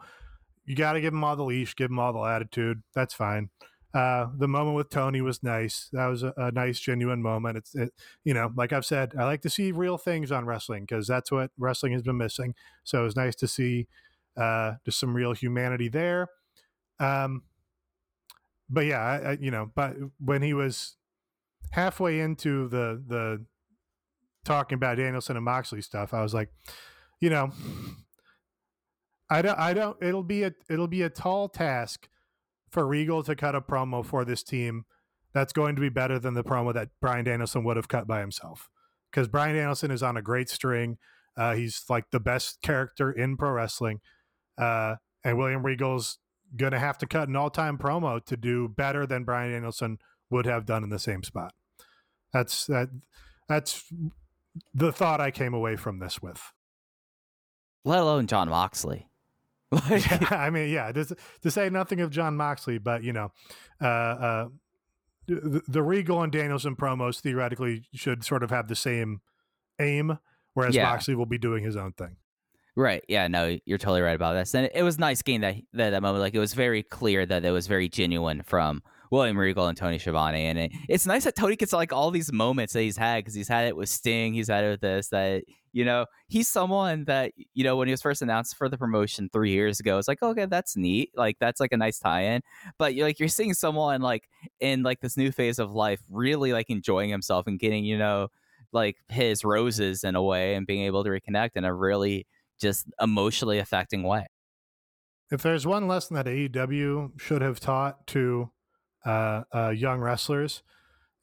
you 0.66 0.76
got 0.76 0.94
to 0.94 1.00
give 1.00 1.14
him 1.14 1.24
all 1.24 1.38
the 1.38 1.46
leash, 1.46 1.74
give 1.74 1.90
him 1.90 2.00
all 2.00 2.12
the 2.12 2.20
latitude. 2.20 2.84
That's 2.94 3.14
fine. 3.14 3.50
Uh, 3.94 4.28
the 4.38 4.50
moment 4.50 4.76
with 4.76 4.90
Tony 4.90 5.22
was 5.22 5.42
nice. 5.42 5.88
That 5.94 6.08
was 6.08 6.22
a, 6.22 6.34
a 6.36 6.52
nice, 6.52 6.82
genuine 6.82 7.22
moment. 7.22 7.56
It's, 7.60 7.76
it, 7.76 7.94
you 8.26 8.34
know, 8.34 8.52
like 8.58 8.74
I've 8.74 8.86
said, 8.86 9.14
I 9.18 9.24
like 9.24 9.42
to 9.44 9.50
see 9.50 9.72
real 9.72 9.98
things 9.98 10.34
on 10.34 10.46
wrestling 10.46 10.84
because 10.84 11.08
that's 11.08 11.32
what 11.32 11.52
wrestling 11.58 11.94
has 11.94 12.02
been 12.02 12.18
missing. 12.18 12.56
So 12.84 13.00
it 13.00 13.06
was 13.06 13.16
nice 13.16 13.36
to 13.36 13.48
see 13.48 13.88
uh, 14.36 14.74
just 14.84 15.00
some 15.00 15.16
real 15.16 15.32
humanity 15.32 15.88
there. 15.88 16.28
Um, 17.00 17.44
but 18.70 18.86
yeah, 18.86 19.00
I, 19.00 19.16
I, 19.16 19.38
you 19.40 19.50
know, 19.50 19.72
but 19.74 19.96
when 20.20 20.42
he 20.42 20.54
was 20.54 20.98
halfway 21.72 22.20
into 22.20 22.68
the 22.68 23.02
the 23.08 23.46
talking 24.44 24.76
about 24.76 24.98
Danielson 24.98 25.36
and 25.36 25.46
Moxley 25.46 25.82
stuff, 25.82 26.14
I 26.14 26.22
was 26.22 26.34
like, 26.34 26.50
you 27.20 27.30
know, 27.30 27.52
I 29.30 29.42
don't, 29.42 29.60
I 29.60 29.74
don't. 29.74 30.02
It'll 30.02 30.24
be 30.24 30.44
a, 30.44 30.54
it'll 30.70 30.88
be 30.88 31.02
a 31.02 31.10
tall 31.10 31.50
task 31.50 32.10
for 32.70 32.86
Regal 32.86 33.24
to 33.24 33.36
cut 33.36 33.56
a 33.56 33.62
promo 33.62 34.06
for 34.06 34.26
this 34.26 34.44
team 34.44 34.86
that's 35.34 35.54
going 35.54 35.76
to 35.76 35.82
be 35.82 35.90
better 35.90 36.20
than 36.20 36.34
the 36.34 36.44
promo 36.44 36.74
that 36.74 36.90
Bryan 37.02 37.26
Danielson 37.26 37.64
would 37.64 37.78
have 37.78 37.88
cut 37.88 38.08
by 38.08 38.20
himself. 38.20 38.70
Because 39.12 39.28
Bryan 39.28 39.56
Danielson 39.56 39.92
is 39.92 40.04
on 40.04 40.18
a 40.18 40.22
great 40.22 40.50
string. 40.50 40.98
Uh, 41.36 41.54
he's 41.54 41.84
like 41.90 42.12
the 42.12 42.20
best 42.20 42.62
character 42.62 43.12
in 43.12 43.38
pro 43.38 43.52
wrestling. 43.52 44.02
Uh, 44.58 44.96
and 45.24 45.38
William 45.38 45.64
Regal's 45.64 46.20
going 46.56 46.72
to 46.72 46.80
have 46.80 46.98
to 47.00 47.08
cut 47.08 47.28
an 47.28 47.36
all 47.36 47.50
time 47.50 47.78
promo 47.78 48.24
to 48.26 48.38
do 48.38 48.68
better 48.68 49.06
than 49.06 49.24
Bryan 49.24 49.52
Danielson 49.52 49.98
would 50.30 50.46
have 50.46 50.66
done 50.66 50.84
in 50.84 50.90
the 50.90 51.00
same 51.00 51.24
spot. 51.24 51.54
That's 52.32 52.66
that. 52.68 52.90
That's 53.50 53.84
the 54.74 54.92
thought 54.92 55.22
I 55.22 55.32
came 55.32 55.54
away 55.54 55.76
from 55.76 56.00
this 56.00 56.22
with. 56.22 56.52
Let 57.86 58.00
alone 58.00 58.28
John 58.28 58.50
Moxley. 58.50 59.08
yeah, 59.90 60.28
I 60.30 60.50
mean, 60.50 60.70
yeah, 60.70 60.92
to, 60.92 61.16
to, 61.42 61.52
say 61.52 61.70
nothing 61.70 62.00
of 62.00 62.12
John 62.12 62.38
Moxley, 62.38 62.78
but 62.78 63.04
you 63.04 63.12
know, 63.12 63.32
uh, 63.82 63.86
uh, 63.86 64.48
the, 65.26 65.62
the, 65.68 65.82
Regal 65.82 66.22
and 66.22 66.32
Danielson 66.32 66.76
promos 66.76 67.20
theoretically 67.20 67.84
should 67.92 68.24
sort 68.24 68.44
of 68.44 68.52
have 68.52 68.68
the 68.68 68.76
same 68.76 69.22
aim, 69.80 70.20
whereas 70.54 70.76
yeah. 70.76 70.84
Moxley 70.84 71.16
will 71.16 71.26
be 71.26 71.40
doing 71.40 71.64
his 71.64 71.76
own 71.76 71.94
thing. 71.94 72.18
Right. 72.76 73.04
Yeah. 73.08 73.28
No, 73.28 73.58
you're 73.66 73.78
totally 73.78 74.02
right 74.02 74.16
about 74.16 74.34
this. 74.34 74.56
And 74.56 74.70
it, 74.74 74.84
was 74.84 74.98
nice 74.98 75.22
getting 75.22 75.42
that, 75.42 75.56
that 75.74 75.92
that 75.92 76.02
moment. 76.02 76.22
Like 76.22 76.34
it 76.34 76.40
was 76.40 76.54
very 76.54 76.82
clear 76.82 77.26
that 77.26 77.46
it 77.46 77.52
was 77.52 77.68
very 77.68 77.88
genuine 77.88 78.42
from 78.42 78.82
William 79.14 79.38
Regal 79.38 79.68
and 79.68 79.78
Tony 79.78 80.00
Schiavone. 80.00 80.48
And 80.48 80.58
it, 80.58 80.72
it's 80.90 81.06
nice 81.06 81.26
that 81.26 81.36
Tony 81.36 81.56
gets 81.56 81.72
like 81.72 81.94
all 81.94 82.10
these 82.10 82.34
moments 82.34 82.74
that 82.74 82.82
he's 82.82 82.98
had 82.98 83.18
because 83.18 83.36
he's 83.36 83.48
had 83.48 83.68
it 83.68 83.76
with 83.76 83.88
Sting, 83.88 84.34
he's 84.34 84.48
had 84.48 84.64
it 84.64 84.72
with 84.72 84.82
this, 84.82 85.10
that, 85.10 85.44
you 85.72 85.86
know, 85.86 86.08
he's 86.30 86.48
someone 86.48 87.06
that, 87.06 87.32
you 87.54 87.64
know, 87.64 87.76
when 87.76 87.88
he 87.88 87.92
was 87.92 88.02
first 88.02 88.24
announced 88.24 88.58
for 88.58 88.68
the 88.68 88.78
promotion 88.78 89.30
three 89.32 89.52
years 89.52 89.80
ago, 89.80 90.00
it's 90.00 90.08
like, 90.08 90.24
okay, 90.24 90.48
that's 90.48 90.76
neat. 90.76 91.12
Like 91.16 91.38
that's 91.40 91.60
like 91.60 91.72
a 91.74 91.78
nice 91.78 92.00
tie 92.00 92.24
in. 92.24 92.42
But 92.80 92.96
you're 92.96 93.06
like, 93.06 93.20
you're 93.20 93.30
seeing 93.30 93.54
someone 93.54 94.02
like 94.02 94.28
in 94.60 94.82
like 94.82 95.00
this 95.00 95.16
new 95.16 95.32
phase 95.32 95.60
of 95.60 95.76
life 95.76 96.02
really 96.10 96.52
like 96.52 96.72
enjoying 96.72 97.12
himself 97.12 97.46
and 97.46 97.60
getting, 97.60 97.86
you 97.86 98.00
know, 98.00 98.30
like 98.72 98.96
his 99.10 99.46
roses 99.46 100.04
in 100.04 100.16
a 100.16 100.24
way 100.24 100.56
and 100.56 100.66
being 100.66 100.82
able 100.86 101.04
to 101.04 101.12
reconnect 101.12 101.52
in 101.54 101.66
a 101.66 101.74
really 101.74 102.26
just 102.60 102.88
emotionally 103.00 103.60
affecting 103.60 104.02
way. 104.02 104.26
If 105.30 105.44
there's 105.44 105.68
one 105.68 105.88
lesson 105.88 106.16
that 106.16 106.26
AEW 106.26 107.20
should 107.22 107.44
have 107.44 107.60
taught 107.60 108.08
to 108.08 108.50
uh, 109.06 109.44
uh, 109.54 109.70
young 109.70 110.00
wrestlers 110.00 110.64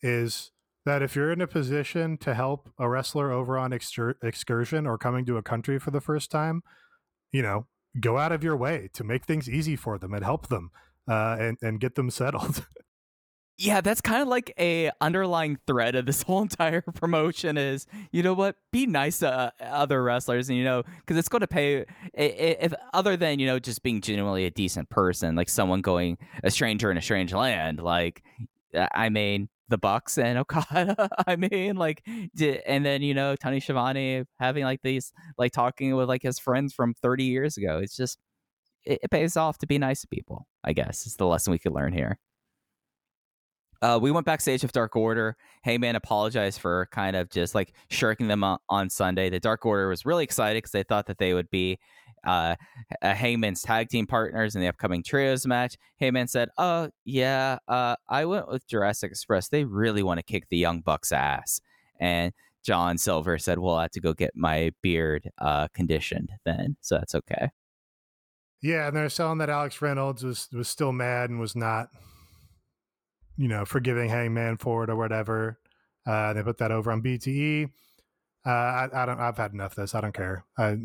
is 0.03 0.51
that 0.87 1.03
if 1.03 1.15
you're 1.15 1.33
in 1.33 1.41
a 1.41 1.47
position 1.47 2.17
to 2.19 2.35
help 2.35 2.71
a 2.79 2.89
wrestler 2.89 3.31
over 3.31 3.59
on 3.59 3.73
excursion 3.73 4.87
or 4.87 4.99
coming 4.99 5.27
to 5.27 5.37
a 5.37 5.43
country 5.43 5.79
for 5.79 5.91
the 5.91 6.01
first 6.01 6.31
time, 6.31 6.63
you 7.33 7.43
know, 7.43 7.67
go 8.01 8.19
out 8.19 8.33
of 8.33 8.43
your 8.43 8.57
way 8.57 8.89
to 8.95 9.05
make 9.05 9.25
things 9.25 9.49
easy 9.49 9.77
for 9.77 9.99
them 9.99 10.15
and 10.15 10.25
help 10.25 10.49
them 10.49 10.71
uh, 11.09 11.37
and 11.39 11.59
and 11.63 11.81
get 11.81 11.95
them 11.95 12.11
settled. 12.21 12.67
Yeah, 13.61 13.83
that's 13.83 14.01
kind 14.01 14.23
of 14.23 14.29
like 14.29 14.55
a 14.59 14.91
underlying 15.03 15.59
thread 15.67 15.95
of 15.95 16.07
this 16.07 16.23
whole 16.27 16.41
entire 16.41 16.81
promotion 16.81 17.59
is, 17.59 17.87
you 18.11 18.23
know 18.23 18.33
what, 18.33 18.57
be 18.73 18.87
nice 18.87 19.19
to 19.19 19.31
uh, 19.31 19.51
other 19.61 20.03
wrestlers 20.03 20.49
and, 20.49 20.57
you 20.57 20.65
know, 20.65 20.83
because 21.01 21.19
it's 21.19 21.29
going 21.29 21.43
to 21.43 21.47
pay, 21.47 21.85
if 22.15 22.73
other 22.95 23.19
than, 23.19 23.39
you 23.39 23.47
know, 23.47 23.59
just 23.59 23.83
being 23.83 24.01
genuinely 24.01 24.47
a 24.47 24.51
decent 24.51 24.89
person, 24.89 25.37
like 25.37 25.51
someone 25.51 25.83
going 25.83 26.17
a 26.43 26.51
stranger 26.51 26.91
in 26.91 26.97
a 26.97 27.03
strange 27.03 27.35
land, 27.35 27.83
like, 27.83 28.23
I 28.75 29.11
mean, 29.11 29.51
the 29.69 29.79
Bucks 29.79 30.17
and 30.17 30.39
Okada. 30.39 31.11
I 31.27 31.37
mean, 31.37 31.77
like, 31.77 32.03
and 32.67 32.85
then 32.85 33.03
you 33.03 33.15
know 33.15 33.37
Tony 33.37 33.61
Schiavone 33.61 34.25
having 34.39 34.65
like 34.65 34.81
these, 34.83 35.13
like 35.39 35.53
talking 35.53 35.95
with 35.95 36.09
like 36.09 36.23
his 36.23 36.39
friends 36.39 36.73
from 36.73 36.95
30 36.95 37.25
years 37.25 37.57
ago. 37.57 37.79
It's 37.79 37.97
just 37.97 38.19
it, 38.85 39.01
it 39.03 39.11
pays 39.11 39.37
off 39.37 39.59
to 39.59 39.67
be 39.67 39.79
nice 39.79 40.01
to 40.01 40.09
people. 40.09 40.47
I 40.65 40.73
guess 40.73 41.07
is 41.07 41.17
the 41.17 41.27
lesson 41.27 41.53
we 41.53 41.59
could 41.59 41.73
learn 41.73 41.93
here. 41.93 42.19
Uh, 43.83 43.99
we 44.01 44.11
went 44.11 44.27
backstage 44.27 44.63
with 44.63 44.73
Dark 44.73 44.95
Order. 44.95 45.37
Hangman 45.63 45.97
apologized 45.97 46.61
for 46.61 46.89
kind 46.91 47.17
of 47.17 47.31
just 47.31 47.55
like 47.55 47.73
shirking 47.89 48.29
them 48.29 48.45
on, 48.45 48.59
on 48.69 48.91
Sunday. 48.91 49.31
The 49.31 49.41
Dark 49.41 49.65
Order 49.65 49.89
was 49.89 50.05
really 50.05 50.25
excited 50.25 50.59
because 50.59 50.73
they 50.73 50.83
thought 50.83 51.07
that 51.07 51.19
they 51.19 51.33
would 51.33 51.51
be 51.51 51.79
uh, 52.25 52.57
Hangman's 53.03 53.63
tag 53.63 53.89
team 53.89 54.07
partners 54.07 54.55
in 54.55 54.61
the 54.61 54.69
upcoming 54.69 55.03
trios 55.03 55.47
match. 55.47 55.77
Hangman 55.99 56.29
said, 56.29 56.51
"Oh 56.59 56.91
yeah, 57.05 57.59
uh, 57.69 57.97
I 58.09 58.27
went 58.27 58.49
with 58.49 58.67
Jurassic 58.67 59.11
Express. 59.11 59.49
They 59.49 59.65
really 59.65 60.03
want 60.03 60.19
to 60.19 60.23
kick 60.23 60.49
the 60.51 60.59
Young 60.59 60.81
Bucks' 60.81 61.13
ass." 61.13 61.61
And 61.99 62.33
John 62.63 62.99
Silver 62.99 63.39
said, 63.39 63.59
"Well, 63.59 63.77
I 63.77 63.83
have 63.83 63.91
to 63.93 64.01
go 64.01 64.13
get 64.13 64.37
my 64.37 64.73
beard 64.83 65.31
uh, 65.39 65.69
conditioned 65.69 66.31
then, 66.45 66.77
so 66.81 66.97
that's 66.97 67.15
okay." 67.15 67.51
Yeah, 68.63 68.89
and 68.89 68.97
they're 68.97 69.09
selling 69.09 69.39
that 69.39 69.49
Alex 69.49 69.81
Reynolds 69.81 70.23
was 70.23 70.49
was 70.53 70.69
still 70.69 70.93
mad 70.93 71.31
and 71.31 71.41
was 71.41 71.57
not 71.57 71.89
you 73.37 73.49
know, 73.49 73.65
forgiving 73.65 74.09
Hangman 74.09 74.59
for 74.59 74.85
it 74.85 74.91
or 74.91 74.97
whatever. 74.97 75.59
Uh, 76.07 76.33
they 76.33 76.43
put 76.43 76.59
that 76.59 76.73
over 76.73 76.91
on 76.91 77.03
BTE. 77.03 77.71
Uh, 78.47 78.51
I, 78.51 78.89
I, 78.93 79.07
don't. 79.07 79.21
I've 79.21 79.37
had 79.37 79.53
enough 79.53 79.73
of 79.73 79.77
this. 79.77 79.95
I 79.95 80.01
don't 80.01 80.15
care. 80.15 80.45
I, 80.57 80.79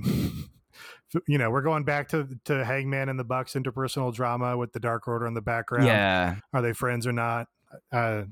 you 1.27 1.37
know, 1.37 1.49
we're 1.49 1.61
going 1.61 1.83
back 1.83 2.09
to 2.09 2.27
to 2.45 2.65
Hangman 2.65 3.09
and 3.09 3.19
the 3.19 3.23
Bucks 3.23 3.53
interpersonal 3.53 4.13
drama 4.13 4.57
with 4.57 4.73
the 4.73 4.79
Dark 4.79 5.07
Order 5.07 5.25
in 5.25 5.33
the 5.33 5.41
background. 5.41 5.87
Yeah, 5.87 6.35
are 6.53 6.61
they 6.61 6.73
friends 6.73 7.07
or 7.07 7.13
not? 7.13 7.47
Uh, 7.91 8.23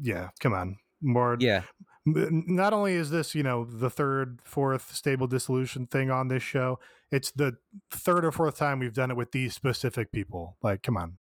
yeah, 0.00 0.30
come 0.40 0.54
on, 0.54 0.78
more. 1.00 1.36
Yeah. 1.38 1.62
Not 2.06 2.74
only 2.74 2.94
is 2.94 3.08
this, 3.08 3.34
you 3.34 3.42
know, 3.42 3.64
the 3.64 3.88
third, 3.88 4.40
fourth 4.44 4.94
stable 4.94 5.26
dissolution 5.26 5.86
thing 5.86 6.10
on 6.10 6.28
this 6.28 6.42
show, 6.42 6.78
it's 7.10 7.30
the 7.30 7.56
third 7.90 8.26
or 8.26 8.32
fourth 8.32 8.58
time 8.58 8.78
we've 8.78 8.92
done 8.92 9.10
it 9.10 9.16
with 9.16 9.32
these 9.32 9.54
specific 9.54 10.12
people. 10.12 10.58
Like, 10.62 10.82
come 10.82 10.98
on. 10.98 11.16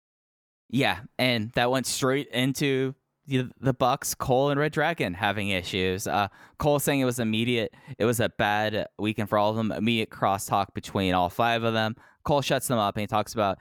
Yeah, 0.74 1.00
and 1.20 1.52
that 1.52 1.70
went 1.70 1.86
straight 1.86 2.30
into 2.30 2.96
the, 3.28 3.52
the 3.60 3.74
Bucks, 3.74 4.16
Cole 4.16 4.50
and 4.50 4.60
Red 4.60 4.72
Dragon 4.72 5.14
having 5.14 5.50
issues. 5.50 6.08
Uh, 6.08 6.30
Cole 6.60 6.80
saying 6.80 7.02
it 7.02 7.06
was 7.06 7.20
immediate, 7.20 7.74
it 7.98 8.06
was 8.06 8.22
a 8.22 8.30
bad 8.30 8.88
weekend 8.98 9.28
for 9.28 9.38
all 9.38 9.50
of 9.50 9.58
them. 9.58 9.74
Immediate 9.74 10.10
crosstalk 10.10 10.68
between 10.74 11.14
all 11.14 11.30
five 11.30 11.64
of 11.64 11.74
them. 11.74 11.96
Cole 12.24 12.42
shuts 12.42 12.70
them 12.70 12.80
up 12.80 12.96
and 12.96 13.02
he 13.02 13.08
talks 13.08 13.34
about 13.34 13.58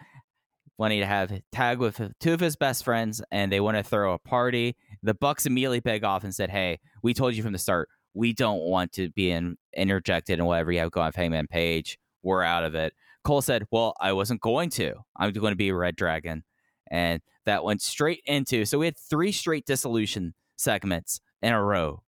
wanting 0.78 1.00
to 1.00 1.06
have 1.06 1.42
tag 1.50 1.78
with 1.78 2.00
two 2.20 2.32
of 2.32 2.40
his 2.40 2.56
best 2.56 2.84
friends, 2.84 3.20
and 3.32 3.50
they 3.50 3.60
want 3.60 3.76
to 3.76 3.82
throw 3.82 4.14
a 4.14 4.18
party. 4.18 4.76
The 5.02 5.12
Bucks 5.12 5.46
immediately 5.46 5.80
beg 5.80 6.04
off 6.04 6.22
and 6.24 6.34
said, 6.34 6.48
"Hey, 6.48 6.78
we 7.02 7.12
told 7.12 7.34
you 7.34 7.42
from 7.42 7.52
the 7.52 7.58
start, 7.58 7.88
we 8.14 8.32
don't 8.32 8.60
want 8.60 8.92
to 8.92 9.10
be 9.10 9.30
in, 9.30 9.56
interjected 9.76 10.38
in 10.38 10.44
whatever 10.44 10.72
you 10.72 10.78
have 10.78 10.90
going 10.90 11.06
on 11.06 11.12
Hangman 11.14 11.48
Page. 11.48 11.98
We're 12.22 12.42
out 12.42 12.64
of 12.64 12.74
it." 12.74 12.94
Cole 13.24 13.42
said, 13.42 13.66
"Well, 13.70 13.94
I 14.00 14.12
wasn't 14.12 14.40
going 14.40 14.70
to. 14.70 14.94
I'm 15.16 15.32
going 15.32 15.52
to 15.52 15.56
be 15.56 15.72
Red 15.72 15.96
Dragon." 15.96 16.44
And 16.90 17.20
that 17.46 17.64
went 17.64 17.82
straight 17.82 18.22
into. 18.26 18.64
So 18.64 18.78
we 18.78 18.86
had 18.86 18.98
three 18.98 19.32
straight 19.32 19.66
dissolution 19.66 20.34
segments 20.56 21.20
in 21.42 21.52
a 21.52 21.62
row 21.62 22.02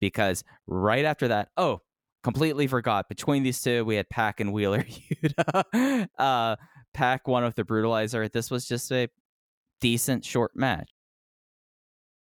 because 0.00 0.44
right 0.66 1.04
after 1.04 1.28
that, 1.28 1.48
oh, 1.56 1.82
completely 2.22 2.66
forgot. 2.66 3.08
Between 3.08 3.42
these 3.42 3.60
two, 3.60 3.84
we 3.84 3.96
had 3.96 4.08
Pac 4.08 4.40
and 4.40 4.52
Wheeler 4.52 4.84
Yuta. 4.84 6.08
uh, 6.18 6.56
Pac 6.94 7.28
won 7.28 7.44
with 7.44 7.56
the 7.56 7.64
Brutalizer. 7.64 8.30
This 8.30 8.50
was 8.50 8.66
just 8.66 8.90
a 8.92 9.08
decent 9.80 10.24
short 10.24 10.52
match. 10.54 10.90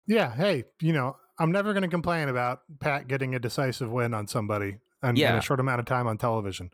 Yeah. 0.07 0.35
Hey, 0.35 0.65
you 0.81 0.93
know, 0.93 1.17
I'm 1.39 1.53
never 1.53 1.73
going 1.73 1.83
to 1.83 1.89
complain 1.89 2.29
about 2.29 2.61
Pac 2.81 3.09
getting 3.09 3.35
a 3.35 3.39
decisive 3.39 3.91
win 3.91 4.13
on 4.15 4.27
somebody 4.27 4.79
in, 5.03 5.17
yeah. 5.17 5.33
in 5.33 5.39
a 5.39 5.43
short 5.43 5.61
amount 5.61 5.81
of 5.81 5.87
time 5.87 6.07
on 6.07 6.19
television. 6.19 6.71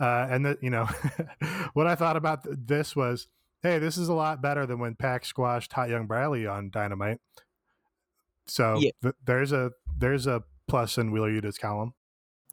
Uh, 0.00 0.26
and 0.30 0.44
that, 0.44 0.62
you 0.62 0.70
know, 0.70 0.88
what 1.74 1.86
I 1.86 1.94
thought 1.94 2.16
about 2.16 2.44
th- 2.44 2.56
this 2.64 2.96
was 2.96 3.28
hey, 3.62 3.78
this 3.78 3.96
is 3.96 4.08
a 4.08 4.14
lot 4.14 4.42
better 4.42 4.66
than 4.66 4.78
when 4.78 4.94
Pac 4.94 5.24
squashed 5.24 5.72
Hot 5.72 5.88
Young 5.88 6.06
Bradley 6.06 6.46
on 6.46 6.70
Dynamite. 6.70 7.18
So 8.46 8.78
yeah. 8.78 8.90
th- 9.02 9.14
there's 9.24 9.52
a 9.52 9.72
there's 9.96 10.26
a 10.26 10.42
plus 10.68 10.98
in 10.98 11.12
Wheeler 11.12 11.30
Yuta's 11.30 11.58
column. 11.58 11.94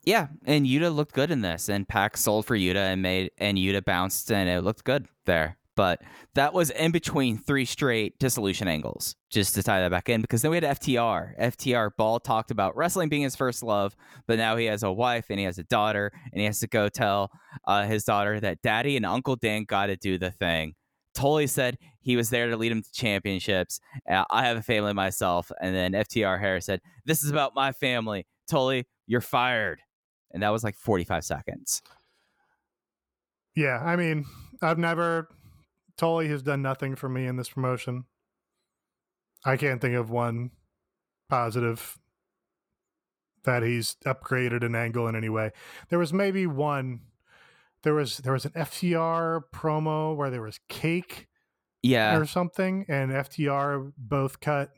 Yeah, 0.05 0.27
and 0.45 0.65
Yuta 0.65 0.95
looked 0.95 1.13
good 1.13 1.29
in 1.29 1.41
this, 1.41 1.67
and 1.67 1.87
Pac 1.87 2.15
sold 2.15 2.45
for 2.45 2.57
Yuta 2.57 2.93
and 2.93 3.01
made 3.01 3.31
and 3.37 3.57
Yuta 3.57 3.83
bounced, 3.83 4.31
and 4.31 4.49
it 4.49 4.61
looked 4.63 4.83
good 4.83 5.07
there. 5.25 5.57
But 5.75 6.01
that 6.35 6.53
was 6.53 6.71
in 6.71 6.91
between 6.91 7.37
three 7.37 7.63
straight 7.63 8.19
dissolution 8.19 8.67
angles, 8.67 9.15
just 9.29 9.55
to 9.55 9.63
tie 9.63 9.79
that 9.79 9.91
back 9.91 10.09
in, 10.09 10.19
because 10.19 10.41
then 10.41 10.51
we 10.51 10.57
had 10.57 10.63
FTR. 10.65 11.39
FTR 11.39 11.91
Ball 11.97 12.19
talked 12.19 12.51
about 12.51 12.75
wrestling 12.75 13.07
being 13.07 13.21
his 13.21 13.37
first 13.37 13.63
love, 13.63 13.95
but 14.27 14.37
now 14.37 14.57
he 14.57 14.65
has 14.65 14.83
a 14.83 14.91
wife 14.91 15.27
and 15.29 15.39
he 15.39 15.45
has 15.45 15.57
a 15.57 15.63
daughter, 15.63 16.11
and 16.33 16.41
he 16.41 16.45
has 16.45 16.59
to 16.59 16.67
go 16.67 16.89
tell 16.89 17.31
uh, 17.65 17.85
his 17.85 18.03
daughter 18.03 18.41
that 18.41 18.61
Daddy 18.61 18.97
and 18.97 19.05
Uncle 19.05 19.37
Dan 19.37 19.63
got 19.63 19.85
to 19.85 19.95
do 19.95 20.17
the 20.17 20.31
thing. 20.31 20.75
Tully 21.13 21.47
said 21.47 21.77
he 22.01 22.15
was 22.15 22.29
there 22.29 22.49
to 22.49 22.57
lead 22.57 22.71
him 22.71 22.81
to 22.81 22.91
championships. 22.91 23.79
Uh, 24.09 24.23
I 24.29 24.45
have 24.45 24.57
a 24.57 24.61
family 24.61 24.93
myself. 24.93 25.51
And 25.61 25.75
then 25.75 25.93
FTR 25.93 26.39
Harris 26.39 26.65
said, 26.65 26.81
This 27.05 27.23
is 27.23 27.31
about 27.31 27.55
my 27.55 27.71
family. 27.71 28.25
Tully, 28.47 28.87
you're 29.07 29.21
fired. 29.21 29.81
And 30.31 30.43
that 30.43 30.49
was 30.49 30.63
like 30.63 30.75
45 30.75 31.23
seconds. 31.23 31.81
Yeah. 33.55 33.79
I 33.83 33.95
mean, 33.95 34.25
I've 34.61 34.77
never, 34.77 35.27
Tully 35.97 36.27
has 36.29 36.43
done 36.43 36.61
nothing 36.61 36.95
for 36.95 37.09
me 37.09 37.25
in 37.25 37.35
this 37.35 37.49
promotion. 37.49 38.05
I 39.45 39.57
can't 39.57 39.81
think 39.81 39.95
of 39.95 40.09
one 40.09 40.51
positive 41.29 41.97
that 43.45 43.63
he's 43.63 43.95
upgraded 44.05 44.63
an 44.63 44.75
angle 44.75 45.07
in 45.07 45.15
any 45.15 45.29
way. 45.29 45.51
There 45.89 45.99
was 45.99 46.13
maybe 46.13 46.45
one 46.45 47.01
there 47.83 47.93
was 47.93 48.17
there 48.17 48.33
was 48.33 48.45
an 48.45 48.51
FTR 48.51 49.41
promo 49.53 50.15
where 50.15 50.29
there 50.29 50.41
was 50.41 50.59
cake, 50.67 51.27
yeah, 51.81 52.17
or 52.17 52.25
something, 52.25 52.85
and 52.87 53.11
FTR 53.11 53.93
both 53.97 54.39
cut 54.39 54.71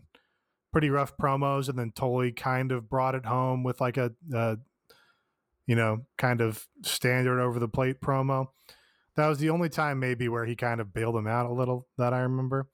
pretty 0.72 0.90
rough 0.90 1.18
promos, 1.18 1.68
and 1.68 1.78
then 1.78 1.92
Tully 1.92 2.32
kind 2.32 2.72
of 2.72 2.90
brought 2.90 3.16
it 3.16 3.26
home 3.26 3.64
with 3.64 3.82
like 3.82 3.98
a, 3.98 4.12
a 4.34 4.58
you 5.68 5.76
know 5.76 6.06
kind 6.18 6.42
of 6.42 6.68
standard 6.84 7.40
over 7.40 7.60
the 7.60 7.68
plate 7.68 8.02
promo. 8.02 8.48
That 9.16 9.28
was 9.28 9.40
the 9.40 9.50
only 9.50 9.70
time 9.70 10.00
maybe 10.00 10.30
where 10.30 10.46
he 10.46 10.56
kind 10.56 10.80
of 10.80 10.94
bailed 10.94 11.16
him 11.16 11.28
out 11.28 11.46
a 11.46 11.54
little 11.54 11.88
that 11.98 12.14
I 12.14 12.20
remember. 12.20 12.68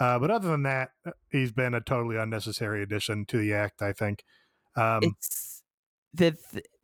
Uh, 0.00 0.18
but 0.18 0.30
other 0.30 0.48
than 0.48 0.62
that, 0.62 0.90
he's 1.30 1.52
been 1.52 1.74
a 1.74 1.80
totally 1.80 2.16
unnecessary 2.16 2.82
addition 2.82 3.26
to 3.26 3.38
the 3.38 3.52
act. 3.52 3.82
I 3.82 3.92
think. 3.92 4.24
Um, 4.76 5.00
it's 5.02 5.47
the 6.14 6.36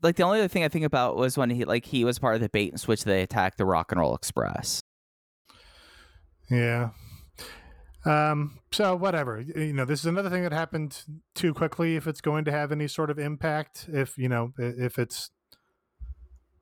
like 0.02 0.16
the 0.16 0.22
only 0.22 0.38
other 0.38 0.48
thing 0.48 0.64
I 0.64 0.68
think 0.68 0.84
about 0.84 1.16
was 1.16 1.36
when 1.36 1.50
he 1.50 1.64
like 1.64 1.84
he 1.86 2.04
was 2.04 2.18
part 2.18 2.34
of 2.34 2.40
the 2.40 2.48
bait 2.48 2.70
and 2.70 2.80
switch 2.80 3.04
they 3.04 3.22
attacked 3.22 3.58
the 3.58 3.64
Rock 3.64 3.92
and 3.92 4.00
Roll 4.00 4.14
Express. 4.14 4.80
Yeah. 6.50 6.90
Um, 8.04 8.58
so 8.70 8.94
whatever, 8.96 9.40
you 9.40 9.72
know, 9.72 9.86
this 9.86 10.00
is 10.00 10.06
another 10.06 10.28
thing 10.28 10.42
that 10.42 10.52
happened 10.52 11.04
too 11.34 11.54
quickly. 11.54 11.96
If 11.96 12.06
it's 12.06 12.20
going 12.20 12.44
to 12.44 12.50
have 12.50 12.70
any 12.70 12.86
sort 12.86 13.10
of 13.10 13.18
impact, 13.18 13.86
if 13.90 14.18
you 14.18 14.28
know, 14.28 14.52
if 14.58 14.98
it's 14.98 15.30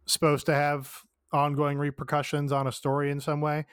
supposed 0.06 0.46
to 0.46 0.54
have 0.54 1.02
ongoing 1.32 1.78
repercussions 1.78 2.52
on 2.52 2.66
a 2.66 2.72
story 2.72 3.10
in 3.10 3.20
some 3.20 3.40
way. 3.40 3.66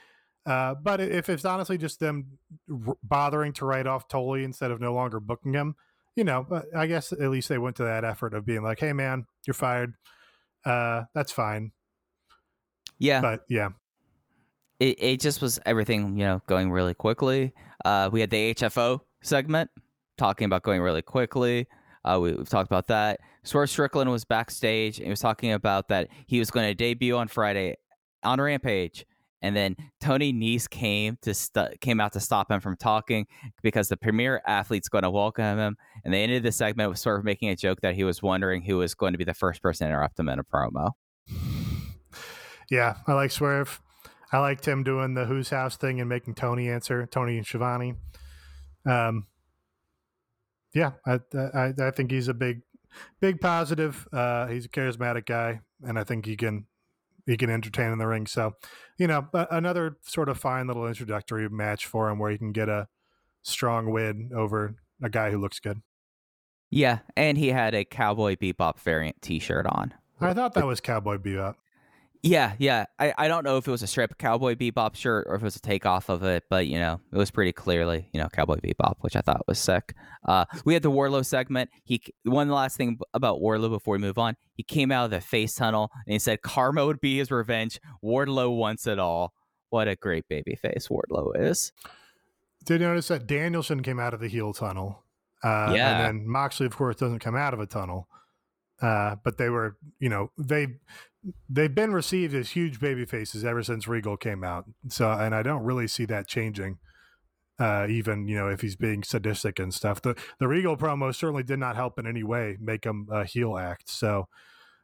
Uh, 0.46 0.74
but 0.74 1.00
if 1.02 1.30
it's 1.30 1.46
honestly 1.46 1.78
just 1.78 2.00
them 2.00 2.40
r- 2.88 2.96
bothering 3.04 3.54
to 3.54 3.66
write 3.66 3.86
off 3.86 4.08
Tully 4.08 4.44
instead 4.44 4.72
of 4.72 4.80
no 4.80 4.94
longer 4.94 5.20
booking 5.20 5.54
him, 5.54 5.76
you 6.20 6.26
know, 6.26 6.46
but 6.48 6.66
I 6.76 6.86
guess 6.86 7.14
at 7.14 7.30
least 7.30 7.48
they 7.48 7.58
went 7.58 7.78
to 7.78 7.84
that 7.84 8.04
effort 8.04 8.34
of 8.34 8.46
being 8.46 8.62
like, 8.62 8.78
"Hey, 8.78 8.92
man, 8.92 9.26
you're 9.48 9.54
fired. 9.54 9.94
Uh, 10.66 11.04
that's 11.16 11.32
fine." 11.32 11.72
Yeah, 12.98 13.22
but 13.22 13.46
yeah, 13.48 13.70
it 14.82 15.02
it 15.02 15.22
just 15.22 15.42
was 15.42 15.62
everything 15.66 16.18
you 16.18 16.26
know 16.26 16.42
going 16.46 16.72
really 16.72 16.94
quickly. 16.94 17.54
Uh, 17.86 18.10
we 18.12 18.20
had 18.20 18.32
the 18.32 18.54
HFO 18.54 19.00
segment 19.22 19.70
talking 20.18 20.44
about 20.44 20.64
going 20.64 20.82
really 20.82 21.02
quickly. 21.02 21.68
Uh, 22.04 22.20
we, 22.22 22.32
have 22.32 22.50
talked 22.50 22.70
about 22.70 22.88
that. 22.88 23.22
Swerve 23.44 23.70
Strickland 23.70 24.12
was 24.12 24.26
backstage 24.26 24.98
and 24.98 25.06
he 25.06 25.10
was 25.10 25.22
talking 25.22 25.54
about 25.54 25.88
that 25.88 26.10
he 26.28 26.40
was 26.40 26.52
going 26.52 26.68
to 26.68 26.74
debut 26.74 27.16
on 27.16 27.30
Friday 27.30 27.78
on 28.24 28.42
Rampage, 28.42 29.06
and 29.42 29.56
then 29.56 29.76
Tony 30.00 30.34
Nese 30.34 30.70
came 30.70 31.18
to 31.22 31.34
st- 31.34 31.80
came 31.82 32.00
out 32.00 32.14
to 32.14 32.20
stop 32.20 32.52
him 32.52 32.60
from 32.60 32.76
talking 32.78 33.28
because 33.62 33.90
the 33.90 33.98
premier 33.98 34.42
athlete's 34.46 34.90
going 34.90 35.04
to 35.04 35.10
welcome 35.10 35.58
him. 35.58 35.78
And 36.04 36.14
they 36.14 36.24
ended 36.24 36.44
the 36.44 36.52
segment 36.52 36.90
with 36.90 37.00
Swerve 37.00 37.24
making 37.24 37.50
a 37.50 37.56
joke 37.56 37.82
that 37.82 37.96
he 37.96 38.04
was 38.04 38.22
wondering 38.22 38.62
who 38.62 38.78
was 38.78 38.96
going 38.96 39.14
to 39.14 39.18
be 39.18 39.24
the 39.24 39.34
first 39.34 39.62
person 39.62 39.88
to 39.88 39.94
interrupt 39.94 40.20
him 40.20 40.30
in 40.30 40.40
a 40.40 40.44
promo. 40.44 40.92
Yeah, 42.70 42.96
I 43.08 43.14
like 43.14 43.32
Swerve. 43.32 43.82
I 44.32 44.40
liked 44.40 44.68
him 44.68 44.84
doing 44.84 45.16
the 45.16 45.26
Who's 45.26 45.50
House 45.50 45.76
thing 45.76 46.00
and 46.00 46.08
making 46.08 46.36
Tony 46.36 46.70
answer, 46.70 47.08
Tony 47.08 47.38
and 47.38 47.46
Schiavone. 47.46 47.96
Um, 48.86 49.26
yeah, 50.74 50.92
I, 51.06 51.20
I, 51.36 51.74
I 51.80 51.92
think 51.92 52.12
he's 52.12 52.28
a 52.28 52.34
big, 52.34 52.62
big 53.20 53.42
positive. 53.42 54.08
Uh, 54.14 54.46
he's 54.48 54.66
a 54.66 54.70
charismatic 54.70 55.26
guy, 55.26 55.62
and 55.84 55.98
I 55.98 56.04
think 56.04 56.28
he 56.28 56.38
can 56.38 56.68
he 57.30 57.38
can 57.38 57.50
entertain 57.50 57.92
in 57.92 58.00
the 58.00 58.08
ring. 58.08 58.26
So, 58.26 58.56
you 58.98 59.08
know, 59.08 59.28
another 59.34 59.98
sort 60.02 60.30
of 60.30 60.40
fine 60.40 60.68
little 60.68 60.88
introductory 60.88 61.48
match 61.48 61.86
for 61.86 62.10
him 62.10 62.18
where 62.18 62.32
he 62.32 62.38
can 62.38 62.52
get 62.52 62.70
a 62.70 62.88
strong 63.44 63.92
win 63.92 64.32
over 64.36 64.76
a 65.02 65.10
guy 65.10 65.30
who 65.30 65.38
looks 65.38 65.60
good. 65.60 65.82
Yeah, 66.72 67.00
and 67.16 67.38
he 67.38 67.50
had 67.50 67.74
a 67.76 67.86
Cowboy 67.86 68.36
Bebop 68.36 68.80
variant 68.80 69.22
T-shirt 69.22 69.66
on. 69.68 69.94
I 70.20 70.34
thought 70.34 70.54
that 70.56 70.66
was 70.66 70.82
Cowboy 70.82 71.18
Bebop. 71.18 71.56
Yeah, 72.22 72.54
yeah. 72.58 72.86
I, 73.00 73.14
I 73.18 73.28
don't 73.30 73.46
know 73.46 73.58
if 73.58 73.68
it 73.68 73.72
was 73.72 73.82
a 73.82 73.88
strip 73.88 74.18
Cowboy 74.18 74.56
Bebop 74.56 74.96
shirt 74.96 75.26
or 75.30 75.36
if 75.36 75.42
it 75.42 75.46
was 75.46 75.56
a 75.56 75.62
takeoff 75.62 76.10
of 76.10 76.24
it, 76.24 76.44
but 76.50 76.68
you 76.68 76.78
know, 76.78 77.00
it 77.14 77.18
was 77.18 77.32
pretty 77.32 77.54
clearly, 77.54 78.10
you 78.12 78.20
know, 78.20 78.28
Cowboy 78.28 78.58
Bebop, 78.58 78.96
which 79.00 79.16
I 79.16 79.22
thought 79.22 79.48
was 79.48 79.58
sick. 79.58 79.96
Uh, 80.26 80.44
we 80.66 80.74
had 80.74 80.84
the 80.84 80.92
Wardlow 80.92 81.26
segment. 81.26 81.70
He 81.86 82.02
one 82.24 82.50
last 82.50 82.76
thing 82.76 83.00
about 83.14 83.40
Wardlow 83.40 83.70
before 83.70 83.94
we 83.94 84.00
move 84.00 84.18
on. 84.18 84.36
He 84.54 84.64
came 84.64 84.92
out 84.92 85.06
of 85.06 85.12
the 85.12 85.22
face 85.22 85.56
tunnel 85.56 85.92
and 86.06 86.12
he 86.14 86.20
said 86.20 86.42
karma 86.42 86.86
would 86.86 87.00
be 87.00 87.18
his 87.18 87.32
revenge. 87.32 87.80
Wardlow 88.04 88.56
wants 88.56 88.86
it 88.86 89.00
all. 89.00 89.34
What 89.70 89.88
a 89.88 89.96
great 89.96 90.28
baby 90.28 90.56
face 90.56 90.90
Wardlow 90.90 91.40
is. 91.40 91.72
Did 92.66 92.82
you 92.82 92.88
notice 92.88 93.08
that 93.08 93.28
Danielson 93.28 93.82
came 93.82 94.00
out 94.00 94.14
of 94.14 94.20
the 94.20 94.28
heel 94.28 94.54
tunnel? 94.54 95.04
Uh, 95.42 95.72
yeah. 95.74 96.06
And 96.06 96.20
then 96.20 96.28
Moxley, 96.28 96.66
of 96.66 96.76
course, 96.76 96.98
doesn't 96.98 97.20
come 97.20 97.38
out 97.38 97.54
of 97.54 97.62
a 97.62 97.66
tunnel. 97.66 98.10
Uh, 98.82 99.16
but 99.24 99.38
they 99.38 99.50
were, 99.50 99.78
you 100.00 100.10
know, 100.10 100.32
they 100.38 100.68
they've 101.50 101.74
been 101.74 101.94
received 101.94 102.34
as 102.34 102.52
huge 102.52 102.80
baby 102.80 103.06
faces 103.06 103.44
ever 103.44 103.64
since 103.64 103.88
Regal 103.88 104.18
came 104.18 104.44
out. 104.44 104.66
So, 104.90 105.10
and 105.12 105.36
I 105.36 105.44
don't 105.44 105.64
really 105.64 105.88
see 105.88 106.06
that 106.06 106.28
changing. 106.28 106.78
Uh, 107.60 107.86
even 107.90 108.26
you 108.26 108.38
know 108.38 108.48
if 108.48 108.62
he's 108.62 108.78
being 108.78 109.04
sadistic 109.04 109.60
and 109.60 109.74
stuff, 109.74 110.02
the 110.02 110.16
the 110.40 110.48
Regal 110.48 110.78
promo 110.78 111.14
certainly 111.14 111.44
did 111.44 111.60
not 111.60 111.76
help 111.76 112.00
in 112.00 112.08
any 112.08 112.24
way 112.24 112.58
make 112.62 112.86
him 112.86 113.08
a 113.12 113.26
heel 113.26 113.58
act. 113.58 113.90
So 113.90 114.28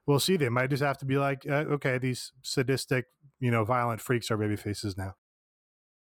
we'll 0.05 0.19
see. 0.19 0.35
They 0.35 0.49
might 0.49 0.69
just 0.69 0.83
have 0.83 0.97
to 0.99 1.05
be 1.05 1.17
like, 1.17 1.45
uh, 1.49 1.65
okay, 1.71 1.97
these 1.97 2.33
sadistic, 2.41 3.05
you 3.39 3.49
know, 3.49 3.63
violent 3.63 4.01
freaks 4.01 4.29
are 4.29 4.37
baby 4.37 4.55
faces 4.55 4.97
now. 4.97 5.15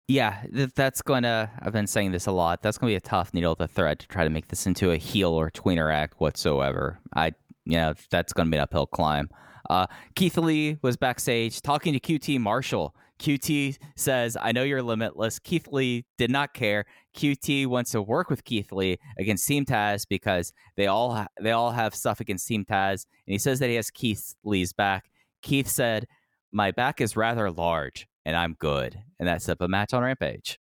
Yeah, 0.10 0.44
that's 0.76 1.02
going 1.02 1.24
to. 1.24 1.50
I've 1.60 1.74
been 1.74 1.88
saying 1.88 2.12
this 2.12 2.28
a 2.28 2.32
lot. 2.32 2.62
That's 2.62 2.78
going 2.78 2.92
to 2.92 2.94
be 2.94 2.98
a 2.98 3.10
tough 3.10 3.34
needle 3.34 3.56
to 3.58 3.68
thread 3.68 4.00
to 4.00 4.08
try 4.08 4.24
to 4.24 4.30
make 4.30 4.48
this 4.48 4.66
into 4.66 4.92
a 4.92 4.98
heel 4.98 5.32
or 5.32 5.52
tweener 5.52 5.94
act 5.94 6.20
whatsoever. 6.20 7.00
I, 7.14 7.34
you 7.66 7.78
know, 7.78 7.94
that's 8.10 8.32
going 8.32 8.48
to 8.48 8.52
be 8.52 8.58
an 8.58 8.64
uphill 8.64 8.88
climb. 8.88 9.30
Uh, 9.70 9.88
Keith 10.16 10.38
Lee 10.38 10.78
was 10.82 10.98
backstage 10.98 11.62
talking 11.62 11.94
to 11.94 12.00
QT 12.00 12.40
Marshall. 12.40 12.96
QT 13.20 13.78
says, 13.96 14.38
I 14.40 14.52
know 14.52 14.64
you're 14.64 14.84
limitless. 14.84 15.40
Keith 15.40 15.68
Lee 15.68 16.06
did 16.18 16.30
not 16.30 16.54
care. 16.54 16.86
QT 17.16 17.68
wants 17.68 17.92
to 17.92 18.02
work 18.02 18.30
with 18.30 18.44
Keith 18.44 18.72
Lee 18.72 18.98
against 19.18 19.48
Team 19.48 19.66
Taz 19.66 20.06
because 20.08 20.54
they 20.76 20.88
all 20.88 21.16
ha- 21.16 21.28
they 21.42 21.52
all 21.52 21.72
have 21.72 21.96
stuff 21.96 22.20
against 22.20 22.48
Team 22.48 22.64
Taz, 22.64 23.06
and 23.26 23.34
he 23.34 23.40
says 23.40 23.60
that 23.60 23.70
he 23.70 23.76
has 23.76 23.90
Keith 23.90 24.36
Lee's 24.44 24.72
back. 24.72 25.10
Keith 25.42 25.68
said, 25.68 26.06
"My 26.52 26.70
back 26.72 27.02
is 27.02 27.18
rather 27.18 27.50
large, 27.50 28.08
and 28.24 28.36
I'm 28.36 28.54
good," 28.60 29.00
and 29.20 29.28
that's 29.28 29.50
up 29.50 29.62
a 29.62 29.68
match 29.68 29.94
on 29.94 30.04
Rampage. 30.04 30.60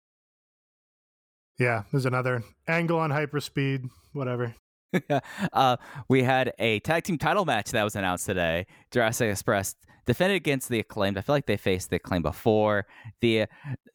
Yeah, 1.57 1.83
there's 1.91 2.05
another 2.05 2.43
angle 2.67 2.99
on 2.99 3.09
hyperspeed, 3.09 3.89
whatever. 4.11 4.55
uh, 5.53 5.77
we 6.07 6.23
had 6.23 6.53
a 6.59 6.79
tag 6.81 7.03
team 7.03 7.17
title 7.17 7.45
match 7.45 7.71
that 7.71 7.83
was 7.83 7.95
announced 7.95 8.25
today. 8.25 8.65
Jurassic 8.91 9.31
Express 9.31 9.75
defended 10.05 10.35
against 10.35 10.69
the 10.69 10.79
acclaimed. 10.79 11.17
I 11.17 11.21
feel 11.21 11.35
like 11.35 11.45
they 11.45 11.57
faced 11.57 11.89
the 11.89 11.97
acclaimed 11.97 12.23
before. 12.23 12.85
The 13.21 13.41
uh, 13.41 13.45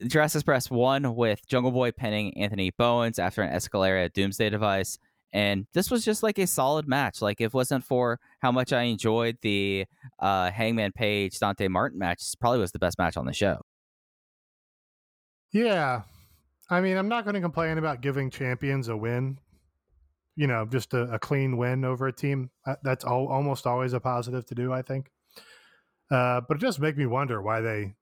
Jurassic 0.07 0.41
Express 0.41 0.71
won 0.71 1.15
with 1.15 1.47
Jungle 1.47 1.71
Boy 1.71 1.93
pinning 1.93 2.37
Anthony 2.39 2.71
Bowens 2.71 3.19
after 3.19 3.43
an 3.43 3.55
Escalera 3.55 4.13
Doomsday 4.13 4.51
device. 4.51 4.99
And 5.33 5.67
this 5.75 5.91
was 5.91 6.05
just 6.05 6.23
like 6.23 6.39
a 6.39 6.47
solid 6.47 6.89
match. 6.89 7.21
Like, 7.21 7.41
if 7.41 7.49
it 7.49 7.55
wasn't 7.55 7.85
for 7.85 8.19
how 8.41 8.51
much 8.51 8.73
I 8.73 8.83
enjoyed 8.85 9.37
the 9.43 9.85
uh, 10.19 10.51
Hangman 10.51 10.93
Page 10.93 11.39
Dante 11.39 11.69
Martin 11.69 11.99
match, 11.99 12.23
probably 12.41 12.61
was 12.61 12.73
the 12.73 12.79
best 12.79 12.99
match 12.99 13.17
on 13.17 13.27
the 13.27 13.35
show. 13.35 13.61
Yeah. 15.53 16.03
I 16.71 16.81
mean, 16.81 16.97
I'm 16.97 17.09
not 17.09 17.25
going 17.25 17.35
to 17.35 17.41
complain 17.41 17.77
about 17.77 18.01
giving 18.01 18.31
champions 18.31 18.89
a 18.89 18.97
win 18.97 19.39
you 20.39 20.47
know, 20.47 20.65
just 20.65 20.95
a, 20.95 21.03
a 21.15 21.19
clean 21.19 21.57
win 21.57 21.85
over 21.85 22.07
a 22.07 22.13
team. 22.13 22.51
Uh, 22.65 22.77
that's 22.85 23.05
all, 23.05 23.27
almost 23.27 23.67
always 23.67 23.93
a 23.93 23.99
positive 23.99 24.47
to 24.47 24.55
do, 24.55 24.73
I 24.73 24.83
think. 24.83 25.11
Uh, 26.13 26.43
but 26.47 26.57
it 26.57 26.61
does 26.61 26.79
make 26.79 26.97
me 26.97 27.07
wonder 27.07 27.43
why 27.43 27.61
they. 27.61 27.95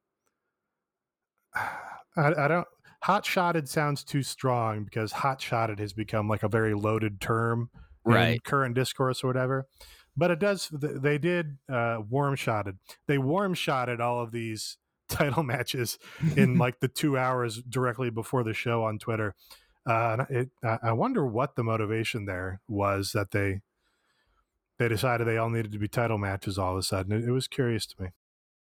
I, 1.55 2.45
I 2.45 2.49
don't. 2.49 2.67
Hot 3.05 3.25
shotted 3.25 3.69
sounds 3.71 4.05
too 4.05 4.23
strong 4.23 4.85
because 4.85 5.13
hot 5.13 5.41
shotted 5.41 5.79
has 5.79 5.95
become 5.95 6.29
like 6.29 6.43
a 6.43 6.49
very 6.49 6.75
loaded 6.75 7.23
term 7.23 7.71
right. 8.05 8.35
in 8.35 8.39
current 8.41 8.75
discourse 8.75 9.25
or 9.25 9.29
whatever. 9.29 9.67
But 10.15 10.31
it 10.31 10.39
does. 10.39 10.69
They 10.71 11.17
did 11.17 11.57
uh, 11.73 12.01
warm 12.07 12.37
shotted. 12.37 12.77
They 13.09 13.17
warm 13.17 13.55
shotted 13.55 14.03
all 14.03 14.21
of 14.21 14.31
these 14.31 14.77
title 15.09 15.43
matches 15.43 15.99
in 16.37 16.59
like 16.59 16.81
the 16.81 16.89
two 16.89 17.17
hours 17.17 17.63
directly 17.63 18.11
before 18.11 18.45
the 18.45 18.53
show 18.53 18.85
on 18.85 18.99
Twitter. 18.99 19.35
Uh, 19.87 20.25
it, 20.29 20.51
I 20.65 20.93
wonder 20.93 21.25
what 21.25 21.55
the 21.55 21.63
motivation 21.63 22.25
there 22.25 22.61
was 22.67 23.13
that 23.13 23.31
they 23.31 23.61
they 24.79 24.89
decided 24.89 25.27
they 25.27 25.39
all 25.39 25.49
needed 25.49 25.73
to 25.73 25.79
be 25.79 25.89
title 25.89 26.19
matches 26.19 26.59
all 26.59 26.73
of 26.73 26.79
a 26.79 26.83
sudden. 26.83 27.13
It, 27.13 27.25
it 27.25 27.31
was 27.31 27.49
curious 27.49 27.87
to 27.87 28.03
me. 28.03 28.09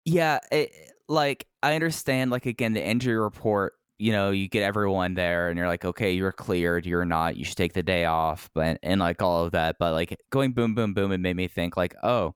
Yeah, 0.05 0.39
it, 0.51 0.71
like 1.07 1.45
I 1.61 1.75
understand. 1.75 2.31
Like 2.31 2.45
again, 2.45 2.73
the 2.73 2.85
injury 2.85 3.17
report. 3.17 3.73
You 4.01 4.13
know, 4.13 4.31
you 4.31 4.47
get 4.47 4.63
everyone 4.63 5.15
there, 5.15 5.49
and 5.49 5.57
you're 5.57 5.67
like, 5.67 5.83
okay, 5.83 6.13
you're 6.13 6.31
cleared. 6.31 6.85
You're 6.85 7.03
not. 7.03 7.35
You 7.35 7.43
should 7.43 7.57
take 7.57 7.73
the 7.73 7.83
day 7.83 8.05
off, 8.05 8.49
but 8.53 8.79
and 8.81 9.01
like 9.01 9.21
all 9.21 9.43
of 9.43 9.51
that. 9.51 9.75
But 9.77 9.91
like 9.91 10.17
going 10.29 10.53
boom, 10.53 10.73
boom, 10.73 10.93
boom, 10.93 11.11
it 11.11 11.17
made 11.17 11.35
me 11.35 11.49
think 11.49 11.75
like, 11.75 11.95
oh, 12.01 12.33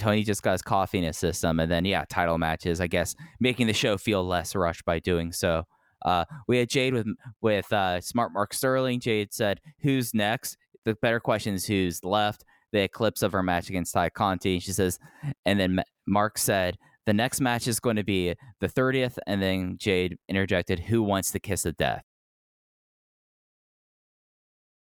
Tony 0.00 0.24
just 0.24 0.42
got 0.42 0.52
his 0.52 0.62
coffee 0.62 0.98
in 0.98 1.04
his 1.04 1.16
system, 1.16 1.60
and 1.60 1.70
then 1.70 1.84
yeah, 1.84 2.04
title 2.08 2.36
matches. 2.36 2.80
I 2.80 2.88
guess 2.88 3.14
making 3.38 3.68
the 3.68 3.72
show 3.72 3.96
feel 3.96 4.24
less 4.24 4.56
rushed 4.56 4.84
by 4.84 4.98
doing 4.98 5.30
so. 5.30 5.66
Uh, 6.04 6.24
we 6.46 6.58
had 6.58 6.68
Jade 6.68 6.94
with 6.94 7.06
with 7.40 7.72
uh, 7.72 8.00
Smart 8.00 8.32
Mark 8.32 8.54
Sterling. 8.54 9.00
Jade 9.00 9.32
said, 9.32 9.60
"Who's 9.80 10.14
next?" 10.14 10.56
The 10.84 10.94
better 10.94 11.20
question 11.20 11.54
is 11.54 11.66
who's 11.66 12.04
left. 12.04 12.44
The 12.72 12.82
eclipse 12.82 13.22
of 13.22 13.32
her 13.32 13.42
match 13.42 13.68
against 13.68 13.94
Tay 13.94 14.10
Conti. 14.10 14.58
She 14.58 14.72
says, 14.72 14.98
and 15.46 15.58
then 15.58 15.82
Mark 16.06 16.38
said, 16.38 16.76
"The 17.06 17.14
next 17.14 17.40
match 17.40 17.66
is 17.66 17.80
going 17.80 17.96
to 17.96 18.04
be 18.04 18.34
the 18.60 18.68
30th." 18.68 19.18
And 19.26 19.42
then 19.42 19.76
Jade 19.78 20.18
interjected, 20.28 20.80
"Who 20.80 21.02
wants 21.02 21.30
the 21.30 21.40
kiss 21.40 21.66
of 21.66 21.76
death?" 21.76 22.04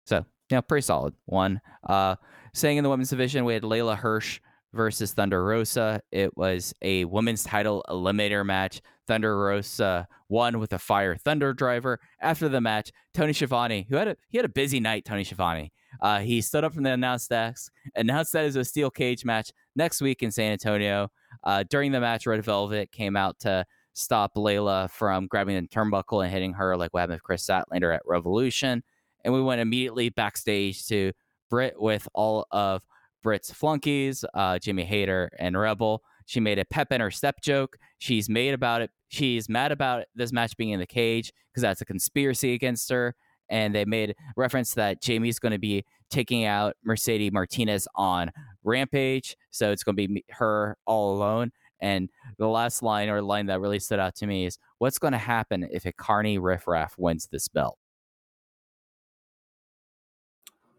So 0.06 0.24
yeah, 0.50 0.60
pretty 0.60 0.82
solid 0.82 1.14
one. 1.26 1.60
Uh, 1.84 2.16
saying 2.54 2.76
in 2.76 2.84
the 2.84 2.90
women's 2.90 3.10
division, 3.10 3.44
we 3.44 3.54
had 3.54 3.62
Leyla 3.62 3.96
Hirsch 3.96 4.40
versus 4.72 5.12
Thunder 5.12 5.44
Rosa. 5.44 6.00
It 6.10 6.36
was 6.36 6.74
a 6.82 7.04
women's 7.04 7.44
title 7.44 7.84
eliminator 7.88 8.44
match. 8.44 8.80
Thunder 9.06 9.38
Rosa 9.38 10.06
won 10.28 10.58
with 10.58 10.72
a 10.72 10.78
fire 10.78 11.16
thunder 11.16 11.52
driver. 11.52 12.00
After 12.20 12.48
the 12.48 12.60
match, 12.60 12.90
Tony 13.12 13.32
Schiavone, 13.32 13.86
who 13.88 13.96
had 13.96 14.08
a 14.08 14.16
he 14.30 14.38
had 14.38 14.44
a 14.44 14.50
busy 14.50 14.80
night, 14.80 15.04
Tony 15.04 15.24
Schiavone. 15.24 15.72
Uh, 16.00 16.20
he 16.20 16.40
stood 16.40 16.64
up 16.64 16.72
from 16.72 16.84
the 16.84 16.92
announce 16.92 17.28
desk, 17.28 17.70
announced 17.94 18.32
that 18.32 18.42
it 18.42 18.46
was 18.46 18.56
a 18.56 18.64
steel 18.64 18.90
cage 18.90 19.24
match 19.24 19.52
next 19.76 20.00
week 20.00 20.22
in 20.22 20.30
San 20.30 20.52
Antonio. 20.52 21.10
Uh, 21.44 21.64
during 21.68 21.92
the 21.92 22.00
match, 22.00 22.26
Red 22.26 22.42
Velvet 22.44 22.90
came 22.92 23.16
out 23.16 23.38
to 23.40 23.66
stop 23.92 24.34
Leyla 24.34 24.90
from 24.90 25.26
grabbing 25.26 25.56
the 25.56 25.68
turnbuckle 25.68 26.24
and 26.24 26.32
hitting 26.32 26.54
her 26.54 26.76
like 26.76 26.94
what 26.94 27.00
happened 27.00 27.16
with 27.16 27.22
Kris 27.22 27.46
Statlander 27.46 27.94
at 27.94 28.02
Revolution. 28.06 28.82
And 29.24 29.34
we 29.34 29.42
went 29.42 29.60
immediately 29.60 30.08
backstage 30.08 30.86
to 30.86 31.12
Britt 31.50 31.74
with 31.80 32.08
all 32.14 32.46
of 32.50 32.82
Britt's 33.22 33.52
flunkies, 33.52 34.24
uh, 34.34 34.58
Jamie 34.58 34.84
Hayter 34.84 35.30
and 35.38 35.58
Rebel. 35.58 36.02
She 36.26 36.40
made 36.40 36.58
a 36.58 36.64
pep 36.64 36.92
in 36.92 37.00
her 37.00 37.10
step 37.10 37.40
joke. 37.42 37.76
She's 37.98 38.28
made 38.28 38.54
about 38.54 38.82
it. 38.82 38.90
She's 39.08 39.48
mad 39.48 39.72
about 39.72 40.04
this 40.14 40.32
match 40.32 40.56
being 40.56 40.70
in 40.70 40.80
the 40.80 40.86
cage 40.86 41.32
because 41.50 41.62
that's 41.62 41.80
a 41.80 41.84
conspiracy 41.84 42.54
against 42.54 42.90
her. 42.90 43.14
And 43.48 43.74
they 43.74 43.84
made 43.84 44.14
reference 44.36 44.74
that 44.74 45.02
Jamie's 45.02 45.38
going 45.38 45.52
to 45.52 45.58
be 45.58 45.84
taking 46.10 46.44
out 46.44 46.76
Mercedes 46.84 47.32
Martinez 47.32 47.86
on 47.94 48.30
Rampage. 48.64 49.36
So 49.50 49.72
it's 49.72 49.82
going 49.82 49.96
to 49.96 50.08
be 50.08 50.24
her 50.30 50.76
all 50.86 51.14
alone. 51.16 51.52
And 51.80 52.08
the 52.38 52.46
last 52.46 52.82
line 52.82 53.10
or 53.10 53.20
line 53.20 53.46
that 53.46 53.60
really 53.60 53.80
stood 53.80 53.98
out 53.98 54.14
to 54.16 54.26
me 54.26 54.46
is 54.46 54.56
what's 54.78 54.98
going 54.98 55.12
to 55.12 55.18
happen 55.18 55.68
if 55.70 55.84
a 55.84 55.92
Carney 55.92 56.38
riffraff 56.38 56.94
wins 56.96 57.28
this 57.30 57.48
belt? 57.48 57.76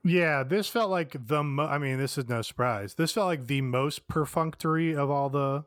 Yeah, 0.03 0.43
this 0.43 0.67
felt 0.67 0.89
like 0.89 1.15
the. 1.27 1.43
Mo- 1.43 1.65
I 1.65 1.77
mean, 1.77 1.97
this 1.97 2.17
is 2.17 2.27
no 2.27 2.41
surprise. 2.41 2.95
This 2.95 3.13
felt 3.13 3.27
like 3.27 3.47
the 3.47 3.61
most 3.61 4.07
perfunctory 4.07 4.95
of 4.95 5.09
all 5.09 5.29
the 5.29 5.63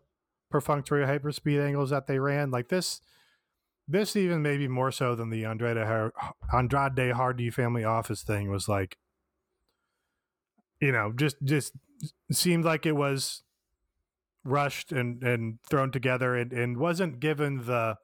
perfunctory 0.51 1.05
hyperspeed 1.07 1.65
angles 1.65 1.91
that 1.91 2.07
they 2.07 2.19
ran. 2.19 2.51
Like 2.51 2.69
this, 2.69 3.01
this 3.89 4.15
even 4.15 4.43
maybe 4.43 4.69
more 4.69 4.93
so 4.93 5.15
than 5.15 5.31
the 5.31 5.47
Andrade 5.47 5.79
Andrade 6.53 7.13
Hardy 7.13 7.51
family 7.51 7.85
office 7.85 8.23
thing 8.23 8.51
was 8.51 8.69
like, 8.69 8.99
you 10.81 10.93
know, 10.93 11.13
just 11.17 11.37
just 11.43 11.73
seemed 12.31 12.65
like 12.65 12.85
it 12.85 12.97
was 12.97 13.43
rushed 14.45 14.93
and 14.93 15.23
and 15.23 15.59
thrown 15.69 15.91
together 15.91 16.37
and, 16.37 16.53
and 16.53 16.77
wasn't 16.77 17.21
given 17.21 17.65
the 17.65 17.97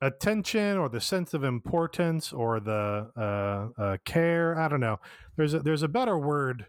attention 0.00 0.78
or 0.78 0.88
the 0.88 1.00
sense 1.00 1.34
of 1.34 1.44
importance 1.44 2.32
or 2.32 2.60
the 2.60 3.10
uh, 3.16 3.80
uh, 3.80 3.96
care. 4.04 4.58
I 4.58 4.68
don't 4.68 4.80
know. 4.80 4.98
There's 5.36 5.54
a, 5.54 5.60
there's 5.60 5.82
a 5.82 5.88
better 5.88 6.18
word 6.18 6.66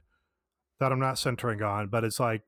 that 0.80 0.91
I'm 0.91 0.99
not 0.99 1.18
centering 1.18 1.62
on, 1.62 1.88
but 1.88 2.03
it's 2.03 2.20
like, 2.20 2.41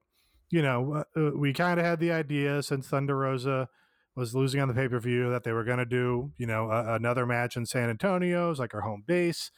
you 0.49 0.61
know, 0.61 1.03
uh, 1.15 1.19
uh 1.19 1.31
we 1.35 1.53
kind 1.53 1.80
of 1.80 1.85
had 1.85 1.99
the 1.99 2.11
idea 2.11 2.61
since 2.64 2.88
Thunder 2.88 3.18
Rosa 3.18 3.69
was 4.15 4.35
losing 4.35 4.61
on 4.61 4.68
the 4.68 4.73
pay 4.73 4.88
per 4.88 4.99
view 4.99 5.30
that 5.30 5.43
they 5.43 5.51
were 5.51 5.64
going 5.64 5.80
to 5.80 5.85
do, 5.85 6.31
you 6.38 6.45
know, 6.45 6.69
a, 6.69 6.95
another 6.95 7.26
match 7.26 7.55
in 7.57 7.65
San 7.65 7.89
Antonio, 7.89 8.51
is 8.51 8.60
like 8.60 8.73
our 8.73 8.81
home 8.81 9.03
base, 9.07 9.51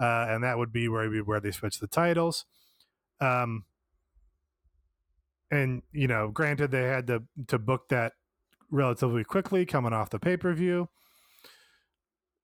uh, 0.00 0.26
and 0.28 0.42
that 0.42 0.56
would 0.56 0.72
be 0.72 0.88
where 0.88 1.08
we, 1.10 1.20
where 1.20 1.40
they 1.40 1.50
switch 1.50 1.78
the 1.78 1.86
titles. 1.86 2.46
Um, 3.20 3.64
and 5.50 5.82
you 5.92 6.06
know, 6.06 6.28
granted, 6.28 6.70
they 6.70 6.84
had 6.84 7.06
to 7.08 7.24
to 7.48 7.58
book 7.58 7.88
that 7.88 8.12
relatively 8.70 9.24
quickly 9.24 9.66
coming 9.66 9.92
off 9.92 10.10
the 10.10 10.18
pay 10.18 10.36
per 10.36 10.52
view. 10.52 10.88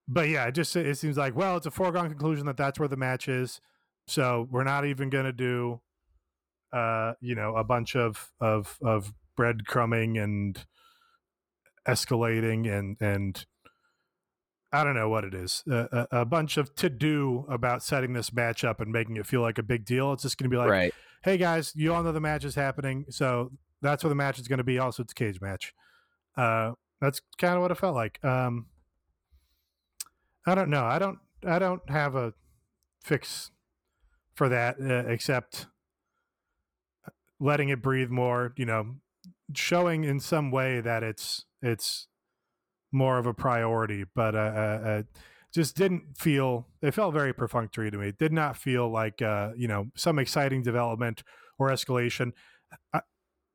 But 0.08 0.28
yeah, 0.28 0.46
it 0.46 0.52
just 0.52 0.74
it 0.76 0.98
seems 0.98 1.16
like 1.16 1.34
well, 1.36 1.56
it's 1.56 1.66
a 1.66 1.70
foregone 1.70 2.08
conclusion 2.08 2.46
that 2.46 2.56
that's 2.56 2.78
where 2.78 2.88
the 2.88 2.96
match 2.96 3.28
is. 3.28 3.60
So 4.06 4.46
we're 4.50 4.64
not 4.64 4.86
even 4.86 5.10
going 5.10 5.24
to 5.24 5.32
do, 5.32 5.80
uh, 6.72 7.14
you 7.20 7.34
know, 7.34 7.56
a 7.56 7.64
bunch 7.64 7.96
of 7.96 8.32
of 8.40 8.78
of 8.82 9.12
breadcrumbing 9.38 10.22
and 10.22 10.64
escalating 11.86 12.70
and 12.70 12.96
and 13.00 13.44
I 14.72 14.84
don't 14.84 14.94
know 14.94 15.08
what 15.08 15.24
it 15.24 15.34
is. 15.34 15.62
a, 15.66 16.06
a, 16.10 16.24
bunch 16.24 16.56
of 16.56 16.74
to 16.76 16.90
do 16.90 17.46
about 17.48 17.82
setting 17.82 18.12
this 18.12 18.32
match 18.32 18.64
up 18.64 18.80
and 18.80 18.92
making 18.92 19.16
it 19.16 19.24
feel 19.26 19.40
like 19.40 19.58
a 19.58 19.62
big 19.62 19.84
deal. 19.84 20.12
It's 20.12 20.24
just 20.24 20.36
going 20.36 20.50
to 20.50 20.54
be 20.54 20.58
like, 20.58 20.68
right. 20.68 20.94
hey 21.22 21.38
guys, 21.38 21.72
you 21.76 21.94
all 21.94 22.02
know 22.02 22.12
the 22.12 22.20
match 22.20 22.44
is 22.44 22.56
happening, 22.56 23.06
so 23.08 23.52
that's 23.80 24.02
where 24.04 24.08
the 24.08 24.16
match 24.16 24.38
is 24.38 24.48
going 24.48 24.58
to 24.58 24.64
be. 24.64 24.78
Also, 24.78 25.02
it's 25.02 25.12
a 25.12 25.14
cage 25.14 25.40
match. 25.40 25.72
Uh, 26.36 26.72
that's 27.00 27.20
kind 27.38 27.54
of 27.54 27.62
what 27.62 27.70
it 27.70 27.76
felt 27.76 27.94
like. 27.94 28.22
Um, 28.24 28.66
I 30.46 30.54
don't 30.54 30.70
know. 30.70 30.84
I 30.84 30.98
don't. 30.98 31.18
I 31.46 31.58
don't 31.58 31.88
have 31.90 32.14
a 32.14 32.34
fix 33.02 33.50
for 34.34 34.48
that 34.48 34.76
uh, 34.80 35.08
except 35.08 35.66
letting 37.40 37.68
it 37.68 37.82
breathe 37.82 38.10
more. 38.10 38.52
You 38.56 38.66
know, 38.66 38.96
showing 39.54 40.04
in 40.04 40.20
some 40.20 40.50
way 40.50 40.80
that 40.80 41.02
it's 41.02 41.44
it's 41.62 42.06
more 42.92 43.18
of 43.18 43.26
a 43.26 43.34
priority. 43.34 44.04
But 44.14 44.34
uh, 44.34 44.38
uh, 44.38 44.88
uh 44.88 45.02
just 45.52 45.76
didn't 45.76 46.16
feel. 46.18 46.68
It 46.82 46.92
felt 46.92 47.14
very 47.14 47.32
perfunctory 47.32 47.90
to 47.90 47.98
me. 47.98 48.08
It 48.08 48.18
did 48.18 48.32
not 48.32 48.56
feel 48.56 48.88
like 48.90 49.20
uh, 49.22 49.50
you 49.56 49.68
know 49.68 49.86
some 49.96 50.18
exciting 50.18 50.62
development 50.62 51.22
or 51.58 51.70
escalation. 51.70 52.32
I, 52.92 53.00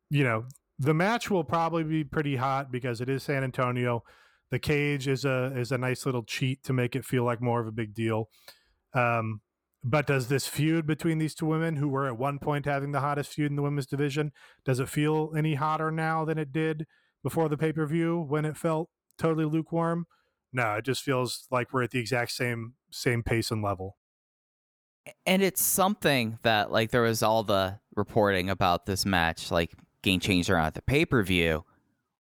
you 0.10 0.24
know, 0.24 0.46
the 0.82 0.96
match 0.96 1.30
will 1.30 1.44
probably 1.44 1.84
be 1.84 2.04
pretty 2.04 2.36
hot 2.36 2.72
because 2.72 3.02
it 3.02 3.10
is 3.10 3.22
San 3.22 3.44
Antonio. 3.44 4.04
The 4.50 4.58
cage 4.58 5.08
is 5.08 5.26
a 5.26 5.54
is 5.56 5.72
a 5.72 5.78
nice 5.78 6.08
little 6.08 6.24
cheat 6.24 6.64
to 6.64 6.74
make 6.74 6.96
it 6.96 7.06
feel 7.06 7.24
like 7.24 7.40
more 7.40 7.62
of 7.62 7.68
a 7.68 7.72
big 7.72 7.94
deal. 7.94 8.30
Um, 8.96 9.42
but 9.84 10.08
does 10.08 10.28
this 10.28 10.48
feud 10.48 10.88
between 10.88 11.20
these 11.20 11.36
two 11.36 11.46
women, 11.46 11.76
who 11.76 11.88
were 11.88 12.08
at 12.08 12.18
one 12.18 12.40
point 12.40 12.66
having 12.66 12.92
the 12.92 13.00
hottest 13.00 13.34
feud 13.34 13.52
in 13.52 13.56
the 13.56 13.62
women's 13.62 13.86
division, 13.86 14.32
does 14.66 14.80
it 14.80 14.90
feel 14.90 15.32
any 15.38 15.54
hotter 15.54 15.92
now 15.92 16.26
than 16.26 16.40
it 16.40 16.52
did 16.52 16.88
before 17.24 17.48
the 17.48 17.58
pay 17.58 17.72
per 17.72 17.86
view 17.86 18.20
when 18.20 18.44
it 18.44 18.58
felt 18.58 18.90
totally 19.20 19.46
lukewarm? 19.46 20.08
No, 20.52 20.76
it 20.76 20.86
just 20.86 21.04
feels 21.04 21.48
like 21.52 21.72
we're 21.72 21.84
at 21.84 21.92
the 21.92 22.00
exact 22.00 22.32
same 22.32 22.74
same 22.90 23.22
pace 23.22 23.52
and 23.52 23.62
level. 23.62 23.98
And 25.28 25.44
it's 25.44 25.64
something 25.64 26.40
that 26.42 26.72
like 26.72 26.90
there 26.90 27.04
was 27.04 27.22
all 27.22 27.44
the 27.44 27.80
reporting 27.96 28.50
about 28.50 28.88
this 28.88 29.06
match, 29.06 29.52
like 29.52 29.74
game 30.02 30.20
changer 30.20 30.56
at 30.58 30.74
the 30.74 30.82
pay 30.82 31.06
per 31.06 31.24
view. 31.24 31.64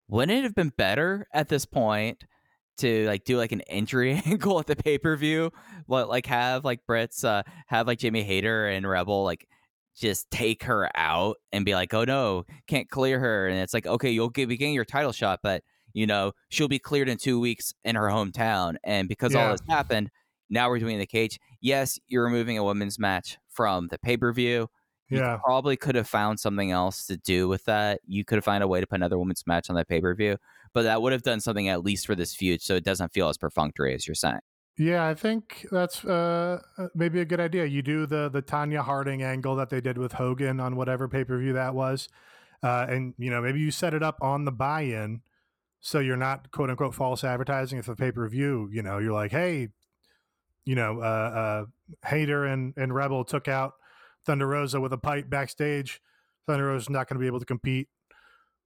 Wouldn't 0.08 0.38
it 0.38 0.42
have 0.42 0.54
been 0.54 0.72
better 0.76 1.26
at 1.32 1.48
this 1.48 1.64
point 1.64 2.24
to 2.78 3.06
like 3.06 3.24
do 3.24 3.36
like 3.36 3.52
an 3.52 3.60
injury 3.60 4.20
angle 4.26 4.58
at 4.58 4.66
the 4.66 4.76
pay 4.76 4.98
per 4.98 5.16
view? 5.16 5.52
What 5.86 6.08
like 6.08 6.26
have 6.26 6.64
like 6.64 6.80
Brits 6.88 7.24
uh 7.24 7.42
have 7.66 7.86
like 7.86 7.98
Jamie 7.98 8.22
Hayter 8.22 8.68
and 8.68 8.88
Rebel 8.88 9.24
like 9.24 9.46
just 9.96 10.30
take 10.30 10.64
her 10.64 10.88
out 10.94 11.36
and 11.52 11.64
be 11.64 11.74
like, 11.74 11.92
oh 11.92 12.04
no, 12.04 12.44
can't 12.66 12.88
clear 12.88 13.18
her, 13.20 13.48
and 13.48 13.58
it's 13.58 13.74
like 13.74 13.86
okay, 13.86 14.10
you'll 14.10 14.30
be 14.30 14.46
getting 14.56 14.74
your 14.74 14.84
title 14.84 15.12
shot, 15.12 15.40
but 15.42 15.62
you 15.92 16.06
know 16.06 16.32
she'll 16.48 16.68
be 16.68 16.78
cleared 16.78 17.08
in 17.08 17.18
two 17.18 17.40
weeks 17.40 17.72
in 17.84 17.96
her 17.96 18.08
hometown, 18.08 18.76
and 18.84 19.08
because 19.08 19.34
yeah. 19.34 19.44
all 19.44 19.50
this 19.52 19.60
happened, 19.68 20.10
now 20.48 20.68
we're 20.68 20.78
doing 20.78 20.98
the 20.98 21.06
cage. 21.06 21.38
Yes, 21.60 21.98
you're 22.08 22.24
removing 22.24 22.58
a 22.58 22.64
women's 22.64 22.98
match 22.98 23.38
from 23.48 23.88
the 23.88 23.98
pay 23.98 24.16
per 24.16 24.32
view 24.32 24.68
yeah. 25.10 25.34
You 25.34 25.40
probably 25.44 25.76
could 25.76 25.94
have 25.94 26.08
found 26.08 26.38
something 26.38 26.70
else 26.70 27.06
to 27.06 27.16
do 27.16 27.48
with 27.48 27.64
that. 27.64 28.00
You 28.06 28.24
could 28.24 28.36
have 28.36 28.44
found 28.44 28.62
a 28.62 28.68
way 28.68 28.80
to 28.80 28.86
put 28.86 28.96
another 28.96 29.18
women's 29.18 29.46
match 29.46 29.68
on 29.68 29.76
that 29.76 29.88
pay 29.88 30.00
per 30.00 30.14
view, 30.14 30.36
but 30.72 30.82
that 30.82 31.02
would 31.02 31.12
have 31.12 31.22
done 31.22 31.40
something 31.40 31.68
at 31.68 31.84
least 31.84 32.06
for 32.06 32.14
this 32.14 32.34
feud, 32.34 32.62
so 32.62 32.76
it 32.76 32.84
doesn't 32.84 33.12
feel 33.12 33.28
as 33.28 33.36
perfunctory 33.36 33.94
as 33.94 34.06
you're 34.06 34.14
saying. 34.14 34.40
Yeah, 34.78 35.06
I 35.06 35.14
think 35.14 35.66
that's 35.70 36.04
uh, 36.04 36.58
uh 36.78 36.86
maybe 36.94 37.20
a 37.20 37.24
good 37.24 37.40
idea. 37.40 37.66
You 37.66 37.82
do 37.82 38.06
the 38.06 38.28
the 38.28 38.40
Tonya 38.40 38.82
Harding 38.82 39.22
angle 39.22 39.56
that 39.56 39.68
they 39.68 39.80
did 39.80 39.98
with 39.98 40.12
Hogan 40.12 40.60
on 40.60 40.76
whatever 40.76 41.08
pay 41.08 41.24
per 41.24 41.38
view 41.38 41.52
that 41.54 41.74
was, 41.74 42.08
uh, 42.62 42.86
and 42.88 43.14
you 43.18 43.30
know 43.30 43.42
maybe 43.42 43.60
you 43.60 43.70
set 43.70 43.94
it 43.94 44.02
up 44.02 44.16
on 44.22 44.44
the 44.44 44.52
buy 44.52 44.82
in, 44.82 45.22
so 45.80 45.98
you're 45.98 46.16
not 46.16 46.50
quote 46.50 46.70
unquote 46.70 46.94
false 46.94 47.24
advertising. 47.24 47.78
If 47.78 47.86
the 47.86 47.96
pay 47.96 48.12
per 48.12 48.28
view, 48.28 48.70
you 48.72 48.82
know, 48.82 48.98
you're 48.98 49.12
like, 49.12 49.32
hey, 49.32 49.68
you 50.64 50.76
know, 50.76 51.00
uh, 51.00 51.04
uh, 51.04 51.64
Hayter 52.08 52.46
and 52.46 52.72
and 52.76 52.94
Rebel 52.94 53.24
took 53.24 53.48
out 53.48 53.74
Thunder 54.30 54.46
Rosa 54.46 54.80
with 54.80 54.92
a 54.92 54.98
pipe 54.98 55.28
backstage. 55.28 56.00
Thunder 56.46 56.66
Rosa's 56.66 56.88
not 56.88 57.08
going 57.08 57.16
to 57.16 57.20
be 57.20 57.26
able 57.26 57.40
to 57.40 57.44
compete, 57.44 57.88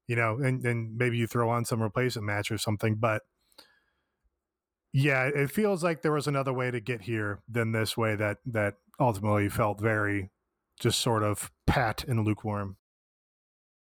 you 0.07 0.15
know, 0.15 0.36
and, 0.36 0.62
and 0.66 0.95
maybe 0.99 1.16
you 1.16 1.27
throw 1.27 1.49
on 1.49 1.65
some 1.65 1.82
replacement 1.82 2.27
match 2.27 2.51
or 2.51 2.59
something. 2.59 2.97
But 2.97 3.23
yeah, 4.93 5.31
it 5.35 5.51
feels 5.51 5.82
like 5.82 6.03
there 6.03 6.12
was 6.12 6.27
another 6.27 6.53
way 6.53 6.70
to 6.70 6.81
get 6.81 7.01
here 7.01 7.41
than 7.49 7.73
this 7.73 7.97
way 7.97 8.15
that 8.15 8.39
that 8.45 8.74
ultimately 9.01 9.49
felt 9.49 9.81
very 9.81 10.31
just 10.78 11.01
sort 11.01 11.23
of 11.23 11.51
pat 11.66 12.05
and 12.07 12.27
lukewarm. 12.27 12.77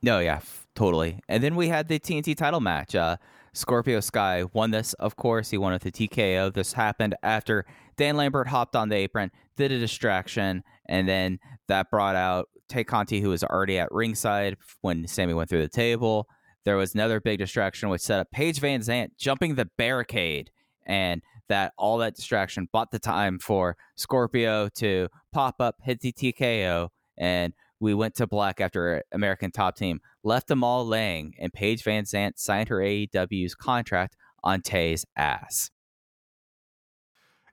No, 0.01 0.19
yeah, 0.19 0.39
totally. 0.75 1.19
And 1.27 1.43
then 1.43 1.57
we 1.57 1.67
had 1.67 1.89
the 1.89 1.99
TNT 1.99 2.37
title 2.37 2.61
match. 2.61 2.95
Uh, 2.95 3.17
Scorpio 3.51 3.99
Sky 3.99 4.45
won 4.53 4.71
this, 4.71 4.93
of 4.93 5.17
course. 5.17 5.49
He 5.49 5.57
won 5.57 5.73
with 5.73 5.83
the 5.83 5.91
TKO. 5.91 6.53
This 6.53 6.71
happened 6.71 7.15
after 7.23 7.65
Dan 7.97 8.15
Lambert 8.15 8.47
hopped 8.47 8.77
on 8.77 8.87
the 8.87 8.95
apron, 8.95 9.31
did 9.57 9.73
a 9.73 9.79
distraction, 9.79 10.63
and 10.87 11.07
then 11.07 11.39
that 11.67 11.89
brought 11.89 12.15
out 12.15 12.49
Tay 12.69 12.83
Conti, 12.83 13.21
who 13.21 13.29
was 13.29 13.43
already 13.43 13.77
at 13.77 13.91
ringside 13.91 14.57
when 14.81 15.07
Sammy 15.07 15.33
went 15.33 15.49
through 15.49 15.61
the 15.61 15.69
table. 15.69 16.27
There 16.65 16.77
was 16.77 16.95
another 16.95 17.19
big 17.19 17.39
distraction, 17.39 17.89
which 17.89 18.01
set 18.01 18.19
up 18.19 18.31
Paige 18.31 18.59
VanZant 18.59 19.09
jumping 19.17 19.55
the 19.55 19.69
barricade, 19.77 20.49
and 20.85 21.21
that 21.49 21.73
all 21.77 21.97
that 21.97 22.15
distraction 22.15 22.69
bought 22.71 22.91
the 22.91 22.99
time 22.99 23.37
for 23.39 23.75
Scorpio 23.95 24.69
to 24.75 25.09
pop 25.31 25.55
up, 25.59 25.75
hit 25.83 25.99
the 25.99 26.13
TKO, 26.13 26.89
and 27.17 27.53
we 27.79 27.93
went 27.93 28.15
to 28.15 28.27
black 28.27 28.61
after 28.61 29.03
American 29.11 29.51
Top 29.51 29.75
Team 29.75 29.99
left 30.23 30.47
them 30.47 30.63
all 30.63 30.87
laying, 30.87 31.33
and 31.37 31.51
Paige 31.51 31.83
VanZant 31.83 32.33
signed 32.37 32.69
her 32.69 32.77
AEW's 32.77 33.55
contract 33.55 34.15
on 34.43 34.61
Tay's 34.61 35.05
ass. 35.17 35.69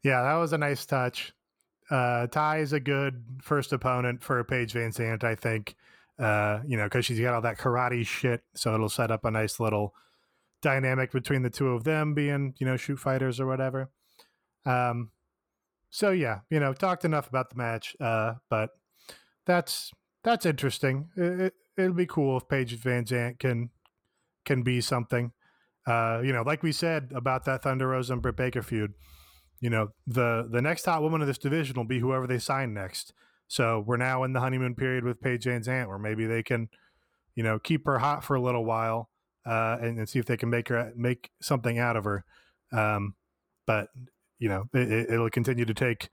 Yeah, 0.02 0.22
that 0.22 0.36
was 0.36 0.52
a 0.52 0.58
nice 0.58 0.86
touch. 0.86 1.32
Uh, 1.90 2.26
Tay 2.28 2.60
is 2.60 2.72
a 2.72 2.80
good 2.80 3.24
first 3.42 3.72
opponent 3.72 4.22
for 4.22 4.42
Paige 4.44 4.74
VanZant, 4.74 5.24
I 5.24 5.34
think. 5.34 5.74
Uh, 6.18 6.60
you 6.66 6.76
know, 6.76 6.84
because 6.84 7.06
she's 7.06 7.18
got 7.18 7.34
all 7.34 7.40
that 7.40 7.58
karate 7.58 8.06
shit, 8.06 8.42
so 8.54 8.74
it'll 8.74 8.90
set 8.90 9.10
up 9.10 9.24
a 9.24 9.30
nice 9.30 9.58
little 9.58 9.94
dynamic 10.60 11.12
between 11.12 11.42
the 11.42 11.50
two 11.50 11.68
of 11.68 11.84
them 11.84 12.12
being, 12.12 12.54
you 12.58 12.66
know, 12.66 12.76
shoot 12.76 12.98
fighters 12.98 13.40
or 13.40 13.46
whatever. 13.46 13.90
Um, 14.66 15.10
so 15.88 16.10
yeah, 16.10 16.40
you 16.50 16.60
know, 16.60 16.72
talked 16.72 17.04
enough 17.04 17.28
about 17.28 17.50
the 17.50 17.56
match, 17.56 17.96
uh, 18.00 18.34
but 18.48 18.70
that's 19.46 19.92
that's 20.22 20.46
interesting. 20.46 21.08
It, 21.16 21.54
it'll 21.76 21.94
be 21.94 22.06
cool 22.06 22.36
if 22.36 22.48
Paige 22.48 22.74
Van 22.76 23.04
Zant 23.04 23.38
can 23.38 23.70
can 24.44 24.62
be 24.62 24.80
something. 24.80 25.32
Uh, 25.86 26.20
you 26.22 26.32
know, 26.32 26.42
like 26.42 26.62
we 26.62 26.72
said 26.72 27.12
about 27.14 27.44
that 27.46 27.62
Thunder 27.62 27.88
Rosa 27.88 28.12
and 28.12 28.22
Britt 28.22 28.36
Baker 28.36 28.62
feud. 28.62 28.94
You 29.60 29.70
know, 29.70 29.88
the 30.06 30.48
the 30.50 30.62
next 30.62 30.84
hot 30.84 31.02
woman 31.02 31.20
of 31.20 31.26
this 31.26 31.38
division 31.38 31.76
will 31.76 31.84
be 31.84 31.98
whoever 31.98 32.26
they 32.26 32.38
sign 32.38 32.72
next. 32.72 33.12
So 33.48 33.82
we're 33.86 33.96
now 33.96 34.22
in 34.24 34.32
the 34.32 34.40
honeymoon 34.40 34.74
period 34.74 35.04
with 35.04 35.20
Paige 35.20 35.44
Van 35.44 35.62
Zant, 35.62 35.88
where 35.88 35.98
maybe 35.98 36.26
they 36.26 36.42
can, 36.42 36.68
you 37.34 37.42
know, 37.42 37.58
keep 37.58 37.84
her 37.84 37.98
hot 37.98 38.22
for 38.22 38.36
a 38.36 38.40
little 38.40 38.64
while 38.64 39.10
uh, 39.44 39.76
and, 39.80 39.98
and, 39.98 40.08
see 40.08 40.20
if 40.20 40.26
they 40.26 40.36
can 40.36 40.50
make 40.50 40.68
her 40.68 40.92
make 40.96 41.30
something 41.42 41.78
out 41.78 41.96
of 41.96 42.04
her. 42.04 42.24
Um, 42.72 43.14
but 43.66 43.88
you 44.38 44.48
know, 44.48 44.64
it, 44.72 45.10
will 45.18 45.30
continue 45.30 45.64
to 45.64 45.74
take 45.74 46.08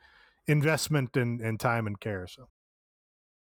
investment 0.48 1.16
and, 1.16 1.40
and 1.40 1.60
time 1.60 1.88
and 1.88 2.00
care. 2.00 2.28
So. 2.28 2.50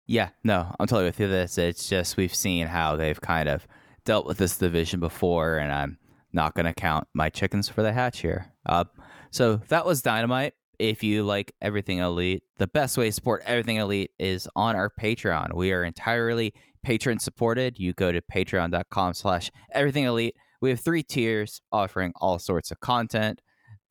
Yeah, 0.05 0.29
no, 0.43 0.75
I'm 0.79 0.87
totally 0.87 1.05
with 1.05 1.19
you. 1.19 1.27
This 1.27 1.57
it's 1.57 1.89
just 1.89 2.17
we've 2.17 2.35
seen 2.35 2.67
how 2.67 2.95
they've 2.95 3.19
kind 3.19 3.49
of 3.49 3.65
dealt 4.05 4.27
with 4.27 4.37
this 4.37 4.57
division 4.57 4.99
before, 4.99 5.57
and 5.57 5.71
I'm 5.71 5.97
not 6.35 6.53
going 6.53 6.65
to 6.65 6.73
count 6.73 7.07
my 7.13 7.29
chickens 7.29 7.67
for 7.67 7.81
the 7.81 7.93
hatch 7.93 8.19
here. 8.19 8.51
Uh, 8.65 8.83
so 9.31 9.55
that 9.69 9.85
was 9.85 10.01
Dynamite. 10.01 10.53
If 10.77 11.03
you 11.03 11.23
like 11.23 11.53
Everything 11.61 11.99
Elite, 11.99 12.43
the 12.57 12.67
best 12.67 12.97
way 12.97 13.05
to 13.05 13.11
support 13.11 13.43
Everything 13.45 13.77
Elite 13.77 14.11
is 14.19 14.47
on 14.55 14.75
our 14.75 14.91
Patreon. 15.01 15.55
We 15.55 15.71
are 15.71 15.83
entirely 15.83 16.53
patron 16.85 17.17
supported. 17.19 17.79
You 17.79 17.93
go 17.93 18.11
to 18.11 18.21
patreon.com 18.21 19.15
slash 19.15 19.51
everything 19.73 20.03
elite. 20.03 20.35
We 20.61 20.69
have 20.69 20.79
three 20.79 21.03
tiers 21.03 21.61
offering 21.71 22.13
all 22.17 22.39
sorts 22.39 22.71
of 22.71 22.79
content. 22.79 23.41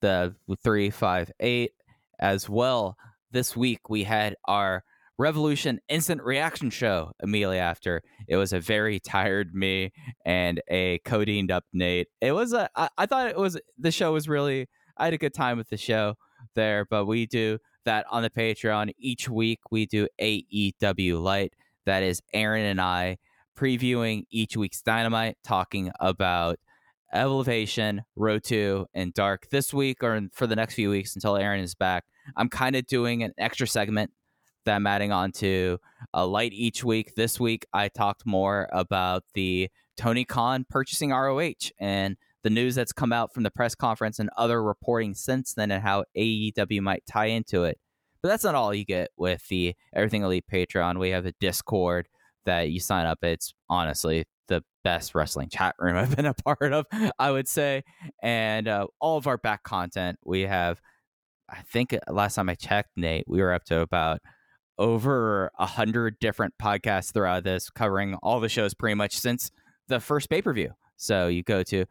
The 0.00 0.34
three, 0.62 0.90
five, 0.90 1.30
eight, 1.40 1.72
as 2.20 2.48
well. 2.48 2.96
This 3.32 3.56
week 3.56 3.88
we 3.88 4.04
had 4.04 4.36
our 4.46 4.84
Revolution 5.16 5.80
instant 5.88 6.22
reaction 6.22 6.70
show 6.70 7.12
immediately 7.22 7.58
after. 7.58 8.02
It 8.26 8.36
was 8.36 8.52
a 8.52 8.60
very 8.60 8.98
tired 8.98 9.54
me 9.54 9.92
and 10.24 10.60
a 10.68 10.98
codeined 11.00 11.50
up 11.50 11.64
Nate. 11.72 12.08
It 12.20 12.32
was 12.32 12.52
a 12.52 12.68
I, 12.74 12.88
I 12.98 13.06
thought 13.06 13.28
it 13.28 13.38
was 13.38 13.58
the 13.78 13.92
show 13.92 14.12
was 14.12 14.28
really 14.28 14.66
I 14.96 15.04
had 15.04 15.14
a 15.14 15.18
good 15.18 15.34
time 15.34 15.56
with 15.56 15.68
the 15.68 15.76
show 15.76 16.14
there, 16.54 16.84
but 16.84 17.06
we 17.06 17.26
do 17.26 17.58
that 17.84 18.06
on 18.10 18.22
the 18.22 18.30
Patreon 18.30 18.92
each 18.98 19.28
week. 19.28 19.60
We 19.70 19.86
do 19.86 20.08
AEW 20.20 21.22
Light. 21.22 21.52
That 21.86 22.02
is 22.02 22.20
Aaron 22.32 22.64
and 22.64 22.80
I 22.80 23.18
previewing 23.56 24.24
each 24.30 24.56
week's 24.56 24.82
Dynamite, 24.82 25.36
talking 25.44 25.92
about 26.00 26.58
Elevation, 27.12 28.02
Road 28.16 28.42
to, 28.44 28.86
and 28.94 29.14
Dark. 29.14 29.48
This 29.50 29.72
week 29.72 30.02
or 30.02 30.20
for 30.32 30.46
the 30.46 30.56
next 30.56 30.74
few 30.74 30.90
weeks 30.90 31.14
until 31.14 31.36
Aaron 31.36 31.60
is 31.60 31.74
back, 31.74 32.04
I'm 32.36 32.48
kind 32.48 32.74
of 32.74 32.86
doing 32.86 33.22
an 33.22 33.32
extra 33.38 33.66
segment 33.66 34.10
that 34.64 34.76
I'm 34.76 34.86
adding 34.86 35.12
on 35.12 35.32
to 35.32 35.78
a 36.12 36.26
light 36.26 36.52
each 36.52 36.84
week. 36.84 37.14
This 37.14 37.38
week, 37.38 37.66
I 37.72 37.88
talked 37.88 38.26
more 38.26 38.68
about 38.72 39.24
the 39.34 39.68
Tony 39.96 40.24
Khan 40.24 40.64
purchasing 40.68 41.10
ROH 41.10 41.70
and 41.78 42.16
the 42.42 42.50
news 42.50 42.74
that's 42.74 42.92
come 42.92 43.12
out 43.12 43.32
from 43.32 43.42
the 43.42 43.50
press 43.50 43.74
conference 43.74 44.18
and 44.18 44.30
other 44.36 44.62
reporting 44.62 45.14
since 45.14 45.54
then 45.54 45.70
and 45.70 45.82
how 45.82 46.04
AEW 46.16 46.80
might 46.82 47.04
tie 47.06 47.26
into 47.26 47.64
it. 47.64 47.78
But 48.22 48.28
that's 48.28 48.44
not 48.44 48.54
all 48.54 48.74
you 48.74 48.84
get 48.84 49.10
with 49.16 49.46
the 49.48 49.74
Everything 49.94 50.22
Elite 50.22 50.44
Patreon. 50.50 50.98
We 50.98 51.10
have 51.10 51.26
a 51.26 51.32
Discord 51.40 52.08
that 52.44 52.70
you 52.70 52.80
sign 52.80 53.06
up. 53.06 53.18
It's 53.22 53.54
honestly 53.68 54.24
the 54.48 54.62
best 54.82 55.14
wrestling 55.14 55.48
chat 55.48 55.74
room 55.78 55.96
I've 55.98 56.14
been 56.14 56.26
a 56.26 56.34
part 56.34 56.72
of, 56.72 56.86
I 57.18 57.30
would 57.30 57.48
say. 57.48 57.82
And 58.22 58.68
uh, 58.68 58.86
all 59.00 59.16
of 59.16 59.26
our 59.26 59.38
back 59.38 59.62
content, 59.62 60.18
we 60.24 60.42
have, 60.42 60.80
I 61.48 61.62
think 61.62 61.96
last 62.08 62.34
time 62.34 62.48
I 62.48 62.54
checked, 62.54 62.90
Nate, 62.96 63.24
we 63.26 63.40
were 63.40 63.52
up 63.52 63.64
to 63.64 63.80
about 63.80 64.20
over 64.78 65.51
a 65.59 65.66
hundred 65.66 66.18
different 66.18 66.55
podcasts 66.60 67.12
throughout 67.12 67.44
this, 67.44 67.70
covering 67.70 68.14
all 68.22 68.40
the 68.40 68.48
shows 68.48 68.74
pretty 68.74 68.94
much 68.94 69.16
since 69.16 69.51
the 69.88 70.01
first 70.01 70.28
pay 70.28 70.42
per 70.42 70.52
view. 70.52 70.72
So 70.96 71.28
you 71.28 71.42
go 71.42 71.62
to 71.64 71.86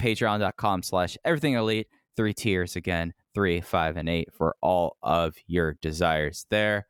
patreon.com 0.00 0.82
slash 0.82 1.16
everything 1.24 1.54
elite, 1.54 1.88
three 2.16 2.34
tiers 2.34 2.76
again, 2.76 3.14
three, 3.34 3.60
five, 3.60 3.96
and 3.96 4.08
eight 4.08 4.28
for 4.32 4.56
all 4.60 4.96
of 5.02 5.34
your 5.46 5.76
desires 5.80 6.46
there. 6.50 6.86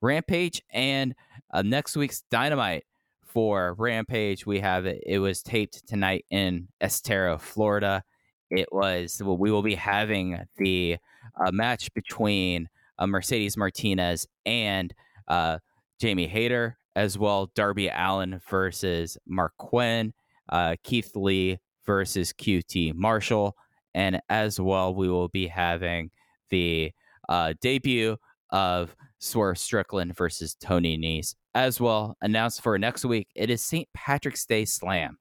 Rampage 0.00 0.62
and 0.72 1.14
uh, 1.52 1.62
next 1.62 1.96
week's 1.96 2.22
Dynamite 2.30 2.84
for 3.26 3.74
Rampage. 3.78 4.46
We 4.46 4.60
have 4.60 4.86
it. 4.86 5.02
It 5.06 5.18
was 5.18 5.42
taped 5.42 5.86
tonight 5.86 6.24
in 6.30 6.68
Estero, 6.80 7.38
Florida. 7.38 8.02
It 8.50 8.72
was, 8.72 9.20
well, 9.24 9.36
we 9.36 9.50
will 9.50 9.62
be 9.62 9.74
having 9.74 10.40
the 10.56 10.96
uh, 11.38 11.52
match 11.52 11.92
between 11.94 12.68
uh, 13.00 13.06
Mercedes 13.06 13.56
Martinez 13.56 14.26
and 14.46 14.94
uh, 15.28 15.58
Jamie 16.00 16.28
Hayter, 16.28 16.76
as 16.94 17.18
well 17.18 17.50
Darby 17.54 17.88
Allin 17.88 18.40
versus 18.48 19.18
Marq 19.28 19.50
Quen, 19.58 20.12
uh, 20.50 20.76
Keith 20.84 21.12
Lee 21.16 21.58
versus 21.86 22.32
QT 22.32 22.94
Marshall, 22.94 23.56
and 23.94 24.20
as 24.28 24.60
well 24.60 24.94
we 24.94 25.08
will 25.08 25.28
be 25.28 25.46
having 25.46 26.10
the 26.50 26.92
uh, 27.28 27.54
debut 27.60 28.16
of 28.50 28.94
Swerve 29.18 29.58
Strickland 29.58 30.16
versus 30.16 30.54
Tony 30.60 30.98
Nese. 30.98 31.34
As 31.54 31.80
well, 31.80 32.16
announced 32.22 32.62
for 32.62 32.78
next 32.78 33.04
week, 33.04 33.28
it 33.34 33.50
is 33.50 33.64
St. 33.64 33.88
Patrick's 33.94 34.46
Day 34.46 34.64
Slam. 34.64 35.18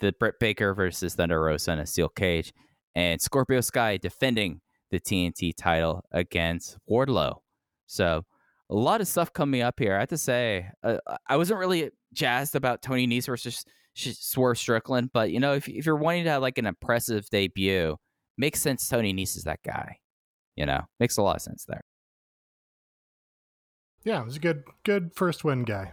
The 0.00 0.12
Britt 0.18 0.36
Baker 0.40 0.74
versus 0.74 1.14
Thunder 1.14 1.40
Rosa 1.40 1.72
in 1.72 1.78
a 1.78 1.86
steel 1.86 2.08
cage, 2.08 2.52
and 2.94 3.20
Scorpio 3.20 3.60
Sky 3.60 3.96
defending 3.96 4.60
the 4.94 5.00
TNT 5.00 5.52
title 5.56 6.04
against 6.12 6.78
Wardlow. 6.88 7.38
So 7.86 8.24
a 8.70 8.74
lot 8.74 9.00
of 9.00 9.08
stuff 9.08 9.32
coming 9.32 9.60
up 9.60 9.78
here. 9.78 9.96
I 9.96 10.00
have 10.00 10.08
to 10.10 10.18
say, 10.18 10.68
uh, 10.82 10.98
I 11.28 11.36
wasn't 11.36 11.58
really 11.58 11.90
jazzed 12.12 12.54
about 12.54 12.80
Tony 12.80 13.06
Nese 13.06 13.26
versus 13.26 13.64
Swerve 13.94 14.56
Strickland, 14.56 15.10
but 15.12 15.30
you 15.32 15.40
know, 15.40 15.54
if, 15.54 15.68
if 15.68 15.84
you're 15.84 15.96
wanting 15.96 16.24
to 16.24 16.30
have 16.30 16.42
like 16.42 16.58
an 16.58 16.66
impressive 16.66 17.28
debut, 17.28 17.96
makes 18.38 18.60
sense. 18.60 18.88
Tony 18.88 19.12
Nese 19.12 19.36
is 19.36 19.44
that 19.44 19.60
guy. 19.64 19.98
You 20.56 20.66
know, 20.66 20.82
makes 21.00 21.16
a 21.16 21.22
lot 21.22 21.36
of 21.36 21.42
sense 21.42 21.64
there. 21.64 21.80
Yeah, 24.04 24.20
it 24.20 24.26
was 24.26 24.36
a 24.36 24.40
good, 24.40 24.62
good 24.84 25.12
first 25.14 25.42
win 25.42 25.64
guy. 25.64 25.92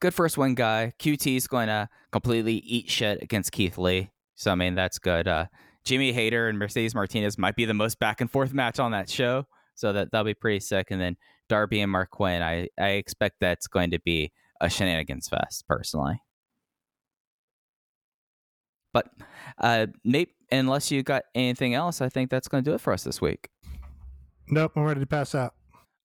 Good 0.00 0.14
first 0.14 0.38
win 0.38 0.54
guy. 0.54 0.92
QT 1.00 1.36
is 1.36 1.48
going 1.48 1.66
to 1.66 1.88
completely 2.12 2.56
eat 2.58 2.88
shit 2.88 3.22
against 3.22 3.50
Keith 3.50 3.76
Lee. 3.76 4.10
So 4.36 4.52
I 4.52 4.54
mean, 4.54 4.76
that's 4.76 4.98
good. 4.98 5.26
Uh, 5.26 5.46
Jamie 5.84 6.12
Hayter 6.12 6.48
and 6.48 6.58
Mercedes 6.58 6.94
Martinez 6.94 7.38
might 7.38 7.56
be 7.56 7.64
the 7.64 7.74
most 7.74 7.98
back 7.98 8.20
and 8.20 8.30
forth 8.30 8.52
match 8.52 8.78
on 8.78 8.92
that 8.92 9.08
show. 9.08 9.46
So 9.74 9.92
that 9.92 10.12
that'll 10.12 10.24
be 10.24 10.34
pretty 10.34 10.60
sick. 10.60 10.90
And 10.90 11.00
then 11.00 11.16
Darby 11.48 11.80
and 11.80 11.92
Marq 11.92 12.10
Quen, 12.10 12.42
I, 12.42 12.68
I 12.78 12.90
expect 12.90 13.36
that's 13.40 13.66
going 13.66 13.90
to 13.92 14.00
be 14.00 14.32
a 14.60 14.68
shenanigans 14.68 15.28
fest, 15.28 15.66
personally. 15.66 16.20
But 18.92 19.08
uh, 19.58 19.86
Nate, 20.04 20.30
unless 20.50 20.90
you 20.90 21.02
got 21.02 21.22
anything 21.34 21.74
else, 21.74 22.00
I 22.00 22.08
think 22.08 22.30
that's 22.30 22.48
going 22.48 22.64
to 22.64 22.70
do 22.70 22.74
it 22.74 22.80
for 22.80 22.92
us 22.92 23.04
this 23.04 23.20
week. 23.20 23.48
Nope, 24.48 24.72
I'm 24.76 24.82
ready 24.82 25.00
to 25.00 25.06
pass 25.06 25.34
out. 25.34 25.54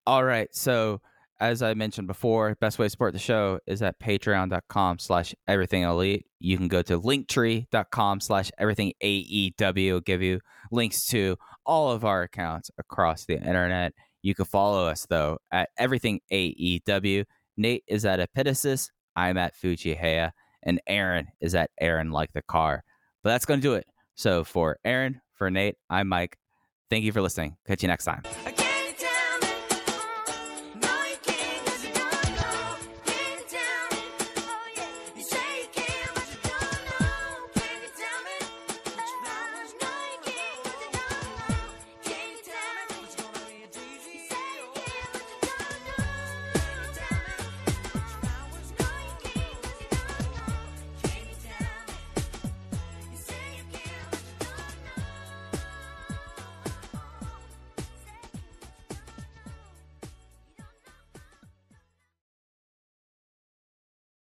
All 0.08 0.24
right. 0.24 0.54
So 0.56 1.02
as 1.40 1.62
I 1.62 1.74
mentioned 1.74 2.08
before, 2.08 2.56
best 2.62 2.80
way 2.80 2.86
to 2.86 2.90
support 2.90 3.14
the 3.14 3.20
show 3.20 3.60
is 3.68 3.82
at 3.82 4.00
patreon.com 4.00 5.00
slash 5.00 5.36
everything 5.48 5.84
elite. 5.84 6.26
You 6.40 6.58
can 6.58 6.68
go 6.68 6.82
to 6.84 7.00
linktree.com 7.00 8.22
slash 8.22 8.52
everything 8.58 8.94
AEW. 9.04 10.06
give 10.06 10.22
you 10.22 10.40
links 10.72 11.06
to 11.08 11.38
all 11.66 11.92
of 11.92 12.06
our 12.06 12.24
accounts 12.24 12.72
across 12.78 13.26
the 13.26 13.36
internet. 13.36 13.94
You 14.22 14.34
can 14.34 14.46
follow 14.46 14.88
us 14.88 15.06
though 15.10 15.40
at 15.52 15.70
everything 15.78 16.22
AEW. 16.32 17.26
Nate 17.58 17.84
is 17.88 18.06
at 18.06 18.20
Epitasis. 18.20 18.90
I'm 19.16 19.38
at 19.38 19.56
Fujiheya. 19.56 20.32
And 20.64 20.82
Aaron 20.88 21.28
is 21.42 21.54
at 21.54 21.70
Aaron 21.80 22.12
like 22.12 22.34
the 22.34 22.42
car. 22.42 22.84
But 23.24 23.30
that's 23.30 23.46
going 23.46 23.60
to 23.60 23.68
do 23.68 23.74
it. 23.76 23.86
So 24.16 24.44
for 24.44 24.78
Aaron, 24.84 25.22
for 25.36 25.52
Nate, 25.52 25.76
I'm 25.90 26.08
Mike. 26.08 26.38
Thank 26.90 27.04
you 27.04 27.12
for 27.12 27.22
listening. 27.22 27.58
Catch 27.68 27.84
you 27.84 27.88
next 27.88 28.06
time. 28.06 28.24